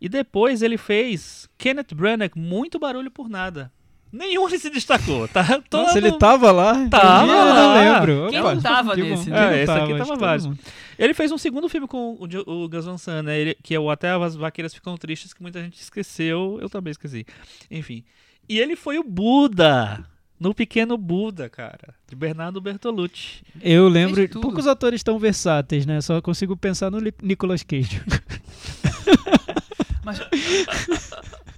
E 0.00 0.08
depois 0.08 0.62
ele 0.62 0.78
fez 0.78 1.48
Kenneth 1.58 1.94
Branagh, 1.94 2.32
Muito 2.34 2.78
Barulho 2.78 3.10
por 3.10 3.28
Nada. 3.28 3.70
Nenhum 4.12 4.48
ele 4.48 4.58
se 4.58 4.70
destacou, 4.70 5.28
tá? 5.28 5.44
Todo... 5.70 5.84
Nossa, 5.84 5.98
ele 5.98 6.12
tava 6.18 6.50
lá? 6.50 6.88
Tava 6.88 7.32
Eu 7.32 7.54
não 7.54 7.74
lembro. 7.74 8.26
Quem 8.30 8.40
Opa, 8.40 8.54
não 8.54 8.62
tava 8.62 8.94
que 8.94 9.02
bom. 9.02 9.08
nesse, 9.10 9.24
Quem 9.24 9.32
né? 9.32 9.58
É, 9.58 9.62
esse 9.62 9.70
aqui 9.72 9.80
tava 9.80 10.02
que 10.02 10.08
todo 10.08 10.18
vários. 10.18 10.46
mundo. 10.46 10.58
Ele 10.98 11.14
fez 11.14 11.30
um 11.32 11.38
segundo 11.38 11.68
filme 11.68 11.86
com 11.86 12.14
o, 12.14 12.64
o 12.64 12.68
Gus 12.68 12.84
Van 12.84 12.98
Sant, 12.98 13.24
né? 13.24 13.38
Ele- 13.38 13.56
que 13.62 13.74
é 13.74 13.80
o 13.80 13.88
Até 13.88 14.10
as 14.10 14.34
Vaqueiras 14.34 14.74
Ficam 14.74 14.96
Tristes, 14.96 15.32
que 15.32 15.40
muita 15.42 15.62
gente 15.62 15.80
esqueceu. 15.80 16.58
Eu 16.60 16.68
também 16.68 16.90
esqueci. 16.90 17.24
Enfim. 17.70 18.04
E 18.48 18.58
ele 18.58 18.74
foi 18.74 18.98
o 18.98 19.04
Buda. 19.04 20.04
No 20.40 20.54
Pequeno 20.54 20.96
Buda, 20.96 21.48
cara. 21.50 21.94
De 22.08 22.16
Bernardo 22.16 22.60
Bertolucci. 22.60 23.42
Eu 23.60 23.88
lembro, 23.88 24.26
poucos 24.40 24.66
atores 24.66 25.02
tão 25.02 25.18
versáteis, 25.18 25.84
né? 25.84 26.00
Só 26.00 26.20
consigo 26.22 26.56
pensar 26.56 26.90
no 26.90 26.98
Nicolas 27.22 27.62
Cage. 27.62 28.02
Mas... 30.02 30.18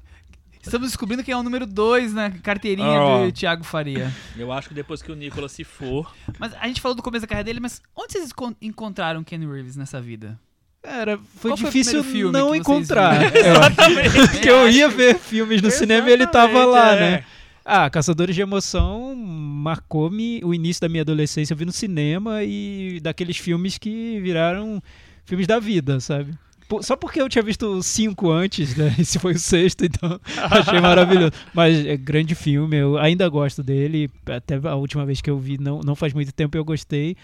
Estamos 0.63 0.89
descobrindo 0.89 1.25
quem 1.25 1.35
é 1.35 1.37
o 1.37 1.43
número 1.43 1.67
2 1.67 2.15
na 2.15 2.31
carteirinha 2.31 2.87
Ó. 3.01 3.25
do 3.27 3.33
Thiago 3.33 3.65
Faria. 3.65 4.13
Eu 4.37 4.53
acho 4.53 4.69
que 4.69 4.75
depois 4.75 5.03
que 5.03 5.11
o 5.11 5.15
Nicolas 5.17 5.51
se 5.53 5.65
for. 5.65 6.15
Mas 6.39 6.55
a 6.55 6.67
gente 6.69 6.81
falou 6.81 6.95
do 6.95 7.03
começo 7.03 7.23
da 7.23 7.27
carreira 7.27 7.45
dele, 7.45 7.59
mas 7.61 7.83
onde 7.97 8.13
vocês 8.13 8.31
encon- 8.31 8.55
encontraram 8.63 9.25
Ken 9.25 9.39
Reeves 9.39 9.77
nessa 9.77 10.01
vida? 10.01 10.39
Cara, 10.81 11.19
foi 11.37 11.51
Qual 11.51 11.57
foi 11.59 11.69
o 11.69 11.73
difícil 11.73 12.03
filme 12.05 12.33
não 12.33 12.55
encontrar. 12.55 13.23
acho. 13.25 13.35
Exatamente. 13.39 14.29
Porque 14.31 14.49
eu 14.51 14.69
ia 14.71 14.89
ver 14.89 15.19
filmes 15.19 15.61
no 15.63 15.71
cinema 15.71 16.09
e 16.09 16.13
ele 16.13 16.27
tava 16.27 16.65
lá, 16.65 16.89
Exatamente, 16.93 17.01
né? 17.01 17.15
é. 17.39 17.43
Ah, 17.65 17.89
Caçadores 17.91 18.35
de 18.35 18.41
Emoção 18.43 19.15
marcou-me 19.17 20.41
o 20.45 20.53
início 20.53 20.81
da 20.81 20.89
minha 20.89 21.03
adolescência. 21.03 21.55
Eu 21.55 21.57
vi 21.59 21.65
no 21.65 21.71
cinema 21.73 22.43
e 22.43 22.99
daqueles 23.01 23.37
filmes 23.37 23.79
que 23.79 24.19
viraram 24.21 24.83
filmes 25.25 25.47
da 25.47 25.61
vida, 25.61 26.01
sabe? 26.01 26.35
Só 26.81 26.97
porque 26.97 27.21
eu 27.21 27.29
tinha 27.29 27.43
visto 27.43 27.83
cinco 27.83 28.31
antes, 28.31 28.77
né? 28.77 28.95
Esse 28.99 29.19
foi 29.19 29.33
o 29.33 29.39
sexto, 29.39 29.85
então 29.85 30.21
achei 30.51 30.81
maravilhoso. 30.81 31.33
Mas 31.53 31.85
é 31.85 31.97
grande 31.97 32.35
filme, 32.35 32.77
eu 32.77 32.97
ainda 32.97 33.29
gosto 33.29 33.63
dele. 33.63 34.09
Até 34.27 34.57
a 34.63 34.75
última 34.77 35.05
vez 35.05 35.21
que 35.21 35.29
eu 35.29 35.39
vi, 35.39 35.59
não, 35.59 35.81
não 35.81 35.95
faz 35.95 36.13
muito 36.13 36.33
tempo, 36.33 36.57
eu 36.57 36.65
gostei. 36.65 37.17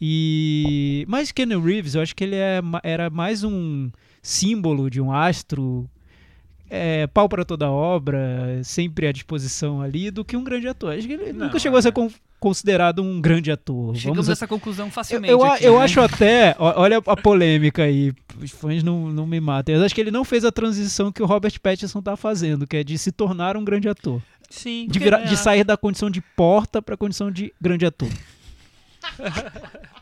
E 0.00 1.04
mas 1.08 1.32
Keanu 1.32 1.60
Reeves, 1.60 1.94
eu 1.94 2.02
acho 2.02 2.14
que 2.14 2.24
ele 2.24 2.36
é, 2.36 2.60
era 2.82 3.08
mais 3.08 3.44
um 3.44 3.90
símbolo 4.20 4.90
de 4.90 5.00
um 5.00 5.12
astro 5.12 5.88
é, 6.74 7.06
pau 7.06 7.28
para 7.28 7.44
toda 7.44 7.70
obra, 7.70 8.58
sempre 8.64 9.06
à 9.06 9.12
disposição 9.12 9.82
ali, 9.82 10.10
do 10.10 10.24
que 10.24 10.34
um 10.38 10.42
grande 10.42 10.66
ator. 10.66 10.94
Acho 10.94 11.06
que 11.06 11.12
ele 11.12 11.30
Não, 11.34 11.46
nunca 11.46 11.58
chegou 11.58 11.78
a 11.78 11.82
ser 11.82 11.88
é. 11.88 11.92
con- 11.92 12.10
considerado 12.40 13.02
um 13.02 13.20
grande 13.20 13.50
ator. 13.52 13.94
Chegamos 13.94 14.16
Vamos 14.16 14.28
a 14.30 14.32
essa 14.32 14.46
conclusão 14.48 14.86
eu, 14.86 14.90
facilmente. 14.90 15.30
eu, 15.30 15.44
a- 15.44 15.54
aqui, 15.54 15.64
eu 15.66 15.78
né? 15.78 15.84
acho 15.84 16.00
até, 16.00 16.56
olha 16.58 16.96
a 17.06 17.16
polêmica 17.16 17.82
aí, 17.84 18.10
os 18.42 18.50
fãs 18.50 18.82
não, 18.82 19.08
não 19.10 19.26
me 19.26 19.38
matem. 19.38 19.74
Eu 19.74 19.84
acho 19.84 19.94
que 19.94 20.00
ele 20.00 20.10
não 20.10 20.24
fez 20.24 20.44
a 20.46 20.50
transição 20.50 21.12
que 21.12 21.22
o 21.22 21.26
Robert 21.26 21.52
Pattinson 21.60 22.00
tá 22.00 22.16
fazendo, 22.16 22.66
que 22.66 22.78
é 22.78 22.82
de 22.82 22.96
se 22.96 23.12
tornar 23.12 23.54
um 23.56 23.62
grande 23.64 23.88
ator. 23.88 24.22
Sim. 24.48 24.86
De, 24.90 24.98
virar- 24.98 25.18
porque, 25.18 25.28
de 25.28 25.34
é, 25.34 25.42
sair 25.42 25.64
da 25.64 25.76
condição 25.76 26.10
de 26.10 26.22
porta 26.34 26.80
para 26.80 26.94
a 26.94 26.98
condição 26.98 27.30
de 27.30 27.52
grande 27.60 27.84
ator. 27.84 28.08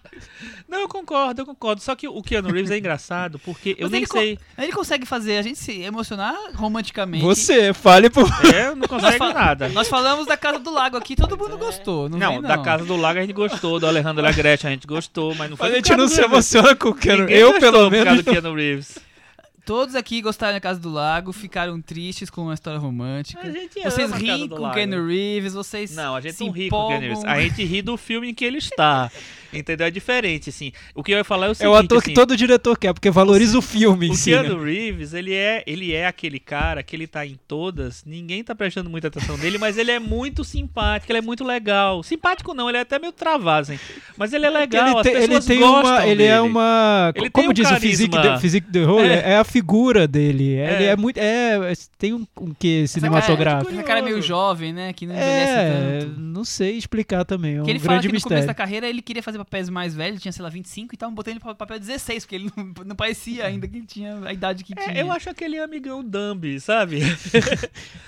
Não, 0.68 0.80
eu 0.80 0.88
concordo, 0.88 1.42
eu 1.42 1.46
concordo. 1.46 1.80
Só 1.82 1.94
que 1.94 2.06
o 2.08 2.22
Keanu 2.22 2.50
Reeves 2.50 2.70
é 2.70 2.78
engraçado 2.78 3.38
porque 3.38 3.70
eu 3.78 3.84
Mas 3.84 3.90
nem 3.92 4.00
ele 4.02 4.06
sei. 4.06 4.38
Ele 4.58 4.72
consegue 4.72 5.06
fazer 5.06 5.36
a 5.38 5.42
gente 5.42 5.58
se 5.58 5.82
emocionar 5.82 6.34
romanticamente. 6.54 7.24
Você, 7.24 7.72
fale 7.72 8.08
por. 8.10 8.28
É, 8.54 8.74
não 8.74 8.86
consegue 8.86 9.18
nada. 9.18 9.68
Nós 9.70 9.88
falamos 9.88 10.26
da 10.26 10.36
Casa 10.36 10.58
do 10.58 10.70
Lago 10.70 10.96
aqui, 10.96 11.16
todo 11.16 11.36
mundo 11.36 11.56
gostou. 11.58 12.08
Não, 12.08 12.18
Não, 12.18 12.32
vem, 12.32 12.42
da 12.42 12.58
Casa 12.58 12.84
do 12.84 12.96
Lago 12.96 13.18
a 13.18 13.22
gente 13.22 13.32
gostou, 13.32 13.78
do 13.80 13.86
Alejandro 13.86 14.22
Lagrete 14.22 14.66
a 14.66 14.70
gente 14.70 14.86
gostou, 14.86 15.34
mas 15.34 15.50
não 15.50 15.56
foi 15.56 15.68
A 15.68 15.74
gente 15.74 15.94
não 15.96 16.08
se 16.08 16.20
emociona 16.20 16.74
com 16.74 16.90
o 16.90 16.94
Keanu. 16.94 17.22
Ninguém 17.22 17.36
Eu, 17.38 17.58
pelo 17.60 17.60
por 17.60 17.90
causa 17.90 17.90
menos. 17.90 18.24
do 18.24 18.30
Keanu 18.30 18.54
Reeves. 18.54 18.98
Todos 19.64 19.94
aqui 19.94 20.20
gostaram 20.20 20.54
da 20.54 20.60
Casa 20.60 20.80
do 20.80 20.90
Lago, 20.90 21.32
ficaram 21.32 21.80
tristes 21.80 22.28
com 22.28 22.50
a 22.50 22.54
história 22.54 22.78
romântica. 22.80 23.40
A 23.40 23.50
gente 23.50 23.80
Vocês 23.80 24.10
riem 24.10 24.48
com 24.48 24.66
o. 24.66 24.72
Keanu 24.72 25.06
Reeves, 25.06 25.52
vocês 25.52 25.94
Não, 25.94 26.16
a 26.16 26.20
gente 26.20 26.34
se 26.34 26.44
não 26.44 26.50
ri 26.50 26.70
com 26.70 26.76
o 26.76 26.88
Keanu 26.88 27.00
Reeves. 27.02 27.18
empolgam. 27.18 27.38
A 27.38 27.42
gente 27.42 27.64
ri 27.64 27.82
do 27.82 27.96
filme 27.96 28.30
em 28.30 28.34
que 28.34 28.44
ele 28.44 28.58
está. 28.58 29.10
Entendeu? 29.52 29.86
É 29.86 29.90
diferente, 29.90 30.50
assim. 30.50 30.72
O 30.94 31.02
que 31.02 31.12
eu 31.12 31.18
ia 31.18 31.24
falar 31.24 31.46
é 31.46 31.48
o 31.48 31.52
É 31.52 31.54
seguinte, 31.54 31.72
o 31.72 31.76
ator 31.76 31.98
assim, 31.98 32.08
que 32.08 32.14
todo 32.14 32.36
diretor 32.36 32.78
quer, 32.78 32.92
porque 32.92 33.10
valoriza 33.10 33.58
o 33.58 33.62
filme 33.62 34.06
O 34.08 34.12
né? 34.12 34.16
Keanu 34.22 34.62
Reeves, 34.62 35.12
ele 35.12 35.34
é, 35.34 35.62
ele 35.66 35.92
é 35.92 36.06
aquele 36.06 36.38
cara 36.38 36.82
que 36.82 36.94
ele 36.94 37.06
tá 37.06 37.26
em 37.26 37.38
todas, 37.48 38.04
ninguém 38.04 38.42
tá 38.44 38.54
prestando 38.54 38.88
muita 38.90 39.08
atenção 39.08 39.36
nele, 39.36 39.58
mas 39.58 39.76
ele 39.76 39.90
é 39.90 39.98
muito 39.98 40.44
simpático, 40.44 41.10
ele 41.10 41.18
é 41.18 41.22
muito 41.22 41.44
legal. 41.44 42.02
Simpático 42.02 42.54
não, 42.54 42.68
ele 42.68 42.78
é 42.78 42.82
até 42.82 42.98
meio 42.98 43.12
travado, 43.12 43.72
assim. 43.72 43.78
Mas 44.16 44.32
ele 44.32 44.46
é 44.46 44.50
legal, 44.50 44.88
ele 44.88 44.96
as 44.98 45.02
tem, 45.02 45.12
ele 45.14 45.26
pessoas 45.26 45.46
tem 45.46 45.58
gostam 45.60 45.82
uma, 45.92 46.06
ele 46.06 46.16
dele. 46.16 46.28
é 46.30 46.40
uma, 46.40 47.12
Ele 47.16 47.30
como 47.30 47.42
tem 47.44 47.50
um 47.50 47.52
diz 47.52 47.70
o 47.70 47.80
physique 47.80 48.10
carisma. 48.14 48.36
de, 48.36 48.40
physique 48.42 48.70
de 48.70 48.82
role, 48.84 49.08
É. 49.08 49.32
é. 49.32 49.36
a 49.38 49.44
figura 49.44 50.06
dele. 50.06 50.44
Ele 50.54 50.84
É. 50.84 50.86
é 50.86 50.96
muito, 50.96 51.16
é, 51.18 51.72
tem 51.98 52.12
um, 52.14 52.26
um 52.40 52.52
que 52.58 52.86
cinematográfico. 52.86 53.64
Cara, 53.70 53.76
essa 53.80 53.82
cara 53.86 54.02
meio 54.02 54.22
jovem, 54.22 54.72
né? 54.72 54.92
Que 54.92 55.06
não 55.06 55.14
envelhece 55.14 55.52
É, 55.52 55.98
tanto. 56.00 56.20
não 56.20 56.44
sei 56.44 56.76
explicar 56.76 57.24
também, 57.24 57.56
é 57.56 57.60
um 57.62 57.64
Que 57.64 57.70
ele 57.70 57.78
fala 57.78 57.92
grande 57.94 58.08
que 58.08 58.14
no 58.14 58.20
começo 58.20 58.28
mistério. 58.28 58.46
da 58.46 58.54
carreira 58.54 58.88
ele 58.88 59.02
queria 59.02 59.22
fazer 59.22 59.38
papéis 59.44 59.68
mais 59.68 59.94
velhos, 59.94 60.12
ele 60.14 60.20
tinha, 60.20 60.32
sei 60.32 60.42
lá, 60.42 60.48
25 60.48 60.92
e 60.92 60.96
estavam 60.96 61.14
botando 61.14 61.32
ele 61.32 61.40
pra 61.40 61.54
papel 61.54 61.78
16, 61.78 62.24
porque 62.24 62.34
ele 62.36 62.50
não, 62.56 62.72
não 62.86 62.96
parecia 62.96 63.46
ainda 63.46 63.66
que 63.68 63.76
ele 63.78 63.86
tinha 63.86 64.18
a 64.24 64.32
idade 64.32 64.64
que 64.64 64.74
tinha. 64.74 64.92
É, 64.96 65.02
eu 65.02 65.10
acho 65.12 65.28
aquele 65.30 65.58
amigão 65.58 66.02
Dumbi, 66.04 66.60
sabe? 66.60 67.00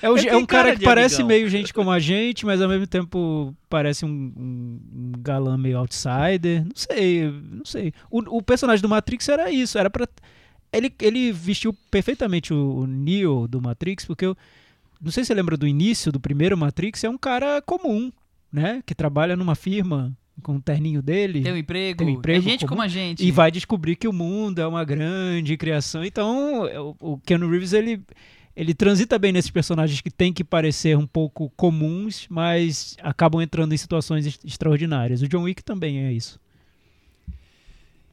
É, 0.00 0.08
o- 0.10 0.16
é 0.18 0.22
tem 0.22 0.36
um 0.36 0.46
cara, 0.46 0.64
cara 0.68 0.76
que 0.76 0.84
parece 0.84 1.16
amigão. 1.16 1.28
meio 1.28 1.48
gente 1.48 1.72
como 1.74 1.90
a 1.90 1.98
gente, 1.98 2.44
mas 2.46 2.60
ao 2.60 2.68
mesmo 2.68 2.86
tempo 2.86 3.54
parece 3.68 4.04
um, 4.04 4.08
um- 4.08 4.80
um 4.94 5.12
galã 5.18 5.56
meio 5.58 5.78
outsider. 5.78 6.64
Não 6.64 6.76
sei, 6.76 7.30
não 7.30 7.64
sei. 7.64 7.92
O, 8.10 8.38
o 8.38 8.42
personagem 8.42 8.82
do 8.82 8.88
Matrix 8.88 9.28
era 9.28 9.50
isso, 9.50 9.78
era 9.78 9.88
para 9.90 10.06
ele, 10.72 10.92
ele 11.00 11.32
vestiu 11.32 11.72
perfeitamente 11.90 12.52
o, 12.54 12.76
o 12.80 12.86
Neo 12.86 13.46
do 13.46 13.60
Matrix, 13.60 14.04
porque 14.06 14.24
eu 14.24 14.36
não 15.00 15.10
sei 15.10 15.22
se 15.24 15.28
você 15.28 15.34
lembra 15.34 15.56
do 15.56 15.66
início 15.66 16.10
do 16.12 16.20
primeiro 16.20 16.56
Matrix, 16.56 17.02
é 17.04 17.10
um 17.10 17.18
cara 17.18 17.60
comum, 17.60 18.10
né, 18.52 18.82
que 18.86 18.94
trabalha 18.94 19.36
numa 19.36 19.54
firma 19.54 20.16
com 20.42 20.56
o 20.56 20.60
terninho 20.62 21.02
dele. 21.02 21.42
Tem 21.42 21.52
um 21.52 21.56
emprego, 21.56 21.98
Tem 21.98 22.06
um 22.06 22.10
emprego 22.10 22.38
é 22.46 22.50
gente 22.50 22.60
comum. 22.60 22.68
como 22.70 22.82
a 22.82 22.88
gente. 22.88 23.24
E 23.24 23.30
vai 23.30 23.50
descobrir 23.50 23.96
que 23.96 24.08
o 24.08 24.12
mundo 24.12 24.60
é 24.60 24.66
uma 24.66 24.84
grande 24.84 25.56
criação. 25.56 26.04
Então, 26.04 26.64
o, 27.00 27.12
o 27.14 27.18
Keanu 27.18 27.48
Reeves, 27.50 27.72
ele, 27.72 28.00
ele 28.56 28.72
transita 28.74 29.18
bem 29.18 29.32
nesses 29.32 29.50
personagens 29.50 30.00
que 30.00 30.10
tem 30.10 30.32
que 30.32 30.42
parecer 30.42 30.96
um 30.96 31.06
pouco 31.06 31.50
comuns, 31.56 32.26
mas 32.30 32.96
acabam 33.02 33.42
entrando 33.42 33.72
em 33.74 33.76
situações 33.76 34.24
ex- 34.26 34.40
extraordinárias. 34.44 35.22
O 35.22 35.28
John 35.28 35.42
Wick 35.42 35.62
também 35.62 35.98
é 36.06 36.12
isso. 36.12 36.40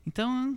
Então, 0.05 0.55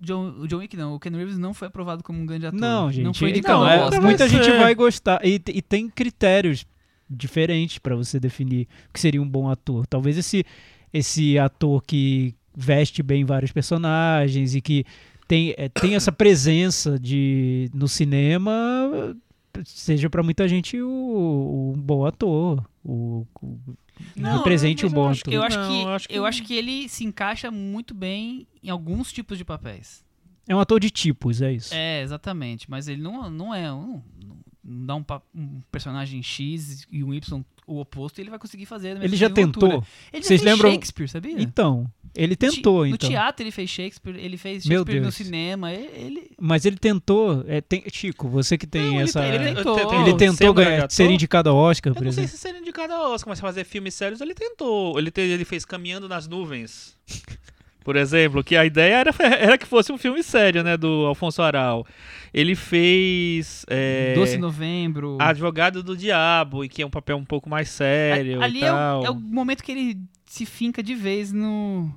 John, 0.00 0.28
o 0.40 0.46
John 0.46 0.58
Wick 0.58 0.76
não, 0.76 0.94
o 0.94 1.00
Ken 1.00 1.10
Reeves 1.10 1.38
não 1.38 1.54
foi 1.54 1.68
aprovado 1.68 2.02
como 2.02 2.20
um 2.20 2.26
grande 2.26 2.46
ator. 2.46 2.60
Não, 2.60 2.92
gente. 2.92 3.04
Não 3.04 3.14
foi 3.14 3.30
então, 3.30 3.62
indicado 3.62 3.66
é, 3.66 3.78
ao 3.78 3.84
Oscar. 3.86 4.02
muita 4.02 4.28
gente 4.28 4.44
ser. 4.44 4.58
vai 4.58 4.74
gostar. 4.74 5.20
E, 5.24 5.40
e 5.48 5.62
tem 5.62 5.88
critérios 5.88 6.66
diferentes 7.08 7.78
pra 7.78 7.94
você 7.94 8.18
definir 8.18 8.66
o 8.88 8.92
que 8.92 9.00
seria 9.00 9.22
um 9.22 9.28
bom 9.28 9.48
ator. 9.48 9.86
Talvez 9.86 10.18
esse, 10.18 10.44
esse 10.96 11.38
ator 11.38 11.82
que 11.84 12.34
veste 12.56 13.02
bem 13.02 13.24
vários 13.24 13.52
personagens 13.52 14.54
e 14.54 14.60
que 14.60 14.84
tem, 15.28 15.54
é, 15.56 15.68
tem 15.68 15.94
essa 15.94 16.10
presença 16.12 16.98
de, 16.98 17.68
no 17.74 17.86
cinema 17.88 19.16
seja 19.64 20.10
pra 20.10 20.22
muita 20.22 20.46
gente 20.46 20.80
o, 20.80 20.88
o 20.88 21.72
um 21.74 21.80
bom 21.80 22.04
ator. 22.06 22.64
O, 22.84 23.26
o- 23.42 23.58
Não, 24.14 24.38
represente 24.38 24.84
um 24.84 24.90
mas 24.90 24.94
bom 24.94 25.04
eu 25.04 25.10
acho 25.10 25.20
ator. 25.22 25.32
Eu 25.34 25.42
acho, 25.42 25.58
Não, 25.58 25.68
que, 25.68 25.82
eu 25.82 25.88
acho 25.88 26.08
que- 26.08 26.14
eu 26.14 26.26
acho 26.26 26.42
que 26.42 26.54
ele 26.54 26.88
se 26.88 27.04
encaixa 27.04 27.50
muito 27.50 27.94
bem 27.94 28.46
em 28.62 28.68
alguns 28.70 29.12
tipos 29.12 29.38
de 29.38 29.44
papéis. 29.44 30.04
É 30.48 30.54
um 30.54 30.60
ator 30.60 30.78
de 30.78 30.90
tipos, 30.90 31.40
é 31.42 31.52
isso. 31.52 31.74
É, 31.74 32.02
exatamente. 32.02 32.70
Mas 32.70 32.86
ele 32.86 33.02
não, 33.02 33.28
não 33.30 33.54
é. 33.54 33.72
um- 33.72 34.00
não 34.62 34.84
dá 34.84 34.94
um, 34.96 35.04
um 35.34 35.60
personagem 35.72 36.22
X 36.22 36.86
e 36.90 37.02
um 37.02 37.12
Y 37.14 37.44
o 37.66 37.80
oposto 37.80 38.18
e 38.18 38.22
ele 38.22 38.30
vai 38.30 38.38
conseguir 38.38 38.66
fazer. 38.66 38.96
Ele 39.02 39.16
já 39.16 39.26
altura. 39.26 39.46
tentou. 39.46 39.68
Ele 40.12 40.22
já 40.22 40.28
Vocês 40.28 40.28
fez 40.28 40.42
lembram- 40.42 40.70
Shakespeare, 40.70 41.08
sabia? 41.08 41.42
Então, 41.42 41.90
ele 42.14 42.36
tentou, 42.36 42.80
No 42.86 42.94
então. 42.94 43.08
teatro 43.10 43.42
ele 43.42 43.50
fez 43.50 43.68
Shakespeare, 43.68 44.16
ele 44.16 44.36
fez 44.36 44.64
Meu 44.66 44.80
Shakespeare 44.80 45.04
no 45.04 45.10
cinema. 45.12 45.72
Ele, 45.72 45.90
ele- 45.94 46.30
Mas 46.40 46.64
ele 46.64 46.76
tentou. 46.76 47.44
é, 47.48 47.60
tem- 47.60 47.82
Chico, 47.92 48.28
você 48.28 48.56
que 48.56 48.66
tem 48.66 48.82
Não, 48.82 48.94
ele 48.94 49.02
essa. 49.02 49.24
ele 49.26 49.54
tentou. 49.54 49.78
Eu- 49.78 49.84
eu- 49.92 50.00
Ele 50.00 50.10
ser 50.12 50.16
tentou 50.16 50.50
um 50.50 50.54
grande 50.54 50.70
ganhar, 50.70 50.90
ser 50.90 51.10
indicado 51.10 51.50
ao 51.50 51.56
Oscar, 51.56 51.90
Eu 51.90 51.94
por 51.96 52.04
não 52.04 52.12
sei 52.12 52.24
exemplo. 52.24 52.36
se 52.38 52.42
seria 52.42 52.60
indicado 52.60 52.92
ao 52.92 53.12
Oscar, 53.12 53.30
mas 53.30 53.40
fazer 53.40 53.64
filmes 53.64 53.94
sérios 53.94 54.20
ele 54.20 54.34
tentou. 54.34 54.98
Ele, 54.98 55.10
te- 55.10 55.20
ele 55.20 55.44
fez 55.44 55.64
Caminhando 55.64 56.08
nas 56.08 56.28
Nuvens. 56.28 56.96
Por 57.84 57.94
exemplo, 57.94 58.42
que 58.42 58.56
a 58.56 58.66
ideia 58.66 58.96
era, 58.96 59.10
era 59.54 59.56
que 59.56 59.64
fosse 59.64 59.92
um 59.92 59.98
filme 59.98 60.20
sério, 60.20 60.64
né? 60.64 60.76
Do 60.76 61.06
Alfonso 61.06 61.40
Aral. 61.40 61.86
Ele 62.36 62.54
fez. 62.54 63.64
É, 63.66 64.12
Doce 64.14 64.36
Novembro. 64.36 65.16
Advogado 65.18 65.82
do 65.82 65.96
Diabo, 65.96 66.62
e 66.62 66.68
que 66.68 66.82
é 66.82 66.86
um 66.86 66.90
papel 66.90 67.16
um 67.16 67.24
pouco 67.24 67.48
mais 67.48 67.70
sério. 67.70 68.42
Ali 68.42 68.60
e 68.60 68.64
é 68.64 68.72
o, 68.72 69.04
é 69.06 69.10
o 69.10 69.14
momento 69.14 69.64
que 69.64 69.72
ele 69.72 69.98
se 70.26 70.44
finca 70.44 70.82
de 70.82 70.94
vez 70.94 71.32
no. 71.32 71.90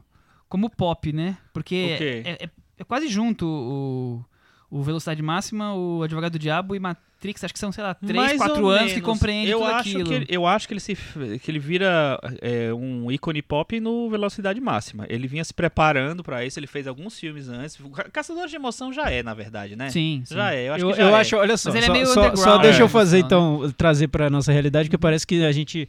como 0.48 0.70
pop, 0.70 1.12
né? 1.12 1.38
Porque 1.54 1.98
é, 2.26 2.44
é- 2.46 2.50
é 2.78 2.84
quase 2.86 3.10
junto 3.10 3.46
o, 3.46 4.26
o 4.72 4.82
Velocidade 4.82 5.22
Máxima, 5.22 5.74
o 5.76 6.04
Advogado 6.04 6.32
do 6.32 6.40
Diabo 6.40 6.74
e 6.74 6.80
Matrix. 7.20 7.44
Acho 7.44 7.54
que 7.54 7.60
são, 7.60 7.72
sei 7.72 7.84
lá, 7.84 7.94
3, 7.94 8.16
Mais 8.16 8.38
4 8.38 8.64
ou 8.64 8.70
anos 8.70 8.84
que 8.94 9.00
menos. 9.02 9.06
compreende 9.06 9.52
eu 9.52 9.60
tudo 9.60 9.70
acho 9.72 9.80
aquilo. 9.90 10.06
Que 10.06 10.14
ele, 10.14 10.26
eu 10.30 10.48
acho 10.48 10.68
que 10.68 10.74
ele, 10.74 10.80
se, 10.80 10.96
que 11.42 11.52
ele 11.52 11.60
vira 11.60 12.18
é, 12.42 12.74
um 12.74 13.12
ícone 13.12 13.42
pop 13.42 13.80
no 13.80 14.10
Velocidade 14.10 14.60
Máxima. 14.62 15.06
Ele 15.10 15.28
vinha 15.28 15.44
se 15.44 15.54
preparando 15.54 16.24
pra 16.24 16.46
isso, 16.46 16.58
ele 16.60 16.68
fez 16.68 16.88
alguns 16.88 17.20
filmes 17.20 17.50
antes. 17.50 17.78
Caçador 18.14 18.48
de 18.48 18.56
Emoção 18.56 18.92
já 18.94 19.10
é, 19.12 19.22
na 19.22 19.34
verdade, 19.34 19.76
né? 19.76 19.90
Sim, 19.90 20.24
sim. 20.26 20.36
Já 20.36 20.54
é, 20.54 20.70
eu 20.70 20.74
acho 20.74 20.86
Eu, 20.86 20.94
que 20.94 21.02
eu 21.02 21.08
é. 21.10 21.14
acho, 21.20 21.36
olha 21.36 21.58
só, 21.58 21.70
Mas 21.70 21.76
ele 21.76 21.84
é 21.86 21.88
só, 21.88 21.94
meio 21.94 22.06
só- 22.08 22.36
só 22.36 22.58
deixa 22.58 22.80
né, 22.80 22.84
eu 22.86 22.90
fazer 22.90 23.22
no 23.24 23.28
final, 23.30 23.56
então, 23.64 23.72
trazer 23.78 24.08
pra 24.08 24.30
nossa 24.30 24.52
realidade, 24.52 24.90
que 24.90 24.98
parece 24.98 25.28
que 25.28 25.44
a 25.44 25.52
gente 25.52 25.88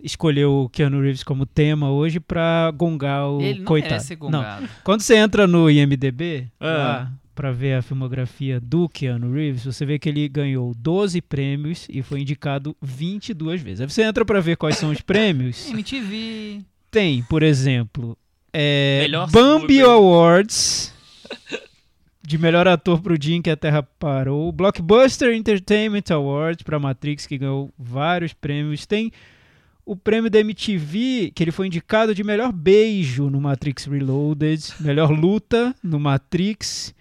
escolheu 0.00 0.52
o 0.64 0.68
Keanu 0.68 1.00
Reeves 1.02 1.24
como 1.24 1.44
tema 1.44 1.90
hoje 1.90 2.20
pra 2.20 2.70
gongar 2.72 3.28
o 3.28 3.40
Ele 3.42 3.58
não 3.58 3.64
coitado. 3.64 3.94
merece 3.94 4.16
Não. 4.30 4.44
Quando 4.84 5.00
você 5.00 5.16
entra 5.16 5.46
no 5.46 5.68
IMDB, 5.68 6.46
Ah. 6.60 6.66
lá, 6.66 7.12
pra 7.38 7.52
ver 7.52 7.74
a 7.74 7.82
filmografia 7.82 8.58
do 8.58 8.88
Keanu 8.88 9.32
Reeves, 9.32 9.64
você 9.64 9.86
vê 9.86 9.96
que 9.96 10.08
ele 10.08 10.28
ganhou 10.28 10.74
12 10.74 11.22
prêmios 11.22 11.86
e 11.88 12.02
foi 12.02 12.22
indicado 12.22 12.76
22 12.82 13.62
vezes. 13.62 13.80
Aí 13.80 13.88
você 13.88 14.02
entra 14.02 14.24
pra 14.24 14.40
ver 14.40 14.56
quais 14.56 14.76
são 14.76 14.90
os 14.90 15.00
prêmios. 15.00 15.70
MTV. 15.70 16.62
Tem, 16.90 17.22
por 17.22 17.44
exemplo, 17.44 18.18
é, 18.52 19.02
Melhor 19.02 19.30
Bambi. 19.30 19.80
Awards 19.80 20.92
de 22.20 22.36
melhor 22.36 22.66
ator 22.66 23.00
pro 23.00 23.16
dia 23.16 23.36
em 23.36 23.40
que 23.40 23.50
a 23.50 23.56
Terra 23.56 23.84
parou, 23.84 24.50
Blockbuster 24.50 25.32
Entertainment 25.32 26.10
Awards 26.10 26.64
para 26.64 26.80
Matrix 26.80 27.24
que 27.24 27.38
ganhou 27.38 27.72
vários 27.78 28.32
prêmios, 28.32 28.84
tem 28.84 29.12
o 29.86 29.94
prêmio 29.94 30.28
da 30.28 30.40
MTV 30.40 31.30
que 31.32 31.44
ele 31.44 31.52
foi 31.52 31.68
indicado 31.68 32.16
de 32.16 32.24
melhor 32.24 32.50
beijo 32.50 33.30
no 33.30 33.40
Matrix 33.40 33.84
Reloaded, 33.84 34.60
melhor 34.80 35.12
luta 35.12 35.72
no 35.84 36.00
Matrix. 36.00 36.97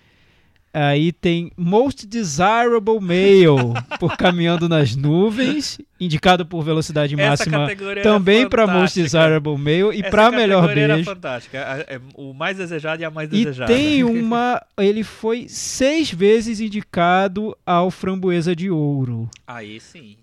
Aí 0.74 1.12
tem 1.12 1.52
Most 1.58 2.06
Desirable 2.06 3.00
Male 3.00 3.74
por 4.00 4.16
Caminhando 4.16 4.70
nas 4.70 4.96
Nuvens, 4.96 5.80
indicado 6.00 6.46
por 6.46 6.62
Velocidade 6.64 7.16
Máxima 7.16 7.68
também 8.04 8.48
para 8.48 8.68
Most. 8.68 9.02
Desirable 9.02 9.58
Male 9.58 9.98
e 9.98 10.04
para 10.04 10.30
melhor 10.32 10.62
categoria 10.62 10.84
era 10.84 10.94
beijo. 10.96 11.10
fantástica. 11.10 11.58
É 11.88 12.00
o 12.16 12.34
mais 12.34 12.58
desejado 12.58 13.02
e 13.02 13.06
a 13.06 13.10
mais 13.10 13.28
E 13.30 13.32
desejada. 13.32 13.74
tem 13.74 14.04
uma. 14.06 14.62
Ele 14.78 15.04
foi 15.04 15.48
seis 15.50 16.12
vezes 16.12 16.60
indicado 16.60 17.58
ao 17.66 17.90
Framboesa 17.90 18.56
de 18.56 18.70
Ouro 18.70 19.30
Aí 19.48 19.80
sim. 19.80 20.18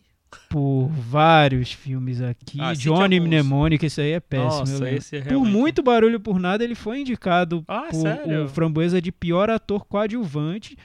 Por 0.55 0.87
vários 0.87 1.73
filmes 1.73 2.21
aqui. 2.23 2.61
Ah, 2.61 2.73
cite 2.73 2.85
Johnny 2.85 3.17
alguns. 3.17 3.29
Mnemonic, 3.29 3.85
esse 3.87 4.01
aí 4.01 4.13
é 4.13 4.21
péssimo. 4.21 4.61
Nossa, 4.61 4.89
esse 4.89 5.17
é 5.17 5.21
Por 5.21 5.29
realmente... 5.31 5.53
muito 5.53 5.83
barulho 5.83 6.21
por 6.21 6.39
nada, 6.39 6.63
ele 6.63 6.77
foi 6.77 7.01
indicado 7.01 7.65
Ah, 7.67 7.89
por 7.91 8.03
sério? 8.03 8.45
o 8.45 8.49
Framboesa 8.49 9.03
de 9.03 9.11
pior 9.11 9.51
ator 9.51 9.85
coadjuvante. 9.85 10.79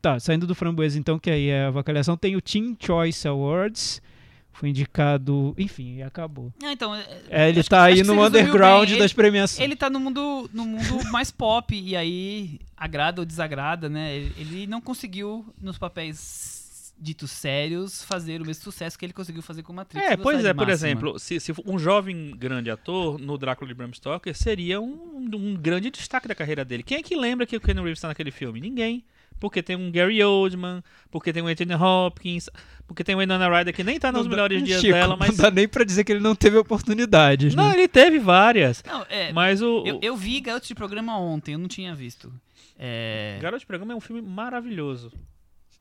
Tá, 0.00 0.18
saindo 0.18 0.44
do 0.44 0.56
Framboesa, 0.56 0.98
então, 0.98 1.20
que 1.20 1.30
aí 1.30 1.46
é 1.50 1.66
a 1.66 1.68
avacalhação, 1.68 2.16
tem 2.16 2.34
o 2.34 2.40
Teen 2.40 2.76
Choice 2.80 3.28
Awards. 3.28 4.02
Foi 4.50 4.68
indicado. 4.70 5.54
Enfim, 5.56 5.98
e 5.98 6.02
acabou. 6.02 6.52
Ah, 6.62 6.72
então, 6.72 6.92
é- 6.92 7.06
É, 7.30 7.48
ele 7.48 7.62
tá 7.62 7.86
que- 7.86 7.92
aí 8.00 8.02
no 8.02 8.20
underground 8.26 8.88
bem. 8.90 8.98
das 8.98 9.12
Ele- 9.12 9.14
premiações. 9.14 9.64
Ele 9.64 9.76
tá 9.76 9.88
no 9.88 10.00
mundo, 10.00 10.50
no 10.52 10.66
mundo 10.66 10.82
mais 11.12 11.30
pop, 11.30 11.72
e 11.74 11.94
aí 11.94 12.58
agrada 12.76 13.22
ou 13.22 13.24
desagrada, 13.24 13.88
né? 13.88 14.14
Ele, 14.16 14.32
ele 14.36 14.66
não 14.66 14.80
conseguiu, 14.80 15.46
nos 15.62 15.78
papéis 15.78 16.61
ditos 17.02 17.32
sérios, 17.32 18.04
fazer 18.04 18.40
o 18.40 18.46
mesmo 18.46 18.62
sucesso 18.62 18.96
que 18.96 19.04
ele 19.04 19.12
conseguiu 19.12 19.42
fazer 19.42 19.62
com 19.64 19.72
Matrix. 19.72 20.06
É, 20.06 20.16
pois 20.16 20.44
é, 20.44 20.54
por 20.54 20.66
Máxima. 20.68 20.72
exemplo, 20.72 21.18
se, 21.18 21.40
se 21.40 21.52
um 21.66 21.76
jovem 21.78 22.30
grande 22.36 22.70
ator 22.70 23.18
no 23.18 23.36
Drácula 23.36 23.66
de 23.66 23.74
Bram 23.74 23.92
Stoker 23.92 24.32
seria 24.36 24.80
um, 24.80 25.28
um 25.34 25.54
grande 25.56 25.90
destaque 25.90 26.28
da 26.28 26.34
carreira 26.34 26.64
dele. 26.64 26.84
Quem 26.84 26.98
é 26.98 27.02
que 27.02 27.16
lembra 27.16 27.44
que 27.44 27.56
o 27.56 27.60
Ken 27.60 27.74
Reeves 27.74 27.98
está 27.98 28.06
naquele 28.08 28.30
filme? 28.30 28.60
Ninguém. 28.60 29.04
Porque 29.40 29.60
tem 29.60 29.74
um 29.74 29.90
Gary 29.90 30.22
Oldman, 30.22 30.84
porque 31.10 31.32
tem 31.32 31.42
um 31.42 31.48
Anthony 31.48 31.74
Hopkins, 31.74 32.48
porque 32.86 33.02
tem 33.02 33.16
o 33.16 33.18
Winona 33.18 33.48
Ryder 33.48 33.74
que 33.74 33.82
nem 33.82 33.98
tá 33.98 34.12
nos 34.12 34.22
Não 34.22 34.30
dá- 34.30 34.36
melhores 34.36 34.62
dias 34.64 34.80
Chico, 34.80 34.92
dela, 34.92 35.16
mas... 35.16 35.30
Não 35.30 35.36
dá 35.44 35.50
nem 35.50 35.66
pra 35.66 35.82
dizer 35.82 36.04
que 36.04 36.12
ele 36.12 36.20
não 36.20 36.36
teve 36.36 36.56
oportunidades, 36.58 37.52
Não, 37.52 37.68
né? 37.70 37.74
ele 37.74 37.88
teve 37.88 38.20
várias. 38.20 38.84
Não, 38.86 39.04
é, 39.10 39.32
Mas 39.32 39.60
o, 39.60 39.82
eu, 39.84 39.96
o 39.96 40.00
eu 40.00 40.16
vi 40.16 40.40
Garotos 40.40 40.68
de 40.68 40.74
Programa 40.76 41.18
ontem, 41.18 41.54
eu 41.54 41.58
não 41.58 41.66
tinha 41.66 41.92
visto. 41.92 42.32
É, 42.78 43.38
Garoto 43.42 43.60
de 43.60 43.66
Programa 43.66 43.92
é 43.92 43.96
um 43.96 44.00
filme 44.00 44.22
maravilhoso. 44.22 45.10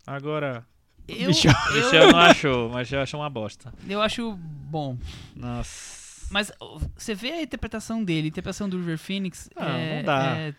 Agora, 0.08 0.66
eu, 1.08 1.28
Michel. 1.28 1.54
Michel 1.74 2.12
não 2.12 2.20
achou, 2.20 2.70
mas 2.70 2.92
eu 2.92 3.02
achou 3.02 3.20
uma 3.20 3.30
bosta. 3.30 3.74
eu 3.88 4.02
acho 4.02 4.34
bom. 4.38 4.98
Nossa. 5.36 6.00
Mas 6.30 6.52
você 6.98 7.14
vê 7.14 7.32
a 7.32 7.42
interpretação 7.42 8.04
dele, 8.04 8.28
a 8.28 8.30
interpretação 8.30 8.70
do 8.70 8.78
River 8.78 8.98
Phoenix. 8.98 9.50
Não, 9.56 9.68
é, 9.68 9.98
não 9.98 10.04
dá. 10.06 10.38
É, 10.38 10.54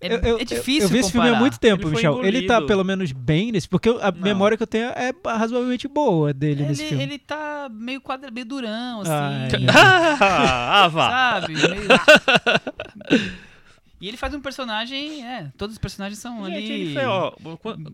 é, 0.00 0.12
Eu- 0.14 0.18
eu- 0.20 0.38
é 0.38 0.44
difícil 0.44 0.82
Eu 0.82 0.88
vi 0.88 0.98
esse 0.98 1.10
filme 1.10 1.26
há 1.26 1.30
comparar. 1.30 1.40
muito 1.40 1.58
tempo, 1.58 1.88
Ele 1.88 1.96
Michel. 1.96 2.24
Ele 2.24 2.42
tá 2.46 2.62
pelo 2.62 2.84
menos 2.84 3.10
bem 3.10 3.50
nesse, 3.50 3.68
porque 3.68 3.88
a 3.88 4.12
Não. 4.12 4.20
memória 4.20 4.56
que 4.56 4.62
eu 4.62 4.66
tenho 4.68 4.90
é 4.90 5.12
razoavelmente 5.26 5.88
boa 5.88 6.32
dele 6.32 6.64
nesse 6.64 6.82
Ele, 6.82 6.88
filme. 6.90 7.02
ele 7.02 7.18
tá 7.18 7.68
meio 7.72 8.00
quadra, 8.00 8.30
meio 8.30 8.46
durão, 8.46 9.00
assim. 9.00 9.10
Ah, 9.10 10.16
ah, 10.20 10.84
ah, 10.84 10.88
vá. 10.88 11.10
sabe? 11.40 11.54
Meio... 11.54 13.20
e 14.00 14.08
ele 14.08 14.16
faz 14.16 14.34
um 14.34 14.40
personagem, 14.40 15.24
é, 15.26 15.50
todos 15.56 15.74
os 15.74 15.78
personagens 15.78 16.18
são 16.18 16.44
Gente, 16.46 16.56
ali. 16.56 16.82
ele 16.96 17.04
ó, 17.04 17.32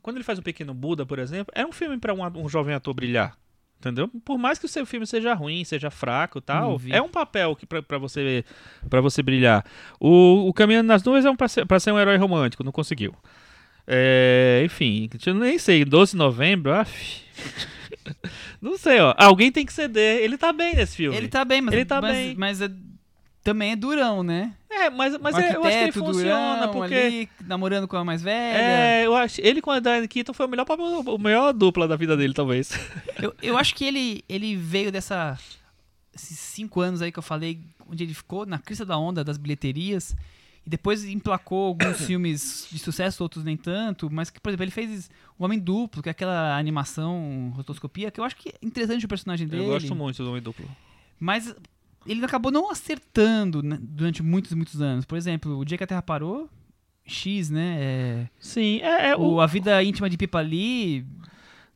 quando, 0.03 0.17
ele 0.17 0.25
faz 0.25 0.39
o 0.39 0.43
Pequeno 0.43 0.75
Buda, 0.75 1.07
por 1.07 1.19
exemplo, 1.19 1.53
é 1.57 1.65
um 1.65 1.73
filme 1.73 1.99
pra 1.99 2.13
um, 2.15 2.23
um 2.45 2.49
jovem 2.49 2.75
ator 2.75 2.95
brilhar. 2.95 3.37
Entendeu? 3.79 4.07
Por 4.25 4.39
mais 4.39 4.61
que 4.61 4.67
o 4.67 4.69
seu 4.69 4.87
filme 4.87 5.05
seja 5.05 5.35
ruim, 5.35 5.65
seja 5.65 5.91
fraco 5.91 6.39
e 6.39 6.41
tal, 6.41 6.81
é 6.89 7.03
um 7.03 7.09
papel 7.09 7.57
que 7.57 7.67
pra, 7.67 7.83
pra 7.83 7.99
você 7.99 8.45
para 8.89 9.01
você 9.01 9.25
brilhar. 9.25 9.65
O, 9.99 10.47
o 10.49 10.53
Caminhando 10.53 10.87
nas 10.87 11.03
Nuvens 11.03 11.25
é 11.25 11.31
um 11.31 11.35
pra 11.35 11.49
ser, 11.49 11.67
pra 11.67 11.81
ser 11.81 11.91
um 11.91 11.99
herói 11.99 12.17
romântico, 12.17 12.63
não 12.63 12.71
conseguiu. 12.71 13.13
É, 13.85 14.63
enfim, 14.65 15.11
eu 15.27 15.35
nem 15.35 15.59
sei, 15.59 15.85
12 15.85 16.13
de 16.13 16.17
novembro, 16.19 16.73
af. 16.73 17.23
não 18.63 18.79
sei, 18.79 19.01
ó. 19.01 19.15
Alguém 19.19 19.51
tem 19.51 19.67
que 19.67 19.73
ceder. 19.73 20.21
Ele 20.23 20.39
tá 20.39 20.53
bem 20.53 20.77
nesse 20.77 20.97
filme. 20.97 21.17
Ele 21.17 21.27
tá 21.29 21.45
bem, 21.45 21.61
mas, 21.61 21.75
Ele 21.75 21.85
tá 21.85 22.01
mas, 22.01 22.17
bem. 22.17 22.35
mas 22.37 22.61
é- 22.61 22.71
também 23.43 23.73
é 23.73 23.77
durão, 23.77 24.23
né? 24.23 24.55
É, 24.71 24.89
mas, 24.89 25.19
mas 25.19 25.37
é, 25.37 25.57
eu 25.57 25.65
acho 25.65 25.77
que 25.77 25.83
ele 25.85 25.93
funciona, 25.93 26.67
durão 26.67 26.73
porque. 26.73 26.95
ali, 26.95 27.29
namorando 27.45 27.89
com 27.89 27.97
a 27.97 28.05
mais 28.05 28.23
velha. 28.23 28.57
É, 28.57 29.07
eu 29.07 29.15
acho. 29.15 29.41
Ele 29.41 29.61
com 29.61 29.71
a 29.71 29.81
Diane 29.81 30.09
Keaton 30.09 30.33
foi 30.33 30.47
o 30.47 30.49
melhor, 30.49 30.67
o 30.69 31.19
melhor 31.19 31.53
dupla 31.53 31.89
da 31.89 31.97
vida 31.97 32.17
dele, 32.17 32.33
talvez. 32.33 32.71
Eu, 33.21 33.35
eu 33.43 33.59
acho 33.59 33.75
que 33.75 33.85
ele, 33.85 34.25
ele 34.29 34.57
veio 34.57 34.93
dessa. 34.93 35.39
Esses 36.15 36.39
cinco 36.39 36.81
anos 36.81 37.03
aí 37.03 37.11
que 37.11 37.19
eu 37.19 37.23
falei, 37.23 37.61
onde 37.89 38.05
ele 38.05 38.15
ficou 38.15 38.47
na 38.47 38.59
crista 38.59 38.85
da 38.85 38.97
onda 38.97 39.25
das 39.25 39.37
bilheterias. 39.37 40.15
E 40.65 40.71
depois 40.71 41.05
emplacou 41.05 41.67
alguns 41.67 42.03
filmes 42.07 42.69
de 42.71 42.79
sucesso, 42.79 43.23
outros 43.25 43.45
nem 43.45 43.57
tanto. 43.57 44.09
Mas 44.09 44.31
que, 44.31 44.41
por 44.41 44.51
exemplo, 44.51 44.65
ele 44.65 44.71
fez 44.71 45.11
O 45.37 45.45
Homem 45.45 45.59
Duplo, 45.59 46.03
que 46.03 46.09
é 46.09 46.13
aquela 46.13 46.57
animação, 46.57 47.53
rotoscopia, 47.57 48.11
que 48.11 48.21
eu 48.21 48.25
acho 48.25 48.37
que 48.37 48.51
é 48.51 48.55
interessante 48.63 49.05
o 49.05 49.09
personagem 49.09 49.49
dele. 49.49 49.65
Eu 49.65 49.69
gosto 49.69 49.95
muito 49.97 50.23
do 50.23 50.31
Homem 50.31 50.43
Duplo. 50.43 50.69
Mas 51.19 51.55
ele 52.07 52.25
acabou 52.25 52.51
não 52.53 52.71
acertando 52.71 53.63
né, 53.63 53.79
durante 53.81 54.23
muitos, 54.23 54.53
muitos 54.53 54.81
anos. 54.83 55.05
Por 55.05 55.17
exemplo, 55.19 55.59
O 55.59 55.65
Dia 55.65 55.77
que 55.79 55.85
a 55.85 55.87
Terra 55.87 56.03
Parou, 56.03 56.49
X, 57.07 57.51
né? 57.51 57.77
é- 57.81 58.27
Sim, 58.39 58.81
é, 58.83 59.11
é 59.11 59.17
o, 59.17 59.41
A 59.41 59.47
Vida 59.47 59.83
Íntima 59.83 60.09
de 60.09 60.17
Pipa 60.17 60.41
Lee, 60.41 61.05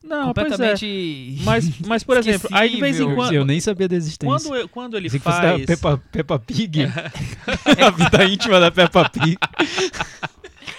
Não, 0.04 0.22
é. 0.22 0.26
completamente. 0.26 1.38
Mas, 1.44 1.80
mas, 1.80 2.04
por 2.04 2.16
exemplo, 2.16 2.48
aí 2.52 2.70
de 2.70 2.80
vez 2.80 3.00
em 3.00 3.14
quando. 3.14 3.32
Eu 3.32 3.44
nem 3.44 3.58
sabia 3.60 3.88
da 3.88 3.96
existência. 3.96 4.26
Quando, 4.48 4.56
eu- 4.56 4.68
quando 4.68 4.96
ele 4.96 5.08
da 5.08 5.18
faz. 5.18 5.64
Peppa, 5.66 6.00
Peppa 6.12 6.38
Pig. 6.38 6.84
a 6.86 7.90
vida 7.90 8.24
íntima 8.24 8.60
da 8.60 8.70
Peppa 8.70 9.08
Pig. 9.10 9.36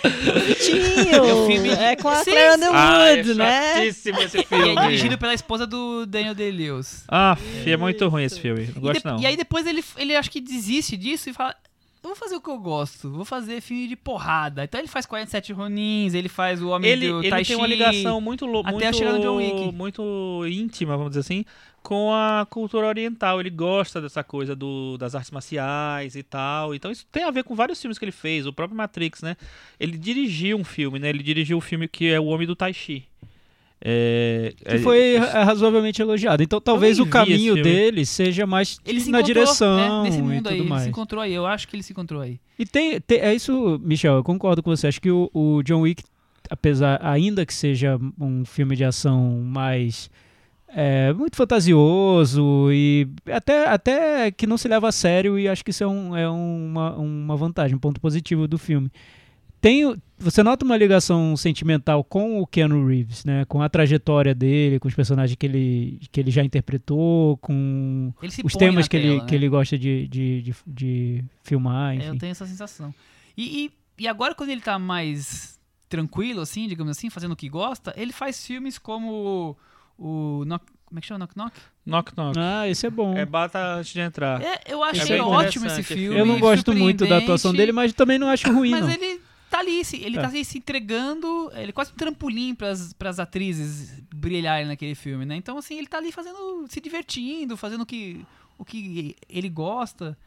Bonitinho. 0.09 1.15
É 1.15 1.33
o 1.33 1.45
filme 1.47 1.69
de- 1.69 1.75
É 1.75 1.95
com 1.95 2.09
a 2.09 2.15
Sim, 2.23 2.31
Claire 2.31 2.53
sim. 2.57 2.65
Ah, 2.73 3.07
é 3.07 3.11
Underwood, 3.13 3.37
né? 3.37 3.73
chatíssimo 3.75 4.19
esse 4.21 4.37
E 4.41 4.45
filme. 4.45 4.69
é 4.75 4.81
dirigido 4.81 5.17
pela 5.17 5.33
esposa 5.33 5.65
do 5.67 6.05
Daniel 6.05 6.35
Day-Lewis. 6.35 7.03
Ah, 7.07 7.37
é 7.65 7.77
muito 7.77 8.07
ruim 8.07 8.23
esse 8.23 8.39
filme. 8.39 8.67
Não 8.67 8.77
E, 8.77 8.79
gosto 8.79 8.99
de- 9.01 9.05
não. 9.05 9.19
e 9.19 9.25
aí 9.25 9.35
depois 9.37 9.65
ele, 9.67 9.83
ele 9.97 10.15
acho 10.15 10.29
que 10.31 10.39
desiste 10.41 10.95
disso 10.97 11.29
e 11.29 11.33
fala. 11.33 11.55
Eu 12.03 12.09
vou 12.11 12.15
fazer 12.15 12.35
o 12.37 12.41
que 12.41 12.49
eu 12.49 12.57
gosto, 12.57 13.09
vou 13.11 13.25
fazer 13.25 13.59
filme 13.59 13.85
de 13.85 13.95
porrada. 13.97 14.63
Então 14.63 14.79
ele 14.79 14.87
faz 14.87 15.05
47 15.05 15.51
Ronins, 15.51 16.13
ele 16.13 16.29
faz 16.29 16.61
o 16.61 16.69
Homem 16.69 16.89
ele, 16.89 17.09
do 17.09 17.19
ele 17.19 17.29
Tai 17.29 17.43
tem 17.43 17.55
uma 17.57 17.67
ligação 17.67 18.21
muito 18.21 18.45
lo- 18.45 18.61
até 18.61 18.91
muito, 18.91 19.19
John 19.21 19.35
Wick. 19.37 19.75
muito 19.75 20.45
íntima, 20.47 20.95
vamos 20.95 21.09
dizer 21.11 21.19
assim, 21.21 21.43
com 21.83 22.13
a 22.13 22.45
cultura 22.49 22.87
oriental. 22.87 23.39
Ele 23.39 23.49
gosta 23.49 24.01
dessa 24.01 24.23
coisa 24.23 24.55
do, 24.55 24.97
das 24.97 25.15
artes 25.15 25.31
marciais 25.31 26.15
e 26.15 26.23
tal. 26.23 26.75
Então 26.75 26.91
isso 26.91 27.05
tem 27.11 27.23
a 27.23 27.31
ver 27.31 27.43
com 27.43 27.55
vários 27.55 27.79
filmes 27.81 27.97
que 27.97 28.05
ele 28.05 28.11
fez. 28.11 28.45
O 28.45 28.53
próprio 28.53 28.77
Matrix, 28.77 29.21
né? 29.21 29.35
Ele 29.79 29.97
dirigiu 29.97 30.57
um 30.57 30.63
filme, 30.63 30.99
né? 30.99 31.09
Ele 31.09 31.23
dirigiu 31.23 31.57
o 31.57 31.61
filme 31.61 31.87
que 31.87 32.07
é 32.09 32.19
O 32.19 32.25
Homem 32.25 32.45
do 32.47 32.55
Tai 32.55 32.73
Chi. 32.73 33.05
É, 33.79 34.53
Que 34.57 34.75
é- 34.75 34.79
foi 34.79 35.15
é, 35.15 35.19
razoavelmente 35.19 36.01
elogiado. 36.01 36.41
Então 36.41 36.59
talvez 36.59 36.99
o 36.99 37.05
caminho 37.05 37.55
dele 37.61 38.05
seja 38.05 38.45
mais 38.47 38.79
Ele 38.85 38.99
se 38.99 39.11
na 39.11 39.21
direção 39.21 40.03
é, 40.03 40.09
nesse 40.09 40.17
e 40.17 40.21
mundo 40.21 40.37
tudo 40.37 40.49
aí, 40.49 40.59
ele 40.59 40.67
mais. 40.69 40.83
se 40.83 40.89
encontrou 40.89 41.21
aí. 41.21 41.33
Eu 41.33 41.45
acho 41.45 41.67
que 41.67 41.75
ele 41.75 41.83
se 41.83 41.93
encontrou 41.93 42.21
aí. 42.21 42.39
E 42.57 42.65
tem, 42.65 42.99
tem- 42.99 43.19
é 43.19 43.33
isso, 43.35 43.79
Michel, 43.83 44.15
eu 44.15 44.23
concordo 44.23 44.63
com 44.63 44.75
você. 44.75 44.87
Acho 44.87 44.99
que 44.99 45.11
o, 45.11 45.29
o 45.31 45.61
John 45.63 45.81
Wick, 45.81 46.03
apesar, 46.49 46.99
ainda 47.05 47.45
que 47.45 47.53
seja 47.53 47.99
um 48.19 48.43
filme 48.45 48.75
de 48.75 48.83
ação 48.83 49.41
mais 49.45 50.09
é, 50.69 51.13
muito 51.13 51.35
fantasioso 51.35 52.69
e 52.71 53.07
até, 53.31 53.67
até 53.67 54.31
que 54.31 54.45
não 54.47 54.57
se 54.57 54.67
leva 54.67 54.89
a 54.89 54.91
sério, 54.91 55.37
e 55.39 55.47
acho 55.47 55.63
que 55.63 55.71
isso 55.71 55.83
é, 55.83 55.87
um, 55.87 56.15
é 56.15 56.29
uma, 56.29 56.95
uma 56.95 57.35
vantagem, 57.35 57.75
um 57.75 57.79
ponto 57.79 57.99
positivo 58.01 58.47
do 58.47 58.57
filme. 58.57 58.91
Tem, 59.59 59.95
você 60.19 60.43
nota 60.43 60.63
uma 60.63 60.77
ligação 60.77 61.35
sentimental 61.35 62.03
com 62.03 62.39
o 62.39 62.45
Keanu 62.45 62.85
Reeves, 62.85 63.25
né? 63.25 63.43
Com 63.45 63.59
a 63.59 63.67
trajetória 63.67 64.35
dele, 64.35 64.79
com 64.79 64.87
os 64.87 64.93
personagens 64.93 65.35
que 65.35 65.45
ele, 65.47 65.99
que 66.11 66.19
ele 66.19 66.29
já 66.29 66.43
interpretou, 66.43 67.37
com 67.37 68.13
Ele 68.21 68.31
os 68.43 68.53
temas 68.53 68.87
que, 68.87 68.97
ele, 68.97 69.07
tela, 69.07 69.21
né? 69.21 69.25
que 69.27 69.33
ele 69.35 69.49
gosta 69.49 69.75
de, 69.77 70.07
de, 70.07 70.41
de, 70.43 70.55
de 70.67 71.23
filmar, 71.43 71.93
É, 71.93 71.95
enfim. 71.97 72.07
eu 72.07 72.17
tenho 72.19 72.31
essa 72.31 72.45
sensação. 72.45 72.93
E, 73.35 73.65
e, 73.65 74.03
e 74.03 74.07
agora, 74.07 74.35
quando 74.35 74.51
ele 74.51 74.61
tá 74.61 74.77
mais 74.77 75.59
tranquilo, 75.89 76.41
assim, 76.41 76.67
digamos 76.67 76.91
assim, 76.95 77.09
fazendo 77.09 77.31
o 77.31 77.35
que 77.35 77.49
gosta, 77.49 77.93
ele 77.97 78.13
faz 78.13 78.45
filmes 78.45 78.77
como 78.77 79.57
o. 79.97 80.43
Knock, 80.45 80.63
como 80.85 80.99
é 80.99 81.01
que 81.01 81.07
chama? 81.07 81.19
Knock 81.19 81.35
Knock? 81.35 81.57
Knock 81.85 82.13
Knock. 82.15 82.37
Ah, 82.39 82.67
esse 82.67 82.85
é 82.85 82.89
bom. 82.89 83.15
É 83.17 83.25
bata 83.25 83.59
antes 83.75 83.91
de 83.93 83.99
entrar. 83.99 84.41
É, 84.41 84.61
eu 84.67 84.83
achei 84.83 85.17
é 85.17 85.21
ótimo 85.21 85.65
esse 85.67 85.83
filme. 85.83 86.17
eu 86.17 86.25
não 86.25 86.39
gosto 86.39 86.73
muito 86.73 87.05
da 87.07 87.17
atuação 87.17 87.53
dele, 87.53 87.71
mas 87.71 87.93
também 87.93 88.17
não 88.17 88.27
acho 88.29 88.51
ruim, 88.51 88.71
Mas 88.71 88.81
não. 88.85 88.91
ele 88.91 89.21
tá 89.49 89.59
ali, 89.59 89.83
se- 89.85 89.97
ele 90.03 90.17
É. 90.17 90.21
tá 90.21 90.27
ali 90.27 90.43
se 90.45 90.57
entregando, 90.57 91.49
ele 91.55 91.69
é 91.69 91.71
quase 91.71 91.91
um 91.91 91.95
trampolim 91.95 92.53
pras, 92.53 92.93
pras 92.93 93.19
atrizes 93.19 94.01
brilharem 94.13 94.67
naquele 94.67 94.93
filme, 94.95 95.25
né? 95.25 95.35
Então, 95.35 95.57
assim, 95.57 95.77
ele 95.77 95.87
tá 95.87 95.97
ali 95.97 96.11
fazendo, 96.11 96.65
se 96.67 96.79
divertindo, 96.81 97.55
fazendo 97.57 97.81
o 97.81 97.85
que, 97.85 98.25
o 98.57 98.65
que 98.65 99.15
ele 99.29 99.47
gosta. 99.49 100.17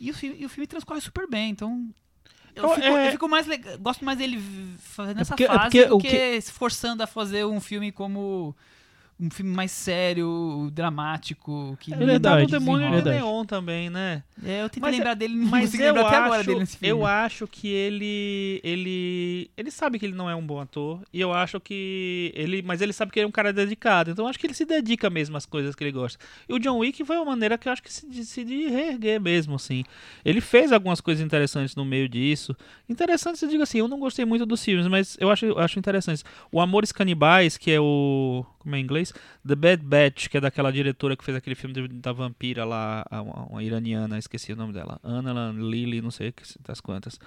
E 0.00 0.10
o, 0.10 0.14
filme, 0.14 0.36
e 0.40 0.44
o 0.46 0.48
filme 0.48 0.66
transcorre 0.66 1.00
super 1.00 1.28
bem, 1.28 1.50
então... 1.50 1.88
Eu 2.54 2.64
Eu- 2.64 2.70
fico, 2.74 2.86
é- 2.86 3.06
eu 3.08 3.12
fico 3.12 3.28
mais 3.28 3.46
gosto 3.80 4.04
mais 4.04 4.18
dele 4.18 4.36
v- 4.38 4.78
fazendo 4.78 5.20
essa 5.20 5.30
porque- 5.32 5.44
é 5.44 5.46
fase 5.46 5.60
porque 5.62 5.84
do 5.86 5.96
o 5.96 6.00
que, 6.00 6.40
se 6.40 6.50
forçando 6.50 7.02
a 7.04 7.06
fazer 7.06 7.44
um 7.46 7.60
filme 7.60 7.92
como 7.92 8.56
um 9.20 9.28
filme 9.30 9.52
mais 9.52 9.72
sério, 9.72 10.70
dramático, 10.72 11.76
que 11.80 11.92
É 11.92 11.96
Ele 11.96 12.06
verdade, 12.06 12.42
no 12.42 12.48
Demônio 12.48 13.02
de. 13.02 13.10
Neon 13.10 13.44
também, 13.44 13.90
né? 13.90 14.22
É, 14.44 14.62
eu 14.62 14.68
tentei 14.68 14.80
Mas 14.82 14.94
é- 14.94 14.98
lembrar 14.98 15.14
dele, 15.14 15.34
não 15.34 15.48
Mas 15.48 15.74
eu 15.74 15.80
lembrar 15.86 16.06
até 16.06 16.16
agora 16.16 16.36
acho, 16.40 16.46
dele 16.46 16.60
nesse 16.60 16.76
filme. 16.78 16.90
eu 17.00 17.04
acho 17.06 17.46
que 17.48 17.66
ele, 17.66 18.60
ele, 18.62 19.50
ele 19.56 19.70
sabe 19.72 19.98
que 19.98 20.06
ele 20.06 20.14
não 20.14 20.30
é 20.30 20.36
um 20.36 20.46
bom 20.46 20.60
ator 20.60 21.00
e 21.12 21.20
eu 21.20 21.32
acho 21.32 21.58
que 21.58 22.30
ele, 22.36 22.62
mas 22.62 22.80
ele 22.80 22.92
sabe 22.92 23.10
que 23.10 23.18
ele 23.18 23.24
é 23.24 23.28
um 23.28 23.32
cara 23.32 23.52
dedicado. 23.52 24.10
Então 24.12 24.24
eu 24.24 24.28
acho 24.28 24.38
que 24.38 24.46
ele 24.46 24.54
se 24.54 24.64
dedica 24.64 25.10
mesmo 25.10 25.36
às 25.36 25.44
coisas 25.44 25.74
que 25.74 25.82
ele 25.82 25.90
gosta. 25.92 26.18
E 26.48 26.52
o 26.54 26.58
John 26.60 26.78
Wick 26.78 27.04
foi 27.04 27.16
uma 27.16 27.24
maneira 27.24 27.58
que 27.58 27.68
eu 27.68 27.72
acho 27.72 27.82
que 27.82 27.92
se 27.92 28.08
de, 28.08 28.24
se 28.24 28.44
de 28.44 28.68
reerguer 28.68 29.20
mesmo, 29.20 29.56
assim. 29.56 29.82
Ele 30.24 30.40
fez 30.40 30.70
algumas 30.70 31.00
coisas 31.00 31.24
interessantes 31.24 31.74
no 31.74 31.84
meio 31.84 32.08
disso. 32.08 32.54
Interessantes, 32.88 33.42
eu 33.42 33.48
digo 33.48 33.64
assim, 33.64 33.78
eu 33.78 33.88
não 33.88 33.98
gostei 33.98 34.24
muito 34.24 34.46
dos 34.46 34.62
filmes, 34.64 34.86
mas 34.86 35.16
eu 35.20 35.28
acho, 35.30 35.44
eu 35.46 35.58
acho 35.58 35.76
interessantes. 35.78 36.24
O 36.52 36.60
Amores 36.60 36.92
Canibais, 36.92 37.56
que 37.56 37.72
é 37.72 37.80
o 37.80 38.44
como 38.58 38.76
é 38.76 38.80
em 38.80 38.82
inglês? 38.82 39.07
The 39.46 39.54
Bad 39.54 39.82
Batch, 39.84 40.28
que 40.28 40.36
é 40.36 40.40
daquela 40.40 40.72
diretora 40.72 41.16
que 41.16 41.24
fez 41.24 41.36
aquele 41.36 41.54
filme 41.56 41.88
da 41.88 42.12
vampira 42.12 42.64
lá, 42.64 43.04
uma, 43.10 43.46
uma 43.46 43.62
iraniana, 43.62 44.18
esqueci 44.18 44.52
o 44.52 44.56
nome 44.56 44.72
dela. 44.72 44.98
Anna 45.02 45.52
Lily, 45.52 46.00
não 46.00 46.10
sei 46.10 46.32
das 46.66 46.80
quantas. 46.80 47.18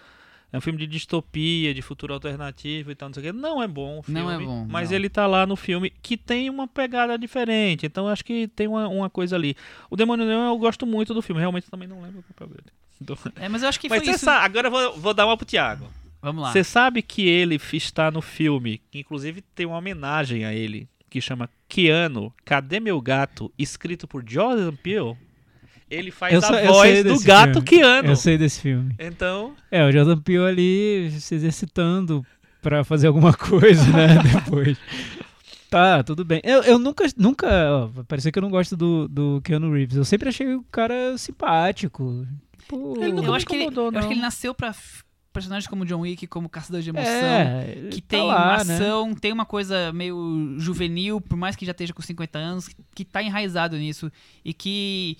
É 0.53 0.57
um 0.57 0.61
filme 0.61 0.77
de 0.77 0.85
distopia, 0.85 1.73
de 1.73 1.81
futuro 1.81 2.13
alternativo 2.13 2.91
e 2.91 2.95
tal, 2.95 3.07
não 3.07 3.13
sei 3.13 3.29
o 3.29 3.33
que. 3.33 3.39
Não 3.39 3.63
é 3.63 3.67
bom 3.67 3.99
o 3.99 4.03
filme. 4.03 4.19
Não 4.19 4.29
é 4.29 4.37
bom, 4.37 4.67
Mas 4.69 4.89
não. 4.89 4.97
ele 4.97 5.07
tá 5.09 5.25
lá 5.25 5.45
no 5.45 5.55
filme 5.55 5.89
que 5.89 6.17
tem 6.17 6.49
uma 6.49 6.67
pegada 6.67 7.17
diferente. 7.17 7.85
Então 7.85 8.05
eu 8.07 8.11
acho 8.11 8.25
que 8.25 8.49
tem 8.49 8.67
uma, 8.67 8.87
uma 8.89 9.09
coisa 9.09 9.35
ali. 9.37 9.55
O 9.89 9.95
Demônio 9.95 10.25
Neon 10.25 10.47
eu 10.49 10.57
gosto 10.57 10.85
muito 10.85 11.13
do 11.13 11.21
filme. 11.21 11.39
Realmente 11.39 11.71
também 11.71 11.87
não 11.87 12.01
lembro 12.01 12.19
o 12.19 12.23
papel 12.23 12.47
dele. 12.47 12.65
Então- 13.01 13.17
É, 13.37 13.49
mas 13.49 13.63
eu 13.63 13.69
acho 13.69 13.79
que 13.79 13.89
Mas 13.89 14.03
foi 14.03 14.13
isso. 14.13 14.25
sabe, 14.25 14.45
agora 14.45 14.67
eu 14.67 14.71
vou, 14.71 14.99
vou 14.99 15.13
dar 15.13 15.25
uma 15.25 15.35
pro 15.35 15.43
Thiago. 15.45 15.89
Vamos 16.21 16.43
lá. 16.43 16.51
Você 16.51 16.63
sabe 16.63 17.01
que 17.01 17.27
ele 17.27 17.55
está 17.73 18.11
no 18.11 18.21
filme, 18.21 18.79
que 18.91 18.99
inclusive 18.99 19.41
tem 19.41 19.65
uma 19.65 19.77
homenagem 19.77 20.45
a 20.45 20.53
ele, 20.53 20.87
que 21.11 21.19
chama 21.21 21.49
Keanu, 21.67 22.33
Cadê 22.45 22.79
Meu 22.79 22.99
Gato? 23.01 23.51
Escrito 23.59 24.07
por 24.07 24.23
Jordan 24.25 24.73
Peele. 24.73 25.15
Ele 25.89 26.09
faz 26.09 26.33
Eu 26.33 26.39
a 26.39 26.43
sei 26.43 26.65
voz 26.67 27.03
do 27.03 27.19
gato 27.25 27.53
filme. 27.55 27.67
Keanu. 27.67 28.07
Eu 28.09 28.15
sei 28.15 28.37
desse 28.37 28.61
filme. 28.61 28.95
Então, 28.97 29.53
É, 29.69 29.85
o 29.85 29.91
Jordan 29.91 30.17
Peele 30.17 30.45
ali 30.45 31.11
se 31.19 31.35
exercitando 31.35 32.25
pra 32.61 32.85
fazer 32.85 33.07
alguma 33.07 33.33
coisa, 33.33 33.83
né, 33.91 34.07
depois. 34.45 34.77
Tá, 35.69 36.01
tudo 36.01 36.23
bem. 36.23 36.39
Eu, 36.45 36.63
eu 36.63 36.79
nunca, 36.79 37.05
nunca, 37.17 37.47
ó, 37.71 37.87
vai 37.87 38.03
parecer 38.05 38.31
que 38.31 38.39
eu 38.39 38.43
não 38.43 38.49
gosto 38.49 38.77
do, 38.77 39.07
do 39.09 39.41
Keanu 39.43 39.71
Reeves. 39.73 39.97
Eu 39.97 40.05
sempre 40.05 40.29
achei 40.29 40.55
o 40.55 40.63
cara 40.71 41.17
simpático. 41.17 42.25
Tipo, 42.57 42.93
Ele 43.01 43.11
nunca 43.11 43.27
eu 43.27 43.31
me 43.31 43.37
acho, 43.37 43.45
que 43.45 43.53
ele, 43.55 43.63
incomodou, 43.63 43.91
eu 43.91 43.97
acho 43.99 43.99
que 43.99 44.05
não. 44.05 44.11
ele 44.13 44.21
nasceu 44.21 44.53
pra 44.53 44.73
personagens 45.33 45.67
como 45.67 45.85
John 45.85 46.01
Wick, 46.01 46.27
como 46.27 46.49
Caçador 46.49 46.81
de 46.81 46.89
Emoção. 46.89 47.11
é, 47.11 47.87
Que 47.91 48.01
tá 48.01 48.07
tem 48.17 48.23
lá, 48.27 48.63
né? 48.63 48.75
ação, 48.75 49.13
tem 49.13 49.31
uma 49.31 49.45
coisa 49.45 49.91
meio 49.93 50.55
juvenil, 50.57 51.21
por 51.21 51.37
mais 51.37 51.55
que 51.55 51.65
já 51.65 51.71
esteja 51.71 51.93
com 51.93 52.01
50 52.01 52.37
anos, 52.37 52.69
que 52.93 53.05
tá 53.05 53.21
enraizado 53.23 53.77
nisso 53.77 54.11
e 54.43 54.53
que 54.53 55.17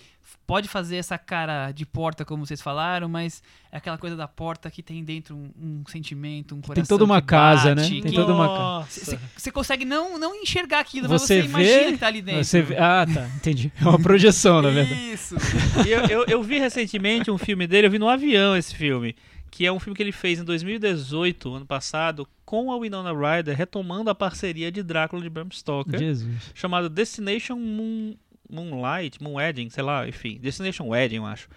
pode 0.48 0.68
fazer 0.68 0.98
essa 0.98 1.18
cara 1.18 1.72
de 1.72 1.86
porta, 1.86 2.24
como 2.26 2.46
vocês 2.46 2.62
falaram, 2.62 3.08
mas 3.10 3.42
é 3.72 3.78
aquela 3.78 3.98
coisa 3.98 4.16
da 4.16 4.28
porta 4.28 4.70
que 4.70 4.82
tem 4.84 5.04
dentro 5.04 5.36
um, 5.36 5.50
um 5.58 5.84
sentimento, 5.88 6.56
um 6.56 6.62
coração. 6.62 6.76
Tem 6.76 6.86
toda 6.86 7.04
uma 7.06 7.22
que 7.22 7.28
casa, 7.28 7.76
bate, 7.76 7.82
né? 7.96 8.02
Tem 8.02 8.12
que- 8.12 8.18
toda 8.18 8.34
uma 8.34 8.46
nossa. 8.48 9.18
Você 9.36 9.52
consegue 9.52 9.84
não, 9.86 10.18
não 10.18 10.36
enxergar 10.36 10.80
aquilo, 10.80 11.08
Você 11.08 11.14
mas 11.14 11.22
você 11.22 11.42
imagina 11.50 11.84
vê, 11.86 11.92
que 11.94 11.98
tá 11.98 12.08
ali 12.08 12.22
dentro. 12.22 12.44
Você 12.44 12.62
vê- 12.62 12.78
ah, 12.78 13.06
tá, 13.12 13.28
entendi. 13.36 13.72
É 13.80 13.84
uma 13.88 14.00
projeção, 14.00 14.62
na 14.62 14.70
verdade. 14.70 15.12
Isso. 15.12 15.36
Eu, 15.88 16.02
eu, 16.06 16.26
eu 16.28 16.44
vi 16.44 16.60
recentemente 16.60 17.30
um 17.32 17.38
filme 17.38 17.66
dele, 17.68 17.88
eu 17.88 17.92
vi 17.92 18.00
no 18.00 18.08
avião 18.10 18.56
esse 18.56 18.76
filme, 18.76 19.16
que 19.52 19.66
é 19.66 19.72
um 19.72 19.80
filme 19.80 19.96
que 19.96 20.02
ele 20.02 20.14
fez 20.14 20.40
em 20.40 20.46
2018, 20.46 21.54
ano 21.54 21.66
passado, 21.66 22.26
com 22.46 22.72
a 22.72 22.80
Winona 22.80 23.12
Ryder, 23.12 23.56
retomando 23.56 24.10
a 24.10 24.16
parceria 24.16 24.72
de 24.72 24.82
Drácula 24.82 25.22
de 25.22 25.30
Bram 25.30 25.52
Stoker. 25.52 26.00
Jesus. 26.00 26.52
chamado 26.56 26.90
Destination 26.90 27.58
Moon, 27.58 28.16
Moonlight, 28.50 29.22
Moon 29.22 29.34
Wedding, 29.34 29.70
sei 29.70 29.84
lá, 29.84 30.08
enfim, 30.08 30.40
Destination 30.40 30.88
Wedding, 30.88 31.18
eu 31.18 31.26
acho. 31.26 31.50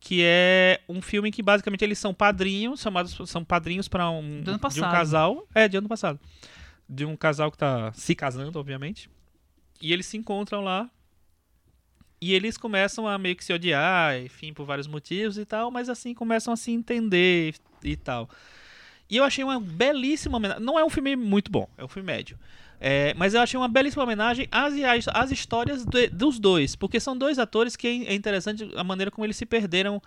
Que 0.00 0.22
é 0.24 0.80
um 0.88 1.02
filme 1.02 1.30
que 1.30 1.42
basicamente 1.42 1.84
eles 1.84 1.98
são 1.98 2.14
padrinhos, 2.14 2.80
chamados 2.80 3.16
são 3.26 3.44
padrinhos 3.44 3.86
para 3.86 4.10
um 4.10 4.42
de 4.42 4.50
um 4.50 4.58
casal, 4.90 5.46
é 5.54 5.68
de 5.68 5.76
ano 5.76 5.88
passado, 5.88 6.18
de 6.88 7.04
um 7.04 7.14
casal 7.14 7.52
que 7.52 7.58
tá 7.58 7.92
se 7.92 8.14
casando, 8.14 8.58
obviamente. 8.58 9.10
E 9.80 9.92
eles 9.92 10.06
se 10.06 10.16
encontram 10.16 10.62
lá 10.62 10.90
e 12.22 12.32
eles 12.32 12.56
começam 12.56 13.06
a 13.08 13.18
meio 13.18 13.34
que 13.34 13.44
se 13.44 13.52
odiar, 13.52 14.16
enfim, 14.18 14.52
por 14.52 14.64
vários 14.64 14.86
motivos 14.86 15.36
e 15.36 15.44
tal, 15.44 15.70
mas 15.72 15.88
assim 15.88 16.14
começam 16.14 16.54
a 16.54 16.56
se 16.56 16.70
entender 16.70 17.54
e 17.82 17.96
tal. 17.96 18.30
E 19.10 19.16
eu 19.16 19.24
achei 19.24 19.42
uma 19.42 19.60
belíssima 19.60 20.36
homenagem. 20.36 20.64
Não 20.64 20.78
é 20.78 20.84
um 20.84 20.88
filme 20.88 21.16
muito 21.16 21.50
bom, 21.50 21.68
é 21.76 21.84
um 21.84 21.88
filme 21.88 22.06
médio. 22.06 22.38
É, 22.80 23.12
mas 23.14 23.34
eu 23.34 23.40
achei 23.40 23.58
uma 23.58 23.68
belíssima 23.68 24.04
homenagem 24.04 24.46
às, 24.50 24.72
às, 24.74 25.08
às 25.08 25.30
histórias 25.32 25.84
de- 25.84 26.08
dos 26.08 26.38
dois, 26.38 26.74
porque 26.76 26.98
são 27.00 27.16
dois 27.16 27.38
atores 27.38 27.74
que 27.76 27.86
é 27.88 28.12
é 28.12 28.14
interessante 28.14 28.68
a 28.76 28.84
maneira 28.84 29.10
como 29.10 29.24
eles 29.26 29.36
se 29.36 29.44
perderam 29.44 30.00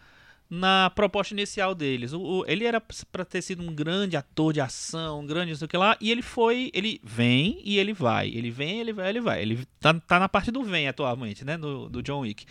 na 0.49 0.91
proposta 0.93 1.33
inicial 1.33 1.73
deles. 1.73 2.13
O, 2.13 2.21
o- 2.21 2.45
ele 2.47 2.65
era 2.65 2.79
pra 3.11 3.25
ter 3.25 3.41
sido 3.41 3.63
um 3.63 3.73
grande 3.73 4.15
ator 4.15 4.53
de 4.53 4.61
ação, 4.61 5.21
um 5.21 5.25
grande 5.25 5.51
não 5.51 5.57
sei 5.57 5.65
o 5.65 5.69
que 5.69 5.77
lá, 5.77 5.97
e 5.99 6.11
ele 6.11 6.21
foi, 6.21 6.69
ele 6.73 6.99
vem 7.03 7.59
e 7.63 7.77
ele 7.79 7.93
vai. 7.93 8.27
Ele 8.29 8.51
vem, 8.51 8.79
ele 8.79 8.93
vai, 8.93 9.09
ele 9.09 9.21
vai. 9.21 9.41
Ele 9.41 9.65
tá, 9.79 9.93
tá 9.93 10.19
na 10.19 10.29
parte 10.29 10.51
do 10.51 10.63
vem 10.63 10.87
atualmente, 10.87 11.43
né, 11.43 11.57
do, 11.57 11.89
do 11.89 12.01
John 12.03 12.19
Wick. 12.19 12.45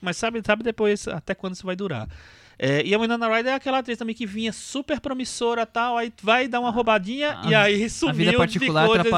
Mas 0.00 0.16
sabe, 0.16 0.40
sabe 0.44 0.62
depois 0.62 1.06
até 1.08 1.34
quando 1.34 1.54
isso 1.54 1.66
vai 1.66 1.76
durar. 1.76 2.08
É, 2.58 2.84
e 2.86 2.94
a 2.94 2.98
Winona 2.98 3.26
Ryder 3.28 3.52
é 3.52 3.56
aquela 3.56 3.78
atriz 3.78 3.98
também 3.98 4.14
que 4.14 4.26
vinha 4.26 4.52
super 4.52 5.00
promissora 5.00 5.62
e 5.62 5.66
tal, 5.66 5.96
aí 5.98 6.12
vai 6.22 6.46
dar 6.46 6.60
uma 6.60 6.70
roubadinha 6.70 7.38
A- 7.40 7.50
e 7.50 7.54
aí 7.54 7.90
sumiu, 7.90 8.14
ficou 8.60 8.76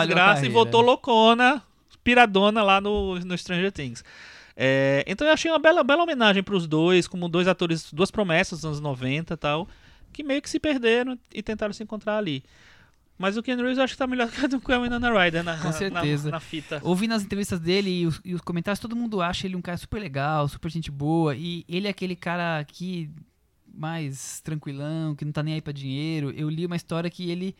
desgraça 0.08 0.46
e 0.46 0.48
voltou 0.54 0.80
loucona, 0.80 1.62
piradona 2.02 2.62
lá 2.62 2.80
no, 2.80 3.18
no 3.20 3.36
Stranger 3.36 3.70
Things. 3.72 4.02
É, 4.56 5.04
então 5.06 5.26
eu 5.26 5.32
achei 5.34 5.50
uma 5.50 5.58
bela, 5.58 5.84
bela 5.84 6.02
homenagem 6.02 6.42
pros 6.42 6.66
dois, 6.66 7.06
como 7.06 7.28
dois 7.28 7.46
atores, 7.46 7.92
duas 7.92 8.10
promessas 8.10 8.60
dos 8.60 8.64
anos 8.64 8.80
90 8.80 9.34
e 9.34 9.36
tal, 9.36 9.68
que 10.12 10.22
meio 10.22 10.40
que 10.40 10.48
se 10.48 10.58
perderam 10.58 11.18
e 11.34 11.42
tentaram 11.42 11.74
se 11.74 11.82
encontrar 11.82 12.16
ali. 12.16 12.42
Mas 13.18 13.36
o 13.36 13.42
Ken 13.42 13.56
Reeves 13.56 13.78
eu 13.78 13.84
acho 13.84 13.94
que 13.94 13.98
tá 13.98 14.06
melhor 14.06 14.28
do 14.48 14.60
que 14.60 14.72
a 14.72 14.78
Winona 14.78 15.10
Ryder 15.10 15.42
na, 15.42 15.56
Com 15.58 15.64
na- 15.68 15.72
certeza. 15.72 16.30
na, 16.30 16.40
fita. 16.40 16.80
Ouvindo 16.82 17.12
as 17.14 17.22
entrevistas 17.22 17.60
dele 17.60 17.90
e 18.02 18.06
os, 18.06 18.20
e 18.24 18.34
os 18.34 18.40
comentários, 18.40 18.78
todo 18.80 18.96
mundo 18.96 19.20
acha 19.22 19.46
ele 19.46 19.56
um 19.56 19.62
cara 19.62 19.76
super 19.78 19.98
legal, 19.98 20.46
super 20.48 20.70
gente 20.70 20.90
boa. 20.90 21.34
E 21.34 21.64
ele 21.68 21.86
é 21.86 21.90
aquele 21.90 22.14
cara 22.16 22.62
que 22.64 23.10
mais 23.72 24.40
tranquilão, 24.40 25.14
que 25.14 25.24
não 25.24 25.32
tá 25.32 25.42
nem 25.42 25.54
aí 25.54 25.60
pra 25.62 25.72
dinheiro. 25.72 26.30
Eu 26.30 26.48
li 26.48 26.64
uma 26.66 26.76
história 26.76 27.10
que 27.10 27.30
ele 27.30 27.54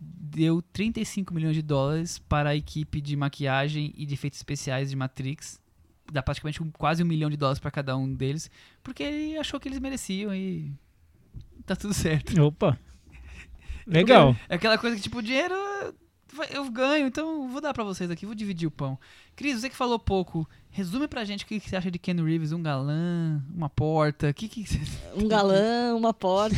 deu 0.00 0.62
35 0.72 1.32
milhões 1.34 1.54
de 1.56 1.62
dólares 1.62 2.18
para 2.18 2.50
a 2.50 2.56
equipe 2.56 3.00
de 3.00 3.16
maquiagem 3.16 3.92
e 3.96 4.06
de 4.06 4.14
efeitos 4.14 4.38
especiais 4.38 4.90
de 4.90 4.96
Matrix. 4.96 5.58
Dá 6.12 6.22
praticamente 6.22 6.62
um- 6.62 6.70
quase 6.70 7.02
um 7.02 7.06
milhão 7.06 7.28
de 7.28 7.36
dólares 7.36 7.58
para 7.60 7.70
cada 7.70 7.96
um 7.96 8.12
deles, 8.14 8.50
porque 8.82 9.02
ele 9.02 9.38
achou 9.38 9.60
que 9.60 9.68
eles 9.68 9.78
mereciam 9.78 10.34
e 10.34 10.72
tá 11.66 11.76
tudo 11.76 11.92
certo. 11.92 12.40
Opa. 12.42 12.78
Legal. 13.86 14.34
É 14.48 14.54
aquela 14.56 14.78
coisa 14.78 14.96
que, 14.96 15.02
tipo, 15.02 15.18
o 15.18 15.22
dinheiro 15.22 15.54
eu 16.50 16.70
ganho, 16.70 17.06
então 17.06 17.48
vou 17.48 17.60
dar 17.60 17.72
pra 17.74 17.84
vocês 17.84 18.10
aqui, 18.10 18.26
vou 18.26 18.34
dividir 18.34 18.66
o 18.66 18.70
pão. 18.70 18.98
Cris, 19.36 19.60
você 19.60 19.70
que 19.70 19.76
falou 19.76 20.00
pouco, 20.00 20.48
resume 20.68 21.06
pra 21.06 21.24
gente 21.24 21.44
o 21.44 21.46
que 21.46 21.60
que 21.60 21.70
você 21.70 21.76
acha 21.76 21.90
de 21.92 21.98
Ken 21.98 22.14
Reeves, 22.24 22.50
um 22.50 22.60
galã, 22.60 23.40
uma 23.54 23.68
porta, 23.68 24.30
o 24.30 24.34
que 24.34 24.48
que 24.48 24.66
você... 24.66 24.80
Um 25.14 25.28
galã, 25.28 25.94
uma 25.94 26.12
porta. 26.12 26.56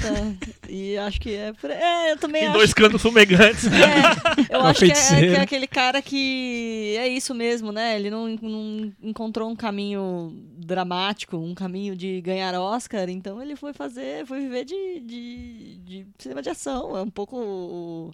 e 0.67 0.97
acho 0.97 1.21
que 1.21 1.35
é. 1.35 1.53
por- 1.53 1.71
É, 1.71 2.13
eu 2.13 2.17
também 2.17 2.43
E 2.45 2.47
acho. 2.47 2.57
dois 2.57 2.73
canos 2.73 3.03
fumegantes. 3.03 3.67
É, 3.67 4.55
eu 4.55 4.61
Uma 4.61 4.71
acho 4.71 4.79
que 4.81 4.91
é, 4.91 4.95
feiticeira. 4.95 5.35
que 5.35 5.41
é 5.41 5.43
aquele 5.43 5.67
cara 5.67 6.01
que 6.01 6.95
é 6.99 7.07
isso 7.07 7.35
mesmo, 7.35 7.71
né? 7.71 7.97
Ele 7.97 8.09
não, 8.09 8.29
não 8.29 8.93
encontrou 9.03 9.51
um 9.51 9.57
caminho 9.57 10.33
dramático, 10.57 11.37
um 11.37 11.55
caminho 11.55 11.95
de 11.95 12.21
ganhar 12.23 12.55
Oscar, 12.59 13.11
então 13.11 13.43
ele 13.43 13.57
foi 13.57 13.75
fazer, 13.75 14.25
foi 14.27 14.41
viver 14.41 14.65
de, 14.65 15.01
de, 15.01 15.77
de 15.85 16.07
cinema 16.19 16.41
de 16.41 16.49
ação. 16.49 16.97
É 16.97 17.03
um 17.03 17.11
pouco. 17.11 17.37
o- 17.37 18.11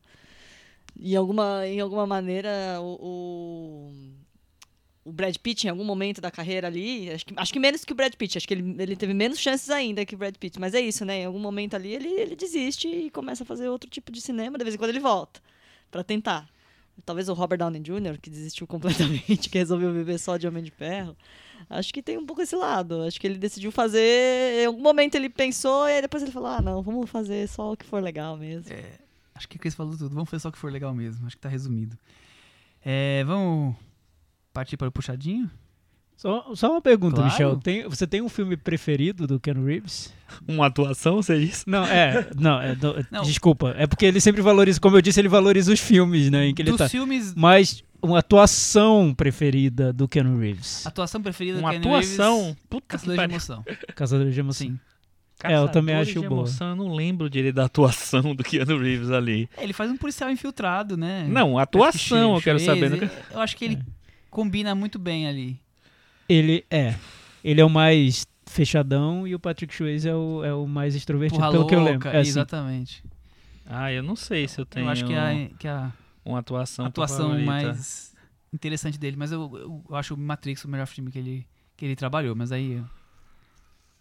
em, 0.99 1.17
alguma, 1.17 1.67
em 1.67 1.81
alguma 1.81 2.07
maneira, 2.07 2.81
o, 2.81 2.99
o, 3.01 3.93
o 5.05 5.13
Brad 5.13 5.37
Pitt, 5.37 5.67
em 5.67 5.71
algum 5.71 5.85
momento 5.85 6.21
da 6.21 6.31
carreira 6.31 6.67
ali, 6.67 7.11
acho 7.11 7.27
que, 7.27 7.35
acho 7.37 7.53
que 7.53 7.59
menos 7.59 7.85
que 7.85 7.93
o 7.93 7.97
Brad 7.97 8.15
Pitt, 8.15 8.39
acho 8.39 8.49
que 8.49 8.55
ele, 8.55 8.77
ele 8.79 8.97
teve 8.97 9.15
menos 9.15 9.39
chances 9.39 9.71
ainda 9.71 10.05
que 10.05 10.15
o 10.15 10.19
Brad 10.19 10.35
Pitt, 10.37 10.59
mas 10.59 10.75
é 10.75 10.81
isso, 10.81 11.05
né? 11.05 11.21
Em 11.21 11.25
algum 11.27 11.39
momento 11.39 11.75
ali 11.75 11.95
ele, 11.95 12.09
ele 12.09 12.37
desiste 12.37 12.89
e 12.89 13.11
começa 13.11 13.43
a 13.43 13.47
fazer 13.47 13.69
outro 13.69 13.89
tipo 13.89 14.11
de 14.11 14.21
cinema, 14.21 14.59
de 14.59 14.65
vez 14.65 14.75
em 14.75 14.79
quando 14.79 14.91
ele 14.91 15.01
volta 15.01 15.41
pra 15.91 16.03
tentar. 16.03 16.49
Talvez 17.05 17.29
o 17.29 17.35
Robert 17.35 17.59
Downey 17.59 17.81
Jr., 17.81 18.19
que 18.21 18.31
desistiu 18.31 18.67
completamente, 18.69 19.51
que 19.51 19.59
resolveu 19.59 19.93
viver 19.93 20.19
só 20.19 20.37
de 20.37 20.49
Homem 20.49 20.63
de 20.63 20.71
Ferro. 20.71 21.15
Acho 21.69 21.93
que 21.93 22.03
tem 22.03 22.17
um 22.17 22.25
pouco 22.25 22.43
esse 22.43 22.57
lado. 22.57 23.03
Acho 23.03 23.21
que 23.21 23.27
ele 23.27 23.39
decidiu 23.39 23.71
fazer. 23.71 24.63
Em 24.63 24.67
algum 24.67 24.83
momento 24.83 25.15
ele 25.15 25.29
pensou 25.29 25.89
e 25.89 25.93
aí 25.93 26.03
depois 26.03 26.23
ele 26.23 26.33
falou: 26.33 26.49
ah, 26.49 26.63
não, 26.63 26.83
vamos 26.83 27.11
fazer 27.11 27.49
só 27.49 27.73
o 27.73 27.77
que 27.77 27.85
for 27.85 28.03
legal 28.03 28.37
mesmo. 28.37 28.75
Acho 29.37 29.49
que 29.49 29.57
a 29.57 29.61
Cris 29.61 29.75
falou 29.75 29.97
tudo, 29.97 30.15
vamos 30.15 30.29
fazer 30.31 30.41
só 30.43 30.49
o 30.49 30.53
que 30.53 30.59
for 30.59 30.73
legal 30.73 30.95
mesmo, 30.95 31.27
acho 31.27 31.37
que 31.37 31.43
tá 31.43 31.49
resumido. 31.49 31.97
É, 32.85 33.23
vamos 33.25 33.75
partir 34.53 34.77
para 34.77 34.89
o 34.89 34.93
puxadinho? 34.93 35.51
Só, 36.17 36.55
só 36.55 36.71
uma 36.73 36.81
pergunta, 36.81 37.17
Claro. 37.17 37.31
Michel. 37.31 37.57
Tem- 37.59 37.87
você 37.87 38.07
tem 38.07 38.23
um 38.23 38.29
filme 38.29 38.57
preferido 38.57 39.27
do 39.27 39.39
Ken 39.39 39.53
Reeves? 39.53 40.11
Uma 40.49 40.67
atuação, 40.69 41.17
você 41.17 41.39
disse? 41.39 41.65
Não, 41.69 41.85
é. 41.85 42.31
Não, 42.35 42.59
é 42.63 42.75
do- 42.75 42.95
Não. 43.11 43.23
desculpa. 43.23 43.75
É 43.77 43.87
porque 43.87 44.07
ele 44.07 44.19
sempre 44.19 44.41
valoriza, 44.41 44.81
como 44.81 44.97
eu 44.97 45.03
disse, 45.03 45.21
ele 45.21 45.29
valoriza 45.29 45.71
os 45.71 45.79
filmes, 45.81 46.31
né? 46.31 46.47
Em 46.47 46.55
que 46.55 46.63
ele 46.63 46.71
Dos 46.71 46.79
tá. 46.79 46.89
filmes, 46.89 47.35
Mas 47.37 47.85
uma 48.01 48.21
atuação 48.21 49.13
preferida 49.15 49.93
do 49.93 50.09
Ken 50.09 50.23
Reeves. 50.39 50.87
atuação 50.87 51.21
preferida 51.21 51.59
Uma 51.59 51.69
do 51.75 51.81
Ken 51.81 51.89
atuação. 51.91 52.43
Reeves, 52.45 52.57
Puta 52.71 52.83
que 52.83 52.89
Caçador 52.89 53.17
de. 53.17 53.23
Emoção. 53.35 53.65
Caçador 53.95 54.31
de 54.31 54.41
Emoção. 54.41 54.67
Sim. 54.69 54.81
É, 55.45 55.57
eu 55.57 55.69
também 55.69 55.95
acho 55.95 56.13
de 56.13 56.21
boa. 56.21 56.41
emoção, 56.41 56.71
Eu 56.71 56.77
não 56.77 56.95
lembro 56.95 57.29
direito 57.29 57.57
da 57.57 57.67
atuação 57.67 58.35
do 58.35 58.43
Keanu 58.43 58.79
Reeves 58.79 59.11
ali. 59.11 59.49
É, 59.57 59.65
ele 59.65 59.73
faz 59.73 59.91
um 59.91 59.97
policial 59.97 60.31
infiltrado, 60.31 60.97
né? 60.97 61.27
Não, 61.29 61.59
atuação 61.59 62.37
eu 62.37 62.43
quero 62.43 62.59
saber. 62.59 62.91
né? 62.91 63.11
Eu 63.31 63.41
acho 63.41 63.57
que 63.57 63.65
ele 63.65 63.79
combina 64.31 64.75
muito 64.75 64.99
bem 64.99 65.27
ali. 65.27 65.61
Ele 66.29 66.65
é. 66.71 66.95
Ele 67.45 67.61
é 67.61 67.65
o 67.65 67.71
mais 67.71 68.27
fechadão 68.47 69.27
e 69.27 69.35
o 69.35 69.39
Patrick 69.39 69.75
Swayze 69.75 70.09
é 70.09 70.15
o, 70.15 70.45
é 70.45 70.55
o 70.55 70.67
mais 70.67 70.95
extrovertido, 70.95 71.39
Porra 71.41 71.51
pelo 71.53 71.63
louca, 71.63 71.77
que 71.77 71.81
eu 71.81 71.85
lembro. 71.85 72.09
É, 72.09 72.21
assim, 72.21 72.31
exatamente. 72.31 73.05
Ah, 73.67 73.93
eu 73.93 74.03
não 74.03 74.17
sei 74.17 74.49
se 74.49 74.61
eu 74.61 74.65
tenho 74.65 74.87
Eu 74.87 74.91
acho 74.91 75.05
que 75.05 75.15
a, 75.15 75.49
que 75.59 75.69
a 75.69 75.93
uma 76.25 76.39
atuação, 76.41 76.87
atuação 76.87 77.39
mais 77.41 78.15
interessante 78.53 78.99
dele, 78.99 79.17
mas 79.17 79.31
eu, 79.31 79.51
eu, 79.55 79.85
eu 79.89 79.97
acho 79.97 80.15
o 80.15 80.17
Matrix 80.17 80.65
o 80.65 80.69
melhor 80.69 80.87
filme 80.87 81.11
que 81.11 81.19
ele, 81.19 81.47
que 81.77 81.85
ele 81.85 81.95
trabalhou, 81.95 82.35
mas 82.35 82.51
aí 82.51 82.83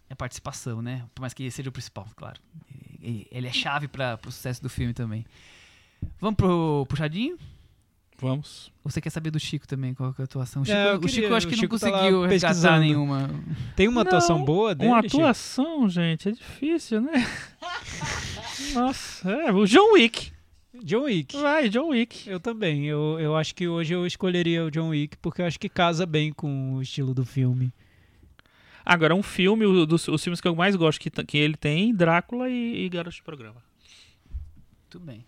é 0.08 0.14
participação, 0.14 0.80
né? 0.82 1.04
Por 1.14 1.20
mais 1.20 1.32
que 1.34 1.42
ele 1.42 1.50
seja 1.50 1.68
o 1.68 1.72
principal, 1.72 2.06
claro. 2.16 2.40
Ele, 3.02 3.46
é 3.46 3.52
chave 3.52 3.86
para 3.88 4.18
o 4.26 4.30
sucesso 4.32 4.62
do 4.62 4.68
filme 4.68 4.92
também. 4.92 5.24
Vamos 6.20 6.36
pro 6.36 6.86
puxadinho? 6.88 7.38
Vamos. 8.18 8.72
Você 8.82 8.98
quer 9.00 9.10
saber 9.10 9.30
do 9.30 9.38
Chico 9.38 9.68
também, 9.68 9.92
qual 9.92 10.12
que 10.14 10.22
é 10.22 10.24
a 10.24 10.24
atuação? 10.24 10.62
O 10.62 10.64
Chico, 10.64 10.76
É, 10.76 10.86
eu 10.92 10.96
o 10.96 11.00
Chico 11.02 11.08
queria- 11.12 11.28
eu 11.28 11.36
acho 11.36 11.46
o 11.46 11.50
que 11.50 11.56
Chico 11.56 11.74
não 11.74 11.78
tá 11.78 11.90
conseguiu 11.90 12.22
resgatar 12.26 12.54
pesquisando. 12.54 12.80
nenhuma. 12.80 13.30
Tem 13.76 13.88
uma 13.88 14.00
atuação 14.02 14.38
Não, 14.38 14.44
boa 14.44 14.74
dele? 14.74 14.90
Uma 14.90 15.02
Chico? 15.02 15.16
atuação, 15.18 15.88
gente, 15.88 16.28
é 16.30 16.32
difícil, 16.32 17.02
né? 17.02 17.12
Nossa, 18.74 19.30
é, 19.30 19.52
o 19.52 19.66
John 19.66 19.92
Wick. 19.92 20.32
John 20.82 21.02
Wick. 21.04 21.36
Vai, 21.36 21.68
John 21.68 21.88
Wick. 21.88 22.28
Eu 22.28 22.38
também. 22.40 22.84
Eu, 22.86 23.18
eu 23.20 23.36
acho 23.36 23.54
que 23.54 23.66
hoje 23.68 23.94
eu 23.94 24.06
escolheria 24.06 24.64
o 24.64 24.70
John 24.70 24.88
Wick 24.88 25.16
porque 25.18 25.40
eu 25.42 25.46
acho 25.46 25.58
que 25.58 25.68
casa 25.68 26.04
bem 26.06 26.32
com 26.32 26.74
o 26.74 26.82
estilo 26.82 27.14
do 27.14 27.24
filme. 27.24 27.72
Agora, 28.88 29.14
um 29.16 29.22
filme, 29.22 29.66
o- 29.66 29.84
dos 29.84 30.06
os 30.06 30.22
filmes 30.22 30.40
que 30.40 30.46
eu 30.46 30.54
mais 30.54 30.76
gosto 30.76 31.00
que, 31.00 31.10
que 31.10 31.36
ele 31.36 31.56
tem, 31.56 31.92
Drácula 31.92 32.48
e, 32.48 32.84
e 32.84 32.88
Garoto 32.88 33.16
de 33.16 33.22
Programa. 33.22 33.60
Tudo 34.88 35.04
bem. 35.04 35.26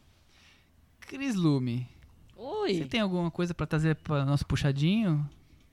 Cris 1.00 1.34
Lume, 1.34 1.88
você 2.36 2.82
Oi. 2.82 2.84
tem 2.84 3.00
alguma 3.00 3.30
coisa 3.32 3.52
pra 3.52 3.66
trazer 3.66 3.96
para 3.96 4.24
nosso 4.24 4.46
puxadinho? 4.46 5.28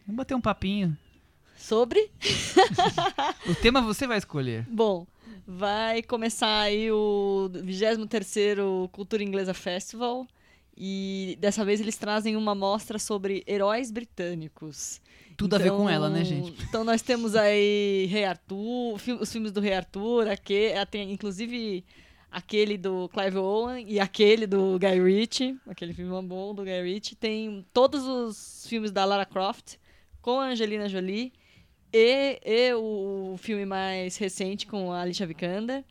Vamos 0.08 0.18
bater 0.18 0.34
um 0.34 0.42
papinho. 0.42 0.98
Sobre? 1.56 2.10
O 3.48 3.54
tema 3.56 3.82
você 3.82 4.08
vai 4.08 4.18
escolher. 4.18 4.66
Bom, 4.70 5.06
vai 5.46 6.02
começar 6.02 6.62
aí 6.62 6.92
o 6.92 7.50
23º 7.54 8.90
Cultura 8.90 9.24
Inglesa 9.24 9.54
Festival 9.54 10.28
e 10.76 11.38
dessa 11.40 11.64
vez 11.64 11.80
eles 11.80 11.96
trazem 11.98 12.36
uma 12.36 12.56
mostra 12.56 12.98
sobre 12.98 13.44
heróis 13.48 13.92
britânicos. 13.92 15.00
Tudo 15.38 15.56
a 15.56 15.60
ver 15.60 15.72
com 15.72 15.90
ela, 15.90 16.10
né, 16.10 16.24
gente? 16.24 16.56
Então 16.64 16.84
nós 16.84 17.02
temos 17.02 17.36
aí 17.36 18.06
Rei 18.10 18.26
Arthur, 18.26 18.96
os 19.20 19.32
filmes 19.32 19.52
do 19.52 19.60
Rei 19.62 19.74
Arthur, 19.74 20.28
aque- 20.30 20.74
tem 20.90 21.12
inclusive 21.12 21.84
aquele 22.32 22.78
do 22.78 23.10
Clive 23.10 23.38
Owen 23.38 23.86
e 23.88 24.00
aquele 24.00 24.46
do 24.48 24.78
Guy 24.80 25.02
Ritchie, 25.02 25.58
aquele 25.68 25.94
filme 25.94 26.12
bom 26.28 26.54
do 26.54 26.64
Guy 26.64 26.82
Ritchie. 26.84 27.16
Tem 27.16 27.66
todos 27.74 28.06
os 28.06 28.66
filmes 28.68 28.92
da 28.92 29.06
Lara 29.06 29.26
Croft 29.26 29.76
com 30.22 30.40
a 30.40 30.48
Angelina 30.50 30.90
Jolie 30.90 31.32
e, 31.94 32.40
e 32.46 32.74
o 32.74 33.36
filme 33.38 33.66
mais 33.66 34.18
recente 34.18 34.66
com 34.68 34.92
a 34.92 35.02
Alicia 35.02 35.26
Vikander. 35.28 35.84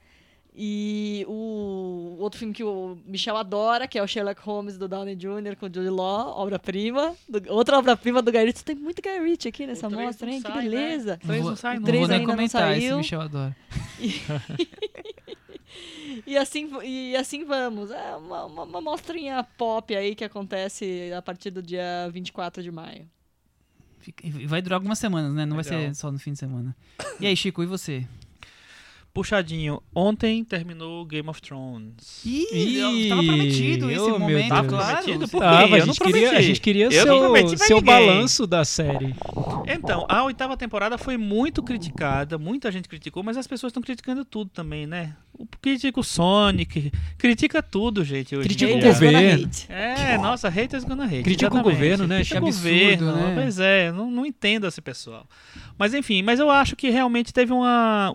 E 0.57 1.25
o 1.29 2.17
outro 2.21 2.39
filme 2.39 2.55
que 2.55 2.63
o 2.63 2.97
Michel 3.05 3.37
adora, 3.37 3.89
que 3.89 3.99
é 3.99 4.03
o 4.03 4.07
Sherlock 4.07 4.41
Holmes 4.43 4.79
do 4.79 4.87
Downey 4.87 5.17
Jr. 5.17 5.57
com 5.59 5.67
o 5.67 5.69
Jude 5.69 5.89
Law, 5.91 6.29
obra-prima. 6.39 7.17
do- 7.29 7.53
Outra 7.53 7.77
obra-prima 7.77 8.23
do 8.23 8.31
Guy 8.31 8.45
Ritchie. 8.45 8.65
Tem 8.65 8.77
muito 8.77 9.03
Guy 9.03 9.19
Ritchie 9.19 9.49
aqui 9.49 9.67
nessa 9.67 9.91
mostra, 9.91 10.31
hein? 10.31 10.41
Que 10.41 10.47
sai, 10.49 10.57
né? 10.57 10.63
beleza. 10.63 11.19
Três 11.19 11.41
vou, 11.43 11.51
não 11.51 11.57
sai, 11.57 11.75
não 11.75 11.81
não. 11.81 11.87
Três 11.87 12.01
vou 12.01 12.09
nem 12.09 12.19
ainda 12.21 12.29
não 12.29 12.35
comentar, 12.37 12.71
esse 12.77 12.81
saiu. 12.87 12.97
Michel 12.99 13.21
adora. 13.23 13.57
E 16.27 16.37
assim, 16.39 16.71
e 16.85 17.17
assim 17.17 17.45
vamos. 17.45 17.91
É 17.91 18.15
uma, 18.17 18.45
uma, 18.45 18.63
uma 18.63 18.81
mostrinha 18.81 19.43
pop 19.59 19.95
aí 19.95 20.15
que 20.15 20.23
acontece 20.25 21.13
a 21.17 21.21
partir 21.21 21.51
do 21.51 21.61
dia 21.63 22.09
24 22.13 22.63
de 22.63 22.71
maio. 22.71 23.09
Fica- 23.99 24.25
e 24.27 24.47
vai 24.47 24.63
durar 24.63 24.77
algumas 24.77 24.99
semanas, 25.01 25.33
né? 25.35 25.45
Não 25.45 25.57
vai 25.57 25.65
Legal. 25.65 25.81
ser 25.81 25.95
só 25.97 26.13
no 26.13 26.19
fim 26.19 26.33
de 26.33 26.39
semana. 26.39 26.77
E 27.19 27.27
aí, 27.27 27.37
Chico, 27.37 27.63
e 27.63 27.67
você? 27.67 28.07
Puxadinho. 29.15 29.81
Ontem 29.95 30.43
terminou 30.45 31.07
Game 31.07 31.29
of 31.29 31.41
Thrones. 31.41 32.21
Ih, 32.27 32.47
Ih, 32.53 33.09
tava 33.09 33.23
prometido 33.23 33.91
esse 33.91 34.01
oh, 34.01 34.19
momento, 34.19 34.53
Deus. 34.55 34.67
claro. 34.69 34.97
Prometido 35.05 35.29
por 35.29 35.41
Tava, 35.41 35.69
quê? 35.69 35.75
a, 35.75 35.79
Eu 35.79 35.87
não 35.87 35.95
gente 35.95 36.01
queria, 36.05 36.27
a 36.27 36.31
prometi. 36.31 36.47
gente 36.49 36.61
queria 36.61 36.85
Eu 36.93 37.07
prometi 37.19 37.57
seu, 37.59 37.67
seu 37.67 37.81
balanço 37.81 38.47
da 38.47 38.65
série. 38.65 39.15
Então, 39.67 40.05
a 40.09 40.25
oitava 40.25 40.57
temporada 40.57 40.99
foi 40.99 41.17
muito 41.17 41.63
criticada, 41.63 42.37
muita 42.37 42.71
gente 42.73 42.89
criticou, 42.89 43.23
mas 43.23 43.37
as 43.37 43.47
pessoas 43.47 43.71
estão 43.71 43.83
criticando 43.83 44.25
tudo 44.25 44.51
também, 44.51 44.87
né? 44.87 45.15
O- 45.33 45.47
Critica 45.61 45.99
o 45.99 46.05
Sonic, 46.05 46.93
critica 47.17 47.63
tudo, 47.63 48.05
gente. 48.05 48.37
Critica 48.37 48.75
o 48.75 48.81
governo. 48.81 49.45
hate. 49.47 49.67
É, 49.71 50.19
nossa, 50.19 50.49
haters 50.49 50.85
gonna 50.85 51.05
hate. 51.05 51.23
Critica 51.23 51.53
o 51.53 51.57
exatamente. 51.57 51.75
governo, 51.75 52.07
né, 52.07 52.17
Critica 52.17 52.39
o 52.41 52.43
Que 52.43 52.49
absurdo, 52.49 53.05
governo, 53.07 53.13
né? 53.13 53.33
Pois 53.35 53.59
é, 53.59 53.93
não, 53.93 54.11
não 54.11 54.27
entendo 54.27 54.67
esse 54.67 54.81
pessoal. 54.81 55.27
Mas 55.79 55.93
enfim, 55.95 56.23
mas 56.23 56.39
eu 56.39 56.51
acho 56.51 56.77
que 56.77 56.89
realmente 56.91 57.33
teve 57.33 57.53
uma, 57.53 58.13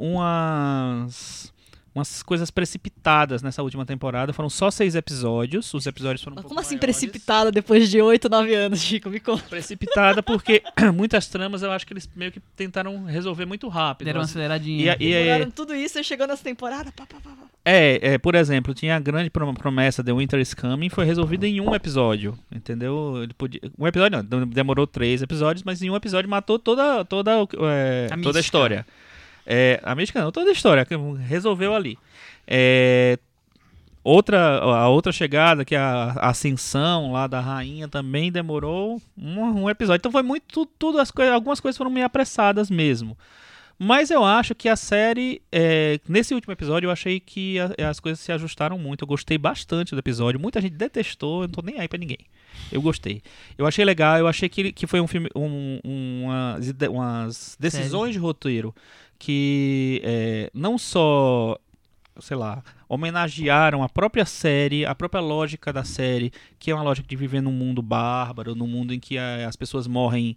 umas, 0.89 1.53
umas 1.93 2.23
coisas 2.23 2.49
precipitadas 2.51 3.41
nessa 3.41 3.61
última 3.63 3.85
temporada. 3.85 4.31
Foram 4.33 4.49
só 4.49 4.69
seis 4.71 4.95
episódios. 4.95 5.73
Os 5.73 5.85
episódios 5.85 6.23
foram 6.23 6.37
um 6.39 6.43
como 6.43 6.59
assim 6.59 6.75
maiores. 6.75 6.79
precipitada 6.79 7.51
depois 7.51 7.89
de 7.89 8.01
8, 8.01 8.29
9 8.29 8.53
anos, 8.55 8.79
Chico? 8.79 9.09
Me 9.09 9.19
conta. 9.19 9.43
Precipitada 9.49 10.21
porque 10.23 10.61
muitas 10.93 11.27
tramas 11.27 11.61
eu 11.63 11.71
acho 11.71 11.85
que 11.85 11.93
eles 11.93 12.09
meio 12.15 12.31
que 12.31 12.39
tentaram 12.55 13.03
resolver 13.05 13.45
muito 13.45 13.67
rápido. 13.67 14.05
Deram 14.05 14.19
uma 14.21 14.25
aceleradinha. 14.25 14.95
E, 14.99 15.07
e, 15.07 15.13
Demoraram 15.13 15.51
tudo 15.51 15.75
isso 15.75 15.99
e 15.99 16.03
chegou 16.03 16.27
nessa 16.27 16.43
temporada. 16.43 16.91
Pá, 16.91 17.05
pá, 17.05 17.17
pá, 17.23 17.29
pá. 17.29 17.49
É, 17.65 18.13
é, 18.13 18.17
por 18.17 18.35
exemplo, 18.35 18.73
tinha 18.73 18.95
a 18.95 18.99
grande 18.99 19.29
prom- 19.29 19.53
promessa 19.53 20.03
The 20.03 20.13
Winter 20.13 20.39
is 20.39 20.53
Coming, 20.53 20.89
foi 20.89 21.05
resolvida 21.05 21.45
em 21.45 21.59
um 21.59 21.75
episódio, 21.75 22.39
entendeu? 22.51 23.19
Ele 23.21 23.33
podia, 23.33 23.59
um 23.77 23.85
episódio 23.85 24.25
não, 24.27 24.47
demorou 24.47 24.87
três 24.87 25.21
episódios, 25.21 25.61
mas 25.63 25.81
em 25.81 25.89
um 25.89 25.95
episódio 25.95 26.29
matou 26.29 26.57
toda, 26.57 27.03
toda, 27.03 27.31
é, 27.59 28.07
A 28.11 28.17
toda 28.17 28.39
a 28.39 28.41
história. 28.41 28.87
É, 29.45 29.79
a 29.83 29.95
mística 29.95 30.21
não, 30.21 30.31
toda 30.31 30.49
a 30.49 30.53
história, 30.53 30.85
resolveu 31.27 31.73
ali. 31.75 31.97
É, 32.47 33.17
outra, 34.03 34.57
a 34.59 34.87
outra 34.89 35.11
chegada, 35.11 35.63
que 35.65 35.75
é 35.75 35.79
a 35.79 36.13
a 36.19 36.29
ascensão 36.29 37.11
lá 37.11 37.27
da 37.27 37.39
rainha, 37.39 37.87
também 37.87 38.31
demorou 38.31 39.01
um, 39.17 39.39
um 39.63 39.69
episódio. 39.69 39.99
Então 39.99 40.11
foi 40.11 40.23
muito, 40.23 40.43
tudo, 40.47 40.71
tudo 40.77 40.99
as 40.99 41.11
coisas, 41.11 41.33
algumas 41.33 41.59
coisas 41.59 41.77
foram 41.77 41.91
meio 41.91 42.05
apressadas 42.05 42.69
mesmo. 42.69 43.17
Mas 43.81 44.11
eu 44.11 44.25
acho 44.25 44.53
que 44.53 44.67
a 44.67 44.75
série, 44.75 45.41
é, 45.49 46.01
nesse 46.07 46.33
último 46.33 46.51
episódio, 46.51 46.87
eu 46.87 46.91
achei 46.91 47.17
que 47.17 47.57
a- 47.59 47.89
as 47.89 47.97
coisas 47.97 48.19
se 48.19 48.29
ajustaram 48.29 48.77
muito. 48.77 49.03
Eu 49.03 49.07
gostei 49.07 49.37
bastante 49.37 49.95
do 49.95 49.99
episódio. 49.99 50.37
Muita 50.37 50.59
gente 50.59 50.73
detestou, 50.73 51.43
eu 51.43 51.47
não 51.47 51.53
tô 51.53 51.61
nem 51.61 51.79
aí 51.79 51.87
pra 51.87 51.97
ninguém. 51.97 52.17
Eu 52.73 52.81
gostei. 52.81 53.21
Eu 53.57 53.65
achei 53.65 53.85
legal, 53.85 54.17
eu 54.17 54.27
achei 54.27 54.49
que, 54.49 54.73
que 54.73 54.85
foi 54.85 54.99
um 54.99 55.07
filme, 55.07 55.29
um, 55.33 55.79
um- 55.85 56.23
umas, 56.25 56.73
umas 56.89 57.57
decisões 57.57 58.11
de 58.11 58.19
roteiro 58.19 58.75
que 59.19 60.01
é, 60.03 60.49
não 60.53 60.77
só, 60.77 61.57
sei 62.19 62.37
lá, 62.37 62.63
homenagearam 62.87 63.83
a 63.83 63.89
própria 63.89 64.25
série, 64.25 64.85
a 64.85 64.95
própria 64.95 65.21
lógica 65.21 65.71
da 65.71 65.83
série, 65.83 66.31
que 66.57 66.71
é 66.71 66.73
uma 66.73 66.83
lógica 66.83 67.07
de 67.07 67.15
viver 67.15 67.41
num 67.41 67.51
mundo 67.51 67.81
bárbaro, 67.81 68.55
num 68.55 68.65
mundo 68.67 68.93
em 68.93 68.99
que 68.99 69.17
eh, 69.17 69.45
as 69.45 69.55
pessoas 69.55 69.85
morrem 69.87 70.35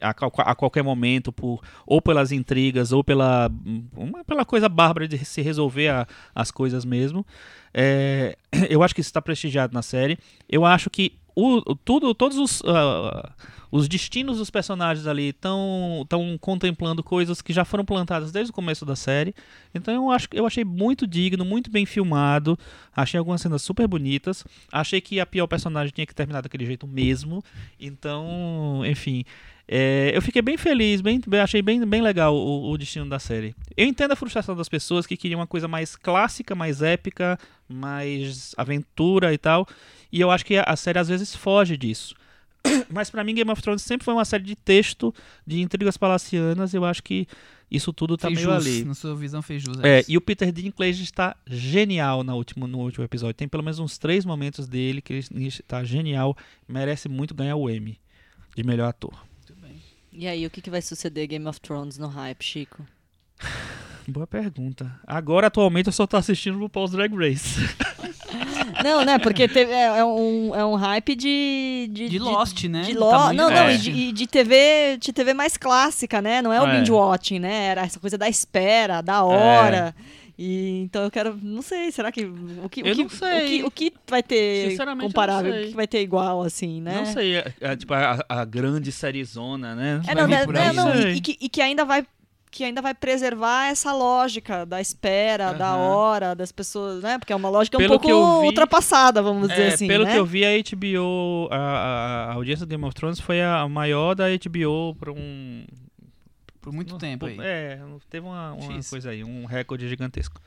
a, 0.00 0.10
a 0.50 0.54
qualquer 0.54 0.82
momento 0.82 1.32
por 1.32 1.60
ou 1.86 2.00
pelas 2.00 2.32
intrigas 2.32 2.92
ou 2.92 3.04
pela 3.04 3.50
uma, 3.96 4.24
pela 4.24 4.44
coisa 4.44 4.68
bárbara 4.68 5.06
de 5.06 5.18
se 5.24 5.42
resolver 5.42 5.88
a- 5.88 6.06
as 6.34 6.50
coisas 6.50 6.84
mesmo. 6.84 7.26
É, 7.74 8.36
eu 8.70 8.82
acho 8.82 8.94
que 8.94 9.00
isso 9.00 9.10
está 9.10 9.20
prestigiado 9.20 9.74
na 9.74 9.82
série. 9.82 10.18
Eu 10.48 10.64
acho 10.64 10.88
que 10.88 11.12
o, 11.40 11.74
tudo 11.76 12.14
todos 12.14 12.36
os 12.38 12.62
ah, 12.66 13.32
os 13.72 13.86
destinos 13.88 14.38
dos 14.38 14.50
personagens 14.50 15.06
ali 15.06 15.28
estão 15.28 16.04
contemplando 16.40 17.02
coisas 17.04 17.40
que 17.40 17.52
já 17.52 17.64
foram 17.64 17.84
plantadas 17.84 18.32
desde 18.32 18.50
o 18.50 18.54
começo 18.54 18.84
da 18.84 18.96
série 18.96 19.32
então 19.74 19.94
eu 19.94 20.10
acho 20.10 20.28
eu 20.32 20.46
achei 20.46 20.64
muito 20.64 21.06
digno 21.06 21.44
muito 21.44 21.70
bem 21.70 21.86
filmado 21.86 22.58
achei 22.94 23.16
algumas 23.18 23.40
cenas 23.40 23.62
super 23.62 23.86
bonitas 23.86 24.44
achei 24.72 25.00
que 25.00 25.20
a 25.20 25.26
pior 25.26 25.46
personagem 25.46 25.92
tinha 25.94 26.06
que 26.06 26.14
terminar 26.14 26.40
daquele 26.42 26.66
jeito 26.66 26.86
mesmo 26.86 27.42
então 27.78 28.82
enfim 28.84 29.24
é, 29.72 30.10
eu 30.12 30.20
fiquei 30.20 30.42
bem 30.42 30.56
feliz, 30.56 31.00
bem- 31.00 31.20
achei 31.40 31.62
bem, 31.62 31.86
bem 31.86 32.02
legal 32.02 32.34
o, 32.34 32.72
o 32.72 32.76
destino 32.76 33.08
da 33.08 33.20
série. 33.20 33.54
Eu 33.76 33.86
entendo 33.86 34.10
a 34.10 34.16
frustração 34.16 34.56
das 34.56 34.68
pessoas 34.68 35.06
que 35.06 35.16
queriam 35.16 35.38
uma 35.38 35.46
coisa 35.46 35.68
mais 35.68 35.94
clássica, 35.94 36.56
mais 36.56 36.82
épica, 36.82 37.38
mais 37.68 38.52
aventura 38.56 39.32
e 39.32 39.38
tal. 39.38 39.64
E 40.12 40.20
eu 40.20 40.30
acho 40.30 40.44
que 40.44 40.56
a, 40.56 40.76
série 40.76 40.98
às 40.98 41.08
vezes 41.08 41.34
foge 41.34 41.76
disso. 41.76 42.14
Mas 42.90 43.10
pra 43.10 43.24
mim 43.24 43.34
Game 43.34 43.50
of 43.50 43.62
Thrones 43.62 43.82
sempre 43.82 44.04
foi 44.04 44.14
uma 44.14 44.24
série 44.24 44.44
de 44.44 44.56
texto, 44.56 45.14
de 45.46 45.60
intrigas 45.60 45.96
palacianas. 45.96 46.74
Eu 46.74 46.84
acho 46.84 47.02
que 47.02 47.26
isso 47.70 47.92
tudo 47.92 48.16
tá 48.16 48.28
fez 48.28 48.40
meio 48.40 48.52
jus, 48.54 48.66
ali. 48.66 48.84
na 48.84 48.94
sua 48.94 49.14
visão 49.14 49.40
fez 49.40 49.62
jus. 49.62 49.78
a 49.78 49.86
É, 49.86 50.00
isso. 50.00 50.10
e 50.10 50.16
o 50.16 50.20
Peter 50.20 50.50
Dinklage 50.50 51.02
está 51.02 51.36
genial 51.46 52.24
na 52.24 52.34
última, 52.34 52.66
no 52.66 52.78
último 52.78 53.04
episódio. 53.04 53.34
Tem 53.34 53.48
pelo 53.48 53.62
menos 53.62 53.78
uns 53.78 53.96
três 53.96 54.24
momentos 54.24 54.66
dele 54.66 55.00
que 55.00 55.12
ele 55.12 55.46
está 55.46 55.84
genial. 55.84 56.36
Merece 56.68 57.08
muito 57.08 57.34
ganhar 57.34 57.56
o 57.56 57.70
Emmy 57.70 57.98
de 58.56 58.64
melhor 58.64 58.88
ator. 58.88 59.30
E 60.12 60.26
aí, 60.26 60.44
o 60.44 60.50
que, 60.50 60.60
que 60.60 60.70
vai 60.70 60.82
suceder 60.82 61.28
Game 61.28 61.46
of 61.46 61.60
Thrones 61.60 61.96
no 61.96 62.08
hype, 62.08 62.42
Chico? 62.42 62.84
Boa 64.08 64.26
pergunta. 64.26 64.92
Agora, 65.06 65.46
atualmente, 65.46 65.86
eu 65.86 65.92
só 65.92 66.06
tô 66.06 66.16
assistindo 66.16 66.60
o 66.62 66.68
Paul's 66.68 66.90
Drag 66.90 67.14
Race. 67.14 67.60
Não, 68.82 69.04
né? 69.04 69.18
Porque 69.18 69.46
teve- 69.48 69.72
é, 69.72 69.98
é 69.98 70.04
um, 70.04 70.54
é 70.54 70.64
um 70.64 70.74
hype 70.74 71.14
de. 71.14 71.88
De, 71.92 72.08
De 72.08 72.18
Lost, 72.18 72.64
né? 72.64 72.82
De 72.82 72.94
Lo... 72.94 73.10
Não, 73.32 73.50
não, 73.50 73.50
É. 73.50 73.74
e 73.74 73.78
de, 73.78 74.12
de 74.12 74.26
TV, 74.26 74.96
de 74.98 75.12
TV 75.12 75.34
mais 75.34 75.56
clássica, 75.56 76.20
né? 76.22 76.40
Não 76.42 76.52
é 76.52 76.60
o 76.60 76.66
É. 76.66 76.78
binge 76.78 76.90
watching, 76.92 77.38
né? 77.38 77.66
Era 77.66 77.82
essa 77.82 77.98
coisa 78.00 78.16
da 78.18 78.28
espera, 78.28 79.00
da 79.00 79.22
hora. 79.24 79.94
E, 80.42 80.80
então 80.84 81.02
eu 81.02 81.10
quero. 81.10 81.38
Não 81.42 81.60
sei, 81.60 81.92
será 81.92 82.10
que. 82.10 82.24
O 82.24 82.68
que, 82.70 82.82
o 82.82 82.86
Eu 82.86 82.94
que, 82.96 83.02
não 83.02 83.10
sei. 83.10 83.62
O 83.62 83.70
que, 83.70 83.88
o 83.88 83.90
que 83.90 83.92
vai 84.08 84.22
ter 84.22 84.74
não 84.86 84.96
comparável? 84.98 85.52
O 85.52 85.66
que 85.68 85.74
vai 85.74 85.86
ter 85.86 86.00
igual, 86.00 86.42
assim, 86.42 86.80
né? 86.80 86.94
Não 86.96 87.04
sei, 87.04 87.36
é, 87.36 87.52
é, 87.60 87.76
tipo, 87.76 87.92
a, 87.92 88.24
a 88.26 88.44
grande 88.46 88.90
seriezona, 88.90 89.74
né? 89.74 90.00
É, 90.08 90.14
não, 90.14 90.26
né, 90.26 90.46
né, 90.46 90.68
aí. 90.70 90.76
não, 90.76 90.94
e, 90.94 91.16
e 91.16 91.20
que, 91.20 91.36
e 91.38 91.48
que 91.48 91.60
ainda 91.60 91.84
vai 91.84 92.06
que 92.50 92.64
ainda 92.64 92.82
vai 92.82 92.92
preservar 92.94 93.68
essa 93.68 93.92
lógica 93.92 94.66
da 94.66 94.80
espera, 94.80 95.52
da 95.54 95.68
Aham. 95.72 95.78
hora, 95.88 96.34
das 96.34 96.50
pessoas, 96.50 97.02
né? 97.02 97.18
Porque 97.18 97.32
é 97.32 97.36
uma 97.36 97.48
lógica 97.48 97.78
Pelo 97.78 97.94
um 97.94 97.98
que 97.98 98.10
eu 98.10 98.18
pouco 98.20 98.40
vi- 98.40 98.46
ultrapassada, 98.48 99.22
vamos 99.22 99.48
dizer 99.48 99.62
É, 99.62 99.74
assim, 99.74 99.86
pelo 99.86 100.04
né? 100.04 100.12
que 100.12 100.18
eu 100.18 100.26
vi, 100.26 100.44
a 100.44 100.48
HBO, 100.58 101.48
a, 101.50 101.56
a- 101.56 102.24
a 102.30 102.32
audiência 102.34 102.66
do 102.66 102.68
Game 102.70 102.84
of 102.84 102.94
Thrones 102.94 103.20
foi 103.20 103.40
a 103.40 103.68
maior 103.68 104.14
da 104.14 104.24
HBO 104.28 104.94
por 104.96 105.10
um... 105.10 105.64
Por 106.60 106.72
muito 106.72 106.98
tempo 106.98 107.24
aí. 107.26 107.38
É, 107.40 107.78
teve 108.10 108.26
uma, 108.26 108.52
uma 108.52 108.80
coisa 108.90 109.10
aí, 109.10 109.24
um 109.24 109.46
recorde 109.46 109.88
gigantesco. 109.88 110.40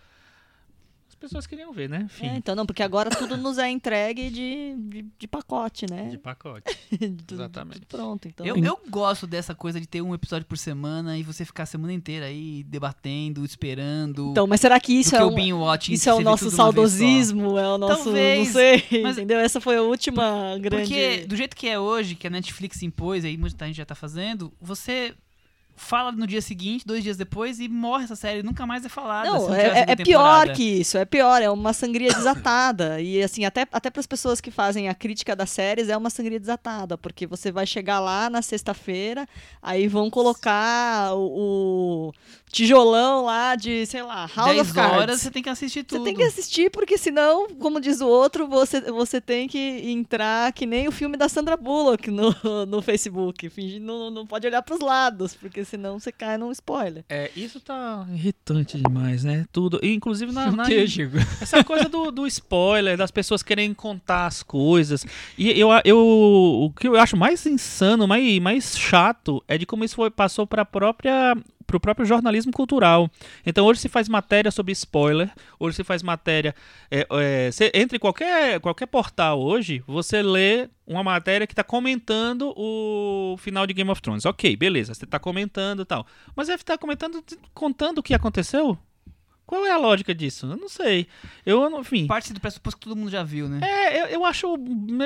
As 1.24 1.30
pessoas 1.30 1.48
queriam 1.48 1.72
ver, 1.72 1.88
né? 1.90 2.02
Enfim, 2.04 2.28
É, 2.28 2.36
então, 2.36 2.54
não, 2.54 2.66
porque 2.66 2.84
agora 2.84 3.10
tudo 3.10 3.38
nos 3.38 3.58
é 3.58 3.70
entregue 3.70 4.30
de, 4.30 4.76
de, 4.78 5.06
de 5.18 5.26
pacote, 5.28 5.86
né? 5.90 6.10
de 6.10 6.18
pacote. 6.18 6.78
Exatamente. 7.32 7.80
tudo 7.80 7.88
pronto, 7.88 8.28
então. 8.28 8.46
Eu, 8.46 8.58
eu 8.58 8.78
gosto 8.90 9.26
dessa 9.26 9.56
coisa 9.56 9.80
de 9.80 9.88
ter 9.88 10.02
um 10.02 10.14
episódio 10.14 10.46
por 10.46 10.58
semana 10.58 11.18
e 11.18 11.24
você 11.24 11.46
ficar 11.46 11.64
a 11.64 11.66
semana 11.66 11.94
inteira 11.94 12.26
aí 12.26 12.64
debatendo, 12.64 13.46
esperando. 13.46 14.32
Então, 14.32 14.46
mas 14.46 14.60
será 14.60 14.78
que 14.82 14.92
isso 14.92 15.16
é 15.16 15.20
que 15.20 15.54
um, 15.54 15.60
watching, 15.62 15.94
isso 15.94 16.10
é 16.10 16.14
o 16.14 16.20
nosso 16.20 16.52
saudosismo? 16.52 17.58
É 17.58 17.68
o 17.70 17.78
nosso. 17.78 18.04
Talvez, 18.04 18.48
não 18.48 18.54
sei, 18.54 18.84
mas- 19.02 19.18
entendeu? 19.18 19.40
Essa 19.40 19.62
foi 19.62 19.78
a 19.78 19.82
última 19.82 20.58
grande. 20.60 20.84
Porque 20.88 21.26
do 21.26 21.38
jeito 21.38 21.56
que 21.56 21.70
é 21.70 21.80
hoje, 21.80 22.16
que 22.16 22.28
a 22.28 22.30
Netflix 22.30 22.84
impôs, 22.84 23.24
aí 23.24 23.38
muita 23.38 23.66
gente 23.66 23.78
já 23.78 23.86
tá 23.86 23.96
fazendo, 23.96 24.52
você 24.60 25.16
fala 25.84 26.12
no 26.12 26.26
dia 26.26 26.42
seguinte, 26.42 26.86
dois 26.86 27.04
dias 27.04 27.18
depois, 27.18 27.60
e 27.60 27.68
morre 27.68 28.06
essa 28.06 28.16
série, 28.16 28.42
nunca 28.42 28.66
mais 28.66 28.86
é 28.86 28.90
falada. 28.90 29.30
Não, 29.30 29.40
não 29.40 29.50
tiver 29.50 29.72
a 29.72 29.78
é, 29.78 29.82
é 29.82 29.86
segunda 29.86 30.04
pior 30.04 30.54
que 30.54 30.64
isso, 30.64 30.98
é 30.98 31.06
pior, 31.06 31.42
é 31.42 31.50
uma 31.50 31.74
sangria 31.74 32.12
desatada. 32.12 33.00
E 33.02 33.22
assim, 33.22 33.46
até, 33.46 33.68
até 33.72 33.90
para 33.90 34.00
as 34.00 34.08
pessoas 34.08 34.42
que 34.42 34.50
fazem 34.50 34.90
a 34.90 34.96
crítica 34.96 35.36
das 35.36 35.50
séries, 35.50 35.90
é 35.90 35.98
uma 35.98 36.10
sangria 36.10 36.40
desatada, 36.40 36.98
porque 36.98 37.28
você 37.28 37.52
vai 37.52 37.68
chegar 37.68 38.00
lá 38.00 38.30
na 38.30 38.42
sexta-feira, 38.42 39.28
aí 39.62 39.88
vão 39.88 40.10
colocar 40.10 41.14
o, 41.16 42.10
o 42.10 42.14
tijolão 42.54 43.26
lá 43.26 43.56
de, 43.56 43.86
sei 43.88 44.04
lá, 44.04 44.30
House 44.34 44.52
10 44.52 44.62
of 44.62 44.74
Cards. 44.74 44.98
horas 44.98 45.22
você 45.22 45.32
tem 45.32 45.42
que 45.42 45.50
assistir 45.50 45.80
Você 45.80 45.84
tudo. 45.86 46.04
tem 46.04 46.16
que 46.16 46.24
assistir, 46.24 46.70
porque 46.70 46.98
senão, 46.98 47.48
como 47.56 47.82
diz 47.82 48.00
o 48.00 48.08
outro, 48.08 48.48
você, 48.48 48.80
você 48.82 49.20
tem 49.20 49.48
que 49.48 49.58
entrar 49.90 50.54
que 50.54 50.66
nem 50.66 50.88
o 50.88 50.92
filme 50.92 51.18
da 51.18 51.28
Sandra 51.28 51.58
Bullock 51.58 52.12
no, 52.12 52.34
no 52.68 52.82
Facebook. 52.82 53.50
Fingindo, 53.50 53.86
não, 53.86 54.12
não 54.12 54.28
pode 54.28 54.46
olhar 54.46 54.62
pros 54.62 54.80
lados, 54.80 55.34
porque 55.34 55.66
senão 55.74 56.00
você 56.00 56.12
cai 56.12 56.38
num 56.38 56.52
spoiler. 56.52 57.04
É, 57.10 57.32
isso 57.36 57.60
tá 57.60 58.06
irritante 58.14 58.80
demais, 58.80 59.24
né? 59.24 59.46
Tudo. 59.52 59.80
E, 59.82 59.92
inclusive 59.94 60.32
na, 60.32 60.50
na- 60.54 60.66
que, 60.66 60.88
Chico? 60.88 61.18
essa 61.42 61.64
coisa 61.64 61.90
do, 61.90 62.12
do 62.12 62.28
spoiler, 62.28 62.96
das 62.96 63.10
pessoas 63.10 63.42
querem 63.42 63.74
contar 63.74 64.28
as 64.28 64.44
coisas. 64.44 65.04
E 65.38 65.50
eu, 65.60 65.70
eu 65.84 65.98
o 65.98 66.72
que 66.72 66.88
eu 66.88 66.96
acho 66.96 67.18
mais 67.18 67.44
insano, 67.48 68.08
mais, 68.08 68.40
mais 68.40 68.78
chato, 68.78 69.44
é 69.48 69.58
de 69.58 69.66
como 69.66 69.84
isso 69.84 69.96
foi, 69.96 70.12
passou 70.12 70.46
para 70.46 70.64
própria 70.64 71.36
pro 71.66 71.80
próprio 71.80 72.06
jornalismo 72.06 72.52
cultural. 72.52 73.10
Então 73.46 73.66
hoje 73.66 73.82
se 73.82 73.90
faz 73.90 74.08
matéria 74.10 74.52
sobre 74.52 74.72
spoiler, 74.72 75.32
hoje 75.60 75.78
se 75.78 75.84
faz 75.84 76.04
matéria. 76.04 76.56
É, 76.90 77.08
é, 77.12 77.52
você 77.52 77.72
qualquer, 78.00 78.60
qualquer 78.60 78.88
portal 78.88 79.42
hoje, 79.42 79.84
você 79.88 80.22
lê 80.22 80.70
uma 80.86 81.04
matéria 81.04 81.48
que 81.48 81.54
está 81.54 81.64
comentando 81.64 82.54
o 82.56 83.36
final 83.38 83.66
de 83.66 83.74
Game 83.74 83.90
of 83.90 84.02
Thrones. 84.02 84.26
Ok, 84.26 84.56
beleza, 84.56 84.94
você 84.94 85.06
está 85.06 85.20
comentando 85.20 85.82
e 85.82 85.86
tal. 85.86 86.06
Mas 86.36 86.48
deve 86.48 86.62
estar 86.62 86.78
comentando, 86.78 87.24
contando 87.54 88.00
o 88.00 88.04
que 88.04 88.14
aconteceu? 88.14 88.78
Qual 89.46 89.66
é 89.66 89.72
a 89.72 89.78
lógica 89.78 90.16
disso? 90.16 90.46
Eu 90.46 90.58
não 90.58 90.70
sei. 90.70 91.08
Eu, 91.46 91.80
enfim. 91.80 92.08
Parte 92.08 92.34
do 92.34 92.40
pressuposto 92.40 92.80
que 92.80 92.88
todo 92.88 92.98
mundo 92.98 93.12
já 93.12 93.24
viu, 93.24 93.50
né? 93.50 93.60
É, 93.62 94.02
eu, 94.02 94.06
eu 94.08 94.26
acho, 94.26 94.48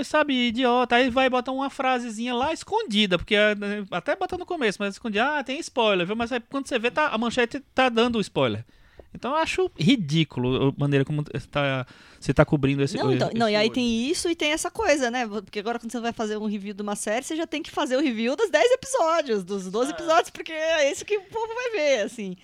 sabe, 0.05 0.49
idiota. 0.49 0.95
Aí 0.95 1.09
vai 1.09 1.29
botar 1.29 1.51
uma 1.51 1.69
frasezinha 1.69 2.33
lá 2.33 2.53
escondida, 2.53 3.17
porque 3.17 3.35
né, 3.35 3.85
até 3.91 4.15
botar 4.15 4.37
no 4.37 4.45
começo, 4.45 4.77
mas 4.79 4.95
escondida, 4.95 5.39
ah, 5.39 5.43
tem 5.43 5.59
spoiler, 5.59 6.05
viu? 6.05 6.15
Mas 6.15 6.31
aí, 6.31 6.39
quando 6.39 6.67
você 6.67 6.77
vê, 6.77 6.91
tá, 6.91 7.07
a 7.07 7.17
manchete 7.17 7.59
tá 7.73 7.89
dando 7.89 8.17
o 8.17 8.21
spoiler. 8.21 8.63
Então 9.13 9.31
eu 9.31 9.37
acho 9.37 9.71
ridículo 9.77 10.69
a 10.69 10.79
maneira 10.79 11.03
como 11.03 11.23
está 11.33 11.85
você 12.19 12.31
está 12.31 12.43
cobrindo 12.43 12.83
esse 12.83 12.97
Não, 12.97 13.13
então, 13.13 13.27
esse 13.29 13.37
não 13.37 13.49
e 13.49 13.55
aí 13.55 13.69
tem 13.69 14.09
isso 14.09 14.29
e 14.29 14.35
tem 14.35 14.51
essa 14.51 14.71
coisa, 14.71 15.11
né? 15.11 15.27
Porque 15.27 15.59
agora 15.59 15.79
quando 15.79 15.91
você 15.91 15.99
vai 15.99 16.11
fazer 16.11 16.37
um 16.37 16.45
review 16.45 16.73
de 16.73 16.81
uma 16.81 16.95
série, 16.95 17.23
você 17.23 17.35
já 17.35 17.45
tem 17.45 17.61
que 17.61 17.71
fazer 17.71 17.95
o 17.95 18.01
review 18.01 18.35
dos 18.35 18.49
10 18.49 18.71
episódios, 18.71 19.43
dos 19.43 19.69
12 19.69 19.91
episódios, 19.91 20.29
porque 20.29 20.51
é 20.51 20.91
isso 20.91 21.05
que 21.05 21.17
o 21.17 21.23
povo 21.23 21.53
vai 21.53 21.71
ver, 21.71 22.01
assim. 22.01 22.35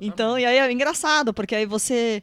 Então, 0.00 0.38
e 0.38 0.44
aí 0.44 0.58
é 0.58 0.72
engraçado, 0.72 1.32
porque 1.32 1.54
aí 1.54 1.66
você 1.66 2.22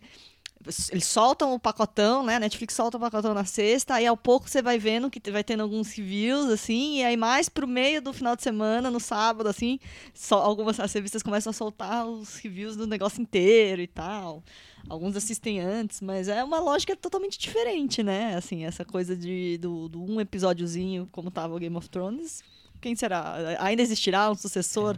eles 0.92 1.06
soltam 1.06 1.54
o 1.54 1.60
pacotão, 1.60 2.24
né? 2.24 2.40
Netflix 2.40 2.74
solta 2.74 2.98
o 2.98 3.00
pacotão 3.00 3.34
na 3.34 3.46
sexta, 3.46 3.96
aí 3.96 4.06
ao 4.06 4.18
pouco 4.18 4.50
você 4.50 4.62
vai 4.62 4.78
vendo 4.78 5.10
que 5.10 5.20
vai 5.32 5.44
tendo 5.44 5.64
alguns 5.64 5.92
reviews, 5.94 6.50
assim, 6.50 7.00
e 7.00 7.04
aí 7.04 7.16
mais 7.18 7.50
pro 7.50 7.68
meio 7.68 8.02
do 8.02 8.14
final 8.14 8.36
de 8.36 8.44
semana, 8.44 8.92
no 8.92 9.00
sábado, 9.00 9.48
assim, 9.48 9.80
só, 10.14 10.42
algumas 10.42 10.80
as 10.80 10.94
revistas 10.94 11.24
começam 11.24 11.52
a 11.52 11.54
soltar 11.54 12.06
os 12.06 12.36
reviews 12.38 12.76
do 12.76 12.86
negócio 12.86 13.22
inteiro 13.22 13.82
e 13.82 13.88
tal. 13.88 14.44
Alguns 14.90 15.16
assistem 15.16 15.60
antes, 15.60 16.00
mas 16.02 16.28
é 16.28 16.44
uma 16.44 16.60
lógica 16.60 16.96
totalmente 16.96 17.38
diferente, 17.38 18.02
né? 18.04 18.36
Assim, 18.36 18.64
essa 18.64 18.86
coisa 18.86 19.16
de, 19.16 19.58
do, 19.58 19.90
do 19.90 20.04
um 20.04 20.22
episódiozinho, 20.22 21.10
como 21.12 21.30
tava 21.30 21.56
o 21.56 21.60
Game 21.60 21.76
of 21.76 21.90
Thrones. 21.90 22.42
Quem 22.80 22.96
será? 22.96 23.58
Ainda 23.60 23.82
existirá 23.82 24.30
um 24.30 24.36
sucessor 24.36 24.98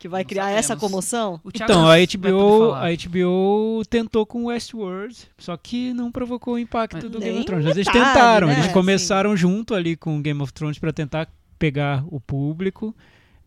que 0.00 0.08
vai 0.08 0.22
Não 0.22 0.28
criar 0.28 0.50
essa 0.50 0.68
sabemos. 0.68 0.90
comoção? 0.90 1.40
O 1.44 1.52
Thiago 1.52 1.70
Então, 1.72 1.88
a 1.88 1.96
HBO, 1.98 2.72
a 2.72 2.86
HBO 2.90 3.82
tentou 3.88 4.24
com 4.26 4.46
Westworld, 4.46 5.16
só 5.38 5.56
que 5.56 5.92
não 5.92 6.10
provocou 6.10 6.54
o 6.54 6.58
impacto 6.58 6.94
Mas 7.02 7.10
do 7.10 7.20
Game 7.20 7.36
of 7.38 7.44
Thrones. 7.46 7.66
Mas 7.66 7.76
eles 7.76 7.86
metade, 7.86 8.06
tentaram, 8.08 8.46
né? 8.48 8.54
eles 8.54 8.64
Assim. 8.64 8.72
começaram 8.74 9.36
junto 9.36 9.74
ali 9.74 9.94
com 9.96 10.20
Game 10.20 10.40
of 10.42 10.52
Thrones 10.52 10.78
para 10.78 10.92
tentar 10.92 11.28
pegar 11.58 12.02
o 12.08 12.18
público. 12.18 12.96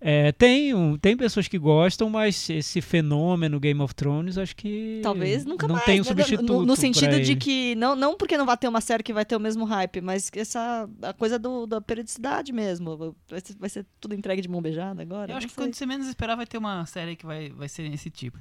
É, 0.05 0.33
tem, 0.33 0.97
tem 0.97 1.15
pessoas 1.15 1.47
que 1.47 1.57
gostam, 1.57 2.09
mas 2.09 2.49
esse 2.49 2.81
fenômeno 2.81 3.57
Game 3.57 3.79
of 3.79 3.95
Thrones, 3.95 4.37
acho 4.37 4.53
que 4.53 4.99
Talvez 5.01 5.45
nunca 5.45 5.65
não 5.65 5.75
mais. 5.75 5.85
tem 5.85 6.01
um 6.01 6.03
né? 6.03 6.09
substituto. 6.09 6.53
No, 6.53 6.65
no 6.65 6.75
sentido 6.75 7.21
de 7.21 7.31
ele. 7.31 7.35
que. 7.37 7.73
Não, 7.75 7.95
não 7.95 8.17
porque 8.17 8.37
não 8.37 8.45
vai 8.45 8.57
ter 8.57 8.67
uma 8.67 8.81
série 8.81 9.01
que 9.01 9.13
vai 9.13 9.23
ter 9.23 9.37
o 9.37 9.39
mesmo 9.39 9.63
hype, 9.63 10.01
mas 10.01 10.29
essa 10.35 10.89
a 11.01 11.13
coisa 11.13 11.39
do, 11.39 11.65
da 11.65 11.79
periodicidade 11.79 12.51
mesmo. 12.51 13.15
Vai 13.29 13.39
ser, 13.39 13.55
vai 13.57 13.69
ser 13.69 13.85
tudo 14.01 14.13
entregue 14.13 14.41
de 14.41 14.49
mão 14.49 14.61
beijada 14.61 15.01
agora? 15.01 15.31
Eu 15.31 15.37
acho 15.37 15.47
que 15.47 15.55
quando 15.55 15.73
você 15.73 15.85
menos 15.85 16.05
esperar 16.05 16.35
vai 16.35 16.45
ter 16.45 16.57
uma 16.57 16.85
série 16.85 17.15
que 17.15 17.25
vai, 17.25 17.49
vai 17.51 17.69
ser 17.69 17.83
esse 17.83 18.09
tipo. 18.09 18.39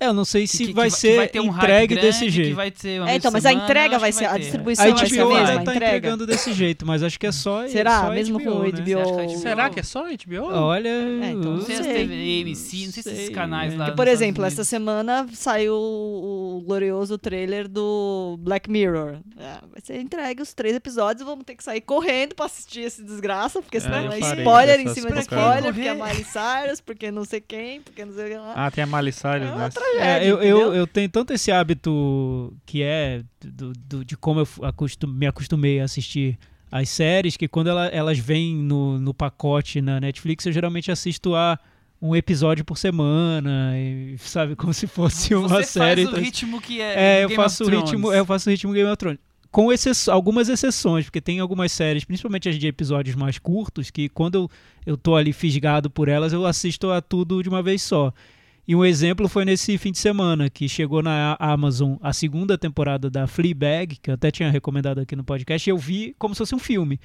É, 0.00 0.06
eu 0.06 0.14
não 0.14 0.24
sei 0.24 0.42
Que- 0.42 0.48
se 0.48 0.66
que- 0.68 0.72
vai 0.72 0.88
que 0.88 0.96
ser 0.96 1.16
vai 1.16 1.28
ter 1.28 1.40
um 1.40 1.48
entregue 1.48 1.94
desse 1.94 2.24
que 2.24 2.30
jeito. 2.30 2.56
vai 2.56 2.70
ter 2.70 3.00
uma 3.00 3.10
É, 3.10 3.16
então, 3.16 3.30
mas 3.30 3.44
a 3.44 3.50
semana, 3.50 3.64
entrega 3.66 3.90
acho 3.96 4.00
vai 4.00 4.10
que 4.12 4.18
ser. 4.18 4.24
A 4.24 4.32
ter. 4.32 4.38
distribuição 4.40 4.84
A 4.84 4.88
vai 4.94 5.06
ser 5.06 5.20
a 5.20 5.24
HBO 5.24 5.28
mesma, 5.34 5.42
a 5.42 5.54
tá 5.56 5.60
entrega. 5.60 5.86
entregando 5.86 6.26
desse 6.26 6.52
jeito, 6.54 6.86
mas 6.86 7.02
acho 7.02 7.20
que 7.20 7.26
é 7.26 7.32
só. 7.32 7.66
Será? 7.68 8.00
só 8.00 8.10
Mesmo 8.10 8.42
com 8.42 8.48
o 8.50 8.62
né? 8.62 8.70
HBO? 8.70 8.82
Que 8.84 8.92
a 9.20 9.24
HBO 9.26 9.38
Será 9.38 9.68
que 9.70 9.80
é 9.80 9.82
só 9.82 10.04
HBO? 10.04 10.46
Olha. 10.52 10.88
É, 10.88 11.30
então, 11.30 11.34
Não 11.50 11.56
não 11.58 11.60
sei 11.66 11.76
as 11.76 11.84
sei. 11.84 11.94
TV, 12.08 12.14
AMC, 12.14 12.86
não 12.86 12.92
sei 12.92 13.02
se 13.02 13.08
esses 13.10 13.24
Sei, 13.26 13.30
canais 13.30 13.74
é. 13.74 13.76
lá. 13.76 13.84
Que, 13.90 13.96
por 13.96 14.08
exemplo, 14.08 14.44
essa 14.44 14.64
semana 14.64 15.26
saiu 15.34 15.74
o, 15.74 16.62
glorioso 16.66 17.18
trailer 17.18 17.68
do 17.68 18.38
Black 18.40 18.70
Mirror. 18.70 19.16
É, 19.38 19.42
vai 19.70 19.80
ser 19.84 20.00
entregue 20.00 20.40
os 20.40 20.54
três 20.54 20.74
episódios, 20.74 21.26
vamos 21.26 21.44
ter 21.44 21.54
que 21.56 21.62
sair 21.62 21.82
correndo 21.82 22.34
pra 22.34 22.46
assistir 22.46 22.80
esse 22.80 23.02
desgraça, 23.02 23.60
porque 23.60 23.78
senão 23.78 24.10
é 24.10 24.18
spoiler 24.18 24.80
em 24.80 24.88
cima 24.94 25.10
de 25.12 25.20
spoiler, 25.20 25.74
porque 25.74 25.88
é 25.88 25.94
Miley 25.94 26.24
Cyrus, 26.24 26.80
porque 26.80 27.10
não 27.10 27.24
sei 27.24 27.40
quem, 27.40 27.80
porque 27.82 28.02
não 28.04 28.14
sei 28.14 28.24
o 28.24 28.28
que 28.30 28.36
lá. 28.36 28.52
Ah, 28.56 28.70
tem 28.70 28.82
a 28.84 28.86
Miley 28.86 29.12
Cyrus, 29.12 29.48
É 29.48 29.54
né? 29.54 29.70
Tragédia, 29.92 30.26
É, 30.26 30.30
eu, 30.30 30.42
eu, 30.42 30.74
eu 30.74 30.86
tenho 30.86 31.08
tanto 31.08 31.32
esse 31.32 31.50
hábito 31.52 32.52
que 32.66 32.82
é 32.82 33.22
do, 33.44 33.72
do- 33.72 34.04
de 34.04 34.16
como 34.16 34.40
eu 34.40 34.48
acostum- 34.62 35.06
me 35.08 35.26
acostumei 35.26 35.80
a 35.80 35.84
assistir 35.84 36.38
as 36.70 36.88
séries, 36.88 37.36
que 37.36 37.48
quando 37.48 37.68
ela- 37.68 37.86
elas 37.88 38.18
vêm 38.18 38.54
no, 38.54 38.98
no 38.98 39.12
pacote 39.12 39.80
na 39.80 39.98
Netflix, 40.00 40.46
eu 40.46 40.52
geralmente 40.52 40.90
assisto 40.90 41.34
a 41.34 41.58
um 42.02 42.16
episódio 42.16 42.64
por 42.64 42.78
semana, 42.78 43.72
e, 43.76 44.16
sabe, 44.18 44.56
como 44.56 44.72
se 44.72 44.86
fosse 44.86 45.34
uma 45.34 45.48
Você 45.48 45.64
série. 45.64 46.02
faz 46.04 46.06
o 46.06 46.10
então- 46.12 46.24
ritmo 46.24 46.60
que 46.60 46.80
é. 46.80 46.92
é, 46.94 47.16
do 47.18 47.22
eu 47.24 47.28
Game 47.28 47.42
faço 47.42 47.64
o 47.64 47.68
ritmo, 47.68 48.12
eu 48.12 48.24
faço 48.24 48.48
o 48.48 48.52
ritmo 48.52 48.72
Game 48.72 48.88
of 48.88 48.96
Thrones. 48.96 49.18
Com 49.50 49.72
exce- 49.72 50.08
algumas 50.08 50.48
exceções, 50.48 51.06
porque 51.06 51.20
tem 51.20 51.40
algumas 51.40 51.72
séries, 51.72 52.04
principalmente 52.04 52.48
as 52.48 52.56
de 52.56 52.68
episódios 52.68 53.16
mais 53.16 53.36
curtos, 53.36 53.90
que 53.90 54.08
quando 54.08 54.36
eu, 54.36 54.50
eu 54.86 54.96
tô 54.96 55.16
ali 55.16 55.32
fisgado 55.32 55.90
por 55.90 56.08
elas, 56.08 56.32
eu 56.32 56.46
assisto 56.46 56.88
a 56.90 57.02
tudo 57.02 57.42
de 57.42 57.48
uma 57.48 57.60
vez 57.62 57.82
só. 57.82 58.12
E 58.70 58.74
um 58.76 58.84
exemplo 58.84 59.28
foi 59.28 59.44
nesse 59.44 59.76
fim 59.78 59.90
de 59.90 59.98
semana, 59.98 60.48
que 60.48 60.68
chegou 60.68 61.02
na 61.02 61.36
Amazon 61.40 61.96
a 62.00 62.12
segunda 62.12 62.56
temporada 62.56 63.10
da 63.10 63.26
Fleabag, 63.26 63.96
que 63.96 64.08
eu 64.08 64.14
até 64.14 64.30
tinha 64.30 64.48
recomendado 64.48 65.00
aqui 65.00 65.16
no 65.16 65.24
podcast, 65.24 65.68
e 65.68 65.72
eu 65.72 65.76
vi 65.76 66.14
como 66.16 66.36
se 66.36 66.38
fosse 66.38 66.54
um 66.54 66.58
filme. 66.60 67.00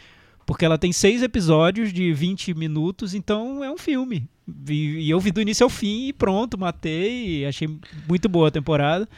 Porque 0.46 0.64
ela 0.64 0.78
tem 0.78 0.94
seis 0.94 1.24
episódios 1.24 1.92
de 1.92 2.14
20 2.14 2.54
minutos, 2.54 3.16
então 3.16 3.64
é 3.64 3.72
um 3.72 3.80
filme. 3.80 4.30
E, 4.70 5.08
e 5.08 5.10
eu 5.10 5.20
vi 5.20 5.32
do 5.32 5.42
início 5.42 5.64
ao 5.64 5.70
fim 5.72 6.10
e 6.10 6.14
pronto, 6.14 6.56
matei, 6.56 7.40
e 7.40 7.46
achei 7.48 7.68
muito 8.08 8.30
boa 8.30 8.50
a 8.50 8.52
temporada. 8.52 9.10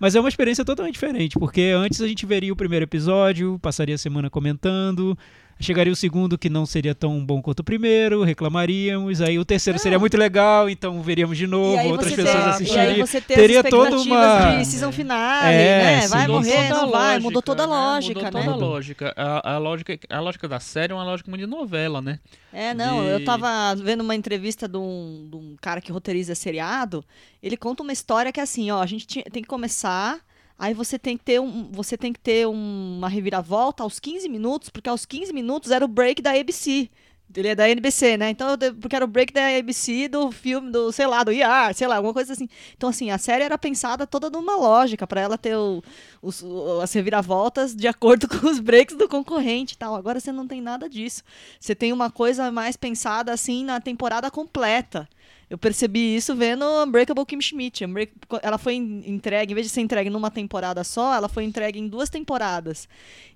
Mas 0.00 0.16
é 0.16 0.18
uma 0.18 0.28
experiência 0.28 0.64
totalmente 0.64 0.94
diferente, 0.94 1.38
porque 1.38 1.72
antes 1.72 2.00
a 2.00 2.08
gente 2.08 2.26
veria 2.26 2.52
o 2.52 2.56
primeiro 2.56 2.82
episódio, 2.82 3.60
passaria 3.62 3.94
a 3.94 3.98
semana 3.98 4.28
comentando, 4.28 5.16
chegaria 5.60 5.92
o 5.92 5.96
segundo 5.96 6.36
que 6.36 6.50
não 6.50 6.66
seria 6.66 6.94
tão 6.94 7.24
bom 7.24 7.40
quanto 7.40 7.60
o 7.60 7.64
primeiro, 7.64 8.22
reclamaríamos, 8.24 9.20
aí 9.20 9.38
o 9.38 9.44
terceiro 9.44 9.78
seria 9.78 9.98
muito 9.98 10.16
legal, 10.16 10.68
então 10.68 11.00
veríamos 11.02 11.38
de 11.38 11.46
novo, 11.46 11.80
outras 11.88 12.12
pessoas 12.14 12.32
ter- 12.44 12.50
assistiriam. 12.50 13.06
Teria 13.26 13.60
as 13.60 13.70
toda 13.70 13.96
expectativas 13.96 14.06
uma- 14.06 14.56
de 14.58 14.64
season 14.66 14.92
finale, 14.92 15.54
É, 15.54 15.82
né? 16.00 16.08
Vai 16.08 16.20
Mudou 16.22 16.36
morrer, 16.36 16.52
toda 16.68 16.74
a 16.78 16.82
não 16.82 16.90
vai. 16.90 17.00
lógica, 17.02 17.20
Mudou 17.22 17.42
toda 17.42 17.62
a 17.62 17.66
né? 17.66 17.72
lógica, 17.72 18.20
Mudou 18.24 18.40
né? 18.40 18.46
toda 18.46 18.64
a 18.64 18.68
lógica. 18.68 19.14
A, 19.16 19.54
a 19.54 19.58
lógica. 19.58 19.98
a 20.10 20.20
lógica 20.20 20.48
da 20.48 20.60
série 20.60 20.92
é 20.92 20.94
uma 20.96 21.04
lógica 21.04 21.30
muito 21.30 21.42
de 21.44 21.46
novela, 21.50 22.02
né? 22.02 22.18
É, 22.52 22.74
não, 22.74 23.02
de- 23.02 23.08
eu 23.10 23.24
tava 23.24 23.74
vendo 23.76 24.00
uma 24.02 24.14
entrevista 24.14 24.66
de 24.68 24.76
um, 24.76 25.28
de 25.30 25.36
um 25.36 25.56
cara 25.60 25.80
que 25.80 25.92
roteiriza 25.92 26.34
seriado. 26.34 27.04
Ele 27.42 27.56
conta 27.56 27.82
uma 27.82 27.92
história 27.92 28.32
que 28.32 28.40
é 28.40 28.42
assim, 28.42 28.70
ó, 28.70 28.82
a 28.82 28.86
gente 28.86 29.06
tinha- 29.06 29.24
tem 29.32 29.42
que 29.42 29.48
começar, 29.48 30.18
aí 30.62 30.74
você 30.74 30.98
tem 30.98 31.16
que 31.16 31.24
ter 31.24 31.40
um, 31.40 31.70
você 31.72 31.96
tem 31.96 32.12
que 32.12 32.20
ter 32.20 32.46
um- 32.46 32.98
uma 32.98 33.08
reviravolta 33.08 33.82
aos 33.82 33.98
15 34.00 34.28
minutos, 34.28 34.70
porque 34.70 34.88
aos 34.88 35.04
15 35.06 35.32
minutos 35.32 35.70
era 35.70 35.84
o 35.84 35.88
break 35.88 36.22
da 36.22 36.32
ABC. 36.32 36.88
Ele 37.34 37.48
é 37.48 37.54
da 37.54 37.66
NBC, 37.66 38.18
né? 38.18 38.28
Então, 38.28 38.46
porque 38.78 38.94
era 38.94 39.06
o 39.06 39.08
break 39.08 39.32
da 39.32 39.46
ABC 39.56 40.06
do 40.06 40.30
filme, 40.30 40.70
do, 40.70 40.92
sei 40.92 41.06
lá, 41.06 41.24
do 41.24 41.32
IR, 41.32 41.72
sei 41.74 41.86
lá, 41.86 41.96
alguma 41.96 42.12
coisa 42.12 42.34
assim. 42.34 42.46
Então, 42.76 42.90
assim, 42.90 43.10
a 43.10 43.16
série 43.16 43.42
era 43.42 43.56
pensada 43.56 44.06
toda 44.06 44.28
numa 44.28 44.54
lógica, 44.54 45.06
pra 45.06 45.18
ela 45.22 45.38
ter 45.38 45.56
o, 45.56 45.82
os, 46.20 46.44
as 46.82 46.92
reviravoltas 46.92 47.74
de 47.74 47.88
acordo 47.88 48.28
com 48.28 48.46
os 48.48 48.60
breaks 48.60 48.96
do 48.98 49.08
concorrente 49.08 49.74
e 49.74 49.78
tal. 49.78 49.94
Agora 49.94 50.20
você 50.20 50.30
não 50.30 50.46
tem 50.46 50.60
nada 50.60 50.88
disso. 50.90 51.22
Você 51.58 51.74
tem 51.74 51.90
uma 51.90 52.10
coisa 52.10 52.52
mais 52.52 52.76
pensada, 52.76 53.32
assim, 53.32 53.64
na 53.64 53.80
temporada 53.80 54.30
completa. 54.30 55.08
Eu 55.52 55.58
percebi 55.58 56.16
isso 56.16 56.34
vendo 56.34 56.64
Unbreakable 56.64 57.26
Kim 57.26 57.38
Schmidt. 57.38 57.84
Ela 58.40 58.56
foi 58.56 58.72
en- 58.76 59.02
entregue, 59.06 59.52
em 59.52 59.54
vez 59.54 59.66
de 59.66 59.72
ser 59.74 59.82
entregue 59.82 60.08
numa 60.08 60.30
temporada 60.30 60.82
só, 60.82 61.14
ela 61.14 61.28
foi 61.28 61.44
entregue 61.44 61.78
em 61.78 61.86
duas 61.86 62.08
temporadas. 62.08 62.88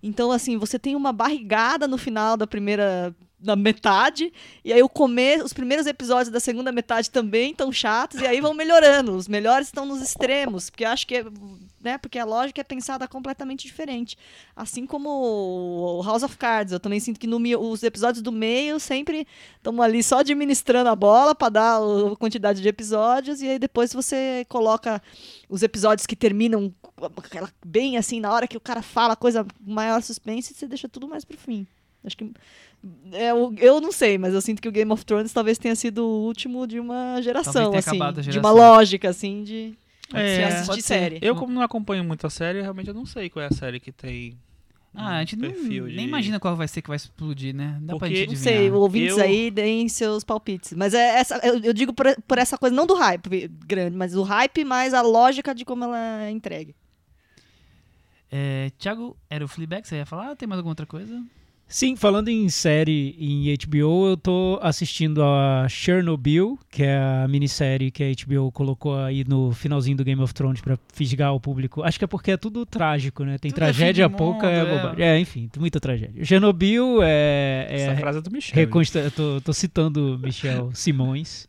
Então, 0.03 0.33
assim, 0.33 0.57
você 0.57 0.79
tem 0.79 0.97
uma 0.97 1.13
barrigada 1.13 1.87
no 1.87 1.99
final 1.99 2.35
da 2.35 2.47
primeira 2.47 3.15
na 3.39 3.55
metade, 3.55 4.33
e 4.65 4.73
aí 4.73 4.83
o 4.83 4.89
começo, 4.89 5.45
os 5.45 5.53
primeiros 5.53 5.87
episódios 5.87 6.31
da 6.31 6.41
segunda 6.41 6.73
metade 6.73 7.11
também 7.11 7.51
estão 7.51 7.71
chatos, 7.71 8.21
e 8.21 8.27
aí 8.27 8.41
vão 8.41 8.55
melhorando. 8.55 9.15
Os 9.15 9.29
melhores 9.29 9.69
estão 9.69 9.85
nos 9.85 10.01
extremos, 10.01 10.71
porque 10.71 10.85
acho 10.85 11.07
que 11.07 11.17
é, 11.17 11.25
né, 11.83 11.99
porque 11.99 12.19
a 12.19 12.25
lógica 12.25 12.61
é 12.63 12.65
pensada 12.65 13.07
completamente 13.07 13.67
diferente. 13.67 14.17
Assim 14.55 14.87
como 14.87 15.11
o 15.11 16.03
House 16.03 16.23
of 16.23 16.37
Cards, 16.39 16.73
eu 16.73 16.81
também 16.81 16.99
sinto 16.99 17.21
que 17.21 17.27
no, 17.27 17.39
os 17.61 17.83
episódios 17.83 18.23
do 18.23 18.33
meio 18.33 18.81
sempre 18.81 19.27
estão 19.57 19.83
ali 19.83 20.03
só 20.03 20.21
administrando 20.21 20.89
a 20.89 20.97
bola 20.97 21.35
para 21.35 21.51
dar 21.51 21.77
a 21.77 22.17
quantidade 22.17 22.63
de 22.63 22.69
episódios, 22.69 23.43
e 23.43 23.49
aí 23.49 23.59
depois 23.59 23.93
você 23.93 24.47
coloca 24.49 25.03
os 25.49 25.63
episódios 25.63 26.07
que 26.07 26.17
terminam 26.17 26.75
bem 27.65 27.99
assim, 27.99 28.19
na 28.19 28.33
hora 28.33 28.49
que 28.49 28.57
o 28.57 28.61
cara 28.61 28.81
fala 28.81 29.15
coisa 29.15 29.47
maior 29.61 30.03
suspense, 30.03 30.55
você 30.55 30.67
deixa 30.67 30.89
tudo 30.89 31.07
mais 31.07 31.23
pro 31.23 31.37
fim. 31.37 31.67
Acho 32.07 32.17
que. 32.17 32.33
É, 33.13 33.31
eu 33.31 33.81
não 33.81 33.91
sei, 33.93 34.19
mas 34.19 34.35
eu 34.35 34.41
sinto 34.41 34.61
que 34.63 34.69
o 34.69 34.73
Game 34.73 34.91
of 34.93 35.05
Thrones 35.05 35.33
talvez 35.33 35.59
tenha 35.59 35.75
sido 35.75 36.05
o 36.05 36.25
último 36.27 36.67
de 36.67 36.79
uma 36.81 37.21
geração, 37.23 37.73
assim. 37.75 38.01
a 38.03 38.11
De 38.11 38.23
geração. 38.23 38.41
uma 38.41 38.51
lógica, 38.51 39.09
assim, 39.09 39.43
de, 39.43 39.71
de 39.71 39.77
É, 40.17 40.45
assistir 40.45 40.67
pode 40.67 40.83
ser. 40.83 40.89
série. 40.95 41.19
Eu, 41.23 41.35
como 41.37 41.53
não 41.53 41.63
acompanho 41.63 42.05
muito 42.05 42.27
a 42.27 42.31
série, 42.31 42.61
realmente 42.61 42.89
eu 42.89 42.95
não 42.95 43.07
sei 43.07 43.29
qual 43.31 43.43
é 43.45 43.47
a 43.49 43.53
série 43.53 43.81
que 43.81 43.91
tem 43.93 44.37
Ah, 44.95 45.17
a 45.17 45.21
gente 45.21 45.37
não, 45.37 45.51
de- 45.51 45.81
nem 45.95 46.07
imagina 46.07 46.41
qual 46.41 46.57
vai 46.57 46.67
ser 46.67 46.81
que 46.81 46.89
vai 46.89 46.97
explodir, 46.97 47.55
né? 47.55 47.77
Dá 47.83 47.89
pra 47.97 47.99
Porque- 48.09 48.15
gente 48.17 48.29
Não 48.29 48.33
adivinhar. 48.35 48.59
sei, 48.61 48.71
ouvintes 48.71 49.19
Eu- 49.19 49.25
aí 49.25 49.51
deem 49.51 49.89
seus 49.89 50.25
palpites. 50.25 50.73
Mas 50.73 50.95
é 50.95 51.19
essa, 51.19 51.37
eu, 51.47 51.61
eu 51.61 51.73
digo 51.75 51.93
por, 51.93 52.07
por 52.27 52.39
essa 52.39 52.57
coisa, 52.57 52.75
não 52.75 52.87
do 52.87 52.95
hype 52.95 53.49
grande, 53.67 53.95
mas 53.97 54.13
do 54.13 54.23
hype, 54.23 54.65
mas 54.65 54.95
a 54.95 55.03
lógica 55.03 55.55
de 55.55 55.65
como 55.67 55.85
ela 55.85 56.23
é 56.25 56.31
entregue. 56.31 56.75
É, 58.31 58.71
Thiago, 58.79 59.17
era 59.31 59.45
o 59.45 59.49
Fleabag? 59.49 59.87
Você 59.87 59.97
ia 59.97 60.07
falar? 60.07 60.35
Tem 60.35 60.49
mais 60.49 60.59
alguma 60.59 60.73
outra 60.73 60.87
coisa? 60.87 61.23
Sim, 61.69 61.97
falando 61.97 62.29
em 62.29 62.49
série 62.49 63.17
em 63.19 63.53
HBO, 63.57 64.07
eu 64.07 64.17
tô 64.17 64.59
assistindo 64.63 65.21
a 65.23 65.67
Chernobyl, 65.69 66.57
que 66.71 66.85
é 66.85 66.97
a 66.97 67.27
minissérie 67.29 67.91
que 67.91 68.05
a 68.05 68.07
HBO 68.25 68.53
colocou 68.53 68.97
aí 68.97 69.25
no 69.27 69.51
finalzinho 69.51 69.97
do 69.97 70.05
Game 70.05 70.23
of 70.23 70.33
Thrones 70.33 70.61
pra 70.61 70.79
fisgar 70.95 71.35
o 71.35 71.41
público. 71.41 71.83
Acho 71.83 71.99
que 71.99 72.05
é 72.05 72.09
porque 72.09 72.31
é 72.31 72.37
tudo 72.37 72.65
trágico, 72.65 73.25
né? 73.25 73.37
Tem 73.37 73.51
Tudo 73.51 73.59
é 73.59 73.67
tragédia 73.67 74.07
fim 74.07 74.13
do 74.13 74.17
pouca, 74.17 74.47
é 74.47 74.61
mundo, 74.61 74.69
é. 74.69 74.77
bobagem. 74.77 75.05
É, 75.05 75.19
enfim, 75.19 75.51
muita 75.59 75.81
tragédia. 75.81 76.25
Chernobyl 76.25 77.03
é, 77.03 77.67
é 77.69 77.81
Essa 77.81 77.97
frase 77.97 78.19
é 78.19 78.23
do 78.23 78.31
Michel. 78.31 78.55
Reconstru... 78.55 79.01
eu 79.01 79.11
Tô, 79.11 79.41
tô 79.41 79.53
citando 79.53 80.21
Michel 80.23 80.71
Simões. 80.75 81.47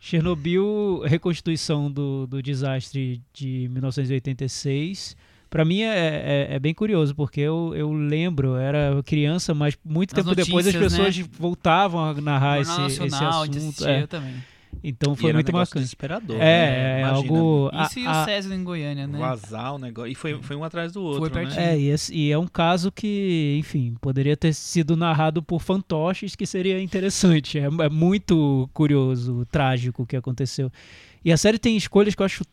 Chernobyl, 0.00 1.02
reconstituição 1.04 1.92
do, 1.92 2.26
do 2.26 2.42
desastre 2.42 3.20
de 3.34 3.68
1986. 3.70 5.16
Pra 5.54 5.64
mim 5.64 5.82
é, 5.82 6.48
é, 6.50 6.54
é 6.56 6.58
bem 6.58 6.74
curioso, 6.74 7.14
porque 7.14 7.40
eu, 7.40 7.72
eu 7.76 7.92
lembro, 7.92 8.48
eu 8.48 8.56
era 8.56 9.00
criança, 9.04 9.54
mas 9.54 9.78
muito 9.84 10.12
Nas 10.12 10.24
tempo 10.24 10.34
depois 10.34 10.66
as 10.66 10.74
notícias, 10.74 10.98
pessoas 11.06 11.28
voltavam 11.38 12.04
a 12.04 12.12
narrar 12.14 12.60
esse, 12.60 12.72
esse 12.86 12.98
Nacional, 13.08 13.42
a 13.42 13.46
gente 13.46 13.58
assunto. 13.58 13.86
é. 13.86 14.02
eu 14.02 14.08
também. 14.08 14.34
Então 14.82 15.12
E 15.12 15.16
foi 15.16 15.28
era 15.30 15.36
um 15.36 15.38
muito 15.38 15.46
negócio 15.46 15.70
marcante. 15.70 15.82
desesperador. 15.84 16.36
É, 16.36 16.40
né? 16.40 16.96
é 16.96 17.00
Imagina, 17.02 17.16
algo. 17.38 17.70
a- 17.72 17.84
Isso 17.84 17.98
e 18.00 18.06
a- 18.06 18.10
o 18.22 18.24
César 18.24 18.52
em 18.54 18.64
Goiânia, 18.64 19.06
né? 19.06 19.16
Vazar 19.20 19.74
o 19.76 19.78
negócio. 19.78 20.10
E 20.10 20.14
foi, 20.16 20.42
foi 20.42 20.56
um 20.56 20.64
atrás 20.64 20.92
do 20.92 21.00
outro, 21.04 21.20
Foi 21.20 21.28
né? 21.30 21.34
pertinho. 21.34 21.60
É, 21.64 21.78
e, 21.78 21.86
esse- 21.88 22.12
e 22.12 22.32
é 22.32 22.36
um 22.36 22.48
caso 22.48 22.90
que, 22.90 23.56
enfim, 23.60 23.94
poderia 24.00 24.36
ter 24.36 24.52
sido 24.52 24.96
narrado 24.96 25.40
por 25.40 25.60
fantoches, 25.62 26.34
que 26.34 26.44
seria 26.44 26.82
interessante. 26.82 27.60
É, 27.60 27.66
é 27.66 27.88
muito 27.88 28.68
curioso, 28.74 29.46
trágico 29.52 30.02
o 30.02 30.06
que 30.06 30.16
aconteceu. 30.16 30.68
E 31.24 31.30
a 31.32 31.36
série 31.36 31.58
tem 31.60 31.76
escolhas 31.76 32.14
que 32.16 32.20
eu 32.20 32.26
acho 32.26 32.44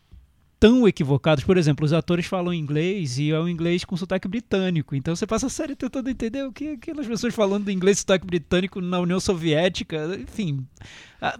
tão 0.62 0.86
equivocadas. 0.86 1.42
Por 1.42 1.56
exemplo, 1.56 1.84
os 1.84 1.92
atores 1.92 2.24
falam 2.26 2.54
inglês 2.54 3.18
e 3.18 3.32
é 3.32 3.40
um 3.40 3.48
inglês 3.48 3.84
com 3.84 3.96
sotaque 3.96 4.28
britânico. 4.28 4.94
Então 4.94 5.16
você 5.16 5.26
passa 5.26 5.48
a 5.48 5.50
série 5.50 5.74
tentando 5.74 6.08
entender 6.08 6.44
o 6.44 6.52
que 6.52 6.68
aquelas 6.68 7.04
pessoas 7.04 7.34
falando 7.34 7.68
inglês 7.68 7.98
sotaque 7.98 8.24
britânico 8.24 8.80
na 8.80 9.00
União 9.00 9.18
Soviética. 9.18 10.16
Enfim, 10.22 10.64
ah, 11.20 11.36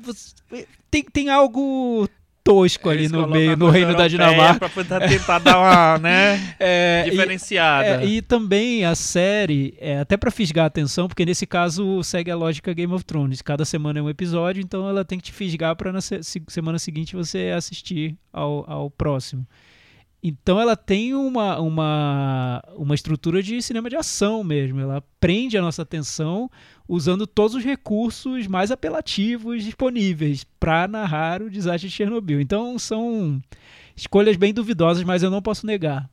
tem, 0.91 1.05
tem 1.05 1.31
algo 1.31 2.09
tosco 2.45 2.89
ali 2.91 3.01
Eles 3.03 3.13
no 3.13 3.27
meio, 3.29 3.57
no 3.57 3.69
reino 3.71 3.95
da 3.97 4.09
Dinamarca. 4.09 4.69
Pra 4.69 4.83
tentar, 4.85 5.01
tentar 5.09 5.39
dar 5.39 5.59
uma, 5.59 5.99
né, 6.03 6.55
É, 6.59 7.05
e- 7.07 7.11
diferenciada. 7.11 8.03
é, 8.03 8.07
e 8.07 8.21
também 8.23 8.85
a 8.85 8.95
série, 8.95 9.75
é, 9.79 9.99
até 10.01 10.17
pra 10.17 10.31
fisgar 10.31 10.65
a 10.65 10.67
atenção, 10.67 11.07
porque 11.09 11.25
nesse 11.25 11.47
caso 11.47 12.03
segue 12.03 12.31
a 12.31 12.37
lógica 12.37 12.73
Game 12.73 12.93
of 12.93 13.05
Thrones. 13.05 13.43
Cada 13.43 13.65
semana 13.65 13.99
é 13.99 14.03
um 14.03 14.11
episódio, 14.11 14.63
então 14.63 14.89
ela 14.89 15.05
tem 15.05 15.19
que 15.19 15.25
te 15.27 15.33
fisgar 15.33 15.77
pra 15.77 15.93
na 15.93 16.01
se- 16.01 16.21
semana 16.49 16.79
seguinte 16.79 17.15
você 17.15 17.53
assistir 17.57 18.17
ao, 18.33 18.65
ao 18.71 18.91
próximo. 18.91 19.47
Então 20.23 20.61
ela 20.61 20.77
tem 20.77 21.15
uma, 21.15 21.59
uma, 21.59 22.63
uma 22.77 22.95
estrutura 22.95 23.43
de 23.43 23.61
cinema 23.61 23.91
de 23.91 23.97
ação 23.97 24.45
mesmo. 24.45 24.79
Ela 24.79 25.03
prende 25.19 25.59
a 25.59 25.63
nossa 25.63 25.83
atenção 25.83 26.49
usando 26.89 27.27
todos 27.27 27.57
os 27.57 27.65
recursos 27.65 28.47
mais 28.47 28.71
apelativos 28.71 29.65
disponíveis 29.65 30.45
para 30.61 30.87
narrar 30.87 31.43
o 31.43 31.51
desastre 31.51 31.89
de 31.89 31.95
Chernobyl. 31.97 32.41
Então 32.41 32.79
são 32.79 33.43
escolhas 33.97 34.37
bem 34.37 34.55
duvidosas, 34.55 35.03
mas 35.03 35.25
eu 35.25 35.31
não 35.31 35.43
posso 35.43 35.67
negar. 35.67 36.09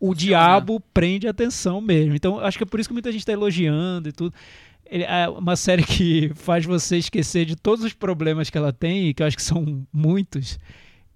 O 0.00 0.08
Funciona. 0.08 0.16
diabo 0.16 0.80
prende 0.92 1.28
a 1.28 1.30
atenção 1.30 1.80
mesmo. 1.80 2.16
Então 2.16 2.40
acho 2.40 2.58
que 2.58 2.64
é 2.64 2.66
por 2.66 2.80
isso 2.80 2.88
que 2.88 2.92
muita 2.94 3.12
gente 3.12 3.20
está 3.20 3.32
elogiando 3.32 4.08
e 4.08 4.12
tudo. 4.12 4.34
Ele- 4.84 5.04
É 5.04 5.28
uma 5.28 5.54
série 5.54 5.84
que 5.84 6.32
faz 6.34 6.64
você 6.64 6.96
esquecer 6.98 7.44
de 7.44 7.54
todos 7.54 7.84
os 7.84 7.92
problemas 7.92 8.50
que 8.50 8.58
ela 8.58 8.72
tem, 8.72 9.06
e 9.08 9.14
que 9.14 9.22
eu 9.22 9.26
acho 9.26 9.36
que 9.36 9.42
são 9.42 9.86
muitos, 9.92 10.58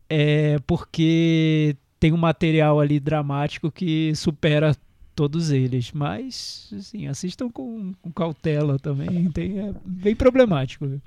é 0.09 0.59
porque 0.66 1.77
tem 2.01 2.12
um 2.12 2.16
material 2.16 2.81
ali 2.81 2.98
dramático 2.98 3.70
que 3.70 4.14
supera 4.16 4.74
todos 5.14 5.51
eles. 5.51 5.93
Mas, 5.93 6.72
assim, 6.77 7.06
assistam 7.06 7.51
com, 7.51 7.93
com 8.01 8.10
cautela 8.10 8.78
também. 8.78 9.31
Tem, 9.31 9.59
é 9.60 9.74
bem 9.85 10.16
problemático. 10.16 10.86
viu? 10.86 11.01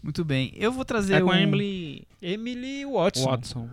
Muito 0.00 0.24
bem. 0.24 0.52
Eu 0.54 0.70
vou 0.70 0.84
trazer 0.84 1.14
É 1.14 1.20
com 1.20 1.26
um... 1.26 1.32
a 1.32 1.40
Emily 1.40 2.06
Emily 2.22 2.84
Watson. 2.86 3.24
Watson. 3.24 3.68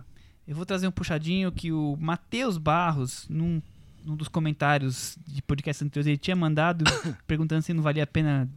Eu 0.46 0.56
vou 0.56 0.66
trazer 0.66 0.88
um 0.88 0.92
puxadinho 0.92 1.50
que 1.52 1.70
o 1.70 1.96
Matheus 2.00 2.58
Barros, 2.58 3.26
num, 3.28 3.62
num 4.04 4.16
dos 4.16 4.28
comentários 4.28 5.16
de 5.26 5.40
podcast 5.42 5.84
anteriores, 5.84 6.06
ele 6.08 6.16
tinha 6.16 6.36
mandado 6.36 6.84
perguntando 7.26 7.62
se 7.62 7.72
não 7.72 7.82
valia 7.82 8.02
a 8.02 8.06
pena 8.06 8.48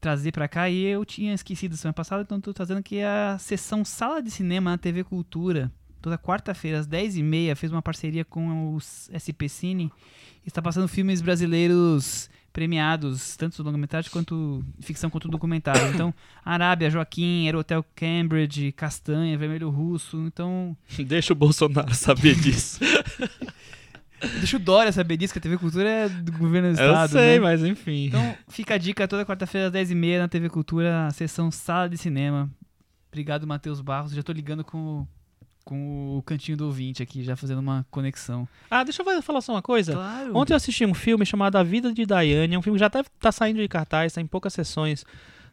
trazer 0.00 0.32
pra 0.32 0.46
cá 0.48 0.68
e 0.68 0.84
eu 0.84 1.04
tinha 1.04 1.32
esquecido 1.34 1.76
semana 1.76 1.94
passada, 1.94 2.22
então 2.22 2.40
tô 2.40 2.52
trazendo 2.52 2.78
aqui 2.78 3.00
a 3.00 3.36
sessão 3.38 3.84
Sala 3.84 4.22
de 4.22 4.30
Cinema 4.30 4.70
na 4.70 4.78
TV 4.78 5.02
Cultura. 5.04 5.70
Toda 6.06 6.16
quarta-feira, 6.16 6.78
às 6.78 6.86
10h30, 6.86 7.56
fez 7.56 7.72
uma 7.72 7.82
parceria 7.82 8.24
com 8.24 8.76
o 8.76 8.78
SP 9.10 9.48
Cine. 9.48 9.90
Está 10.46 10.62
passando 10.62 10.86
filmes 10.86 11.20
brasileiros 11.20 12.30
premiados, 12.52 13.36
tanto 13.36 13.60
longa-metragem 13.60 14.08
quanto 14.12 14.64
ficção 14.78 15.10
quanto 15.10 15.26
documentário. 15.26 15.92
Então, 15.92 16.14
Arábia, 16.46 16.88
Joaquim, 16.90 17.46
Aerotel 17.46 17.84
Cambridge, 17.96 18.70
Castanha, 18.70 19.36
Vermelho 19.36 19.68
Russo. 19.68 20.18
Então, 20.28 20.76
Deixa 21.04 21.32
o 21.32 21.36
Bolsonaro 21.36 21.92
saber 21.92 22.36
disso. 22.36 22.78
deixa 24.38 24.58
o 24.58 24.60
Dória 24.60 24.92
saber 24.92 25.16
disso, 25.16 25.32
que 25.32 25.40
a 25.40 25.42
TV 25.42 25.58
Cultura 25.58 25.88
é 25.88 26.08
do 26.08 26.30
governo 26.30 26.72
do 26.72 26.80
Eu 26.80 26.86
estado. 26.92 27.10
sei, 27.10 27.34
né? 27.34 27.40
mas 27.40 27.64
enfim. 27.64 28.06
Então, 28.06 28.36
fica 28.48 28.74
a 28.74 28.78
dica 28.78 29.08
toda 29.08 29.26
quarta-feira 29.26 29.66
às 29.66 29.72
10h30 29.72 30.18
na 30.20 30.28
TV 30.28 30.48
Cultura, 30.48 31.10
sessão 31.10 31.50
Sala 31.50 31.88
de 31.88 31.98
Cinema. 31.98 32.48
Obrigado, 33.10 33.44
Matheus 33.44 33.80
Barros. 33.80 34.12
Já 34.12 34.22
tô 34.22 34.30
ligando 34.30 34.62
com, 34.62 35.00
o- 35.00 35.08
com 35.66 36.16
o 36.16 36.22
cantinho 36.22 36.56
do 36.56 36.66
ouvinte 36.66 37.02
aqui, 37.02 37.24
já 37.24 37.34
fazendo 37.34 37.58
uma 37.58 37.84
conexão. 37.90 38.48
Ah, 38.70 38.84
deixa 38.84 39.02
eu 39.02 39.22
falar 39.22 39.40
só 39.40 39.52
uma 39.52 39.60
coisa. 39.62 39.94
Claro. 39.94 40.36
Ontem 40.36 40.52
eu 40.52 40.56
assisti 40.56 40.86
um 40.86 40.94
filme 40.94 41.26
chamado 41.26 41.56
A 41.56 41.62
Vida 41.64 41.92
de 41.92 42.06
Diane. 42.06 42.54
É 42.54 42.58
um 42.58 42.62
filme 42.62 42.78
que 42.78 42.80
já 42.80 42.88
tá, 42.88 43.04
tá 43.18 43.32
saindo 43.32 43.60
de 43.60 43.66
cartaz, 43.66 44.12
tá 44.12 44.20
em 44.20 44.26
poucas 44.28 44.52
sessões 44.54 45.04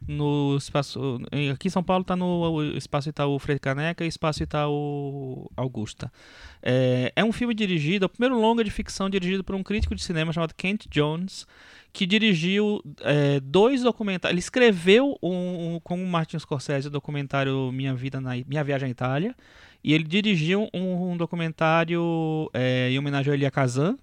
no 0.07 0.55
espaço. 0.55 1.19
Aqui 1.51 1.67
em 1.67 1.71
São 1.71 1.81
Paulo 1.83 2.03
tá 2.03 2.15
no 2.15 2.61
Espaço 2.77 3.09
Itaú 3.09 3.39
Freire 3.39 3.59
Caneca 3.59 4.05
e 4.05 4.07
Espaço 4.07 4.43
Itaú 4.43 5.49
Augusta. 5.57 6.11
É, 6.61 7.11
é 7.15 7.23
um 7.23 7.31
filme 7.31 7.55
dirigido, 7.55 8.05
é 8.05 8.07
o 8.07 8.09
primeiro 8.09 8.39
longa 8.39 8.63
de 8.63 8.69
ficção 8.69 9.09
dirigido 9.09 9.43
por 9.43 9.55
um 9.55 9.63
crítico 9.63 9.95
de 9.95 10.03
cinema 10.03 10.31
chamado 10.31 10.53
Kent 10.53 10.85
Jones, 10.91 11.47
que 11.91 12.05
dirigiu 12.05 12.83
é, 13.01 13.39
dois 13.39 13.81
documentários. 13.81 14.33
Ele 14.33 14.39
escreveu 14.39 15.17
um, 15.23 15.75
um- 15.75 15.79
com 15.83 15.95
o 16.01 16.05
Martin 16.05 16.37
Scorsese 16.37 16.87
o 16.87 16.91
documentário 16.91 17.71
Minha 17.71 17.95
Vida 17.95 18.21
na 18.21 18.31
Minha 18.47 18.63
Viagem 18.63 18.87
à 18.89 18.91
Itália. 18.91 19.35
E 19.83 19.93
ele 19.93 20.03
dirigiu 20.03 20.69
um, 20.73 21.11
um 21.11 21.17
documentário 21.17 22.49
é, 22.53 22.89
em 22.89 22.97
homenagem 22.99 23.31
a 23.31 23.35
Elia 23.35 23.51
Kazan, 23.51 23.97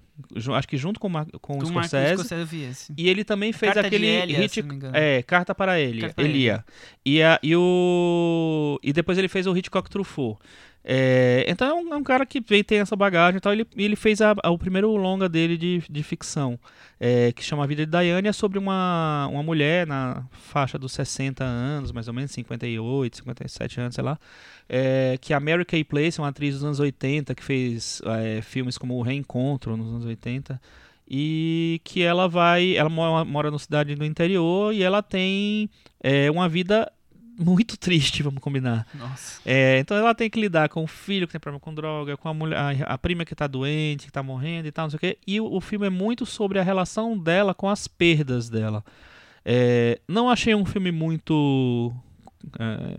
acho 0.54 0.68
que 0.68 0.76
junto 0.76 1.00
com, 1.00 1.06
o 1.06 1.10
Mar- 1.10 1.26
com 1.40 1.54
o 1.54 1.58
com 1.58 1.64
o 1.64 1.66
Scorsese. 1.66 2.12
Scorsese. 2.22 2.92
E 2.96 3.08
ele 3.08 3.24
também 3.24 3.52
fez 3.52 3.72
aquele 3.86 4.06
Elia, 4.06 4.38
hit, 4.40 4.62
é, 4.92 5.22
Carta 5.22 5.54
para 5.54 5.80
Elia, 5.80 6.02
Carta 6.08 6.22
Elia. 6.22 6.64
E, 7.06 7.22
a, 7.22 7.38
e 7.42 7.56
o 7.56 8.78
e 8.82 8.92
depois 8.92 9.16
ele 9.18 9.28
fez 9.28 9.46
o 9.46 9.56
Hitchcock 9.56 9.88
Truffaut. 9.88 10.38
É, 10.82 11.44
então 11.46 11.68
é 11.68 11.74
um, 11.74 11.92
é 11.92 11.96
um 11.96 12.02
cara 12.02 12.24
que 12.24 12.40
tem 12.40 12.78
essa 12.78 12.96
bagagem 12.96 13.36
e 13.36 13.40
tal. 13.40 13.52
Ele, 13.52 13.66
ele 13.76 13.96
fez 13.96 14.20
a- 14.22 14.34
a- 14.42 14.50
o 14.50 14.58
primeiro 14.58 14.94
longa 14.96 15.28
dele 15.28 15.56
de, 15.58 15.82
de 15.90 16.02
ficção, 16.02 16.58
é, 16.98 17.32
que 17.32 17.44
chama 17.44 17.64
A 17.64 17.66
Vida 17.66 17.84
de 17.84 17.90
Diane, 17.92 18.28
é 18.28 18.32
sobre 18.32 18.58
uma, 18.58 19.28
uma 19.30 19.42
mulher 19.42 19.86
na 19.86 20.24
faixa 20.32 20.78
dos 20.78 20.92
60 20.92 21.44
anos, 21.44 21.92
mais 21.92 22.08
ou 22.08 22.14
menos, 22.14 22.30
58, 22.30 23.18
57 23.18 23.78
anos, 23.80 23.94
sei 23.94 24.02
lá. 24.04 24.18
É, 24.68 25.18
que 25.20 25.32
é 25.34 25.36
a 25.36 25.40
Mary 25.40 25.64
Kay 25.70 25.84
Place, 25.84 26.20
uma 26.20 26.28
atriz 26.28 26.54
dos 26.54 26.64
anos 26.64 26.80
80, 26.80 27.32
que 27.32 27.44
fez 27.44 28.02
é, 28.04 28.42
filmes 28.42 28.76
como 28.76 28.96
O 28.96 29.02
Reencontro 29.02 29.76
nos 29.76 29.88
anos 29.88 30.04
80 30.04 30.60
e 31.08 31.80
que 31.84 32.02
ela 32.02 32.28
vai, 32.28 32.76
ela 32.76 32.88
mora, 32.88 33.24
mora 33.24 33.50
numa 33.50 33.58
cidade 33.58 33.94
do 33.94 34.04
interior 34.04 34.74
e 34.74 34.82
ela 34.82 35.00
tem 35.00 35.70
é, 36.02 36.28
uma 36.28 36.48
vida 36.48 36.90
muito 37.38 37.76
triste, 37.78 38.20
vamos 38.20 38.40
combinar. 38.40 38.84
Nossa. 38.92 39.40
É, 39.46 39.78
então 39.78 39.96
ela 39.96 40.12
tem 40.12 40.28
que 40.28 40.40
lidar 40.40 40.68
com 40.68 40.82
o 40.82 40.88
filho 40.88 41.28
que 41.28 41.32
tem 41.32 41.40
problema 41.40 41.60
com 41.60 41.72
droga, 41.72 42.16
com 42.16 42.28
a 42.28 42.34
mulher, 42.34 42.58
a, 42.58 42.94
a 42.94 42.98
prima 42.98 43.24
que 43.24 43.34
tá 43.34 43.46
doente, 43.46 44.06
que 44.06 44.12
tá 44.12 44.24
morrendo 44.24 44.66
e 44.66 44.72
tal, 44.72 44.86
não 44.86 44.90
sei 44.90 44.96
o 44.96 45.00
quê. 45.00 45.18
E 45.24 45.40
o, 45.40 45.52
o 45.52 45.60
filme 45.60 45.86
é 45.86 45.90
muito 45.90 46.26
sobre 46.26 46.58
a 46.58 46.64
relação 46.64 47.16
dela 47.16 47.54
com 47.54 47.68
as 47.68 47.86
perdas 47.86 48.48
dela. 48.48 48.84
É, 49.44 50.00
não 50.08 50.28
achei 50.28 50.52
um 50.52 50.64
filme 50.64 50.90
muito 50.90 51.94
é, 52.58 52.96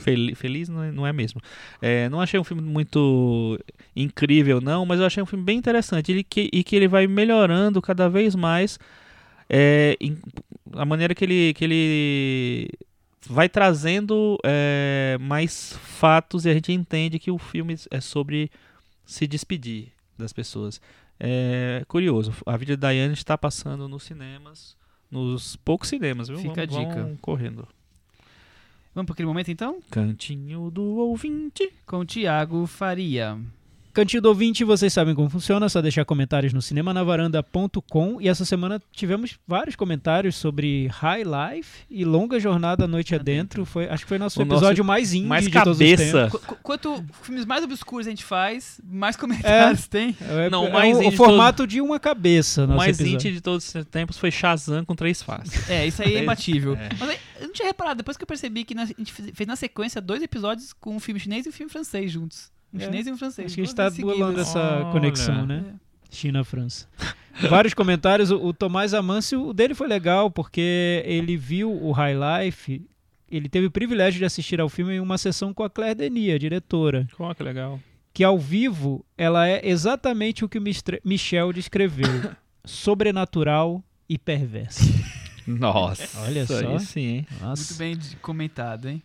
fel- 0.00 0.34
feliz, 0.34 0.68
não 0.68 0.82
é, 0.82 0.90
não 0.92 1.06
é 1.06 1.12
mesmo. 1.12 1.40
É, 1.80 2.08
não 2.08 2.20
achei 2.20 2.38
um 2.40 2.44
filme 2.44 2.62
muito 2.62 3.58
incrível, 3.94 4.60
não, 4.60 4.84
mas 4.84 4.98
eu 5.00 5.06
achei 5.06 5.22
um 5.22 5.26
filme 5.26 5.44
bem 5.44 5.58
interessante 5.58 6.10
ele, 6.10 6.24
que, 6.24 6.48
e 6.52 6.64
que 6.64 6.74
ele 6.74 6.88
vai 6.88 7.06
melhorando 7.06 7.80
cada 7.80 8.08
vez 8.08 8.34
mais 8.34 8.78
é, 9.48 9.96
em- 10.00 10.16
a 10.72 10.84
maneira 10.84 11.14
que 11.14 11.24
ele, 11.24 11.54
que 11.54 11.64
ele 11.64 12.70
vai 13.28 13.48
trazendo 13.48 14.38
é, 14.44 15.18
mais 15.20 15.76
fatos 15.82 16.44
e 16.46 16.48
a 16.50 16.54
gente 16.54 16.72
entende 16.72 17.18
que 17.18 17.30
o 17.30 17.38
filme 17.38 17.76
é 17.90 18.00
sobre 18.00 18.50
se 19.04 19.26
despedir 19.26 19.88
das 20.18 20.32
pessoas. 20.32 20.80
É 21.18 21.84
curioso, 21.86 22.32
a 22.46 22.56
vida 22.56 22.76
da 22.76 22.92
Diane 22.92 23.12
está 23.12 23.36
passando 23.36 23.86
nos 23.88 24.04
cinemas, 24.04 24.74
nos 25.10 25.54
poucos 25.56 25.88
cinemas, 25.88 26.28
viu? 26.28 26.38
Fica 26.38 26.62
a 26.62 26.66
Vamos- 26.66 26.88
dica. 26.88 27.18
correndo. 27.20 27.68
Vamos 28.94 29.06
para 29.06 29.12
aquele 29.12 29.28
momento 29.28 29.50
então? 29.50 29.80
Cantinho 29.90 30.70
do 30.70 30.82
ouvinte. 30.82 31.72
Com 31.86 31.98
o 32.00 32.04
Thiago 32.04 32.66
Faria. 32.66 33.38
Cantinho 34.00 34.22
do 34.22 34.28
ouvinte, 34.30 34.64
vocês 34.64 34.90
sabem 34.92 35.14
como 35.14 35.28
funciona, 35.28 35.66
é 35.66 35.68
só 35.68 35.82
deixar 35.82 36.06
comentários 36.06 36.54
no 36.54 36.62
cinemanavaranda.com 36.62 38.18
e 38.20 38.28
essa 38.28 38.46
semana 38.46 38.80
tivemos 38.92 39.38
vários 39.46 39.76
comentários 39.76 40.36
sobre 40.36 40.86
High 40.86 41.22
Life 41.24 41.84
e 41.90 42.02
Longa 42.04 42.40
Jornada 42.40 42.84
à 42.84 42.88
Noite 42.88 43.14
Adentro. 43.14 43.66
Foi, 43.66 43.86
acho 43.88 44.04
que 44.04 44.08
foi 44.08 44.16
nosso 44.18 44.40
O 44.40 44.44
nosso 44.46 44.60
episódio 44.62 44.84
mais 44.84 45.12
indie 45.12 45.26
Mais 45.26 45.44
de 45.44 45.50
todos 45.50 45.72
os 45.72 45.78
tempos. 45.78 46.06
cabeça. 46.12 46.30
Qu- 46.30 46.38
qu- 46.46 46.56
Quanto 46.62 47.04
filmes 47.22 47.44
mais 47.44 47.62
obscuros 47.62 48.06
a 48.06 48.10
gente 48.10 48.24
faz, 48.24 48.80
mais 48.82 49.16
comentários 49.16 49.86
tem. 49.86 50.16
É, 50.22 50.48
Não, 50.48 50.64
é 50.66 50.68
o 50.70 50.72
mais 50.72 50.96
o, 50.96 51.08
o 51.08 51.12
formato 51.12 51.66
de 51.66 51.80
uma 51.82 52.00
cabeça. 52.00 52.62
O 52.64 52.66
nosso 52.68 52.78
mais 52.78 52.98
episódio. 52.98 53.14
indie 53.28 53.32
de 53.36 53.40
todos 53.42 53.74
os 53.74 53.84
tempos 53.84 54.16
foi 54.16 54.30
Shazam 54.30 54.82
com 54.84 54.94
três 54.94 55.22
faces. 55.22 55.68
É, 55.68 55.86
isso 55.86 56.02
aí 56.02 56.16
é 56.16 56.22
imbatível. 56.22 56.74
É. 56.74 56.88
Mas 56.98 57.10
aí, 57.10 57.18
eu 57.40 57.46
não 57.48 57.52
tinha 57.52 57.68
reparado, 57.68 57.98
depois 57.98 58.16
que 58.16 58.22
eu 58.22 58.26
percebi 58.26 58.64
que 58.64 58.72
a 58.78 58.84
gente 58.86 59.12
fez 59.12 59.30
fez 59.34 59.46
na 59.46 59.56
sequência 59.56 60.00
dois 60.00 60.22
episódios 60.22 60.72
com 60.72 60.96
um 60.96 61.00
filme 61.00 61.20
chinês 61.20 61.44
e 61.44 61.50
um 61.50 61.52
filme 61.52 61.70
francês 61.70 62.10
juntos. 62.10 62.50
Um 62.72 62.78
É. 62.78 62.84
chinês 62.84 63.06
e 63.06 63.12
um 63.12 63.16
francês. 63.16 63.46
Acho 63.46 63.54
que 63.54 63.60
a 63.60 63.64
gente 63.64 63.74
tá 63.74 63.90
bolando 63.90 64.24
seguidas. 64.24 64.48
essa 64.48 64.76
Olha. 64.82 64.92
conexão, 64.92 65.46
né? 65.46 65.64
É. 65.74 66.14
China-França. 66.14 66.88
Vários 67.48 67.74
comentários. 67.74 68.30
O, 68.30 68.46
o 68.46 68.52
Tomás 68.52 68.92
Amâncio, 68.94 69.46
o 69.48 69.52
dele 69.54 69.74
foi 69.74 69.88
legal, 69.88 70.30
porque 70.30 71.02
ele 71.06 71.36
viu 71.36 71.70
o 71.72 71.92
High 71.92 72.14
Life. 72.44 72.84
Ele 73.30 73.48
teve 73.48 73.66
o 73.66 73.70
privilégio 73.70 74.18
de 74.18 74.24
assistir 74.24 74.60
ao 74.60 74.68
filme 74.68 74.94
em 74.94 75.00
uma 75.00 75.16
sessão 75.16 75.54
com 75.54 75.62
a 75.62 75.70
Claire 75.70 75.94
Denis, 75.94 76.34
a 76.34 76.38
diretora. 76.38 77.06
Oh, 77.18 77.32
que 77.34 77.42
legal. 77.42 77.78
Que 78.12 78.24
ao 78.24 78.36
vivo 78.38 79.04
ela 79.16 79.46
é 79.48 79.60
exatamente 79.68 80.44
o 80.44 80.48
que 80.48 80.58
o 80.58 80.62
Michel 81.04 81.52
descreveu: 81.52 82.08
sobrenatural 82.64 83.82
e 84.08 84.18
perversa. 84.18 84.82
Nossa. 85.46 86.20
Olha 86.22 86.42
isso 86.42 86.58
só. 86.58 86.68
aí 86.72 86.80
sim, 86.80 87.00
hein? 87.00 87.26
Nossa. 87.40 87.62
Muito 87.62 87.78
bem 87.78 88.18
comentado, 88.20 88.88
hein? 88.88 89.00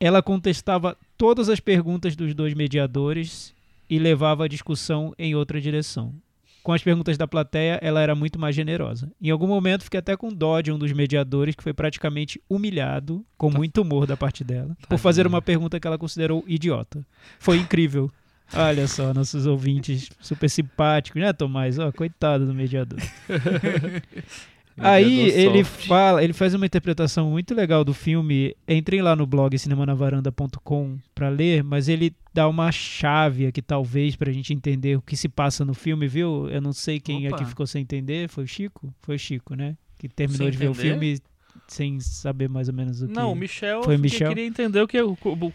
Ela 0.00 0.22
contestava 0.22 0.96
todas 1.16 1.48
as 1.48 1.60
perguntas 1.60 2.14
dos 2.14 2.34
dois 2.34 2.54
mediadores 2.54 3.54
e 3.90 3.98
levava 3.98 4.44
a 4.44 4.48
discussão 4.48 5.12
em 5.18 5.34
outra 5.34 5.60
direção. 5.60 6.14
Com 6.62 6.72
as 6.72 6.82
perguntas 6.82 7.16
da 7.16 7.26
plateia, 7.26 7.78
ela 7.82 8.00
era 8.00 8.14
muito 8.14 8.38
mais 8.38 8.54
generosa. 8.54 9.10
Em 9.20 9.30
algum 9.30 9.46
momento, 9.46 9.84
fiquei 9.84 10.00
até 10.00 10.16
com 10.16 10.28
dó 10.28 10.60
de 10.60 10.70
um 10.70 10.78
dos 10.78 10.92
mediadores, 10.92 11.54
que 11.54 11.62
foi 11.62 11.72
praticamente 11.72 12.40
humilhado, 12.48 13.24
com 13.38 13.50
muito 13.50 13.80
humor 13.80 14.06
da 14.06 14.16
parte 14.16 14.44
dela, 14.44 14.76
por 14.88 14.98
fazer 14.98 15.26
uma 15.26 15.40
pergunta 15.40 15.80
que 15.80 15.86
ela 15.86 15.96
considerou 15.96 16.44
idiota. 16.46 17.04
Foi 17.38 17.56
incrível. 17.56 18.10
Olha 18.52 18.86
só, 18.86 19.14
nossos 19.14 19.46
ouvintes 19.46 20.10
super 20.20 20.48
simpáticos, 20.48 21.20
né, 21.20 21.32
Tomás? 21.32 21.78
Ó, 21.78 21.90
coitado 21.92 22.46
do 22.46 22.54
mediador. 22.54 22.98
Aí 24.78 25.30
ele 25.30 25.64
soft. 25.64 25.86
fala, 25.86 26.22
ele 26.24 26.32
faz 26.32 26.54
uma 26.54 26.64
interpretação 26.66 27.30
muito 27.30 27.54
legal 27.54 27.84
do 27.84 27.92
filme. 27.94 28.54
Entrem 28.66 29.02
lá 29.02 29.14
no 29.16 29.26
blog 29.26 29.56
cinemanavaranda.com 29.58 30.98
pra 31.14 31.28
ler, 31.28 31.62
mas 31.62 31.88
ele 31.88 32.12
dá 32.32 32.48
uma 32.48 32.70
chave 32.72 33.46
aqui 33.46 33.60
talvez 33.62 34.16
pra 34.16 34.32
gente 34.32 34.52
entender 34.52 34.96
o 34.96 35.02
que 35.02 35.16
se 35.16 35.28
passa 35.28 35.64
no 35.64 35.74
filme, 35.74 36.06
viu? 36.06 36.48
Eu 36.48 36.60
não 36.60 36.72
sei 36.72 37.00
quem 37.00 37.26
Opa. 37.26 37.36
aqui 37.36 37.44
ficou 37.44 37.66
sem 37.66 37.82
entender, 37.82 38.28
foi 38.28 38.44
o 38.44 38.48
Chico? 38.48 38.92
Foi 39.02 39.16
o 39.16 39.18
Chico, 39.18 39.54
né? 39.54 39.76
Que 39.98 40.08
terminou 40.08 40.44
Sem 40.46 40.50
de 40.52 40.56
ver 40.58 40.68
o 40.68 40.70
entender? 40.70 40.88
filme 40.88 41.18
sem 41.66 41.98
saber 42.00 42.48
mais 42.48 42.68
ou 42.68 42.74
menos 42.74 43.02
o 43.02 43.08
que. 43.08 43.12
Não, 43.12 43.32
o 43.32 43.34
Michel, 43.34 43.82
Foi 43.82 43.98
Michel? 43.98 44.28
queria 44.28 44.46
entender 44.46 44.80
o 44.80 44.86
que, 44.86 44.96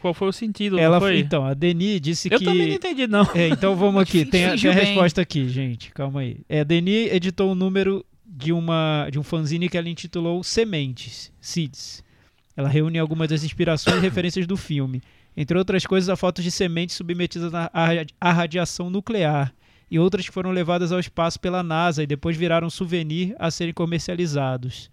qual 0.02 0.14
foi 0.14 0.28
o 0.28 0.34
sentido, 0.34 0.78
Ela 0.78 0.98
não 1.00 1.02
foi? 1.08 1.18
então, 1.20 1.46
a 1.46 1.54
Deni 1.54 2.00
disse 2.00 2.28
Eu 2.32 2.38
que 2.38 2.46
também 2.46 2.68
não 2.68 2.76
entendi, 2.76 3.08
não. 3.08 3.24
É, 3.34 3.48
então 3.48 3.76
vamos 3.76 4.02
aqui. 4.04 4.26
Tem 4.26 4.46
a, 4.46 4.56
tem 4.58 4.70
a 4.70 4.74
resposta 4.74 5.22
aqui, 5.22 5.48
gente. 5.48 5.92
Calma 5.92 6.20
aí. 6.20 6.38
É, 6.50 6.60
a 6.60 6.64
Deni 6.64 7.08
editou 7.10 7.52
um 7.52 7.56
número 7.56 8.06
de, 8.36 8.52
uma, 8.52 9.08
de 9.12 9.20
um 9.20 9.24
fanzine 9.24 9.70
que 9.70 9.78
ela 9.78 9.88
intitulou 9.88 10.44
Sementes, 10.44 11.32
Seeds. 11.40 12.04
Ela 12.58 12.68
reúne 12.68 12.98
algumas 12.98 13.30
das 13.30 13.44
inspirações 13.44 13.98
e 13.98 14.00
referências 14.02 14.48
do 14.48 14.58
filme. 14.58 15.02
Entre 15.38 15.58
outras 15.58 15.86
coisas, 15.86 16.10
há 16.10 16.16
fotos 16.16 16.44
de 16.44 16.52
sementes 16.52 16.96
submetidas 16.96 17.54
à 17.54 17.70
à 17.74 17.86
radi- 17.86 18.14
à 18.20 18.32
radiação 18.32 18.90
nuclear 18.90 19.54
e 19.90 20.00
outras 20.00 20.26
que 20.26 20.34
foram 20.34 20.52
levadas 20.52 20.92
ao 20.92 21.00
espaço 21.00 21.40
pela 21.40 21.62
NASA 21.64 22.04
e 22.04 22.08
depois 22.08 22.36
viraram 22.36 22.70
souvenir 22.70 23.36
a 23.38 23.52
serem 23.52 23.74
comercializados. 23.74 24.90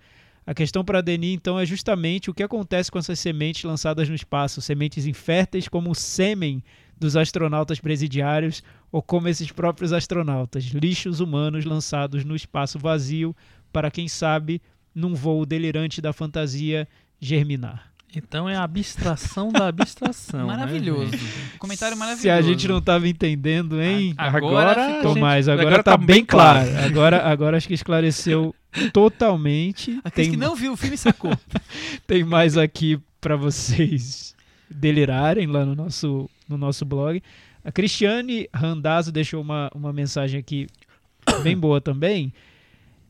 A 0.47 0.55
questão 0.55 0.85
para 0.85 0.99
a 0.99 1.03
Denis, 1.03 1.35
então, 1.35 1.59
é 1.59 1.65
justamente 1.67 2.31
o 2.31 2.35
que 2.35 2.43
acontece 2.43 2.91
com 2.91 2.99
essas 2.99 3.19
sementes 3.19 3.63
lançadas 3.65 4.09
no 4.09 4.15
espaço, 4.15 4.61
sementes 4.61 5.07
inférteis 5.07 5.69
como 5.69 5.91
o 5.91 5.95
sêmen 5.95 6.63
dos 7.01 7.17
astronautas 7.17 7.81
presidiários 7.81 8.63
ou 8.93 9.03
como 9.03 9.27
esses 9.27 9.51
próprios 9.51 9.93
astronautas, 9.93 10.65
lixos 10.67 11.19
humanos 11.19 11.65
lançados 11.65 12.25
no 12.25 12.37
espaço 12.37 12.79
vazio 12.79 13.35
para, 13.73 13.91
quem 13.91 14.07
sabe, 14.07 14.61
num 14.95 15.15
voo 15.15 15.45
delirante 15.47 16.01
da 16.03 16.13
fantasia 16.13 16.87
germinar. 17.19 17.89
Então 18.15 18.49
é 18.49 18.57
a 18.57 18.65
abstração 18.65 19.51
da 19.53 19.69
abstração. 19.69 20.41
né, 20.41 20.47
Maravilhoso. 20.47 21.13
gente? 21.17 21.59
Comentário 21.61 21.97
maravilhoso. 21.97 22.23
Se 22.23 22.29
a 22.31 22.43
gente 22.43 22.67
não 22.67 22.79
estava 22.79 23.07
entendendo, 23.09 23.81
hein? 23.81 24.15
Agora 24.19 24.73
Agora, 24.73 24.97
ficou- 24.97 25.15
Tomás, 25.15 25.47
gente- 25.47 25.61
agora, 25.61 25.83
tá, 25.83 25.97
bem 25.97 26.25
claro. 26.25 26.69
claro. 26.69 26.87
Agora, 26.87 27.23
agora 27.31 27.57
acho 27.57 27.69
que 27.69 27.75
esclareceu 27.75 28.53
totalmente. 28.93 30.01
Aqueles 30.05 30.29
Tem, 30.29 30.31
que 30.33 30.37
não 30.45 30.57
viu 30.57 30.73
o 30.73 30.77
filme 30.77 30.97
sacou. 30.97 31.33
tem 32.07 32.25
mais 32.25 32.59
aqui 32.59 32.99
para 33.21 33.37
vocês 33.37 34.35
delirarem 34.69 35.47
lá 35.47 35.65
no 35.65 35.77
nosso, 35.77 36.29
no 36.51 36.59
nosso 36.59 36.85
blog. 36.85 37.23
A 37.65 37.73
Cristiane 37.73 38.49
Randazzo 38.53 39.13
deixou 39.13 39.41
uma, 39.41 39.71
uma 39.75 39.93
mensagem 39.93 40.39
aqui 40.39 40.67
bem 41.43 41.57
boa 41.57 41.81
também. 41.81 42.33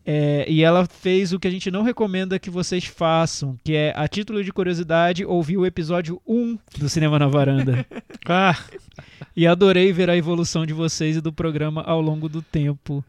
É, 0.05 0.45
e 0.49 0.63
ela 0.63 0.87
fez 0.87 1.33
o 1.33 1.39
que 1.39 1.47
a 1.47 1.51
gente 1.51 1.71
não 1.71 1.83
recomenda 1.83 2.39
que 2.39 2.51
vocês 2.51 2.85
façam, 2.85 3.57
que 3.63 3.75
é, 3.75 3.93
a 3.95 4.09
título 4.09 4.43
de 4.43 4.53
curiosidade, 4.53 5.25
ouvir 5.25 5.59
o 5.59 5.67
episódio 5.67 6.21
1 6.27 6.59
do 6.79 6.89
Cinema 6.89 7.19
na 7.19 7.27
Varanda. 7.27 7.87
Ah, 8.33 8.57
e 9.35 9.45
adorei 9.47 9.93
ver 9.93 10.09
a 10.09 10.17
evolução 10.17 10.65
de 10.65 10.73
vocês 10.73 11.17
e 11.17 11.21
do 11.21 11.33
programa 11.33 11.83
ao 11.83 12.01
longo 12.01 12.29
do 12.29 12.43
tempo. 12.43 13.03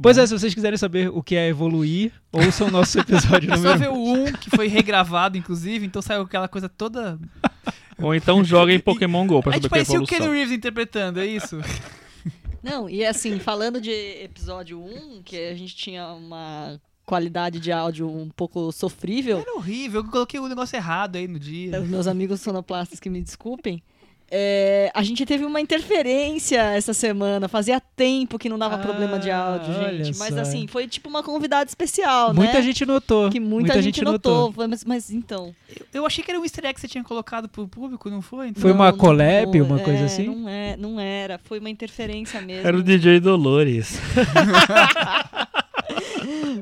Pois 0.00 0.18
é, 0.18 0.26
se 0.26 0.38
vocês 0.38 0.54
quiserem 0.54 0.76
saber 0.76 1.08
o 1.08 1.22
que 1.22 1.34
é 1.34 1.48
evoluir, 1.48 2.12
ouçam 2.30 2.68
o 2.68 2.70
nosso 2.70 2.98
episódio 3.00 3.52
É 3.52 3.56
só 3.56 3.62
número 3.62 3.78
ver 3.78 3.88
o 3.88 4.24
1, 4.28 4.32
que 4.34 4.50
foi 4.50 4.68
regravado, 4.68 5.36
inclusive, 5.36 5.86
então 5.86 6.02
saiu 6.02 6.22
aquela 6.22 6.48
coisa 6.48 6.68
toda. 6.68 7.18
Ou 8.00 8.14
então 8.14 8.44
joga 8.44 8.72
em 8.72 8.78
Pokémon 8.78 9.26
GO 9.26 9.42
pra 9.42 9.50
A 9.50 9.54
saber 9.54 9.62
gente 9.62 9.66
o 9.66 9.68
que 9.70 9.74
é 9.74 9.78
parecia 9.78 10.00
o. 10.00 10.06
Ken 10.06 10.30
Reeves 10.32 10.52
interpretando, 10.52 11.20
é 11.20 11.26
isso? 11.26 11.58
Não, 12.62 12.88
e 12.88 13.04
assim, 13.04 13.38
falando 13.38 13.80
de 13.80 13.90
episódio 13.90 14.80
1, 14.82 15.22
que 15.24 15.36
a 15.36 15.54
gente 15.54 15.74
tinha 15.76 16.08
uma 16.08 16.80
qualidade 17.04 17.58
de 17.58 17.72
áudio 17.72 18.08
um 18.08 18.28
pouco 18.28 18.70
sofrível, 18.72 19.38
Era 19.38 19.54
horrível, 19.54 20.02
eu 20.02 20.10
coloquei 20.10 20.38
o 20.38 20.48
negócio 20.48 20.76
errado 20.76 21.16
aí 21.16 21.26
no 21.26 21.38
dia. 21.38 21.80
os 21.80 21.88
meus 21.88 22.06
amigos 22.06 22.40
sonoplastas 22.40 23.00
que 23.00 23.08
me 23.08 23.22
desculpem. 23.22 23.82
É, 24.30 24.90
a 24.94 25.02
gente 25.02 25.24
teve 25.24 25.44
uma 25.44 25.60
interferência 25.60 26.60
essa 26.60 26.92
semana. 26.92 27.48
Fazia 27.48 27.80
tempo 27.80 28.38
que 28.38 28.48
não 28.48 28.58
dava 28.58 28.74
Ah, 28.74 28.78
problema 28.78 29.18
de 29.18 29.30
áudio, 29.30 29.72
gente. 29.74 30.18
Mas 30.18 30.34
só. 30.34 30.40
assim, 30.40 30.66
foi 30.66 30.86
tipo 30.86 31.08
uma 31.08 31.22
convidada 31.22 31.68
especial, 31.68 32.34
Muita 32.34 32.54
né? 32.54 32.62
gente 32.62 32.84
notou. 32.84 33.30
que 33.30 33.40
muita, 33.40 33.80
gente, 33.80 34.02
notou. 34.02 34.52
Mas, 34.68 34.84
mas 34.84 35.10
então. 35.10 35.54
Eu, 35.68 35.86
eu 35.94 36.06
achei 36.06 36.22
que 36.22 36.30
era 36.30 36.38
um 36.38 36.44
easter 36.44 36.64
egg 36.66 36.74
que 36.74 36.80
você 36.80 36.88
tinha 36.88 37.02
colocado 37.04 37.48
pro 37.48 37.66
público, 37.66 38.10
não 38.10 38.20
foi? 38.20 38.52
Foi 38.54 38.70
não, 38.70 38.76
uma 38.78 38.90
não 38.90 38.98
collab, 38.98 39.50
foi. 39.50 39.60
uma 39.60 39.78
coisa 39.78 40.00
É, 40.02 40.04
assim? 40.04 40.26
Não, 40.26 40.48
é, 40.48 40.76
não 40.76 41.00
era. 41.00 41.38
Foi 41.44 41.58
uma 41.58 41.70
interferência 41.70 42.40
mesmo. 42.40 42.66
Era 42.68 42.76
o 42.76 42.82
DJ 42.82 43.20
Dolores. 43.20 43.98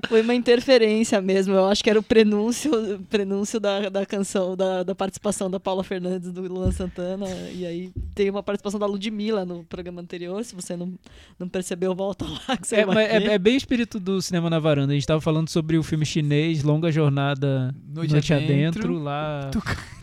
Foi 0.09 0.20
uma 0.22 0.34
interferência 0.34 1.20
mesmo. 1.20 1.55
Eu 1.55 1.66
acho 1.66 1.82
que 1.82 1.90
era 1.90 1.98
o 1.98 2.02
prenúncio, 2.02 2.70
prenúncio 3.10 3.59
da, 3.60 3.88
da 3.88 4.06
canção, 4.06 4.56
da, 4.56 4.82
da 4.82 4.94
participação 4.94 5.51
da 5.51 5.59
Paula 5.60 5.82
Fernandes 5.84 6.30
do 6.32 6.43
Luan 6.43 6.70
Santana. 6.72 7.26
E 7.55 7.64
aí 7.66 7.90
tem 8.14 8.30
uma 8.30 8.43
participação 8.43 8.78
da 8.80 8.86
Ludmilla 8.86 9.44
no 9.44 9.64
programa 9.64 10.01
anterior. 10.01 10.44
Se 10.44 10.55
você 10.55 10.76
não, 10.76 10.93
não 11.38 11.48
percebeu, 11.48 11.94
volta 11.94 12.24
lá 12.24 12.56
que 12.56 12.66
você 12.66 12.76
É, 12.76 12.80
é- 12.80 13.20
ver. 13.20 13.30
é 13.30 13.38
bem 13.38 13.55
o 13.55 13.56
espírito 13.56 13.98
do 14.01 14.20
cinema 14.20 14.48
na 14.51 14.59
varanda. 14.59 14.93
A 14.93 14.94
gente 14.94 15.06
tava 15.06 15.20
falando 15.20 15.48
sobre 15.48 15.76
o 15.78 15.82
filme 15.82 16.05
chinês, 16.06 16.62
Longa 16.62 16.90
Jornada 16.93 17.74
Noite 17.88 18.12
Noite, 18.12 18.32
Adentro. 18.34 18.56
Adentro, 18.82 18.98
lá. 18.98 19.51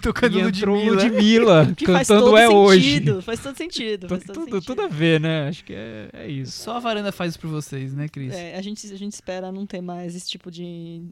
Tocando 0.01 0.37
e 0.39 0.41
entrou 0.41 0.75
Ludmilla. 0.75 1.03
Ludmilla 1.63 1.73
que 1.77 1.85
faz 1.85 2.07
cantando 2.07 2.25
todo 2.27 2.37
É 2.37 2.49
Hoje. 2.49 2.93
sentido. 2.93 3.21
Faz 3.21 3.39
todo 3.39 3.55
sentido. 3.57 4.09
Faz 4.09 4.23
todo 4.23 4.33
Tudo, 4.33 4.45
sentido. 4.55 4.65
tudo 4.65 4.81
a 4.81 4.87
ver, 4.87 5.19
né? 5.19 5.47
Acho 5.47 5.63
que 5.63 5.73
é, 5.73 6.09
é 6.13 6.27
isso. 6.27 6.51
Só 6.63 6.77
a 6.77 6.79
varanda 6.79 7.11
faz 7.11 7.31
isso 7.31 7.39
pra 7.39 7.49
vocês, 7.49 7.93
né, 7.93 8.07
Cris? 8.07 8.33
É, 8.33 8.55
a, 8.57 8.61
gente, 8.61 8.85
a 8.91 8.97
gente 8.97 9.13
espera 9.13 9.51
não 9.53 9.65
ter 9.65 9.81
mais 9.81 10.15
esse 10.15 10.29
tipo 10.29 10.51
de 10.51 10.63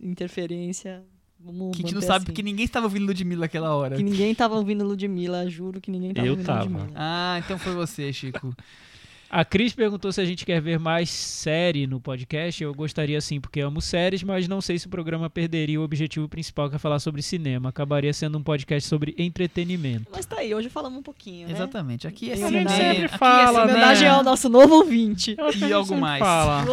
interferência. 0.01 1.03
Vamos 1.39 1.76
que 1.76 1.81
a 1.81 1.85
gente 1.85 1.95
não 1.95 2.01
sabe 2.01 2.18
assim. 2.18 2.26
porque 2.26 2.43
ninguém 2.43 2.65
estava 2.65 2.85
ouvindo 2.85 3.05
Ludmilla 3.07 3.41
naquela 3.41 3.76
hora. 3.76 3.95
Que 3.95 4.03
ninguém 4.03 4.34
tava 4.35 4.55
ouvindo 4.55 4.85
Ludmilla, 4.85 5.49
juro 5.49 5.81
que 5.81 5.89
ninguém 5.89 6.13
tava 6.13 6.27
Eu 6.27 6.31
ouvindo 6.34 6.45
tava. 6.45 6.63
Ludmilla. 6.65 6.89
Ah, 6.95 7.41
então 7.43 7.57
foi 7.57 7.73
você, 7.73 8.11
Chico. 8.13 8.55
A 9.34 9.45
Cris 9.45 9.72
perguntou 9.74 10.12
se 10.12 10.20
a 10.20 10.26
gente 10.26 10.45
quer 10.45 10.60
ver 10.62 10.78
mais 10.78 11.10
série 11.10 11.88
no 11.88 12.02
podcast. 12.02 12.62
Eu 12.62 12.74
gostaria 12.74 13.22
sim, 13.22 13.40
porque 13.40 13.62
amo 13.62 13.80
séries, 13.82 14.24
mas 14.24 14.45
não 14.45 14.60
sei 14.60 14.78
se 14.78 14.88
o 14.88 14.90
programa 14.90 15.30
perderia 15.30 15.80
o 15.80 15.84
objetivo 15.86 16.28
principal, 16.28 16.70
que 16.70 16.76
é 16.76 16.78
falar 16.80 16.99
sobre 16.99 17.22
cinema. 17.22 17.70
Acabaria 17.70 18.12
sendo 18.12 18.38
um 18.38 18.44
podcast 18.44 18.90
sobre 18.90 19.16
entretenimento. 19.18 20.08
Mas 20.12 20.26
tá 20.26 20.40
aí, 20.40 20.53
hoje 20.53 20.68
falamos 20.68 20.99
um 20.99 21.02
pouquinho, 21.02 21.48
né? 21.48 21.53
Exatamente. 21.53 22.06
Aqui 22.10 22.30
é 22.30 22.34
Em 22.34 22.36
cinema. 22.36 22.49
homenagem- 22.72 22.88
aqui 22.90 22.99
sempre 23.03 23.18
fala, 23.18 23.62
é 23.62 23.66
né? 23.68 23.72
Homenagem 23.72 24.08
ao 24.10 24.22
nosso 24.22 24.49
novo 24.49 24.76
ouvinte. 24.76 25.36
A 25.40 25.48
E 25.48 25.52
gente 25.53 25.72
algo 25.72 25.95
mais. 25.98 26.20
Fala. 26.20 26.66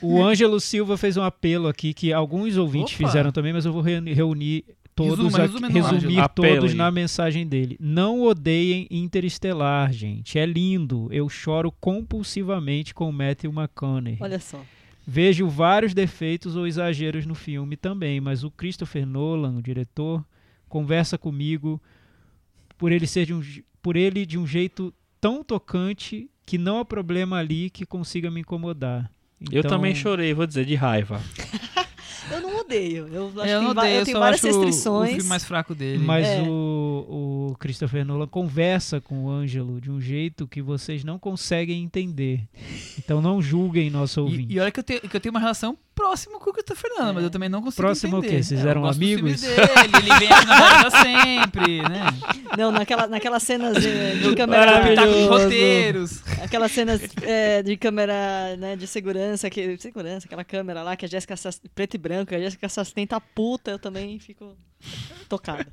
O 0.00 0.22
Ângelo 0.22 0.58
Silva 0.60 0.96
fez 0.96 1.18
um 1.18 1.22
apelo 1.22 1.68
aqui 1.68 1.92
que 1.92 2.14
alguns 2.14 2.56
ouvintes 2.56 2.94
Opa! 2.98 3.06
fizeram 3.08 3.30
também, 3.30 3.52
mas 3.52 3.66
eu 3.66 3.72
vou 3.74 3.82
reuni- 3.82 4.14
reunir 4.14 4.64
todos, 4.94 5.34
Resuma, 5.34 5.66
aqui- 5.68 5.74
resumir 5.80 6.18
Ângelo. 6.18 6.28
todos 6.34 6.74
na 6.74 6.90
mensagem 6.90 7.46
dele. 7.46 7.76
Não 7.80 8.22
odeiem 8.22 8.86
Interestelar, 8.90 9.92
gente. 9.92 10.38
É 10.38 10.46
lindo. 10.46 11.08
Eu 11.10 11.28
choro 11.28 11.72
compulsivamente 11.72 12.94
com 12.94 13.08
o 13.08 13.12
Matthew 13.12 13.52
McConaughey. 13.52 14.18
Olha 14.20 14.38
só. 14.38 14.60
Vejo 15.06 15.48
vários 15.48 15.92
defeitos 15.92 16.56
ou 16.56 16.66
exageros 16.66 17.26
no 17.26 17.34
filme 17.34 17.76
também, 17.76 18.20
mas 18.20 18.42
o 18.44 18.50
Christopher 18.50 19.04
Nolan, 19.06 19.56
o 19.58 19.62
diretor, 19.62 20.24
conversa 20.68 21.18
comigo 21.18 21.80
por 22.78 22.90
ele 22.90 23.06
ser 23.06 23.26
de 23.26 23.34
um, 23.34 23.42
por 23.82 23.96
ele 23.96 24.24
de 24.24 24.38
um 24.38 24.46
jeito 24.46 24.94
tão 25.20 25.44
tocante 25.44 26.30
que 26.46 26.56
não 26.56 26.78
há 26.78 26.84
problema 26.84 27.36
ali 27.38 27.68
que 27.68 27.84
consiga 27.84 28.30
me 28.30 28.40
incomodar. 28.40 29.10
Eu 29.52 29.58
Então, 29.60 29.70
também 29.72 29.94
chorei, 29.94 30.32
vou 30.32 30.46
dizer, 30.46 30.64
de 30.64 30.74
raiva. 30.74 31.20
Eu 32.30 32.40
não 32.40 32.60
odeio. 32.60 33.06
Eu 33.08 33.26
acho 33.26 33.32
que 33.34 33.48
eu 33.50 33.62
va- 33.62 33.70
odeio, 33.82 33.94
eu 33.94 33.98
eu 34.00 34.04
tenho 34.04 34.18
várias 34.18 34.44
acho 34.44 34.54
o 34.56 34.60
restrições. 34.62 35.10
filme 35.14 35.28
mais 35.28 35.44
fraco 35.44 35.74
dele. 35.74 36.02
Mas 36.04 36.26
É. 36.26 36.42
o, 36.42 37.50
o 37.52 37.56
Christopher 37.58 38.04
Nolan 38.04 38.26
conversa 38.26 39.00
com 39.00 39.24
o 39.24 39.30
Ângelo 39.30 39.80
de 39.80 39.90
um 39.90 40.00
jeito 40.00 40.46
que 40.46 40.62
vocês 40.62 41.04
não 41.04 41.18
conseguem 41.18 41.82
entender. 41.82 42.40
Então 42.98 43.20
não 43.20 43.40
julguem 43.42 43.90
nosso 43.90 44.22
ouvinte. 44.22 44.52
E, 44.52 44.56
e 44.56 44.60
olha 44.60 44.70
que 44.70 44.80
eu, 44.80 44.84
tenho, 44.84 45.00
que 45.00 45.16
eu 45.16 45.20
tenho 45.20 45.32
uma 45.32 45.40
relação 45.40 45.76
próxima 45.94 46.38
com 46.40 46.50
o 46.50 46.52
Christopher 46.52 46.90
Nolan, 46.98 47.12
mas 47.12 47.24
eu 47.24 47.30
também 47.30 47.48
não 47.48 47.62
consigo 47.62 47.82
Próximo 47.82 48.16
o 48.16 48.18
entender. 48.18 48.36
quê? 48.36 48.42
Vocês 48.42 48.60
É, 48.60 48.64
eu 48.64 48.68
eram 48.68 48.86
amigos? 48.86 49.40
Dele, 49.40 49.54
ele 49.98 50.18
vem 50.18 50.28
aqui 50.32 50.46
na 50.46 50.58
varanda 50.60 50.90
sempre, 51.02 51.82
né? 51.82 52.04
Não, 52.56 52.70
naquela, 52.70 53.08
naquelas 53.08 53.42
cenas 53.42 53.74
de, 53.82 54.20
de 54.20 54.28
Tá 54.30 54.36
câmera. 54.36 54.94
com 55.06 55.22
os 55.24 55.28
roteiros. 55.28 56.22
Aquelas 56.40 56.70
cenas 56.70 57.00
é, 57.22 57.62
de 57.64 57.76
câmera 57.76 58.56
né, 58.56 58.76
de 58.76 58.86
segurança, 58.86 59.50
que, 59.50 59.76
segurança, 59.78 60.26
aquela 60.26 60.44
câmera 60.44 60.82
lá 60.82 60.94
que 60.96 61.04
a 61.04 61.08
Jéssica 61.08 61.34
preto 61.74 61.94
e 61.94 61.98
branco, 61.98 62.32
a 62.34 62.38
Jéssica 62.38 62.68
Sastain 62.68 63.06
tá 63.08 63.20
puta, 63.20 63.72
eu 63.72 63.78
também 63.78 64.20
fico 64.20 64.56
tocada. 65.28 65.66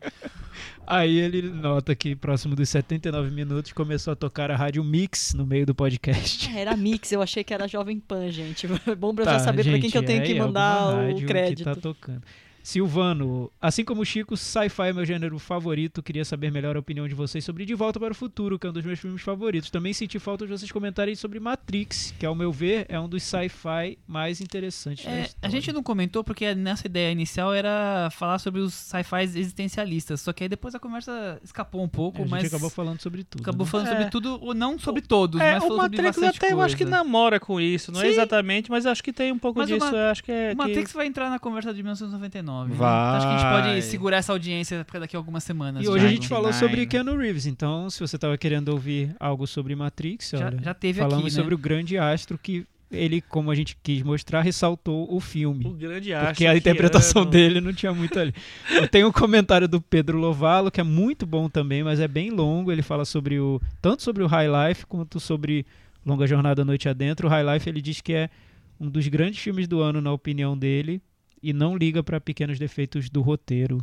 Aí 0.88 1.20
ele 1.20 1.44
nota 1.44 1.94
que 1.96 2.16
próximo 2.16 2.56
dos 2.56 2.68
79 2.70 3.30
minutos 3.30 3.72
começou 3.72 4.12
a 4.14 4.16
tocar 4.16 4.50
a 4.52 4.56
rádio 4.56 4.84
Mix 4.84 5.34
no 5.34 5.46
meio 5.46 5.66
do 5.66 5.76
podcast. 5.76 6.50
Ah, 6.54 6.60
Era 6.60 6.76
Mix, 6.76 7.12
eu 7.12 7.22
achei 7.22 7.44
que 7.44 7.54
era 7.54 7.68
Jovem 7.68 8.00
Pan, 8.00 8.30
gente. 8.32 8.68
É 8.88 8.96
bom 8.96 9.14
pra 9.14 9.24
eu 9.24 9.26
Tá, 9.26 9.34
já 9.34 9.40
saber 9.40 9.64
pra 9.64 9.74
quem 9.74 9.82
gente, 9.84 9.92
que 9.92 9.98
eu 9.98 10.04
tenho 10.12 10.24
é 10.24 10.26
que 10.26 10.32
aí 10.34 10.40
mandar 10.40 10.78
alguma 10.78 11.14
o 11.14 11.26
crédito. 11.26 11.58
Que 11.58 11.64
tá 11.64 11.76
tocando. 11.76 12.22
Silvano, 12.64 13.52
assim 13.62 13.84
como 13.84 14.02
o 14.02 14.06
Chico, 14.06 14.36
sci-fi 14.38 14.90
é 14.90 14.94
meu 14.94 15.06
gênero 15.06 15.38
favorito. 15.40 16.02
Queria 16.02 16.24
saber 16.26 16.52
melhor 16.52 16.76
a 16.76 16.80
opinião 16.80 17.08
de 17.08 17.14
vocês 17.16 17.44
sobre 17.44 17.66
De 17.66 17.74
Volta 17.76 18.00
para 18.00 18.12
o 18.12 18.16
Futuro, 18.16 18.58
que 18.58 18.66
é 18.66 18.70
um 18.70 18.74
dos 18.74 18.84
meus 18.86 19.00
filmes 19.00 19.22
favoritos. 19.22 19.70
Também 19.70 19.94
senti 19.94 20.20
falta 20.20 20.46
de 20.46 20.52
vocês 20.52 20.72
comentarem 20.72 21.16
sobre 21.16 21.40
Matrix, 21.40 22.14
que 22.18 22.26
ao 22.26 22.36
meu 22.36 22.52
ver 22.52 22.86
é 22.90 23.00
um 23.00 23.08
dos 23.10 23.24
sci-fi 23.24 23.98
mais 24.08 24.42
interessantes 24.42 25.06
É, 25.06 25.30
a 25.42 25.50
gente 25.50 25.72
não 25.72 25.84
comentou 25.84 26.24
porque 26.24 26.54
nessa 26.56 26.88
ideia 26.88 27.12
inicial 27.12 27.54
era 27.54 28.10
falar 28.12 28.40
sobre 28.40 28.62
os 28.62 28.74
sci-fi 28.74 29.24
existencialistas, 29.24 30.22
só 30.22 30.34
que 30.34 30.44
aí 30.44 30.50
depois 30.50 30.74
a 30.76 30.80
conversa 30.80 31.40
escapou 31.44 31.84
um 31.84 31.88
pouco, 31.90 32.18
É, 32.20 32.22
a 32.22 32.24
gente 32.24 32.32
mas 32.32 32.46
acabou 32.46 32.70
falando 32.70 33.02
sobre 33.02 33.24
tudo. 33.24 33.42
acabou 33.42 33.66
né? 33.66 33.72
falando 33.72 33.88
É. 33.88 33.92
sobre 33.92 34.06
tudo, 34.10 34.40
ou 34.42 34.54
não 34.54 34.78
sobre 34.80 35.02
todos, 35.02 35.40
É, 35.42 35.54
mas 35.54 35.64
o 35.64 35.68
falou 35.68 35.82
sobre 35.84 36.02
Matrix 36.02 36.38
até 36.38 36.54
eu 36.54 36.62
acho 36.62 36.76
que 36.78 36.84
coisa. 36.84 36.98
namora 36.98 37.40
com 37.40 37.60
isso, 37.60 37.92
não 37.92 38.00
é 38.02 38.06
Sim. 38.06 38.10
exatamente, 38.12 38.70
mas 38.70 38.86
acho 38.86 39.04
que 39.04 39.12
tem 39.14 39.32
um 39.32 39.40
pouco 39.40 39.60
Mas 39.60 39.70
o 39.70 39.74
disso. 39.74 39.92
Ma- 39.92 39.98
eu 39.98 40.10
acho 40.12 40.24
que 40.24 40.32
é. 40.32 40.48
O 40.48 40.50
que- 40.52 40.56
Matrix 40.58 40.94
vai 40.94 41.08
entrar 41.08 41.30
na 41.30 41.40
conversa 41.40 41.74
de 41.74 41.82
1999. 41.84 42.51
Né? 42.68 42.76
Vai. 42.76 43.18
Então 43.18 43.18
acho 43.18 43.28
que 43.28 43.34
a 43.34 43.38
gente 43.38 43.64
pode 43.64 43.82
segurar 43.84 44.18
essa 44.18 44.32
audiência 44.32 44.86
daqui 45.00 45.16
a 45.16 45.20
algumas 45.20 45.44
semanas. 45.44 45.82
E 45.82 45.86
já. 45.86 45.92
hoje 45.92 46.06
a 46.06 46.10
gente 46.10 46.28
falou 46.28 46.52
99, 46.52 46.66
sobre 46.66 46.82
né? 46.82 46.86
Keanu 46.88 47.18
Reeves, 47.18 47.46
então 47.46 47.90
se 47.90 48.00
você 48.00 48.16
estava 48.16 48.38
querendo 48.38 48.70
ouvir 48.70 49.16
algo 49.20 49.46
sobre 49.48 49.76
Matrix, 49.76 50.32
Já- 50.32 50.46
olha, 50.48 50.60
já 50.62 50.74
teve 50.74 51.00
falamos 51.00 51.26
aqui, 51.26 51.36
né? 51.36 51.42
sobre 51.42 51.56
o 51.56 51.58
grande 51.58 51.98
astro 51.98 52.38
que 52.38 52.66
ele, 52.92 53.22
como 53.22 53.50
a 53.50 53.56
gente 53.56 53.78
quis 53.82 54.04
mostrar, 54.04 54.42
ressaltou 54.42 55.08
o 55.16 55.20
filme. 55.22 55.66
O 55.66 55.72
grande 55.72 56.14
astro. 56.14 56.28
Porque 56.28 56.46
a 56.46 56.58
interpretação 56.58 57.22
Keanu. 57.24 57.32
dele 57.32 57.62
não 57.62 57.72
tinha 57.72 57.94
muito 57.94 58.20
ali. 58.20 58.34
Eu 58.70 58.86
tenho 58.88 59.08
um 59.08 59.12
comentário 59.14 59.66
do 59.66 59.80
Pedro 59.80 60.18
Lovalo, 60.18 60.70
que 60.70 60.82
é 60.82 60.84
muito 60.84 61.26
bom 61.26 61.48
também, 61.50 61.84
mas 61.84 62.02
é 62.02 62.08
bem 62.08 62.30
longo. 62.30 62.70
Ele 62.70 62.82
fala 62.82 63.06
sobre 63.06 63.40
o. 63.40 63.62
tanto 63.82 64.04
sobre 64.04 64.24
o 64.24 64.28
High 64.28 64.50
Life 64.70 64.86
quanto 64.88 65.22
sobre 65.22 65.66
Longa 66.06 66.28
Jornada 66.28 66.66
Noite 66.66 66.90
Adentro. 66.90 67.28
O 67.28 67.30
High 67.30 67.54
Life 67.54 67.70
ele 67.70 67.82
diz 67.82 68.02
que 68.02 68.12
é 68.12 68.30
um 68.78 68.90
dos 68.90 69.08
grandes 69.08 69.40
filmes 69.40 69.70
do 69.70 69.80
ano, 69.80 70.02
na 70.02 70.12
opinião 70.12 70.58
dele, 70.58 71.02
e 71.42 71.54
não 71.54 71.76
liga 71.76 72.04
para 72.04 72.20
pequenos 72.22 72.58
defeitos 72.60 73.10
do 73.10 73.22
roteiro. 73.22 73.80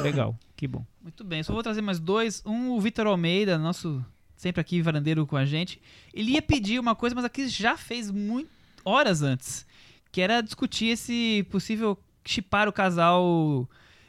Legal, 0.00 0.38
que 0.56 0.66
bom. 0.68 0.84
Muito 1.02 1.24
bem, 1.24 1.42
só 1.42 1.52
vou 1.52 1.62
trazer 1.62 1.82
mais 1.82 1.98
dois. 1.98 2.42
Um, 2.46 2.70
o 2.70 2.80
Vitor 2.80 3.06
Almeida, 3.06 3.58
nosso 3.58 4.04
sempre 4.36 4.60
aqui 4.60 4.80
varandeiro 4.80 5.26
com 5.26 5.36
a 5.36 5.44
gente. 5.44 5.80
Ele 6.14 6.32
ia 6.32 6.42
pedir 6.42 6.78
uma 6.78 6.94
coisa, 6.94 7.14
mas 7.14 7.24
a 7.24 7.28
Cris 7.28 7.52
já 7.52 7.76
fez 7.76 8.10
muito, 8.10 8.48
horas 8.84 9.22
antes, 9.22 9.66
que 10.12 10.20
era 10.20 10.40
discutir 10.40 10.86
esse 10.86 11.46
possível 11.50 11.98
chipar 12.24 12.68
o 12.68 12.72
casal 12.72 13.68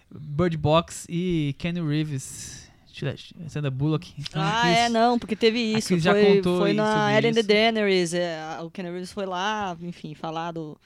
Bird 0.10 0.56
Box 0.58 1.06
e 1.10 1.56
Kenny 1.58 1.82
Reeves. 1.82 2.70
Sandra 3.48 3.72
Bullock. 3.72 4.14
Então, 4.20 4.42
Ah, 4.44 4.68
é, 4.68 4.88
não, 4.90 5.18
porque 5.18 5.36
teve 5.36 5.60
isso. 5.60 5.88
Cris 5.88 6.04
já 6.04 6.12
Foi, 6.12 6.36
contou 6.36 6.60
foi 6.60 6.74
na 6.74 7.18
Ellen. 7.18 7.32
DeGeneres. 7.34 8.14
É, 8.14 8.60
o 8.62 8.70
Ken 8.70 8.84
Reeves 8.84 9.12
foi 9.12 9.26
lá, 9.26 9.76
enfim, 9.82 10.14
falar 10.14 10.52
do, 10.52 10.78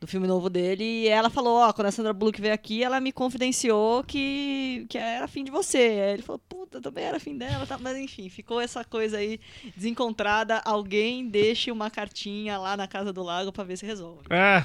do 0.00 0.06
filme 0.06 0.26
novo 0.26 0.48
dele. 0.48 0.82
E 0.82 1.08
ela 1.08 1.28
falou: 1.28 1.58
Ó, 1.58 1.72
quando 1.72 1.88
a 1.88 1.92
Sandra 1.92 2.12
Bullock 2.12 2.40
veio 2.40 2.54
aqui, 2.54 2.82
ela 2.82 2.98
me 3.00 3.12
confidenciou 3.12 4.02
que, 4.02 4.86
que 4.88 4.96
era 4.96 5.28
fim 5.28 5.44
de 5.44 5.50
você. 5.50 5.78
Aí 5.78 6.12
ele 6.14 6.22
falou: 6.22 6.40
Puta, 6.48 6.80
também 6.80 7.04
era 7.04 7.20
fim 7.20 7.36
dela. 7.36 7.66
Tá? 7.66 7.78
Mas 7.78 7.96
enfim, 7.98 8.28
ficou 8.28 8.60
essa 8.60 8.82
coisa 8.82 9.18
aí 9.18 9.38
desencontrada. 9.76 10.62
Alguém 10.64 11.28
deixe 11.28 11.70
uma 11.70 11.90
cartinha 11.90 12.58
lá 12.58 12.76
na 12.76 12.88
casa 12.88 13.12
do 13.12 13.22
lago 13.22 13.52
pra 13.52 13.62
ver 13.62 13.76
se 13.76 13.84
resolve. 13.84 14.22
Ah, 14.30 14.64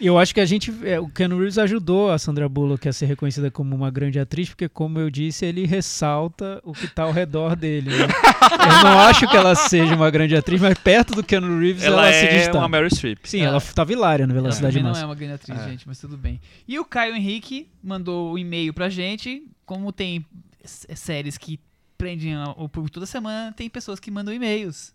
Eu 0.00 0.18
acho 0.18 0.34
que 0.34 0.40
a 0.40 0.44
gente. 0.44 0.72
é, 0.84 1.00
o 1.00 1.08
Keanu 1.08 1.38
Reeves 1.38 1.56
ajudou 1.58 2.10
a 2.10 2.18
Sandra 2.18 2.48
Bullock 2.48 2.86
a 2.88 2.92
ser 2.92 3.06
reconhecida 3.06 3.50
como 3.50 3.74
uma 3.74 3.90
grande 3.90 4.18
atriz, 4.18 4.48
porque, 4.50 4.68
como 4.68 4.98
eu 4.98 5.08
disse, 5.08 5.46
ele 5.46 5.64
ressalta 5.66 6.60
o 6.64 6.72
que 6.72 6.84
está 6.84 7.04
ao 7.04 7.12
redor 7.12 7.56
dele. 7.56 7.90
né? 7.90 8.04
eu 8.04 8.84
não 8.84 8.98
acho 9.00 9.26
que 9.28 9.36
ela 9.36 9.54
seja 9.54 9.94
uma 9.94 10.10
grande 10.10 10.36
atriz, 10.36 10.60
mas 10.60 10.76
perto 10.78 11.14
do 11.14 11.22
Keanu 11.22 11.58
Reeves 11.58 11.82
ela, 11.82 12.02
ela 12.04 12.12
se 12.12 12.26
é 12.26 12.32
destaca. 12.38 12.58
uma 12.58 12.68
Meryl 12.68 12.90
Streep. 12.90 13.18
Sim, 13.24 13.40
Ela- 13.40 13.48
ela 13.50 13.58
estava 13.58 13.92
hilária 13.92 14.26
no 14.26 14.32
Ela 14.32 14.42
Velocidade 14.42 14.74
também 14.74 14.82
não 14.82 14.90
é 14.90 14.92
Máxima. 14.92 15.08
uma 15.08 15.14
grande 15.14 15.32
atriz, 15.34 15.58
É. 15.58 15.68
gente, 15.70 15.88
mas 15.88 15.98
tudo 15.98 16.16
bem. 16.16 16.40
E 16.68 16.78
o 16.78 16.84
Caio 16.84 17.14
Henrique 17.14 17.68
mandou 17.82 18.34
um 18.34 18.38
e-mail 18.38 18.74
pra 18.74 18.88
gente. 18.88 19.42
Como 19.64 19.90
tem 19.92 20.24
s- 20.62 20.86
séries 20.94 21.36
que 21.38 21.58
prendem 21.96 22.36
o 22.56 22.68
público 22.68 22.92
toda 22.94 23.06
semana, 23.06 23.52
tem 23.52 23.68
pessoas 23.70 23.98
que 23.98 24.10
mandam 24.10 24.32
e-mails. 24.34 24.92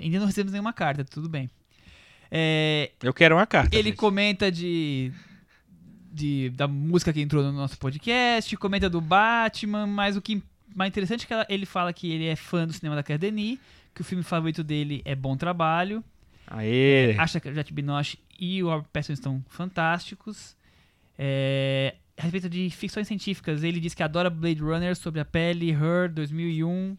Ainda 0.00 0.18
não 0.20 0.26
recebemos 0.26 0.52
nenhuma 0.52 0.72
carta, 0.72 1.02
tudo 1.04 1.28
bem. 1.28 1.48
É, 2.30 2.90
Eu 3.02 3.12
quero 3.14 3.34
uma 3.36 3.46
carta. 3.46 3.74
ele 3.76 3.88
gente. 3.90 3.96
comenta 3.98 4.50
de, 4.52 5.10
de- 6.12 6.50
da 6.50 6.66
música 6.68 7.12
que 7.12 7.20
entrou 7.20 7.42
no 7.42 7.52
nosso 7.52 7.78
podcast, 7.78 8.56
comenta 8.56 8.88
do 8.90 9.00
Batman, 9.00 9.86
mas 9.86 10.16
o 10.16 10.22
que 10.22 10.42
mais 10.74 10.90
interessante 10.90 11.24
é 11.24 11.26
que 11.26 11.32
ela- 11.32 11.46
ele 11.48 11.64
fala 11.66 11.92
que 11.92 12.10
ele 12.10 12.26
é 12.26 12.36
fã 12.36 12.66
do 12.66 12.72
cinema 12.72 12.94
da 12.96 13.02
Claire 13.02 13.20
Denis, 13.20 13.58
que 13.94 14.00
o 14.02 14.04
filme 14.04 14.22
favorito 14.22 14.62
dele 14.62 15.00
é 15.04 15.14
Bom 15.14 15.36
Trabalho, 15.36 16.04
Aê. 16.46 17.16
acha 17.18 17.40
que 17.40 17.48
o 17.48 17.54
Jet 17.54 17.72
Binoche 17.72 18.18
e 18.38 18.62
o 18.62 18.66
Robert 18.68 18.86
Pattinson 18.92 19.12
estão 19.14 19.44
fantásticos. 19.48 20.56
É, 21.18 21.94
a 22.16 22.22
respeito 22.22 22.48
de 22.48 22.70
ficções 22.70 23.06
científicas, 23.08 23.62
ele 23.64 23.80
diz 23.80 23.94
que 23.94 24.02
adora 24.02 24.30
Blade 24.30 24.60
Runner 24.60 24.94
sobre 24.96 25.20
a 25.20 25.24
pele, 25.24 25.70
Her, 25.70 26.08
2001, 26.12 26.96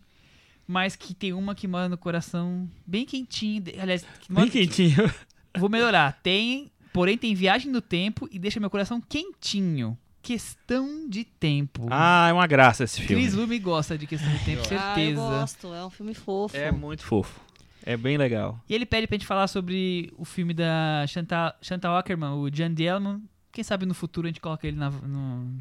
mas 0.72 0.96
que 0.96 1.16
tem 1.16 1.34
uma 1.34 1.56
que 1.56 1.68
mora 1.68 1.90
no 1.90 1.98
coração 1.98 2.70
bem 2.86 3.04
quentinho. 3.04 3.60
de- 3.64 3.80
Aliás, 3.80 4.04
que 4.22 4.32
Bem 4.32 4.44
manda- 4.46 4.52
quentinho. 4.52 4.96
vou 5.58 5.68
melhorar. 5.68 6.20
Tem, 6.22 6.70
porém 6.94 7.18
tem 7.18 7.34
Viagem 7.34 7.72
no 7.72 7.82
Tempo 7.82 8.30
e 8.32 8.38
deixa 8.38 8.60
meu 8.60 8.70
coração 8.70 9.02
quentinho. 9.02 9.98
Questão 10.22 11.10
de 11.10 11.24
tempo. 11.24 11.88
Ah, 11.90 12.28
é 12.30 12.34
uma 12.34 12.46
graça 12.46 12.84
esse 12.84 13.02
filme. 13.02 13.24
Cris 13.24 13.34
Lume 13.34 13.58
gosta 13.58 13.98
de 13.98 14.06
Questão 14.06 14.32
de 14.32 14.46
Tempo, 14.46 14.62
Ah, 14.62 14.64
eu 14.64 14.68
certeza. 14.96 15.16
gosto, 15.22 15.74
é 15.74 15.84
um 15.86 15.90
filme 15.90 16.14
fofo. 16.14 16.56
É 16.56 16.72
muito 16.72 17.04
fofo. 17.04 17.40
É 17.84 17.98
bem 17.98 18.16
legal. 18.18 18.62
E 18.70 18.76
ele 18.76 18.86
pede 18.86 19.08
pra 19.08 19.16
gente 19.18 19.26
falar 19.26 19.48
sobre 19.48 20.14
o 20.18 20.26
filme 20.26 20.54
da 20.54 21.04
Chantal, 21.08 21.54
Chantal 21.62 21.98
Ackerman, 21.98 22.32
o 22.34 22.48
Jan 22.54 22.72
Dielman. 22.72 23.24
Quem 23.52 23.64
sabe 23.64 23.86
no 23.88 23.96
futuro 23.96 24.28
a 24.28 24.30
gente 24.30 24.40
coloca 24.41 24.68
ele 24.68 24.78
na, 24.78 24.91
no, 24.91 25.58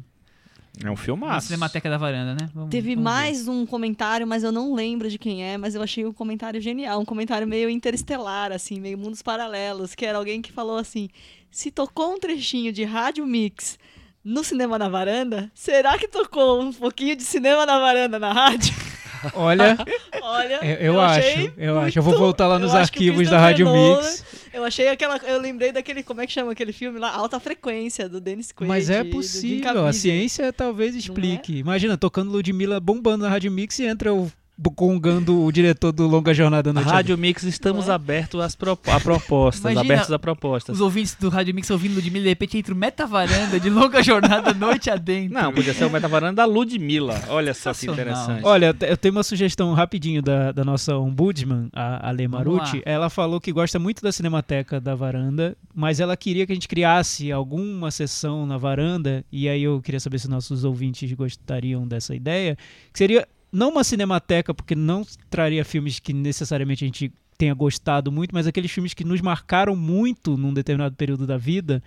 É 0.83 0.87
um 0.87 0.91
na 0.91 0.95
filmaço. 0.95 1.47
Cinemateca 1.47 1.89
da 1.89 1.97
Varanda, 1.97 2.33
né? 2.35 2.49
Vamos- 2.53 2.69
Teve 2.69 2.95
vamos 2.95 3.03
ver. 3.11 3.15
mais 3.17 3.47
um 3.47 3.65
comentário, 3.65 4.25
mas 4.25 4.43
eu 4.43 4.51
não 4.51 4.73
lembro 4.73 5.09
de 5.09 5.17
quem 5.17 5.43
é, 5.43 5.57
mas 5.57 5.75
eu 5.75 5.81
achei 5.81 6.05
um 6.05 6.13
comentário 6.13 6.61
genial, 6.61 6.99
um 7.01 7.05
comentário 7.05 7.47
meio 7.47 7.69
interestelar, 7.69 8.51
assim, 8.51 8.79
meio 8.79 8.97
mundos 8.97 9.21
paralelos, 9.21 9.93
que 9.95 10.05
era 10.05 10.17
alguém 10.17 10.41
que 10.41 10.51
falou 10.51 10.77
assim: 10.77 11.09
se 11.51 11.69
tocou 11.71 12.13
um 12.13 12.19
trechinho 12.19 12.71
de 12.71 12.83
Rádio 12.85 13.25
Mix 13.25 13.77
no 14.23 14.43
cinema 14.43 14.77
na 14.77 14.87
varanda, 14.89 15.51
será 15.53 15.97
que 15.97 16.07
tocou 16.07 16.61
um 16.61 16.71
pouquinho 16.71 17.15
de 17.15 17.23
cinema 17.23 17.65
na 17.65 17.79
varanda 17.79 18.17
na 18.19 18.31
rádio? 18.31 18.73
Olha, 19.33 19.77
Olha, 20.21 20.59
eu, 20.63 20.93
eu 20.93 21.01
acho, 21.01 21.19
achei 21.19 21.53
eu 21.57 21.79
acho. 21.79 21.99
Eu 21.99 22.03
vou 22.03 22.17
voltar 22.17 22.47
lá 22.47 22.59
nos 22.59 22.71
eu 22.71 22.77
acho 22.77 22.91
arquivos 22.91 23.29
da 23.29 23.39
Rádio 23.39 23.71
Mix. 23.71 24.23
Eu 24.53 24.63
achei 24.63 24.87
aquela. 24.87 25.17
Eu 25.17 25.39
lembrei 25.39 25.71
daquele. 25.71 26.03
Como 26.03 26.21
é 26.21 26.27
que 26.27 26.33
chama 26.33 26.51
aquele 26.51 26.73
filme 26.73 26.99
lá? 26.99 27.11
Alta 27.11 27.39
Frequência, 27.39 28.09
do 28.09 28.19
Dennis 28.19 28.51
Quaid. 28.51 28.67
Mas 28.67 28.89
é 28.89 29.03
do 29.03 29.09
possível, 29.11 29.85
a 29.85 29.93
ciência 29.93 30.51
talvez 30.51 30.95
é? 30.95 30.99
explique. 30.99 31.57
Imagina, 31.57 31.97
tocando 31.97 32.31
Ludmilla 32.31 32.79
bombando 32.79 33.23
na 33.23 33.29
Rádio 33.29 33.51
Mix 33.51 33.79
e 33.79 33.85
entra 33.85 34.13
o 34.13 34.31
congando 34.75 35.43
o 35.43 35.51
diretor 35.51 35.91
do 35.91 36.07
Longa 36.07 36.33
Jornada 36.33 36.73
Noite 36.73 36.89
Rádio 36.89 37.17
Mix, 37.17 37.43
estamos 37.43 37.87
é? 37.87 37.93
abertos 37.93 38.41
às 38.41 38.55
propo- 38.55 38.91
a 38.91 38.99
propostas, 38.99 39.71
Imagina 39.71 39.93
abertos 39.93 40.11
a 40.11 40.19
propostas. 40.19 40.75
Os 40.75 40.81
ouvintes 40.81 41.15
do 41.15 41.29
Rádio 41.29 41.55
Mix 41.55 41.69
ouvindo 41.69 41.95
Ludmilla, 41.95 42.23
de 42.23 42.29
repente 42.29 42.57
entra 42.57 42.73
o 42.73 42.77
Meta 42.77 43.07
Varanda 43.07 43.59
de 43.59 43.69
longa 43.69 44.03
jornada 44.03 44.53
noite 44.53 44.89
adentro. 44.89 45.33
Não, 45.33 45.53
podia 45.53 45.73
ser 45.73 45.85
o 45.85 45.89
metavaranda 45.89 46.33
da 46.33 46.45
Ludmilla. 46.45 47.21
Olha 47.29 47.53
só 47.53 47.73
que 47.73 47.87
interessante. 47.87 48.45
Olha, 48.45 48.75
eu 48.81 48.97
tenho 48.97 49.13
uma 49.13 49.23
sugestão 49.23 49.73
rapidinho 49.73 50.21
da, 50.21 50.51
da 50.51 50.65
nossa 50.65 50.97
ombudsman, 50.97 51.69
a 51.73 52.09
Ale 52.09 52.27
Marucci. 52.27 52.81
Ela 52.85 53.09
falou 53.09 53.39
que 53.39 53.51
gosta 53.51 53.79
muito 53.79 54.01
da 54.01 54.11
Cinemateca 54.11 54.79
da 54.81 54.95
Varanda, 54.95 55.55
mas 55.73 55.99
ela 55.99 56.17
queria 56.17 56.45
que 56.45 56.51
a 56.51 56.55
gente 56.55 56.67
criasse 56.67 57.31
alguma 57.31 57.91
sessão 57.91 58.45
na 58.45 58.57
varanda, 58.57 59.23
e 59.31 59.47
aí 59.47 59.63
eu 59.63 59.81
queria 59.81 59.99
saber 59.99 60.19
se 60.19 60.29
nossos 60.29 60.63
ouvintes 60.63 61.11
gostariam 61.13 61.87
dessa 61.87 62.15
ideia, 62.15 62.57
que 62.91 62.97
seria 62.99 63.27
não 63.51 63.69
uma 63.71 63.83
cinemateca, 63.83 64.53
porque 64.53 64.75
não 64.75 65.03
traria 65.29 65.63
filmes 65.65 65.99
que 65.99 66.13
necessariamente 66.13 66.83
a 66.83 66.87
gente 66.87 67.11
tenha 67.37 67.53
gostado 67.53 68.11
muito, 68.11 68.33
mas 68.33 68.45
aqueles 68.47 68.69
filmes 68.71 68.93
que 68.93 69.03
nos 69.03 69.21
marcaram 69.21 69.75
muito 69.75 70.35
num 70.37 70.53
determinado 70.53 70.95
período 70.95 71.25
da 71.25 71.37
vida, 71.37 71.81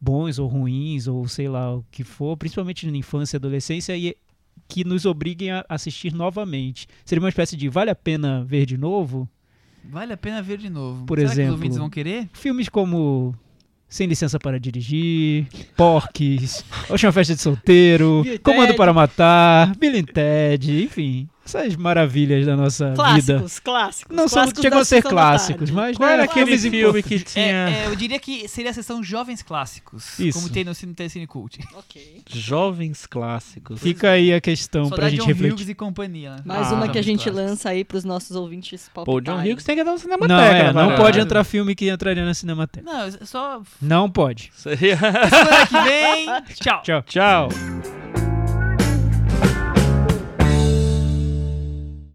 bons 0.00 0.38
ou 0.38 0.46
ruins, 0.46 1.06
ou 1.08 1.26
sei 1.26 1.48
lá 1.48 1.74
o 1.74 1.84
que 1.90 2.04
for, 2.04 2.36
principalmente 2.36 2.88
na 2.88 2.96
infância 2.96 3.36
e 3.36 3.38
adolescência, 3.38 3.96
e 3.96 4.16
que 4.68 4.84
nos 4.84 5.04
obriguem 5.04 5.50
a 5.50 5.64
assistir 5.68 6.12
novamente. 6.14 6.86
Seria 7.04 7.22
uma 7.22 7.28
espécie 7.28 7.56
de 7.56 7.68
vale 7.68 7.90
a 7.90 7.94
pena 7.94 8.44
ver 8.44 8.66
de 8.66 8.76
novo? 8.78 9.28
Vale 9.84 10.12
a 10.12 10.16
pena 10.16 10.42
ver 10.42 10.58
de 10.58 10.68
novo. 10.68 11.06
Por 11.06 11.18
Será 11.18 11.28
que 11.30 11.34
exemplo- 11.34 11.54
os 11.54 11.58
ouvintes 11.58 11.78
vão 11.78 11.90
querer? 11.90 12.28
Filmes 12.32 12.68
como 12.68 13.34
Sem 13.88 14.06
Licença 14.06 14.38
para 14.38 14.60
Dirigir, 14.60 15.46
Porques, 15.76 16.64
Última 16.90 17.10
Festa 17.10 17.34
de 17.34 17.40
Solteiro, 17.40 18.22
Comando 18.42 18.74
para 18.74 18.92
Matar, 18.92 19.74
Bill 19.76 20.04
Ted, 20.06 20.84
enfim, 20.84 21.28
essas 21.56 21.76
maravilhas 21.76 22.44
da 22.46 22.56
nossa 22.56 22.90
vida. 22.90 22.94
Clássicos, 22.96 23.58
clássicos. 23.58 24.16
Não 24.16 24.28
são, 24.28 24.38
clássicos 24.42 24.62
chegam 24.62 24.78
da 24.78 24.82
a 24.82 24.84
ser 24.84 25.02
clássicos, 25.02 25.70
mas 25.70 25.96
Qual 25.96 26.06
né, 26.08 26.14
era 26.14 26.24
aquele 26.24 26.58
filmes 26.58 26.62
filme 26.82 27.02
que 27.02 27.20
tinha 27.20 27.44
É, 27.44 27.70
é, 27.84 27.86
eu 27.86 27.96
diria 27.96 28.18
que 28.18 28.46
seria 28.48 28.70
a 28.70 28.74
sessão 28.74 29.02
Jovens 29.02 29.42
Clássicos. 29.42 30.18
Isso. 30.18 30.38
Como 30.38 30.50
tem 30.52 30.64
no 30.64 30.74
Cine 30.74 30.94
Telecine 30.94 31.26
Cult. 31.26 31.58
Ok. 31.74 32.22
jovens 32.28 33.06
clássicos? 33.06 33.80
Fica 33.80 34.10
aí 34.10 34.32
a 34.32 34.40
questão 34.40 34.86
Só 34.88 34.94
pra 34.94 35.08
gente 35.08 35.20
John 35.20 35.26
refletir. 35.26 35.54
Hughes 35.54 35.68
e 35.68 35.74
companhia. 35.74 36.36
né? 36.36 36.42
Mais 36.44 36.70
Ah, 36.70 36.74
uma 36.74 36.88
que 36.88 36.98
a 36.98 37.02
gente 37.02 37.22
Clássicos. 37.24 37.50
lança 37.50 37.68
aí 37.70 37.84
pros 37.84 38.04
nossos 38.04 38.36
ouvintes 38.36 38.90
Pô, 38.92 39.04
o 39.16 39.20
John. 39.20 39.38
Hughes 39.40 39.64
tem 39.64 39.76
que 39.76 39.84
dar 39.84 39.92
uma 39.92 39.98
cinemateca. 39.98 40.34
Não, 40.34 40.42
é, 40.44 40.72
não 40.72 40.96
pode 40.96 41.18
entrar 41.18 41.44
filme 41.44 41.74
que 41.74 41.88
entraria 41.90 42.24
na 42.24 42.34
Cinemateca. 42.34 42.84
Não, 42.84 43.02
é 43.02 43.10
só 43.24 43.62
Não 43.80 44.10
pode. 44.10 44.50
Seria- 44.54 44.96
semana 44.98 45.66
que 45.66 45.80
vem. 45.82 46.26
Tchau. 46.60 46.82
Tchau. 46.82 47.02
Tchau. 47.02 48.27